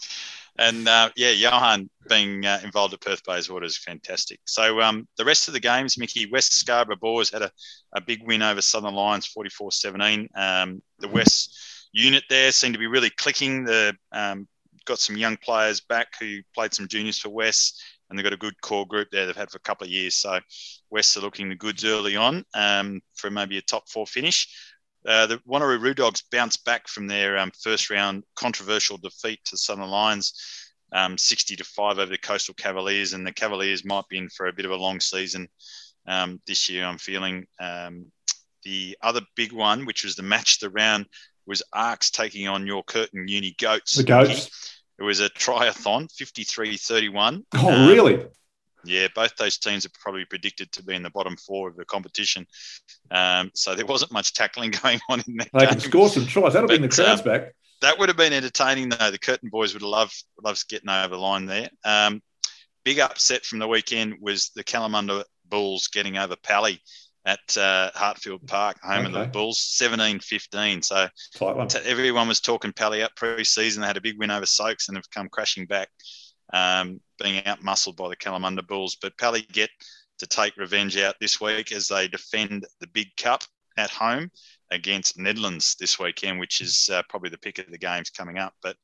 and 0.58 0.88
uh, 0.88 1.10
yeah, 1.16 1.32
Johan 1.32 1.90
being 2.08 2.46
uh, 2.46 2.60
involved 2.64 2.94
at 2.94 3.02
Perth 3.02 3.24
Bayswater 3.26 3.66
is 3.66 3.78
fantastic. 3.78 4.40
So 4.46 4.82
um, 4.82 5.08
the 5.18 5.26
rest 5.26 5.48
of 5.48 5.54
the 5.54 5.60
games, 5.60 5.98
Mickey, 5.98 6.30
West 6.32 6.54
Scarborough 6.54 6.96
Boars 6.96 7.30
had 7.30 7.42
a, 7.42 7.52
a 7.94 8.02
big 8.02 8.26
win 8.26 8.42
over 8.42 8.62
Southern 8.62 8.96
Lions, 8.96 9.32
44-17. 9.38 10.28
Um, 10.36 10.82
the 11.00 11.08
West 11.08 11.58
unit 11.92 12.24
there 12.30 12.52
seemed 12.52 12.74
to 12.74 12.80
be 12.80 12.88
really 12.88 13.10
clicking. 13.10 13.66
The 13.66 13.96
um, 14.12 14.48
got 14.86 15.00
some 15.00 15.18
young 15.18 15.38
players 15.38 15.82
back 15.82 16.08
who 16.20 16.40
played 16.54 16.74
some 16.74 16.88
juniors 16.88 17.20
for 17.20 17.30
West, 17.30 17.84
and 18.10 18.18
they've 18.18 18.24
got 18.24 18.34
a 18.34 18.38
good 18.38 18.60
core 18.62 18.86
group 18.86 19.10
there 19.12 19.26
they've 19.26 19.36
had 19.36 19.50
for 19.50 19.58
a 19.58 19.62
couple 19.62 19.86
of 19.86 19.92
years. 19.92 20.16
So 20.16 20.40
West 20.90 21.18
are 21.18 21.22
looking 21.22 21.50
the 21.50 21.56
goods 21.56 21.84
early 21.84 22.16
on 22.16 22.46
um, 22.54 23.02
for 23.16 23.30
maybe 23.30 23.58
a 23.58 23.62
top 23.62 23.90
four 23.90 24.06
finish. 24.06 24.48
Uh, 25.08 25.28
the 25.28 25.38
Wanneroo 25.48 25.80
Roo 25.80 25.94
Dogs 25.94 26.24
bounced 26.32 26.66
back 26.66 26.88
from 26.88 27.08
their 27.08 27.38
um, 27.38 27.52
first 27.62 27.90
round 27.90 28.24
controversial 28.36 28.98
defeat 28.98 29.40
to 29.46 29.58
Southern 29.58 29.90
Lions 29.90 30.34
um, 30.94 31.18
60 31.18 31.56
to 31.58 31.64
5 31.64 32.00
over 32.00 32.12
the 32.12 32.18
Coastal 32.18 32.54
Cavaliers, 32.54 33.14
and 33.14 33.26
the 33.26 33.32
Cavaliers 33.32 33.86
might 33.86 34.08
be 34.10 34.18
in 34.18 34.30
for 34.30 34.48
a 34.48 34.54
bit 34.54 34.66
of 34.66 34.72
a 34.72 34.76
long 34.76 35.00
season 35.00 35.48
um, 36.08 36.42
this 36.48 36.70
year, 36.70 36.86
I'm 36.86 36.98
feeling. 36.98 37.46
Um, 37.60 38.08
the 38.64 38.98
other 39.02 39.22
big 39.36 39.52
one, 39.52 39.86
which 39.86 40.04
was 40.04 40.16
the 40.16 40.24
match 40.24 40.60
the 40.60 40.70
round, 40.70 41.06
was 41.46 41.62
Arcs 41.74 42.10
taking 42.10 42.48
on 42.48 42.66
your 42.66 42.84
Curtin 42.84 43.28
Uni 43.28 43.56
Goats. 43.60 43.96
The 43.96 44.04
Goats. 44.04 44.82
It 44.98 45.04
was 45.04 45.20
a 45.20 45.30
triathlon, 45.30 46.12
53 46.12 46.78
31. 46.78 47.46
Oh, 47.56 47.90
really? 47.90 48.26
Yeah, 48.86 49.08
both 49.14 49.36
those 49.36 49.58
teams 49.58 49.86
are 49.86 49.92
probably 50.00 50.26
predicted 50.26 50.72
to 50.74 50.84
be 50.84 50.96
in 50.96 51.04
the 51.04 51.10
bottom 51.10 51.36
four 51.38 51.70
of 51.70 51.76
the 51.76 51.86
competition. 51.86 52.46
Um, 53.12 53.52
so 53.54 53.76
there 53.76 53.86
wasn't 53.86 54.12
much 54.12 54.34
tackling 54.34 54.72
going 54.84 55.00
on 55.10 55.22
in 55.28 55.38
that. 55.38 55.50
They 55.54 55.60
game. 55.60 55.70
can 55.70 55.80
score 55.80 56.10
some 56.10 56.26
tries. 56.26 56.54
That'll 56.54 56.68
but, 56.68 56.80
bring 56.80 56.82
the 56.82 56.96
crowds 56.96 57.22
um, 57.22 57.28
back 57.28 57.54
that 57.82 58.00
would 58.00 58.10
have 58.10 58.18
been 58.18 58.34
entertaining 58.34 58.90
though. 58.90 59.12
The 59.12 59.20
Curtin 59.20 59.50
boys 59.50 59.74
would 59.74 59.82
have 59.82 59.90
loved 59.90 60.24
loved 60.44 60.68
getting 60.70 60.90
over 60.90 61.16
the 61.16 61.22
line 61.22 61.46
there. 61.46 61.70
Um, 61.84 62.22
big 62.84 63.00
upset 63.00 63.46
from 63.46 63.60
the 63.60 63.68
weekend 63.68 64.16
was 64.20 64.52
the 64.56 64.64
Kalamunda 64.64 65.24
Bulls 65.48 65.88
getting 65.88 66.18
over 66.18 66.36
Pally 66.36 66.82
at 67.26 67.58
uh, 67.58 67.90
Hartfield 67.96 68.46
Park, 68.48 68.78
home 68.84 69.06
okay. 69.06 69.08
of 69.08 69.14
the 69.14 69.26
Bulls, 69.26 69.60
17-15. 69.82 70.84
So 70.84 71.08
everyone 71.84 72.28
was 72.28 72.40
talking 72.40 72.72
Pally 72.72 73.02
up 73.02 73.16
pre-season. 73.16 73.82
They 73.82 73.88
had 73.88 73.98
a 73.98 74.02
big 74.02 74.20
win 74.20 74.30
over 74.30 74.46
Soaks 74.46 74.88
and 74.88 74.98
have 74.98 75.10
come 75.10 75.30
crashing 75.30 75.66
back, 75.66 75.90
um, 76.54 77.00
being 77.22 77.46
out-muscled 77.46 77.96
by 77.96 78.10
the 78.10 78.16
Kalamunda 78.16 78.66
Bulls. 78.66 78.98
But 79.02 79.18
Pally 79.18 79.46
get 79.52 79.70
to 80.20 80.28
take 80.28 80.58
revenge 80.58 80.98
out 80.98 81.16
this 81.20 81.42
week 81.42 81.72
as 81.72 81.88
they 81.88 82.08
defend 82.08 82.66
the 82.80 82.88
Big 82.88 83.16
Cup 83.18 83.44
at 83.78 83.90
home 83.90 84.32
against 84.72 85.18
Nedlands 85.18 85.76
this 85.78 86.00
weekend, 86.00 86.40
which 86.40 86.62
is 86.62 86.90
uh, 86.92 87.02
probably 87.10 87.30
the 87.30 87.38
pick 87.38 87.60
of 87.60 87.70
the 87.70 87.78
games 87.78 88.10
coming 88.10 88.38
up. 88.38 88.54
But 88.62 88.78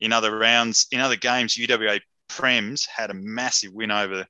in 0.00 0.12
other 0.12 0.36
rounds, 0.36 0.86
in 0.90 1.00
other 1.00 1.16
games, 1.16 1.56
UWA 1.56 2.00
Prems 2.28 2.86
had 2.86 3.10
a 3.10 3.14
massive 3.14 3.72
win 3.72 3.90
over 3.90 4.16
the 4.16 4.26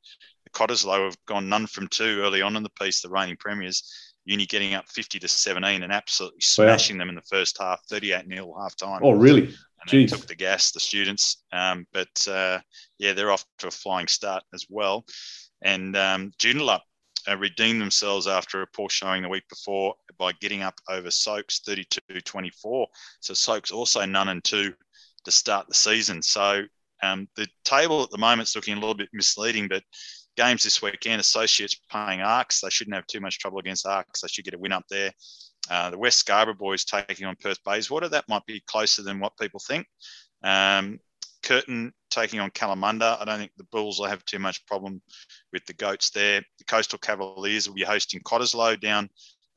Cottesloe, 0.52 1.06
have 1.06 1.16
gone 1.26 1.48
none 1.48 1.66
from 1.66 1.88
two 1.88 2.20
early 2.22 2.42
on 2.42 2.56
in 2.56 2.62
the 2.62 2.70
piece, 2.70 3.00
the 3.00 3.08
reigning 3.08 3.36
premiers. 3.36 4.12
Uni 4.26 4.46
getting 4.46 4.72
up 4.72 4.88
50 4.88 5.18
to 5.18 5.28
17 5.28 5.82
and 5.82 5.92
absolutely 5.92 6.40
smashing 6.40 6.96
wow. 6.96 7.02
them 7.02 7.08
in 7.10 7.14
the 7.14 7.22
first 7.22 7.58
half, 7.60 7.84
38 7.88 8.26
nil 8.26 8.54
half 8.58 8.74
time. 8.74 9.00
Oh, 9.02 9.10
really? 9.10 9.54
And 9.90 10.02
they 10.02 10.06
took 10.06 10.26
the 10.26 10.34
gas, 10.34 10.70
the 10.72 10.80
students. 10.80 11.44
Um, 11.52 11.86
but 11.92 12.28
uh, 12.28 12.60
yeah, 12.98 13.12
they're 13.12 13.30
off 13.30 13.44
to 13.58 13.68
a 13.68 13.70
flying 13.70 14.08
start 14.08 14.42
as 14.52 14.66
well. 14.68 15.04
And 15.62 15.96
um, 15.96 16.32
Joondalup 16.38 16.80
uh, 17.28 17.36
redeemed 17.36 17.80
themselves 17.80 18.26
after 18.26 18.62
a 18.62 18.66
poor 18.66 18.88
showing 18.88 19.22
the 19.22 19.28
week 19.28 19.48
before 19.48 19.94
by 20.18 20.32
getting 20.40 20.62
up 20.62 20.74
over 20.88 21.10
Soaks 21.10 21.60
32-24. 21.66 22.86
So 23.20 23.34
Soaks 23.34 23.72
also 23.72 24.04
none 24.04 24.28
and 24.28 24.44
two 24.44 24.74
to 25.24 25.30
start 25.30 25.66
the 25.68 25.74
season. 25.74 26.22
So 26.22 26.64
um, 27.02 27.28
the 27.36 27.46
table 27.64 28.02
at 28.02 28.10
the 28.10 28.18
moment 28.18 28.48
is 28.48 28.56
looking 28.56 28.76
a 28.76 28.80
little 28.80 28.94
bit 28.94 29.08
misleading, 29.12 29.68
but 29.68 29.82
games 30.36 30.62
this 30.62 30.82
weekend, 30.82 31.20
Associates 31.20 31.74
playing 31.90 32.20
Arcs. 32.20 32.60
They 32.60 32.70
shouldn't 32.70 32.94
have 32.94 33.06
too 33.06 33.20
much 33.20 33.38
trouble 33.38 33.58
against 33.58 33.86
Arcs. 33.86 34.20
They 34.20 34.28
should 34.28 34.44
get 34.44 34.54
a 34.54 34.58
win 34.58 34.72
up 34.72 34.84
there. 34.90 35.12
Uh, 35.70 35.90
the 35.90 35.98
West 35.98 36.18
Scarborough 36.18 36.54
boys 36.54 36.84
taking 36.84 37.26
on 37.26 37.36
Perth 37.40 37.62
Bayswater. 37.64 38.08
That 38.08 38.28
might 38.28 38.44
be 38.46 38.62
closer 38.66 39.02
than 39.02 39.20
what 39.20 39.36
people 39.38 39.60
think. 39.60 39.86
Um, 40.42 40.98
Curtin 41.42 41.92
taking 42.10 42.40
on 42.40 42.50
Kalamunda. 42.50 43.20
I 43.20 43.24
don't 43.24 43.38
think 43.38 43.52
the 43.56 43.64
Bulls 43.64 43.98
will 43.98 44.06
have 44.06 44.24
too 44.24 44.38
much 44.38 44.64
problem 44.66 45.02
with 45.52 45.64
the 45.66 45.74
Goats 45.74 46.10
there. 46.10 46.42
The 46.58 46.64
Coastal 46.64 46.98
Cavaliers 46.98 47.68
will 47.68 47.74
be 47.74 47.82
hosting 47.82 48.20
Cottesloe 48.20 48.80
down 48.80 49.08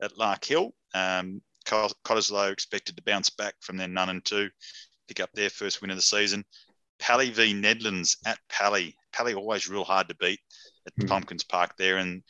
at 0.02 0.18
Lark 0.18 0.46
Hill. 0.46 0.74
Um, 0.94 1.42
Cottesloe 1.66 2.52
expected 2.52 2.96
to 2.96 3.04
bounce 3.04 3.30
back 3.30 3.56
from 3.62 3.78
their 3.78 3.88
none 3.88 4.10
and 4.10 4.24
two, 4.24 4.50
pick 5.08 5.20
up 5.20 5.32
their 5.34 5.50
first 5.50 5.82
win 5.82 5.92
of 5.92 5.98
the 5.98 6.02
season. 6.02 6.46
Pally 7.00 7.30
v 7.30 7.54
Nedlands 7.54 8.18
at 8.26 8.40
Pally. 8.50 8.96
Pally 9.12 9.34
always 9.34 9.70
real 9.70 9.84
hard 9.84 10.08
to 10.10 10.16
beat 10.16 10.40
at 10.88 10.96
mm. 10.96 11.08
Pumpkins 11.08 11.44
Park 11.44 11.76
there, 11.78 11.98
and 11.98 12.24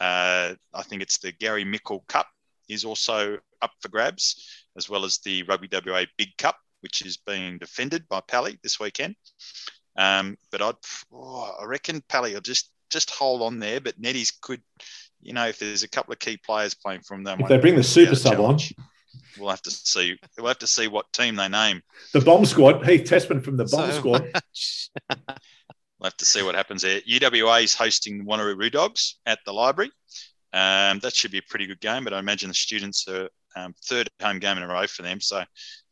uh, 0.00 0.54
I 0.74 0.82
think 0.82 1.02
it's 1.02 1.18
the 1.18 1.32
Gary 1.32 1.64
Mickle 1.64 2.04
Cup 2.08 2.26
is 2.72 2.84
also 2.84 3.38
up 3.60 3.72
for 3.80 3.88
grabs, 3.88 4.66
as 4.76 4.88
well 4.88 5.04
as 5.04 5.18
the 5.18 5.42
Rugby 5.44 5.68
WA 5.72 6.04
Big 6.16 6.36
Cup, 6.38 6.56
which 6.80 7.02
is 7.04 7.16
being 7.16 7.58
defended 7.58 8.08
by 8.08 8.20
Pally 8.20 8.58
this 8.62 8.80
weekend. 8.80 9.14
Um, 9.96 10.36
but 10.50 10.62
I'd, 10.62 10.74
oh, 11.12 11.56
I 11.60 11.64
reckon 11.64 12.02
Pally 12.08 12.34
will 12.34 12.40
just 12.40 12.70
just 12.90 13.10
hold 13.10 13.42
on 13.42 13.58
there. 13.58 13.80
But 13.80 14.00
Netties 14.00 14.32
could, 14.40 14.62
you 15.20 15.32
know, 15.32 15.46
if 15.46 15.58
there's 15.58 15.82
a 15.82 15.88
couple 15.88 16.12
of 16.12 16.18
key 16.18 16.36
players 16.36 16.74
playing 16.74 17.02
from 17.02 17.24
them, 17.24 17.40
if 17.40 17.48
they 17.48 17.58
bring 17.58 17.76
the 17.76 17.84
super 17.84 18.14
sub 18.14 18.38
on, 18.38 18.58
we'll 19.38 19.50
have 19.50 19.62
to 19.62 19.70
see. 19.70 20.16
We'll 20.38 20.48
have 20.48 20.58
to 20.58 20.66
see 20.66 20.88
what 20.88 21.12
team 21.12 21.36
they 21.36 21.48
name. 21.48 21.82
The 22.12 22.20
bomb 22.20 22.44
squad, 22.44 22.86
Heath 22.86 23.08
Tessmann 23.08 23.42
from 23.42 23.56
the 23.56 23.64
bomb 23.64 23.90
so 23.90 23.98
squad. 23.98 24.32
we'll 25.10 26.04
have 26.04 26.16
to 26.16 26.24
see 26.24 26.42
what 26.42 26.54
happens 26.54 26.82
there. 26.82 27.00
UWA 27.00 27.64
is 27.64 27.74
hosting 27.74 28.18
the 28.18 28.24
Wanneroo 28.24 28.70
Dogs 28.70 29.18
at 29.26 29.40
the 29.44 29.52
library. 29.52 29.90
Um, 30.52 30.98
that 31.00 31.14
should 31.14 31.30
be 31.30 31.38
a 31.38 31.48
pretty 31.48 31.66
good 31.66 31.80
game, 31.80 32.04
but 32.04 32.12
I 32.12 32.18
imagine 32.18 32.48
the 32.48 32.54
students 32.54 33.08
are 33.08 33.28
um, 33.56 33.74
third 33.84 34.08
home 34.20 34.38
game 34.38 34.56
in 34.56 34.62
a 34.62 34.68
row 34.68 34.86
for 34.86 35.02
them, 35.02 35.20
so 35.20 35.42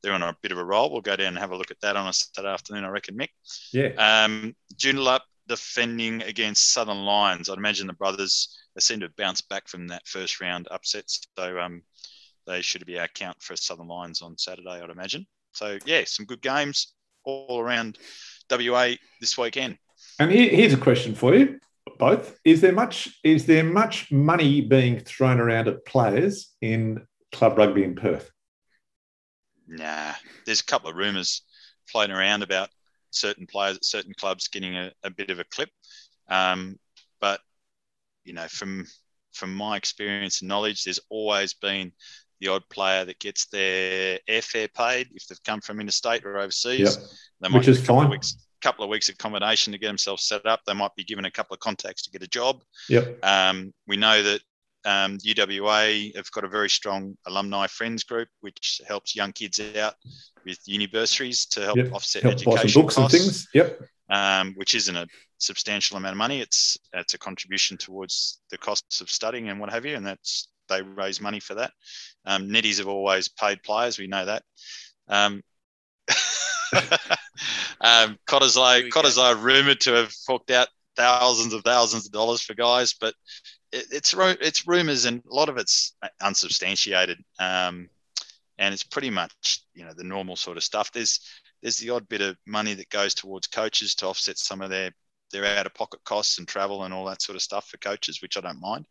they're 0.02 0.12
on 0.12 0.22
a 0.22 0.36
bit 0.42 0.52
of 0.52 0.58
a 0.58 0.64
roll. 0.64 0.90
We'll 0.90 1.00
go 1.00 1.16
down 1.16 1.28
and 1.28 1.38
have 1.38 1.52
a 1.52 1.56
look 1.56 1.70
at 1.70 1.80
that 1.80 1.96
on 1.96 2.08
a 2.08 2.12
Saturday 2.12 2.52
afternoon, 2.52 2.84
I 2.84 2.88
reckon, 2.88 3.16
Mick. 3.16 3.28
Yeah. 3.72 3.90
Um, 3.96 4.54
Joondalup 4.76 5.20
defending 5.48 6.22
against 6.22 6.72
Southern 6.72 7.04
Lions. 7.04 7.48
I'd 7.48 7.58
imagine 7.58 7.86
the 7.86 7.92
brothers 7.94 8.56
they 8.74 8.80
seem 8.80 9.00
to 9.00 9.06
have 9.06 9.16
bounced 9.16 9.48
back 9.48 9.66
from 9.66 9.88
that 9.88 10.06
first 10.06 10.40
round 10.40 10.68
upsets, 10.70 11.26
so 11.36 11.58
um, 11.58 11.82
they 12.46 12.60
should 12.60 12.84
be 12.86 12.98
our 12.98 13.08
count 13.08 13.42
for 13.42 13.56
Southern 13.56 13.88
Lions 13.88 14.22
on 14.22 14.36
Saturday, 14.38 14.80
I'd 14.82 14.90
imagine. 14.90 15.26
So 15.52 15.78
yeah, 15.86 16.02
some 16.06 16.26
good 16.26 16.42
games 16.42 16.94
all 17.24 17.60
around 17.60 17.98
WA 18.50 18.92
this 19.20 19.36
weekend. 19.36 19.78
And 20.18 20.30
here's 20.30 20.72
a 20.72 20.78
question 20.78 21.14
for 21.14 21.34
you 21.34 21.58
both. 22.00 22.40
Is 22.44 22.60
there 22.60 22.72
much 22.72 23.20
is 23.22 23.46
there 23.46 23.62
much 23.62 24.10
money 24.10 24.60
being 24.60 24.98
thrown 24.98 25.38
around 25.38 25.68
at 25.68 25.84
players 25.86 26.52
in 26.60 27.06
club 27.30 27.56
rugby 27.58 27.84
in 27.84 27.94
Perth? 27.94 28.30
Nah, 29.68 30.14
there's 30.46 30.60
a 30.60 30.64
couple 30.64 30.90
of 30.90 30.96
rumours 30.96 31.42
floating 31.86 32.16
around 32.16 32.42
about 32.42 32.70
certain 33.10 33.46
players 33.46 33.76
at 33.76 33.84
certain 33.84 34.14
clubs 34.14 34.48
getting 34.48 34.76
a, 34.76 34.90
a 35.04 35.10
bit 35.10 35.30
of 35.30 35.38
a 35.38 35.44
clip. 35.44 35.68
Um, 36.28 36.78
but 37.20 37.40
you 38.24 38.32
know, 38.32 38.48
from 38.48 38.86
from 39.32 39.54
my 39.54 39.76
experience 39.76 40.40
and 40.40 40.48
knowledge, 40.48 40.82
there's 40.82 41.00
always 41.10 41.54
been 41.54 41.92
the 42.40 42.48
odd 42.48 42.62
player 42.70 43.04
that 43.04 43.20
gets 43.20 43.46
their 43.46 44.18
airfare 44.28 44.72
paid 44.72 45.08
if 45.14 45.28
they've 45.28 45.42
come 45.44 45.60
from 45.60 45.80
interstate 45.80 46.24
or 46.24 46.38
overseas. 46.38 46.98
Yep. 47.42 47.52
Which 47.52 47.68
is 47.68 47.84
fine. 47.84 48.08
Weeks, 48.08 48.36
couple 48.60 48.84
of 48.84 48.90
weeks 48.90 49.08
of 49.08 49.14
accommodation 49.14 49.72
to 49.72 49.78
get 49.78 49.86
themselves 49.88 50.24
set 50.24 50.46
up. 50.46 50.60
They 50.66 50.74
might 50.74 50.94
be 50.96 51.04
given 51.04 51.24
a 51.24 51.30
couple 51.30 51.54
of 51.54 51.60
contacts 51.60 52.02
to 52.02 52.10
get 52.10 52.22
a 52.22 52.28
job. 52.28 52.62
Yep. 52.88 53.18
Um, 53.22 53.72
we 53.86 53.96
know 53.96 54.22
that 54.22 54.40
um, 54.84 55.18
UWA 55.18 56.14
have 56.16 56.30
got 56.30 56.44
a 56.44 56.48
very 56.48 56.70
strong 56.70 57.16
alumni 57.26 57.66
friends 57.66 58.04
group, 58.04 58.28
which 58.40 58.80
helps 58.86 59.14
young 59.14 59.32
kids 59.32 59.60
out 59.76 59.94
with 60.44 60.58
universities 60.66 61.46
to 61.46 61.60
help 61.60 61.76
yep. 61.76 61.92
offset 61.92 62.22
help 62.22 62.34
education 62.34 62.82
books 62.82 62.94
costs. 62.94 63.14
and 63.14 63.22
things. 63.22 63.48
Yep. 63.54 63.80
Um, 64.10 64.54
which 64.56 64.74
isn't 64.74 64.96
a 64.96 65.06
substantial 65.38 65.96
amount 65.96 66.14
of 66.14 66.18
money. 66.18 66.40
It's 66.40 66.76
it's 66.92 67.14
a 67.14 67.18
contribution 67.18 67.76
towards 67.76 68.40
the 68.50 68.58
costs 68.58 69.00
of 69.00 69.10
studying 69.10 69.48
and 69.48 69.60
what 69.60 69.70
have 69.70 69.86
you, 69.86 69.94
and 69.94 70.06
that's 70.06 70.48
they 70.68 70.82
raise 70.82 71.20
money 71.20 71.40
for 71.40 71.54
that. 71.54 71.72
Um, 72.24 72.48
Netties 72.48 72.78
have 72.78 72.88
always 72.88 73.28
paid 73.28 73.62
players. 73.62 73.98
We 73.98 74.06
know 74.06 74.24
that. 74.24 74.42
Um, 75.08 75.42
um, 77.80 78.18
Cottesloe, 78.26 78.90
Cottesloe 78.90 79.40
rumored 79.40 79.80
to 79.82 79.92
have 79.94 80.12
forked 80.12 80.50
out 80.50 80.68
thousands 80.96 81.54
of 81.54 81.62
thousands 81.62 82.06
of 82.06 82.12
dollars 82.12 82.42
for 82.42 82.54
guys, 82.54 82.94
but 82.94 83.14
it, 83.72 83.86
it's 83.90 84.14
it's 84.16 84.66
rumors 84.66 85.04
and 85.04 85.22
a 85.30 85.34
lot 85.34 85.48
of 85.48 85.56
it's 85.56 85.94
unsubstantiated. 86.20 87.18
Um, 87.38 87.88
and 88.58 88.74
it's 88.74 88.82
pretty 88.82 89.10
much 89.10 89.62
you 89.74 89.84
know 89.84 89.92
the 89.96 90.04
normal 90.04 90.36
sort 90.36 90.56
of 90.56 90.62
stuff. 90.62 90.92
There's 90.92 91.20
there's 91.62 91.78
the 91.78 91.90
odd 91.90 92.08
bit 92.08 92.20
of 92.20 92.36
money 92.46 92.74
that 92.74 92.90
goes 92.90 93.14
towards 93.14 93.46
coaches 93.46 93.94
to 93.96 94.06
offset 94.06 94.38
some 94.38 94.60
of 94.60 94.70
their 94.70 94.92
their 95.32 95.46
out 95.46 95.66
of 95.66 95.74
pocket 95.74 96.00
costs 96.04 96.38
and 96.38 96.46
travel 96.46 96.84
and 96.84 96.92
all 96.92 97.06
that 97.06 97.22
sort 97.22 97.36
of 97.36 97.42
stuff 97.42 97.68
for 97.68 97.78
coaches, 97.78 98.20
which 98.20 98.36
I 98.36 98.40
don't 98.40 98.60
mind. 98.60 98.86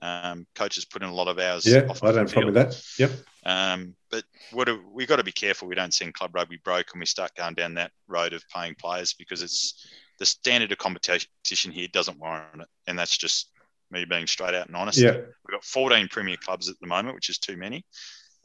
Um, 0.00 0.46
coaches 0.54 0.84
put 0.84 1.02
in 1.02 1.08
a 1.08 1.14
lot 1.14 1.28
of 1.28 1.38
hours. 1.38 1.66
Yeah, 1.66 1.88
I 2.02 2.12
don't 2.12 2.30
problem 2.30 2.54
with 2.54 2.54
that. 2.54 2.80
Yep. 2.98 3.10
Um, 3.48 3.94
but 4.10 4.24
what 4.52 4.68
we've 4.92 5.08
got 5.08 5.16
to 5.16 5.24
be 5.24 5.32
careful 5.32 5.68
we 5.68 5.74
don't 5.74 5.94
send 5.94 6.12
club 6.12 6.34
rugby 6.34 6.60
broke 6.62 6.88
and 6.92 7.00
we 7.00 7.06
start 7.06 7.34
going 7.34 7.54
down 7.54 7.72
that 7.74 7.92
road 8.06 8.34
of 8.34 8.44
paying 8.54 8.74
players 8.78 9.14
because 9.14 9.40
it's 9.40 9.88
the 10.18 10.26
standard 10.26 10.70
of 10.70 10.76
competition 10.76 11.72
here 11.72 11.88
doesn't 11.90 12.20
warrant 12.20 12.60
it, 12.60 12.68
and 12.86 12.98
that's 12.98 13.16
just 13.16 13.50
me 13.90 14.04
being 14.04 14.26
straight 14.26 14.54
out 14.54 14.66
and 14.66 14.76
honest. 14.76 14.98
Yeah. 14.98 15.12
We've 15.12 15.52
got 15.52 15.64
14 15.64 16.08
premier 16.08 16.36
clubs 16.36 16.68
at 16.68 16.74
the 16.82 16.86
moment, 16.86 17.14
which 17.14 17.30
is 17.30 17.38
too 17.38 17.56
many, 17.56 17.86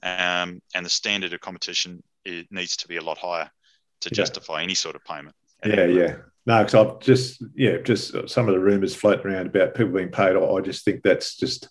um, 0.04 0.62
and 0.74 0.86
the 0.86 0.90
standard 0.90 1.34
of 1.34 1.42
competition 1.42 2.02
it 2.24 2.48
needs 2.50 2.78
to 2.78 2.88
be 2.88 2.96
a 2.96 3.04
lot 3.04 3.18
higher 3.18 3.50
to 4.02 4.10
yeah. 4.10 4.16
justify 4.16 4.64
any 4.64 4.74
sort 4.74 4.96
of 4.96 5.04
payment. 5.04 5.36
Yeah, 5.66 5.86
yeah. 5.86 6.16
No, 6.46 6.64
because 6.64 6.76
I've 6.76 7.00
just 7.02 7.44
yeah, 7.56 7.80
just 7.80 8.30
some 8.30 8.48
of 8.48 8.54
the 8.54 8.62
rumours 8.62 8.96
floating 8.96 9.34
around 9.34 9.48
about 9.48 9.76
people 9.76 9.92
being 9.92 10.12
paid. 10.12 10.38
I 10.38 10.62
just 10.62 10.86
think 10.86 11.04
that's 11.04 11.36
just 11.36 11.68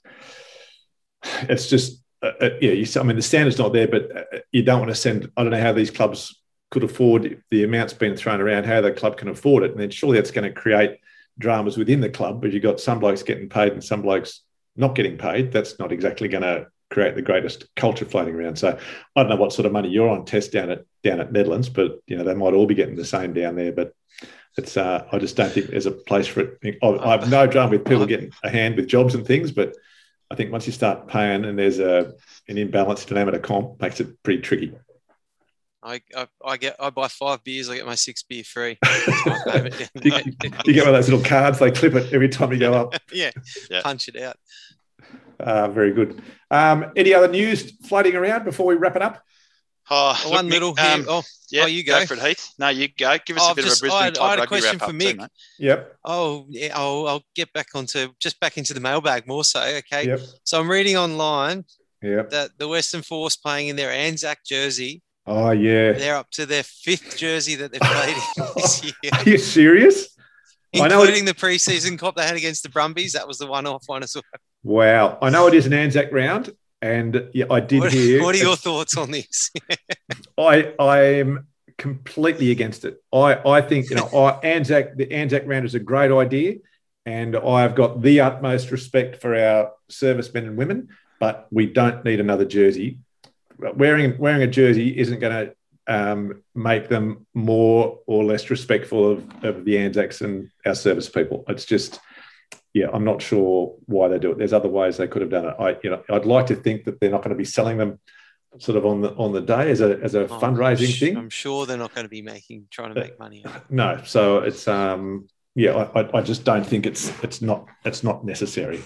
it's 1.25 1.71
just 1.71 2.02
uh, 2.23 2.33
uh, 2.41 2.51
yeah. 2.61 2.73
You, 2.73 2.87
I 3.01 3.03
mean, 3.03 3.17
the 3.17 3.23
standard's 3.23 3.59
not 3.59 3.73
there, 3.73 3.89
but 3.89 4.17
uh, 4.17 4.39
you 4.53 4.63
don't 4.63 4.81
want 4.81 4.91
to 4.91 4.95
send. 4.95 5.31
I 5.37 5.43
don't 5.43 5.53
know 5.53 5.61
how 5.61 5.73
these 5.73 5.91
clubs 5.91 6.41
could 6.71 6.85
afford 6.85 7.43
the 7.51 7.65
amounts 7.65 7.93
being 7.93 8.17
thrown 8.17 8.41
around. 8.41 8.65
How 8.65 8.81
the 8.81 8.93
club 8.93 9.17
can 9.17 9.29
afford 9.29 9.65
it, 9.65 9.73
and 9.73 9.81
then 9.81 9.91
surely 9.91 10.19
that's 10.19 10.31
going 10.31 10.53
to 10.53 10.61
create 10.61 10.99
dramas 11.39 11.77
within 11.77 12.01
the 12.01 12.11
club. 12.11 12.41
But 12.41 12.53
you've 12.53 12.63
got 12.63 12.81
some 12.81 13.01
blokes 13.01 13.23
getting 13.23 13.49
paid 13.49 13.73
and 13.73 13.83
some 13.83 14.03
blokes 14.03 14.43
not 14.77 14.95
getting 14.95 15.19
paid. 15.19 15.53
That's 15.53 15.79
not 15.79 15.93
exactly 15.93 16.29
going 16.29 16.43
to 16.43 16.69
create 16.91 17.15
the 17.15 17.23
greatest 17.23 17.75
culture 17.75 18.05
floating 18.05 18.35
around. 18.35 18.57
So 18.57 18.79
I 19.17 19.23
don't 19.23 19.31
know 19.31 19.37
what 19.37 19.53
sort 19.53 19.67
of 19.67 19.73
money 19.73 19.89
you're 19.89 20.09
on 20.09 20.25
Tess 20.25 20.49
down 20.49 20.71
at 20.71 20.85
down 21.03 21.21
at 21.21 21.33
Nedlands, 21.33 21.73
but 21.73 22.01
you 22.07 22.17
know 22.17 22.25
they 22.25 22.35
might 22.35 22.55
all 22.55 22.67
be 22.67 22.75
getting 22.75 22.97
the 22.97 23.05
same 23.05 23.33
down 23.33 23.57
there. 23.57 23.73
But 23.73 23.95
it's 24.57 24.77
uh, 24.77 25.07
I 25.11 25.19
just 25.19 25.37
don't 25.37 25.51
think 25.51 25.69
there's 25.69 25.87
a 25.87 25.93
place 25.93 26.27
for 26.27 26.41
it. 26.63 26.79
I 26.83 27.11
have 27.11 27.31
no 27.31 27.47
drama 27.47 27.73
with 27.73 27.85
people 27.85 28.07
getting 28.07 28.33
a 28.45 28.51
hand 28.51 28.77
with 28.77 28.87
jobs 28.87 29.15
and 29.15 29.27
things, 29.27 29.51
but 29.51 29.75
I 30.33 30.35
think 30.35 30.51
once 30.51 30.67
you 30.67 30.73
start 30.73 31.09
paying 31.09 31.45
and 31.45 31.59
there's 31.59 31.79
a 31.79 32.15
an 32.49 32.57
imbalance 32.57 33.05
to 33.05 33.19
amateur 33.19 33.39
comp, 33.39 33.79
makes 33.83 34.01
it 34.01 34.23
pretty 34.23 34.41
tricky. 34.41 34.73
I, 35.83 36.01
I, 36.17 36.27
I, 36.43 36.57
get 36.57 36.77
I 36.81 36.89
buy 36.89 37.09
five 37.09 37.45
beers, 37.45 37.69
I 37.69 37.77
get 37.77 37.85
my 37.85 37.97
six 37.97 38.23
beer 38.23 38.43
free. 38.43 38.79
you, 40.03 40.13
you, 40.65 40.73
get 40.73 40.87
one 40.87 40.95
of 40.95 40.95
those 40.95 41.11
little 41.11 41.25
cards, 41.25 41.59
they 41.59 41.71
clip 41.71 41.95
it 41.95 42.15
every 42.15 42.31
time 42.31 42.51
you 42.51 42.59
go 42.59 42.73
up. 42.73 42.95
yeah, 43.13 43.31
yeah. 43.71 43.83
punch 43.83 44.09
it 44.09 44.17
out. 44.23 44.37
Uh, 45.39 45.69
very 45.69 45.93
good. 45.93 46.23
Um, 46.51 46.93
any 46.97 47.13
other 47.13 47.29
news 47.29 47.73
floating 47.87 48.17
around 48.17 48.45
before 48.45 48.65
we 48.65 48.77
wrap 48.77 48.97
it 48.97 49.03
up? 49.03 49.23
Oh, 49.95 50.19
one 50.31 50.47
look, 50.47 50.53
little 50.55 50.69
um, 50.81 51.05
Oh, 51.07 51.23
yeah, 51.51 51.65
oh, 51.65 51.67
you 51.67 51.85
go. 51.85 52.01
go. 52.01 52.07
for 52.07 52.15
it, 52.15 52.21
Heath. 52.21 52.55
No, 52.59 52.71
you 52.71 52.89
go. 52.89 53.15
Give 53.27 53.37
us 53.37 53.43
oh, 53.47 53.53
a 53.53 53.55
bit 53.55 53.67
just, 53.67 53.83
of 53.83 53.89
a 53.89 53.91
Brisbane 53.91 54.23
I, 54.23 54.25
I 54.25 54.31
had 54.31 54.39
a 54.39 54.47
question 54.47 54.79
for 54.79 54.87
Mick. 54.87 55.19
Too, 55.19 55.27
yep. 55.59 55.97
Oh, 56.03 56.47
yeah. 56.49 56.73
I'll, 56.75 57.07
I'll 57.07 57.23
get 57.35 57.53
back 57.53 57.67
onto 57.75 58.09
just 58.19 58.41
back 58.41 58.57
into 58.57 58.73
the 58.73 58.81
mailbag 58.81 59.27
more 59.27 59.45
so. 59.45 59.61
Okay. 59.61 60.07
Yep. 60.07 60.21
So 60.45 60.59
I'm 60.59 60.71
reading 60.71 60.97
online. 60.97 61.67
Yep. 62.01 62.31
That 62.31 62.51
the 62.57 62.69
Western 62.69 63.03
Force 63.03 63.37
playing 63.37 63.69
in 63.69 63.77
their 63.77 63.91
Anzac 63.91 64.45
jersey. 64.47 65.03
Oh 65.27 65.51
yeah. 65.51 65.93
They're 65.93 66.17
up 66.17 66.31
to 66.33 66.47
their 66.47 66.63
fifth 66.63 67.19
jersey 67.19 67.55
that 67.57 67.71
they've 67.71 67.81
played 67.81 68.17
in 68.17 68.45
this 68.57 68.83
year. 68.83 68.95
Are 69.13 69.23
you 69.29 69.37
serious? 69.37 70.17
Including 70.73 71.27
the 71.27 71.35
preseason 71.35 71.99
cop 71.99 72.17
they 72.17 72.25
had 72.25 72.37
against 72.37 72.63
the 72.63 72.71
Brumbies. 72.71 73.13
That 73.13 73.29
was 73.29 73.37
the 73.37 73.47
one-off 73.47 73.85
one 73.87 74.03
as 74.03 74.15
well. 74.15 74.23
Wow. 74.63 75.19
I 75.21 75.29
know 75.29 75.47
it 75.47 75.55
is 75.55 75.67
an 75.67 75.75
Anzac 75.75 76.11
round, 76.13 76.51
and 76.83 77.31
yeah, 77.33 77.47
I 77.49 77.61
did 77.61 77.81
what, 77.81 77.93
hear. 77.93 78.23
What 78.23 78.35
are 78.35 78.39
your 78.39 78.57
thoughts 78.57 78.97
on 78.97 79.13
this? 79.13 79.51
I 80.39 80.75
I 80.79 80.99
am 81.21 81.47
completely 81.79 82.51
against 82.51 82.85
it. 82.85 83.03
I 83.13 83.41
I 83.49 83.63
think 83.63 83.89
you 83.89 83.97
know 83.97 84.09
I, 84.09 84.39
Anzac 84.43 84.97
the 84.97 85.11
Anzac 85.13 85.45
round 85.47 85.65
is 85.65 85.75
a 85.75 85.79
great 85.79 86.11
idea, 86.11 86.57
and 87.07 87.37
I've 87.37 87.77
got 87.77 88.03
the 88.03 88.21
utmost 88.21 88.73
respect 88.73 89.23
for 89.23 89.35
our 89.35 89.73
servicemen 89.89 90.47
and 90.47 90.57
women. 90.59 90.89
But 91.21 91.47
we 91.53 91.67
don't 91.67 92.05
need 92.05 92.19
another 92.19 92.45
jersey. 92.45 92.99
Wearing 93.59 94.19
wearing 94.19 94.43
a 94.43 94.49
jersey 94.49 94.99
isn't 94.99 95.21
going 95.21 95.47
to 95.47 95.55
um, 95.87 96.43
make 96.55 96.89
them 96.89 97.27
more 97.33 98.01
or 98.07 98.25
less 98.25 98.51
respectful 98.51 99.13
of, 99.13 99.45
of 99.45 99.65
the 99.65 99.79
Anzacs 99.79 100.21
and 100.21 100.51
our 100.67 100.75
service 100.75 101.09
people. 101.09 101.45
It's 101.49 101.65
just 101.65 102.01
yeah, 102.75 102.87
I'm 102.93 103.05
not 103.05 103.21
sure 103.21 103.75
why 103.87 104.09
they 104.09 104.19
do 104.19 104.33
it. 104.33 104.39
There's 104.39 104.53
other 104.53 104.69
ways 104.69 104.97
they 104.97 105.09
could 105.09 105.23
have 105.23 105.31
done 105.31 105.47
it. 105.47 105.55
I, 105.59 105.77
you 105.83 105.91
know, 105.91 106.03
I'd 106.11 106.25
like 106.25 106.47
to 106.47 106.57
think 106.57 106.85
that 106.85 107.01
they're 107.01 107.11
not 107.11 107.23
going 107.23 107.31
to 107.31 107.37
be 107.37 107.45
selling 107.45 107.77
them 107.77 107.99
sort 108.59 108.77
of 108.77 108.85
on 108.85 109.01
the 109.01 109.11
on 109.15 109.33
the 109.33 109.41
day 109.41 109.71
as 109.71 109.81
a 109.81 109.99
as 110.03 110.15
a 110.15 110.23
oh, 110.23 110.41
fundraising 110.41 110.89
I'm 110.89 110.93
thing. 110.93 111.17
I'm 111.17 111.31
sure 111.31 111.67
they're 111.67 111.77
not 111.77 111.95
going 111.95 112.05
to 112.05 112.11
be 112.11 112.23
making 112.23 112.67
trying 112.71 112.95
to 112.95 113.01
make 113.01 113.19
money. 113.19 113.45
No, 113.71 114.01
so 114.05 114.39
it's 114.39 114.69
um 114.69 115.29
yeah, 115.55 115.89
I, 115.95 116.19
I 116.19 116.23
just 116.23 116.45
don't 116.45 116.65
think 116.65 116.87
it's 116.87 117.11
it's 117.23 117.43
not 117.43 117.67
it's 117.85 118.03
not 118.03 118.25
necessary. 118.25 118.83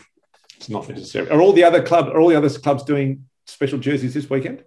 It's 0.56 0.68
not 0.68 0.88
necessary. 0.88 1.28
Are 1.30 1.40
all 1.40 1.52
the 1.52 1.64
other 1.64 1.82
club 1.82 2.08
are 2.08 2.20
all 2.20 2.28
the 2.28 2.36
other 2.36 2.50
clubs 2.50 2.82
doing 2.84 3.24
special 3.46 3.78
jerseys 3.78 4.14
this 4.14 4.30
weekend? 4.30 4.64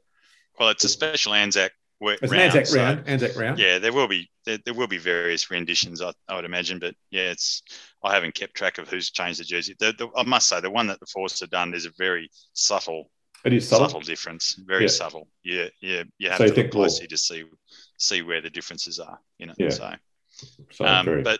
Well, 0.59 0.69
it's 0.69 0.83
a 0.83 0.89
special 0.89 1.33
Anzac 1.33 1.71
it's 2.01 2.31
round, 2.31 2.33
an 2.33 2.39
Anzac 2.39 2.65
so, 2.67 2.77
round. 2.77 3.03
Anzac 3.07 3.35
round. 3.35 3.59
Yeah, 3.59 3.79
there 3.79 3.93
will 3.93 4.07
be 4.07 4.29
there, 4.45 4.57
there 4.65 4.73
will 4.73 4.87
be 4.87 4.97
various 4.97 5.51
renditions, 5.51 6.01
I, 6.01 6.11
I, 6.27 6.35
would 6.35 6.45
imagine. 6.45 6.79
But 6.79 6.95
yeah, 7.11 7.31
it's 7.31 7.61
I 8.03 8.13
haven't 8.13 8.35
kept 8.35 8.55
track 8.55 8.77
of 8.77 8.89
who's 8.89 9.11
changed 9.11 9.39
the 9.39 9.43
jersey. 9.43 9.75
The, 9.79 9.93
the, 9.97 10.09
I 10.15 10.23
must 10.23 10.47
say, 10.47 10.61
the 10.61 10.71
one 10.71 10.87
that 10.87 10.99
the 10.99 11.05
Force 11.07 11.39
have 11.41 11.49
done 11.49 11.73
is 11.73 11.85
a 11.85 11.91
very 11.97 12.29
subtle. 12.53 13.11
It 13.45 13.53
is 13.53 13.67
subtle, 13.67 13.87
subtle 13.87 14.01
difference. 14.01 14.59
Very 14.65 14.83
yeah. 14.83 14.87
subtle. 14.89 15.27
Yeah, 15.43 15.67
yeah. 15.81 16.03
You 16.17 16.29
have 16.29 16.37
so 16.37 16.47
to 16.47 16.53
look 16.53 16.71
closely 16.71 17.07
to 17.07 17.17
see 17.17 17.43
see 17.97 18.21
where 18.21 18.41
the 18.41 18.49
differences 18.49 18.99
are. 18.99 19.19
You 19.37 19.47
know. 19.47 19.53
Yeah. 19.57 19.69
So, 19.69 19.91
so 20.71 20.85
um, 20.85 21.23
but 21.23 21.39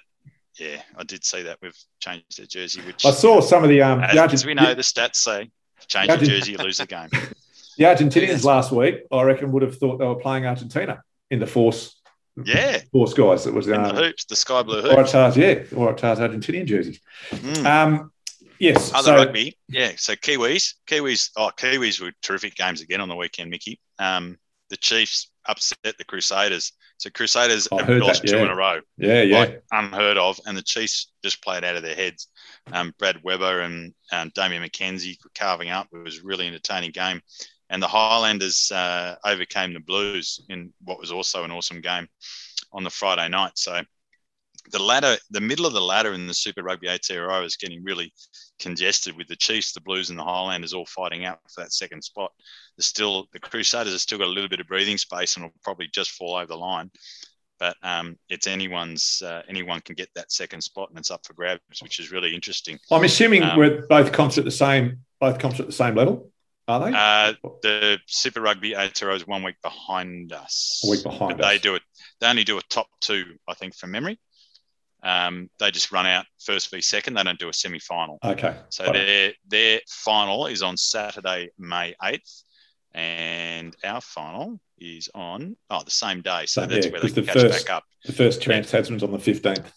yeah, 0.59 0.81
I 0.97 1.03
did 1.03 1.23
see 1.23 1.43
that 1.43 1.57
we've 1.61 1.77
changed 1.99 2.37
the 2.37 2.45
jersey. 2.45 2.81
Which 2.81 3.05
I 3.05 3.11
saw 3.11 3.39
some 3.41 3.63
of 3.63 3.69
the 3.69 3.81
um. 3.81 4.01
As, 4.01 4.13
the 4.13 4.23
as 4.23 4.45
we 4.45 4.53
know, 4.53 4.73
the 4.73 4.81
stats 4.81 5.15
say 5.15 5.49
change 5.87 6.09
the, 6.09 6.17
the 6.17 6.25
jersey, 6.25 6.51
you 6.53 6.57
lose 6.57 6.77
the 6.77 6.85
game. 6.85 7.09
The 7.79 7.85
Argentinians 7.85 8.43
last 8.43 8.73
week, 8.73 9.03
I 9.09 9.21
reckon, 9.21 9.53
would 9.53 9.63
have 9.63 9.77
thought 9.77 9.99
they 9.99 10.05
were 10.05 10.15
playing 10.15 10.45
Argentina 10.45 11.01
in 11.31 11.39
the 11.39 11.47
force. 11.47 11.97
Yeah, 12.43 12.79
force 12.91 13.13
guys. 13.13 13.47
It 13.47 13.53
was 13.53 13.71
um, 13.71 13.83
the 13.83 13.93
hoops, 13.93 14.25
the 14.25 14.35
sky 14.35 14.63
blue 14.63 14.81
hoops. 14.81 15.13
Waratahs, 15.13 15.37
yeah, 15.37 15.63
Waratahs 15.63 16.17
Argentinian 16.17 16.65
jerseys. 16.65 16.99
Mm. 17.31 17.65
Um, 17.65 18.11
yes, 18.59 18.93
other 18.93 19.05
so, 19.05 19.15
rugby, 19.15 19.57
yeah. 19.69 19.93
So 19.95 20.13
Kiwis, 20.15 20.73
Kiwis, 20.87 21.29
oh, 21.37 21.51
Kiwis 21.55 22.01
were 22.01 22.11
terrific 22.21 22.55
games 22.55 22.81
again 22.81 22.99
on 22.99 23.07
the 23.07 23.15
weekend, 23.15 23.49
Mickey. 23.49 23.79
Um, 23.97 24.37
the 24.69 24.77
Chiefs 24.77 25.31
upset 25.47 25.95
the 25.97 26.03
Crusaders. 26.03 26.73
So 26.97 27.09
Crusaders 27.09 27.69
have 27.71 27.87
lost 27.87 28.23
that, 28.23 28.29
yeah. 28.29 28.39
two 28.39 28.43
in 28.43 28.51
a 28.51 28.55
row. 28.55 28.81
Yeah, 28.97 29.21
yeah. 29.21 29.39
Like 29.39 29.63
unheard 29.71 30.17
of. 30.17 30.37
And 30.45 30.57
the 30.57 30.61
Chiefs 30.61 31.13
just 31.23 31.41
played 31.41 31.63
out 31.63 31.77
of 31.77 31.83
their 31.83 31.95
heads. 31.95 32.27
Um, 32.73 32.93
Brad 32.99 33.23
Weber 33.23 33.61
and 33.61 33.93
um, 34.11 34.33
Damian 34.35 34.63
McKenzie 34.63 35.17
carving 35.33 35.69
up. 35.69 35.87
It 35.93 36.03
was 36.03 36.19
a 36.19 36.23
really 36.23 36.45
entertaining 36.45 36.91
game 36.91 37.21
and 37.69 37.81
the 37.81 37.87
Highlanders 37.87 38.71
uh, 38.71 39.15
overcame 39.25 39.73
the 39.73 39.79
Blues 39.79 40.41
in 40.49 40.73
what 40.83 40.99
was 40.99 41.11
also 41.11 41.43
an 41.43 41.51
awesome 41.51 41.81
game 41.81 42.07
on 42.71 42.83
the 42.83 42.89
Friday 42.89 43.27
night. 43.29 43.53
So 43.55 43.81
the 44.71 44.81
ladder, 44.81 45.17
the 45.31 45.41
middle 45.41 45.65
of 45.65 45.73
the 45.73 45.81
ladder 45.81 46.13
in 46.13 46.27
the 46.27 46.33
Super 46.33 46.63
Rugby 46.63 46.87
Aotearoa 46.87 47.45
is 47.45 47.57
getting 47.57 47.83
really 47.83 48.13
congested 48.59 49.15
with 49.15 49.27
the 49.27 49.35
Chiefs, 49.35 49.73
the 49.73 49.81
Blues, 49.81 50.09
and 50.09 50.19
the 50.19 50.23
Highlanders 50.23 50.73
all 50.73 50.85
fighting 50.85 51.25
out 51.25 51.39
for 51.53 51.61
that 51.61 51.73
second 51.73 52.03
spot. 52.03 52.31
There's 52.77 52.85
still 52.85 53.27
the 53.33 53.39
Crusaders 53.39 53.93
have 53.93 54.01
still 54.01 54.19
got 54.19 54.27
a 54.27 54.31
little 54.31 54.49
bit 54.49 54.59
of 54.59 54.67
breathing 54.67 54.97
space 54.97 55.35
and 55.35 55.45
will 55.45 55.53
probably 55.63 55.87
just 55.91 56.11
fall 56.11 56.35
over 56.35 56.45
the 56.45 56.57
line. 56.57 56.91
But 57.59 57.75
um, 57.83 58.17
it's 58.29 58.47
anyone's 58.47 59.21
uh, 59.25 59.41
anyone 59.49 59.81
can 59.81 59.95
get 59.95 60.09
that 60.15 60.31
second 60.31 60.61
spot 60.61 60.89
and 60.89 60.97
it's 60.97 61.11
up 61.11 61.25
for 61.25 61.33
grabs, 61.33 61.61
which 61.81 61.99
is 61.99 62.11
really 62.11 62.33
interesting. 62.33 62.79
I'm 62.89 63.03
assuming 63.03 63.43
um, 63.43 63.57
we're 63.57 63.85
both 63.87 64.11
comps 64.11 64.37
at 64.37 64.45
the 64.45 64.51
same 64.51 64.99
both 65.19 65.39
comps 65.39 65.59
at 65.59 65.65
the 65.65 65.73
same 65.73 65.95
level. 65.95 66.31
Are 66.69 66.79
they? 66.79 66.95
Uh, 66.95 67.33
the 67.63 67.99
Super 68.05 68.41
Rugby 68.41 68.73
Aotearoa 68.73 69.15
is 69.15 69.25
one 69.25 69.41
week 69.41 69.55
behind 69.63 70.31
us. 70.33 70.83
A 70.85 70.91
week 70.91 71.03
behind 71.03 71.37
but 71.37 71.45
us. 71.45 71.51
They 71.51 71.57
do 71.57 71.73
it. 71.73 71.81
They 72.21 72.27
only 72.27 72.43
do 72.43 72.59
a 72.59 72.61
top 72.69 72.87
two, 73.01 73.25
I 73.47 73.55
think, 73.55 73.75
from 73.75 73.89
memory. 73.91 74.19
Um, 75.01 75.49
they 75.59 75.71
just 75.71 75.91
run 75.91 76.05
out 76.05 76.25
first 76.39 76.69
v 76.69 76.79
second. 76.81 77.15
They 77.15 77.23
don't 77.23 77.39
do 77.39 77.49
a 77.49 77.53
semi 77.53 77.79
final. 77.79 78.19
Okay. 78.23 78.55
So 78.69 78.91
their 78.91 79.33
their 79.47 79.79
final 79.87 80.45
is 80.45 80.61
on 80.61 80.77
Saturday, 80.77 81.49
May 81.57 81.95
eighth, 82.03 82.43
and 82.93 83.75
our 83.83 84.01
final 84.01 84.59
is 84.77 85.09
on 85.15 85.55
oh 85.71 85.81
the 85.83 85.89
same 85.91 86.21
day. 86.21 86.45
So, 86.45 86.61
so 86.61 86.67
that's 86.67 86.85
yeah, 86.85 86.91
where 86.91 87.01
they 87.01 87.07
the 87.09 87.23
catch 87.23 87.33
first, 87.33 87.65
back 87.65 87.75
up. 87.75 87.83
The 88.05 88.13
first 88.13 88.43
Trans 88.43 88.69
Tasman's 88.69 89.01
on 89.01 89.11
the 89.11 89.19
fifteenth. 89.19 89.71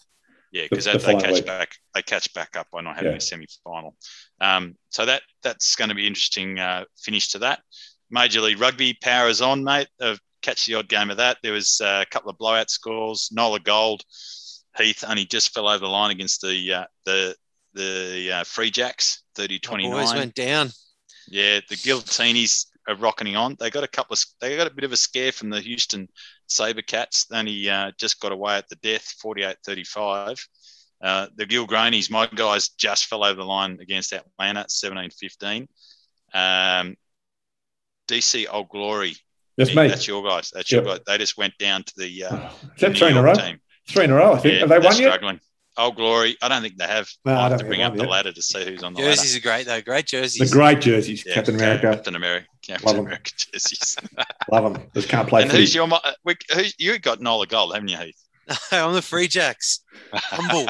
Yeah, 0.51 0.67
because 0.69 0.85
the, 0.85 0.91
the 0.91 0.99
they 0.99 1.15
catch 1.15 1.33
week. 1.33 1.45
back 1.47 1.75
they 1.95 2.03
catch 2.03 2.31
back 2.35 2.55
up 2.55 2.67
by 2.71 2.81
not 2.81 2.95
having 2.95 3.13
yeah. 3.13 3.17
a 3.17 3.21
semi 3.21 3.47
final. 3.63 3.95
Um, 4.41 4.75
so 4.89 5.05
that 5.05 5.21
that's 5.41 5.75
going 5.75 5.89
to 5.89 5.95
be 5.95 6.07
interesting 6.07 6.59
uh, 6.59 6.85
finish 6.97 7.29
to 7.29 7.39
that. 7.39 7.61
Major 8.09 8.41
League 8.41 8.59
Rugby 8.59 8.97
powers 9.01 9.41
on, 9.41 9.63
mate. 9.63 9.87
Uh, 9.99 10.15
catch 10.41 10.65
the 10.65 10.75
odd 10.75 10.87
game 10.87 11.09
of 11.09 11.17
that. 11.17 11.37
There 11.41 11.53
was 11.53 11.81
uh, 11.81 12.03
a 12.05 12.09
couple 12.09 12.29
of 12.29 12.37
blowout 12.37 12.69
scores. 12.69 13.29
Nola 13.31 13.59
Gold, 13.59 14.03
Heath 14.77 15.03
only 15.07 15.25
just 15.25 15.53
fell 15.53 15.67
over 15.67 15.79
the 15.79 15.87
line 15.87 16.11
against 16.11 16.41
the 16.41 16.73
uh, 16.73 16.85
the 17.05 17.35
the 17.73 18.31
uh, 18.31 18.43
Free 18.43 18.69
Jacks, 18.69 19.23
30-29. 19.35 19.91
Boys 19.91 20.13
went 20.13 20.35
down. 20.35 20.69
Yeah, 21.27 21.59
the 21.67 21.75
Giltinis 21.75 22.67
are 22.87 22.95
rocking 22.95 23.35
on. 23.35 23.55
They 23.59 23.69
got 23.69 23.83
a 23.83 23.87
couple 23.87 24.13
of 24.13 24.23
they 24.39 24.55
got 24.55 24.67
a 24.67 24.73
bit 24.73 24.83
of 24.83 24.91
a 24.91 24.97
scare 24.97 25.31
from 25.31 25.49
the 25.49 25.61
Houston 25.61 26.07
Sabercats. 26.49 27.27
They 27.27 27.37
only 27.37 27.69
uh, 27.69 27.91
just 27.97 28.19
got 28.19 28.31
away 28.31 28.57
at 28.57 28.69
the 28.69 28.75
death, 28.75 29.15
48-35. 29.23 30.39
Uh, 31.03 31.27
the 31.35 31.45
Giltinis, 31.45 32.09
my 32.09 32.27
guys 32.27 32.69
just 32.69 33.07
fell 33.07 33.25
over 33.25 33.35
the 33.35 33.45
line 33.45 33.77
against 33.81 34.13
Atlanta, 34.13 34.65
17-15. 34.69 35.67
Um, 36.33 36.95
DC 38.07 38.45
Old 38.49 38.69
Glory. 38.69 39.15
That's 39.57 39.75
me. 39.75 39.87
That's 39.89 40.07
your 40.07 40.23
guys. 40.23 40.51
That's 40.53 40.71
yep. 40.71 40.85
your 40.85 40.95
guys. 40.95 41.03
They 41.05 41.17
just 41.17 41.37
went 41.37 41.57
down 41.57 41.83
to 41.83 41.93
the, 41.97 42.23
uh, 42.23 42.49
the 42.79 42.93
three 42.93 43.09
in 43.09 43.17
a 43.17 43.21
row? 43.21 43.33
Team. 43.33 43.59
Three 43.89 44.05
in 44.05 44.11
a 44.11 44.15
row, 44.15 44.33
I 44.33 44.39
think. 44.39 44.53
Yeah, 44.53 44.59
have 44.61 44.69
they 44.69 44.79
won 44.79 44.93
struggling. 44.93 45.35
yet? 45.35 45.43
Old 45.77 45.95
Glory. 45.95 46.37
I 46.41 46.47
don't 46.47 46.61
think 46.61 46.77
they 46.77 46.87
have. 46.87 47.09
No, 47.25 47.35
I 47.35 47.49
have 47.49 47.59
to 47.59 47.65
bring 47.65 47.81
up 47.81 47.95
the 47.95 48.03
ladder 48.03 48.31
to 48.31 48.41
see 48.41 48.63
who's 48.63 48.83
on 48.83 48.93
the 48.93 49.01
jerseys 49.01 49.33
ladder. 49.33 49.37
are 49.37 49.49
great, 49.49 49.65
though. 49.65 49.81
Great 49.81 50.05
jerseys. 50.05 50.49
The 50.49 50.55
great 50.55 50.81
jerseys. 50.81 51.25
Yeah, 51.25 51.33
Captain 51.33 51.55
America. 51.55 51.81
Captain 51.81 52.15
America. 52.15 52.47
Captain 52.61 52.87
Love 52.87 52.99
America 52.99 53.31
them. 53.31 53.49
jerseys. 53.51 53.97
Love 54.51 54.73
them. 54.73 54.83
Just 54.93 55.09
can't 55.09 55.27
play. 55.27 55.41
And 55.41 55.51
who's 55.51 55.73
your? 55.73 55.89
Who's, 56.53 56.75
you 56.77 56.97
got 56.99 57.21
Nola 57.21 57.47
Gold, 57.47 57.73
haven't 57.73 57.89
you, 57.89 57.97
Heath? 57.97 58.22
I'm 58.71 58.93
the 58.93 59.01
Free 59.01 59.27
Jacks. 59.27 59.81
Humble. 60.13 60.67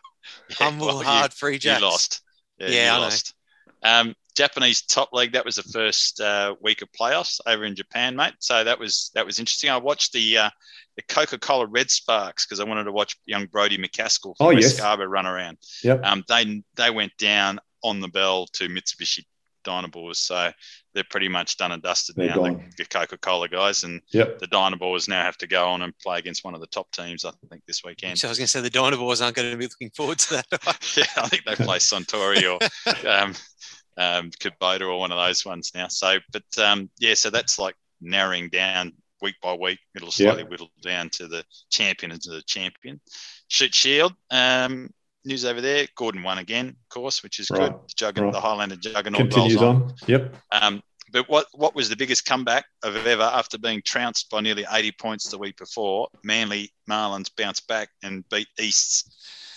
humble, 0.52 0.86
well, 0.86 1.02
hard 1.02 1.32
you, 1.32 1.36
free 1.36 1.58
jacks. 1.58 1.80
You 1.80 1.86
lost. 1.86 2.20
Yeah, 2.58 2.68
yeah 2.68 2.92
you 2.92 2.98
I 2.98 3.04
lost. 3.04 3.34
Um, 3.82 4.14
Japanese 4.34 4.82
top 4.82 5.10
league. 5.12 5.32
That 5.32 5.44
was 5.44 5.56
the 5.56 5.62
first 5.62 6.20
uh, 6.20 6.54
week 6.60 6.82
of 6.82 6.88
playoffs 6.92 7.40
over 7.46 7.64
in 7.64 7.74
Japan, 7.74 8.16
mate. 8.16 8.34
So 8.38 8.64
that 8.64 8.78
was 8.78 9.10
that 9.14 9.24
was 9.24 9.38
interesting. 9.38 9.70
I 9.70 9.78
watched 9.78 10.12
the 10.12 10.38
uh, 10.38 10.50
the 10.96 11.02
Coca 11.02 11.38
Cola 11.38 11.66
Red 11.66 11.90
Sparks 11.90 12.46
because 12.46 12.60
I 12.60 12.64
wanted 12.64 12.84
to 12.84 12.92
watch 12.92 13.16
young 13.26 13.46
Brodie 13.46 13.78
McCaskill 13.78 14.36
from 14.36 14.46
oh, 14.46 14.54
West 14.54 14.62
yes. 14.62 14.76
Scarborough 14.76 15.06
run 15.06 15.26
around. 15.26 15.58
Yep. 15.82 16.04
Um, 16.04 16.24
they 16.28 16.62
they 16.74 16.90
went 16.90 17.16
down 17.18 17.60
on 17.82 18.00
the 18.00 18.08
bell 18.08 18.46
to 18.54 18.68
Mitsubishi 18.68 19.24
Dynaboars. 19.64 20.16
So 20.16 20.50
they're 20.96 21.04
pretty 21.04 21.28
much 21.28 21.58
done 21.58 21.72
and 21.72 21.82
dusted 21.82 22.16
they're 22.16 22.28
now, 22.28 22.36
gone. 22.36 22.70
the 22.78 22.86
Coca 22.86 23.18
Cola 23.18 23.48
guys. 23.48 23.84
And 23.84 24.00
yep. 24.12 24.38
the 24.38 24.46
Dynaboars 24.46 25.08
now 25.08 25.22
have 25.22 25.36
to 25.38 25.46
go 25.46 25.68
on 25.68 25.82
and 25.82 25.96
play 25.98 26.18
against 26.18 26.42
one 26.42 26.54
of 26.54 26.62
the 26.62 26.66
top 26.66 26.90
teams, 26.90 27.24
I 27.24 27.32
think, 27.50 27.62
this 27.66 27.84
weekend. 27.84 28.18
So 28.18 28.28
I 28.28 28.30
was 28.30 28.38
going 28.38 28.46
to 28.46 28.50
say 28.50 28.62
the 28.62 28.70
Dynaboars 28.70 29.22
aren't 29.22 29.36
going 29.36 29.50
to 29.50 29.56
be 29.58 29.66
looking 29.66 29.90
forward 29.90 30.18
to 30.20 30.30
that. 30.36 30.46
yeah, 30.96 31.04
I 31.22 31.28
think 31.28 31.44
they 31.44 31.54
play 31.54 31.76
Suntory 31.76 32.44
or 32.50 33.08
um, 33.08 33.34
um, 33.98 34.30
Kubota 34.30 34.82
or 34.82 34.98
one 34.98 35.12
of 35.12 35.18
those 35.18 35.44
ones 35.44 35.70
now. 35.74 35.88
So, 35.88 36.16
but 36.32 36.58
um, 36.58 36.88
yeah, 36.98 37.12
so 37.12 37.28
that's 37.28 37.58
like 37.58 37.74
narrowing 38.00 38.48
down 38.48 38.92
week 39.20 39.36
by 39.42 39.52
week. 39.52 39.78
It'll 39.94 40.10
slowly 40.10 40.38
yep. 40.38 40.50
whittle 40.50 40.70
down 40.82 41.10
to 41.10 41.28
the 41.28 41.44
champion 41.70 42.12
and 42.12 42.22
to 42.22 42.30
the 42.30 42.42
champion. 42.42 43.02
Shute 43.48 43.74
Shield. 43.74 44.14
Um, 44.30 44.90
news 45.26 45.44
over 45.44 45.60
there. 45.60 45.86
Gordon 45.96 46.22
won 46.22 46.38
again, 46.38 46.68
of 46.68 46.88
course, 46.88 47.22
which 47.22 47.40
is 47.40 47.50
right. 47.50 47.70
good. 47.70 47.72
The, 47.72 47.94
juggernaut, 47.96 48.34
right. 48.34 48.40
the 48.40 48.46
Highlander 48.46 48.76
juggernaut 48.76 49.20
continues 49.20 49.62
on. 49.62 49.82
on. 49.82 49.94
Yep. 50.06 50.36
Um, 50.52 50.82
but 51.12 51.28
what, 51.28 51.46
what 51.52 51.74
was 51.74 51.88
the 51.88 51.96
biggest 51.96 52.24
comeback 52.24 52.66
of 52.82 53.06
ever 53.06 53.22
after 53.22 53.58
being 53.58 53.82
trounced 53.84 54.28
by 54.30 54.40
nearly 54.40 54.66
80 54.70 54.92
points 54.92 55.28
the 55.28 55.38
week 55.38 55.56
before? 55.56 56.08
Manly 56.24 56.70
Marlins 56.90 57.30
bounced 57.36 57.66
back 57.68 57.88
and 58.02 58.28
beat 58.28 58.48
Easts. 58.58 59.04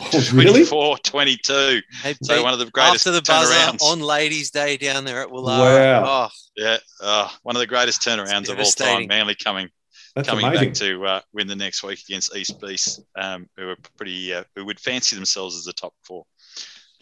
Oh, 0.01 0.29
really? 0.33 0.65
22. 0.65 1.81
So 2.23 2.43
one 2.43 2.53
of 2.53 2.59
the 2.59 2.69
greatest 2.71 3.07
After 3.07 3.11
the 3.11 3.21
buzzer 3.21 3.77
on 3.83 3.99
Ladies' 3.99 4.49
Day 4.49 4.77
down 4.77 5.03
there 5.03 5.21
at 5.21 5.27
Woollahra. 5.29 6.01
Wow. 6.01 6.29
Oh. 6.29 6.29
Yeah. 6.55 6.77
Oh, 7.01 7.33
one 7.43 7.55
of 7.55 7.59
the 7.59 7.67
greatest 7.67 8.01
turnarounds 8.01 8.49
of 8.49 8.59
all 8.59 8.65
time. 8.65 9.07
Manly 9.07 9.35
coming 9.35 9.69
that's 10.15 10.27
coming 10.27 10.45
amazing. 10.45 10.69
back 10.69 10.73
to 10.75 11.05
uh, 11.05 11.21
win 11.33 11.47
the 11.47 11.55
next 11.55 11.83
week 11.83 12.01
against 12.07 12.35
East 12.35 12.59
Beast, 12.61 13.01
um, 13.17 13.47
who 13.57 13.69
are 13.69 13.77
pretty, 13.97 14.33
uh, 14.33 14.43
who 14.55 14.65
would 14.65 14.79
fancy 14.79 15.15
themselves 15.15 15.55
as 15.55 15.63
the 15.63 15.73
top 15.73 15.93
four. 16.03 16.25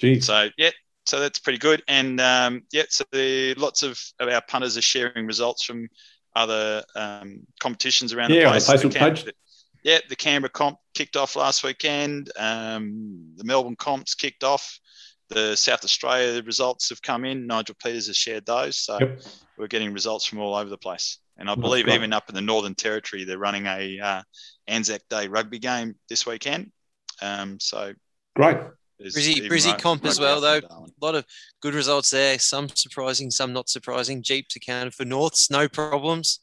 Jeez. 0.01 0.23
So 0.23 0.49
yeah, 0.57 0.71
so 1.05 1.19
that's 1.19 1.39
pretty 1.39 1.59
good. 1.59 1.83
And 1.87 2.19
um, 2.19 2.63
yeah, 2.71 2.83
so 2.89 3.05
the, 3.11 3.53
lots 3.55 3.83
of, 3.83 3.99
of 4.19 4.29
our 4.29 4.41
punters 4.47 4.77
are 4.77 4.81
sharing 4.81 5.25
results 5.25 5.63
from 5.63 5.87
other 6.35 6.83
um, 6.95 7.39
competitions 7.59 8.13
around 8.13 8.31
yeah, 8.31 8.43
the 8.43 8.49
place. 8.49 8.69
On 8.69 8.75
the 8.75 8.87
Facebook 8.87 8.99
page. 8.99 9.33
Yeah, 9.83 9.99
the 10.09 10.15
Canberra 10.15 10.49
comp 10.49 10.77
kicked 10.93 11.15
off 11.15 11.35
last 11.35 11.63
weekend. 11.63 12.31
Um, 12.37 13.31
the 13.37 13.43
Melbourne 13.43 13.77
comps 13.77 14.15
kicked 14.15 14.43
off. 14.43 14.79
The 15.29 15.55
South 15.55 15.83
Australia 15.83 16.41
results 16.43 16.89
have 16.89 17.01
come 17.01 17.25
in. 17.25 17.47
Nigel 17.47 17.75
Peters 17.81 18.07
has 18.07 18.17
shared 18.17 18.45
those. 18.45 18.77
So 18.77 18.97
yep. 18.99 19.21
we're 19.57 19.67
getting 19.67 19.93
results 19.93 20.25
from 20.25 20.39
all 20.39 20.55
over 20.55 20.69
the 20.69 20.77
place. 20.77 21.19
And 21.39 21.49
I 21.49 21.55
believe 21.55 21.87
even 21.87 22.13
up 22.13 22.29
in 22.29 22.35
the 22.35 22.41
Northern 22.41 22.75
Territory, 22.75 23.23
they're 23.23 23.37
running 23.37 23.67
a 23.67 23.99
uh, 23.99 24.21
Anzac 24.67 25.01
Day 25.09 25.27
rugby 25.27 25.59
game 25.59 25.95
this 26.09 26.25
weekend. 26.25 26.71
Um, 27.21 27.59
so 27.59 27.93
great. 28.35 28.57
Brizzy, 28.99 29.47
Brizzy 29.47 29.79
comp 29.79 30.05
as 30.05 30.19
well, 30.19 30.41
though. 30.41 30.57
A 30.57 30.87
lot 30.99 31.13
of 31.13 31.25
good 31.61 31.75
results 31.75 32.09
there. 32.09 32.39
Some 32.39 32.67
surprising, 32.69 33.29
some 33.29 33.53
not 33.53 33.69
surprising. 33.69 34.23
Jeeps 34.23 34.55
accounted 34.55 34.95
for 34.95 35.05
Norths, 35.05 35.51
no 35.51 35.67
problems. 35.67 36.39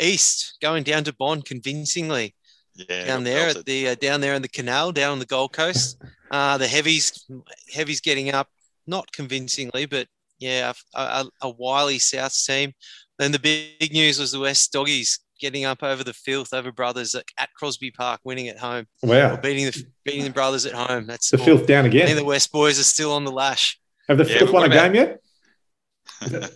East 0.00 0.56
going 0.62 0.84
down 0.84 1.02
to 1.04 1.12
Bond 1.12 1.44
convincingly. 1.44 2.34
Yeah, 2.74 3.06
down 3.06 3.24
there 3.24 3.48
at 3.48 3.64
the 3.66 3.88
uh, 3.88 3.94
down 3.96 4.20
there 4.20 4.34
in 4.34 4.42
the 4.42 4.48
canal, 4.48 4.92
down 4.92 5.12
on 5.12 5.18
the 5.18 5.26
Gold 5.26 5.52
Coast. 5.52 6.00
Uh, 6.30 6.56
the 6.56 6.68
heavies, 6.68 7.28
heavies 7.72 8.00
getting 8.00 8.32
up, 8.32 8.48
not 8.86 9.10
convincingly, 9.10 9.86
but 9.86 10.06
yeah, 10.38 10.72
a, 10.94 11.00
a, 11.00 11.30
a 11.42 11.50
wily 11.50 11.98
South 11.98 12.34
team. 12.46 12.72
Then 13.20 13.32
the 13.32 13.38
big 13.38 13.92
news 13.92 14.18
was 14.18 14.32
the 14.32 14.40
West 14.40 14.72
Doggies 14.72 15.20
getting 15.38 15.64
up 15.66 15.82
over 15.82 16.02
the 16.02 16.12
filth 16.14 16.52
over 16.54 16.72
brothers 16.72 17.14
at, 17.14 17.24
at 17.38 17.50
Crosby 17.54 17.90
Park, 17.90 18.20
winning 18.24 18.48
at 18.48 18.58
home. 18.58 18.86
Wow. 19.02 19.34
Or 19.34 19.36
beating 19.36 19.66
the 19.66 19.84
beating 20.04 20.24
the 20.24 20.30
brothers 20.30 20.64
at 20.64 20.72
home. 20.72 21.06
That's 21.06 21.30
the 21.30 21.36
cool. 21.36 21.46
filth 21.46 21.66
down 21.66 21.80
I 21.86 21.90
think 21.90 22.02
again. 22.02 22.16
the 22.16 22.24
West 22.24 22.50
boys 22.50 22.80
are 22.80 22.84
still 22.84 23.12
on 23.12 23.24
the 23.24 23.30
lash. 23.30 23.78
Have 24.08 24.16
the 24.18 24.24
Yeah, 24.24 24.38
filth 24.38 24.50
but 24.50 24.54
won 24.54 24.72
a 24.72 24.74
what 24.74 24.82
game 24.82 24.94
yet? 24.94 25.20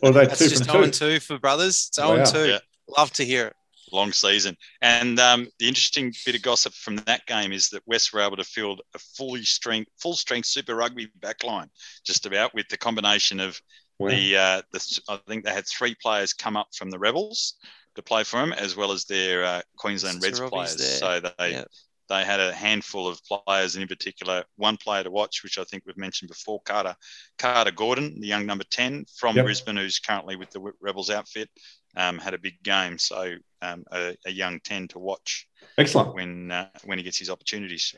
or 0.02 0.08
are 0.08 0.12
they 0.12 0.26
That's 0.26 0.38
two 0.38 0.48
just 0.48 0.64
from 0.64 0.72
0 0.74 0.84
two? 0.86 1.18
2 1.18 1.20
for 1.20 1.38
brothers. 1.38 1.86
It's 1.88 1.96
0 1.96 2.16
wow. 2.18 2.24
2. 2.24 2.48
Yeah. 2.48 2.58
Love 2.96 3.12
to 3.12 3.24
hear 3.24 3.46
it. 3.48 3.54
long 3.92 4.12
season. 4.12 4.56
And 4.82 5.20
um, 5.20 5.46
the 5.58 5.68
interesting 5.68 6.12
bit 6.26 6.34
of 6.34 6.42
gossip 6.42 6.72
from 6.74 6.96
that 7.06 7.24
game 7.26 7.52
is 7.52 7.68
that 7.70 7.82
West 7.86 8.12
were 8.12 8.20
able 8.20 8.36
to 8.36 8.44
field 8.44 8.80
a 8.94 8.98
fully 8.98 9.42
strength, 9.44 9.90
full 10.00 10.14
strength 10.14 10.46
Super 10.46 10.74
Rugby 10.74 11.08
backline, 11.20 11.68
just 12.04 12.26
about 12.26 12.54
with 12.54 12.68
the 12.68 12.76
combination 12.76 13.38
of 13.40 13.58
Wow. 13.98 14.08
the 14.10 14.36
uh, 14.36 14.62
the. 14.72 15.00
I 15.08 15.16
think 15.28 15.44
they 15.44 15.52
had 15.52 15.66
three 15.66 15.94
players 16.02 16.32
come 16.32 16.56
up 16.56 16.68
from 16.74 16.90
the 16.90 16.98
Rebels 16.98 17.54
to 17.94 18.02
play 18.02 18.24
for 18.24 18.40
them, 18.40 18.52
as 18.52 18.74
well 18.76 18.90
as 18.92 19.04
their 19.04 19.44
uh, 19.44 19.62
Queensland 19.76 20.22
Reds 20.22 20.40
Robbie's 20.40 20.74
players. 20.74 20.76
there. 20.76 21.20
So 21.20 21.30
they 21.38 21.52
Yeah. 21.52 21.64
they 22.08 22.24
had 22.24 22.40
a 22.40 22.52
handful 22.52 23.06
of 23.06 23.20
players, 23.24 23.76
and 23.76 23.82
in 23.82 23.88
particular, 23.88 24.44
one 24.56 24.76
player 24.76 25.04
to 25.04 25.10
watch, 25.10 25.42
which 25.44 25.58
I 25.58 25.64
think 25.64 25.84
we've 25.86 25.96
mentioned 25.96 26.28
before, 26.28 26.60
Carter 26.62 26.96
Carter 27.38 27.70
Gordon, 27.70 28.20
the 28.20 28.26
young 28.26 28.46
number 28.46 28.64
ten 28.68 29.04
from 29.16 29.36
Yep. 29.36 29.44
Brisbane, 29.44 29.76
who's 29.76 30.00
currently 30.00 30.36
with 30.36 30.50
the 30.50 30.72
Rebels 30.80 31.10
outfit, 31.10 31.48
um, 31.96 32.18
had 32.18 32.34
a 32.34 32.38
big 32.38 32.60
game. 32.64 32.98
So 32.98 33.36
um, 33.62 33.84
a, 33.92 34.16
a 34.26 34.30
young 34.32 34.58
ten 34.60 34.88
to 34.88 34.98
watch 34.98 35.46
Excellent. 35.78 36.14
when 36.14 36.50
uh, 36.50 36.68
when 36.84 36.98
he 36.98 37.04
gets 37.04 37.18
his 37.18 37.30
opportunities. 37.30 37.94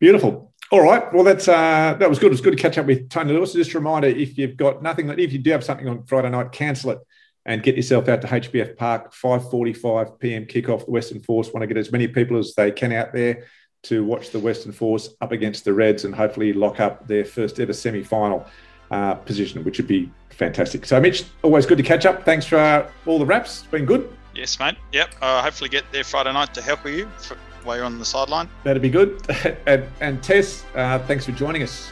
Beautiful. 0.00 0.52
All 0.72 0.82
right. 0.82 1.12
Well, 1.12 1.24
that's 1.24 1.46
uh, 1.46 1.94
that 1.98 2.08
was 2.08 2.18
good. 2.18 2.28
It 2.28 2.30
was 2.30 2.40
good 2.40 2.56
to 2.56 2.62
catch 2.62 2.78
up 2.78 2.86
with 2.86 3.08
Tony 3.10 3.32
Lewis. 3.32 3.52
Just 3.52 3.74
a 3.74 3.78
reminder: 3.78 4.08
if 4.08 4.38
you've 4.38 4.56
got 4.56 4.82
nothing, 4.82 5.08
if 5.10 5.32
you 5.32 5.38
do 5.38 5.50
have 5.50 5.64
something 5.64 5.88
on 5.88 6.04
Friday 6.06 6.30
night, 6.30 6.52
cancel 6.52 6.92
it 6.92 6.98
and 7.46 7.62
get 7.62 7.76
yourself 7.76 8.08
out 8.08 8.22
to 8.22 8.28
HBF 8.28 8.76
Park. 8.76 9.12
Five 9.12 9.50
forty-five 9.50 10.18
PM 10.18 10.46
kickoff. 10.46 10.86
The 10.86 10.90
Western 10.92 11.20
Force 11.20 11.52
want 11.52 11.62
to 11.62 11.66
get 11.66 11.76
as 11.76 11.92
many 11.92 12.08
people 12.08 12.38
as 12.38 12.54
they 12.54 12.70
can 12.70 12.92
out 12.92 13.12
there 13.12 13.46
to 13.82 14.04
watch 14.04 14.30
the 14.30 14.38
Western 14.38 14.72
Force 14.72 15.10
up 15.20 15.32
against 15.32 15.64
the 15.64 15.72
Reds 15.72 16.04
and 16.04 16.14
hopefully 16.14 16.52
lock 16.52 16.80
up 16.80 17.06
their 17.06 17.24
first 17.24 17.58
ever 17.58 17.72
semi-final 17.72 18.46
uh, 18.90 19.14
position, 19.14 19.64
which 19.64 19.78
would 19.78 19.86
be 19.86 20.10
fantastic. 20.30 20.84
So, 20.84 21.00
Mitch, 21.00 21.24
always 21.42 21.66
good 21.66 21.78
to 21.78 21.84
catch 21.84 22.04
up. 22.06 22.24
Thanks 22.24 22.46
for 22.46 22.58
uh, 22.58 22.90
all 23.06 23.18
the 23.18 23.26
wraps. 23.26 23.60
It's 23.60 23.70
been 23.70 23.86
good. 23.86 24.14
Yes, 24.34 24.58
mate. 24.58 24.76
Yep. 24.92 25.14
Uh, 25.20 25.42
hopefully, 25.42 25.70
get 25.70 25.84
there 25.92 26.04
Friday 26.04 26.32
night 26.32 26.54
to 26.54 26.62
help 26.62 26.86
you 26.86 27.08
for, 27.18 27.36
while 27.64 27.76
you're 27.76 27.84
on 27.84 27.98
the 27.98 28.04
sideline. 28.04 28.48
That'd 28.64 28.82
be 28.82 28.90
good. 28.90 29.20
and, 29.66 29.84
and 30.00 30.22
Tess, 30.22 30.64
uh, 30.74 30.98
thanks 31.00 31.26
for 31.26 31.32
joining 31.32 31.62
us 31.62 31.90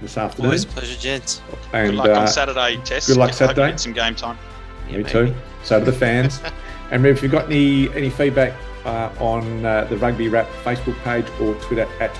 this 0.00 0.16
afternoon. 0.16 0.46
Always 0.46 0.64
a 0.64 0.68
pleasure, 0.68 0.98
gents. 0.98 1.42
And 1.72 1.90
Good 1.90 1.96
luck 1.96 2.08
uh, 2.08 2.20
on 2.20 2.28
Saturday, 2.28 2.78
Tess. 2.84 3.06
good 3.06 3.16
luck 3.16 3.30
Hope 3.30 3.40
you 3.40 3.46
Saturday. 3.46 3.70
Get 3.70 3.80
some 3.80 3.92
game 3.92 4.14
time. 4.14 4.38
Yeah, 4.88 4.98
me 4.98 5.02
maybe. 5.04 5.10
too. 5.10 5.34
So 5.62 5.78
do 5.78 5.84
the 5.84 5.92
fans. 5.92 6.40
and 6.90 7.04
if 7.06 7.22
you've 7.22 7.32
got 7.32 7.46
any 7.46 7.92
any 7.94 8.10
feedback 8.10 8.54
uh, 8.84 9.10
on 9.18 9.64
uh, 9.64 9.84
the 9.84 9.96
Rugby 9.96 10.28
Wrap 10.28 10.48
Facebook 10.64 10.98
page 11.02 11.26
or 11.40 11.54
Twitter 11.56 11.86
at 12.00 12.16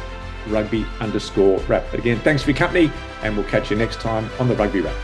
rugby 0.48 0.84
underscore 1.00 1.58
wrap. 1.60 1.84
But 1.90 2.00
again, 2.00 2.18
thanks 2.20 2.42
for 2.42 2.50
your 2.50 2.58
company, 2.58 2.90
and 3.22 3.36
we'll 3.36 3.46
catch 3.46 3.70
you 3.70 3.76
next 3.76 4.00
time 4.00 4.28
on 4.38 4.48
the 4.48 4.54
Rugby 4.54 4.80
Wrap. 4.80 4.96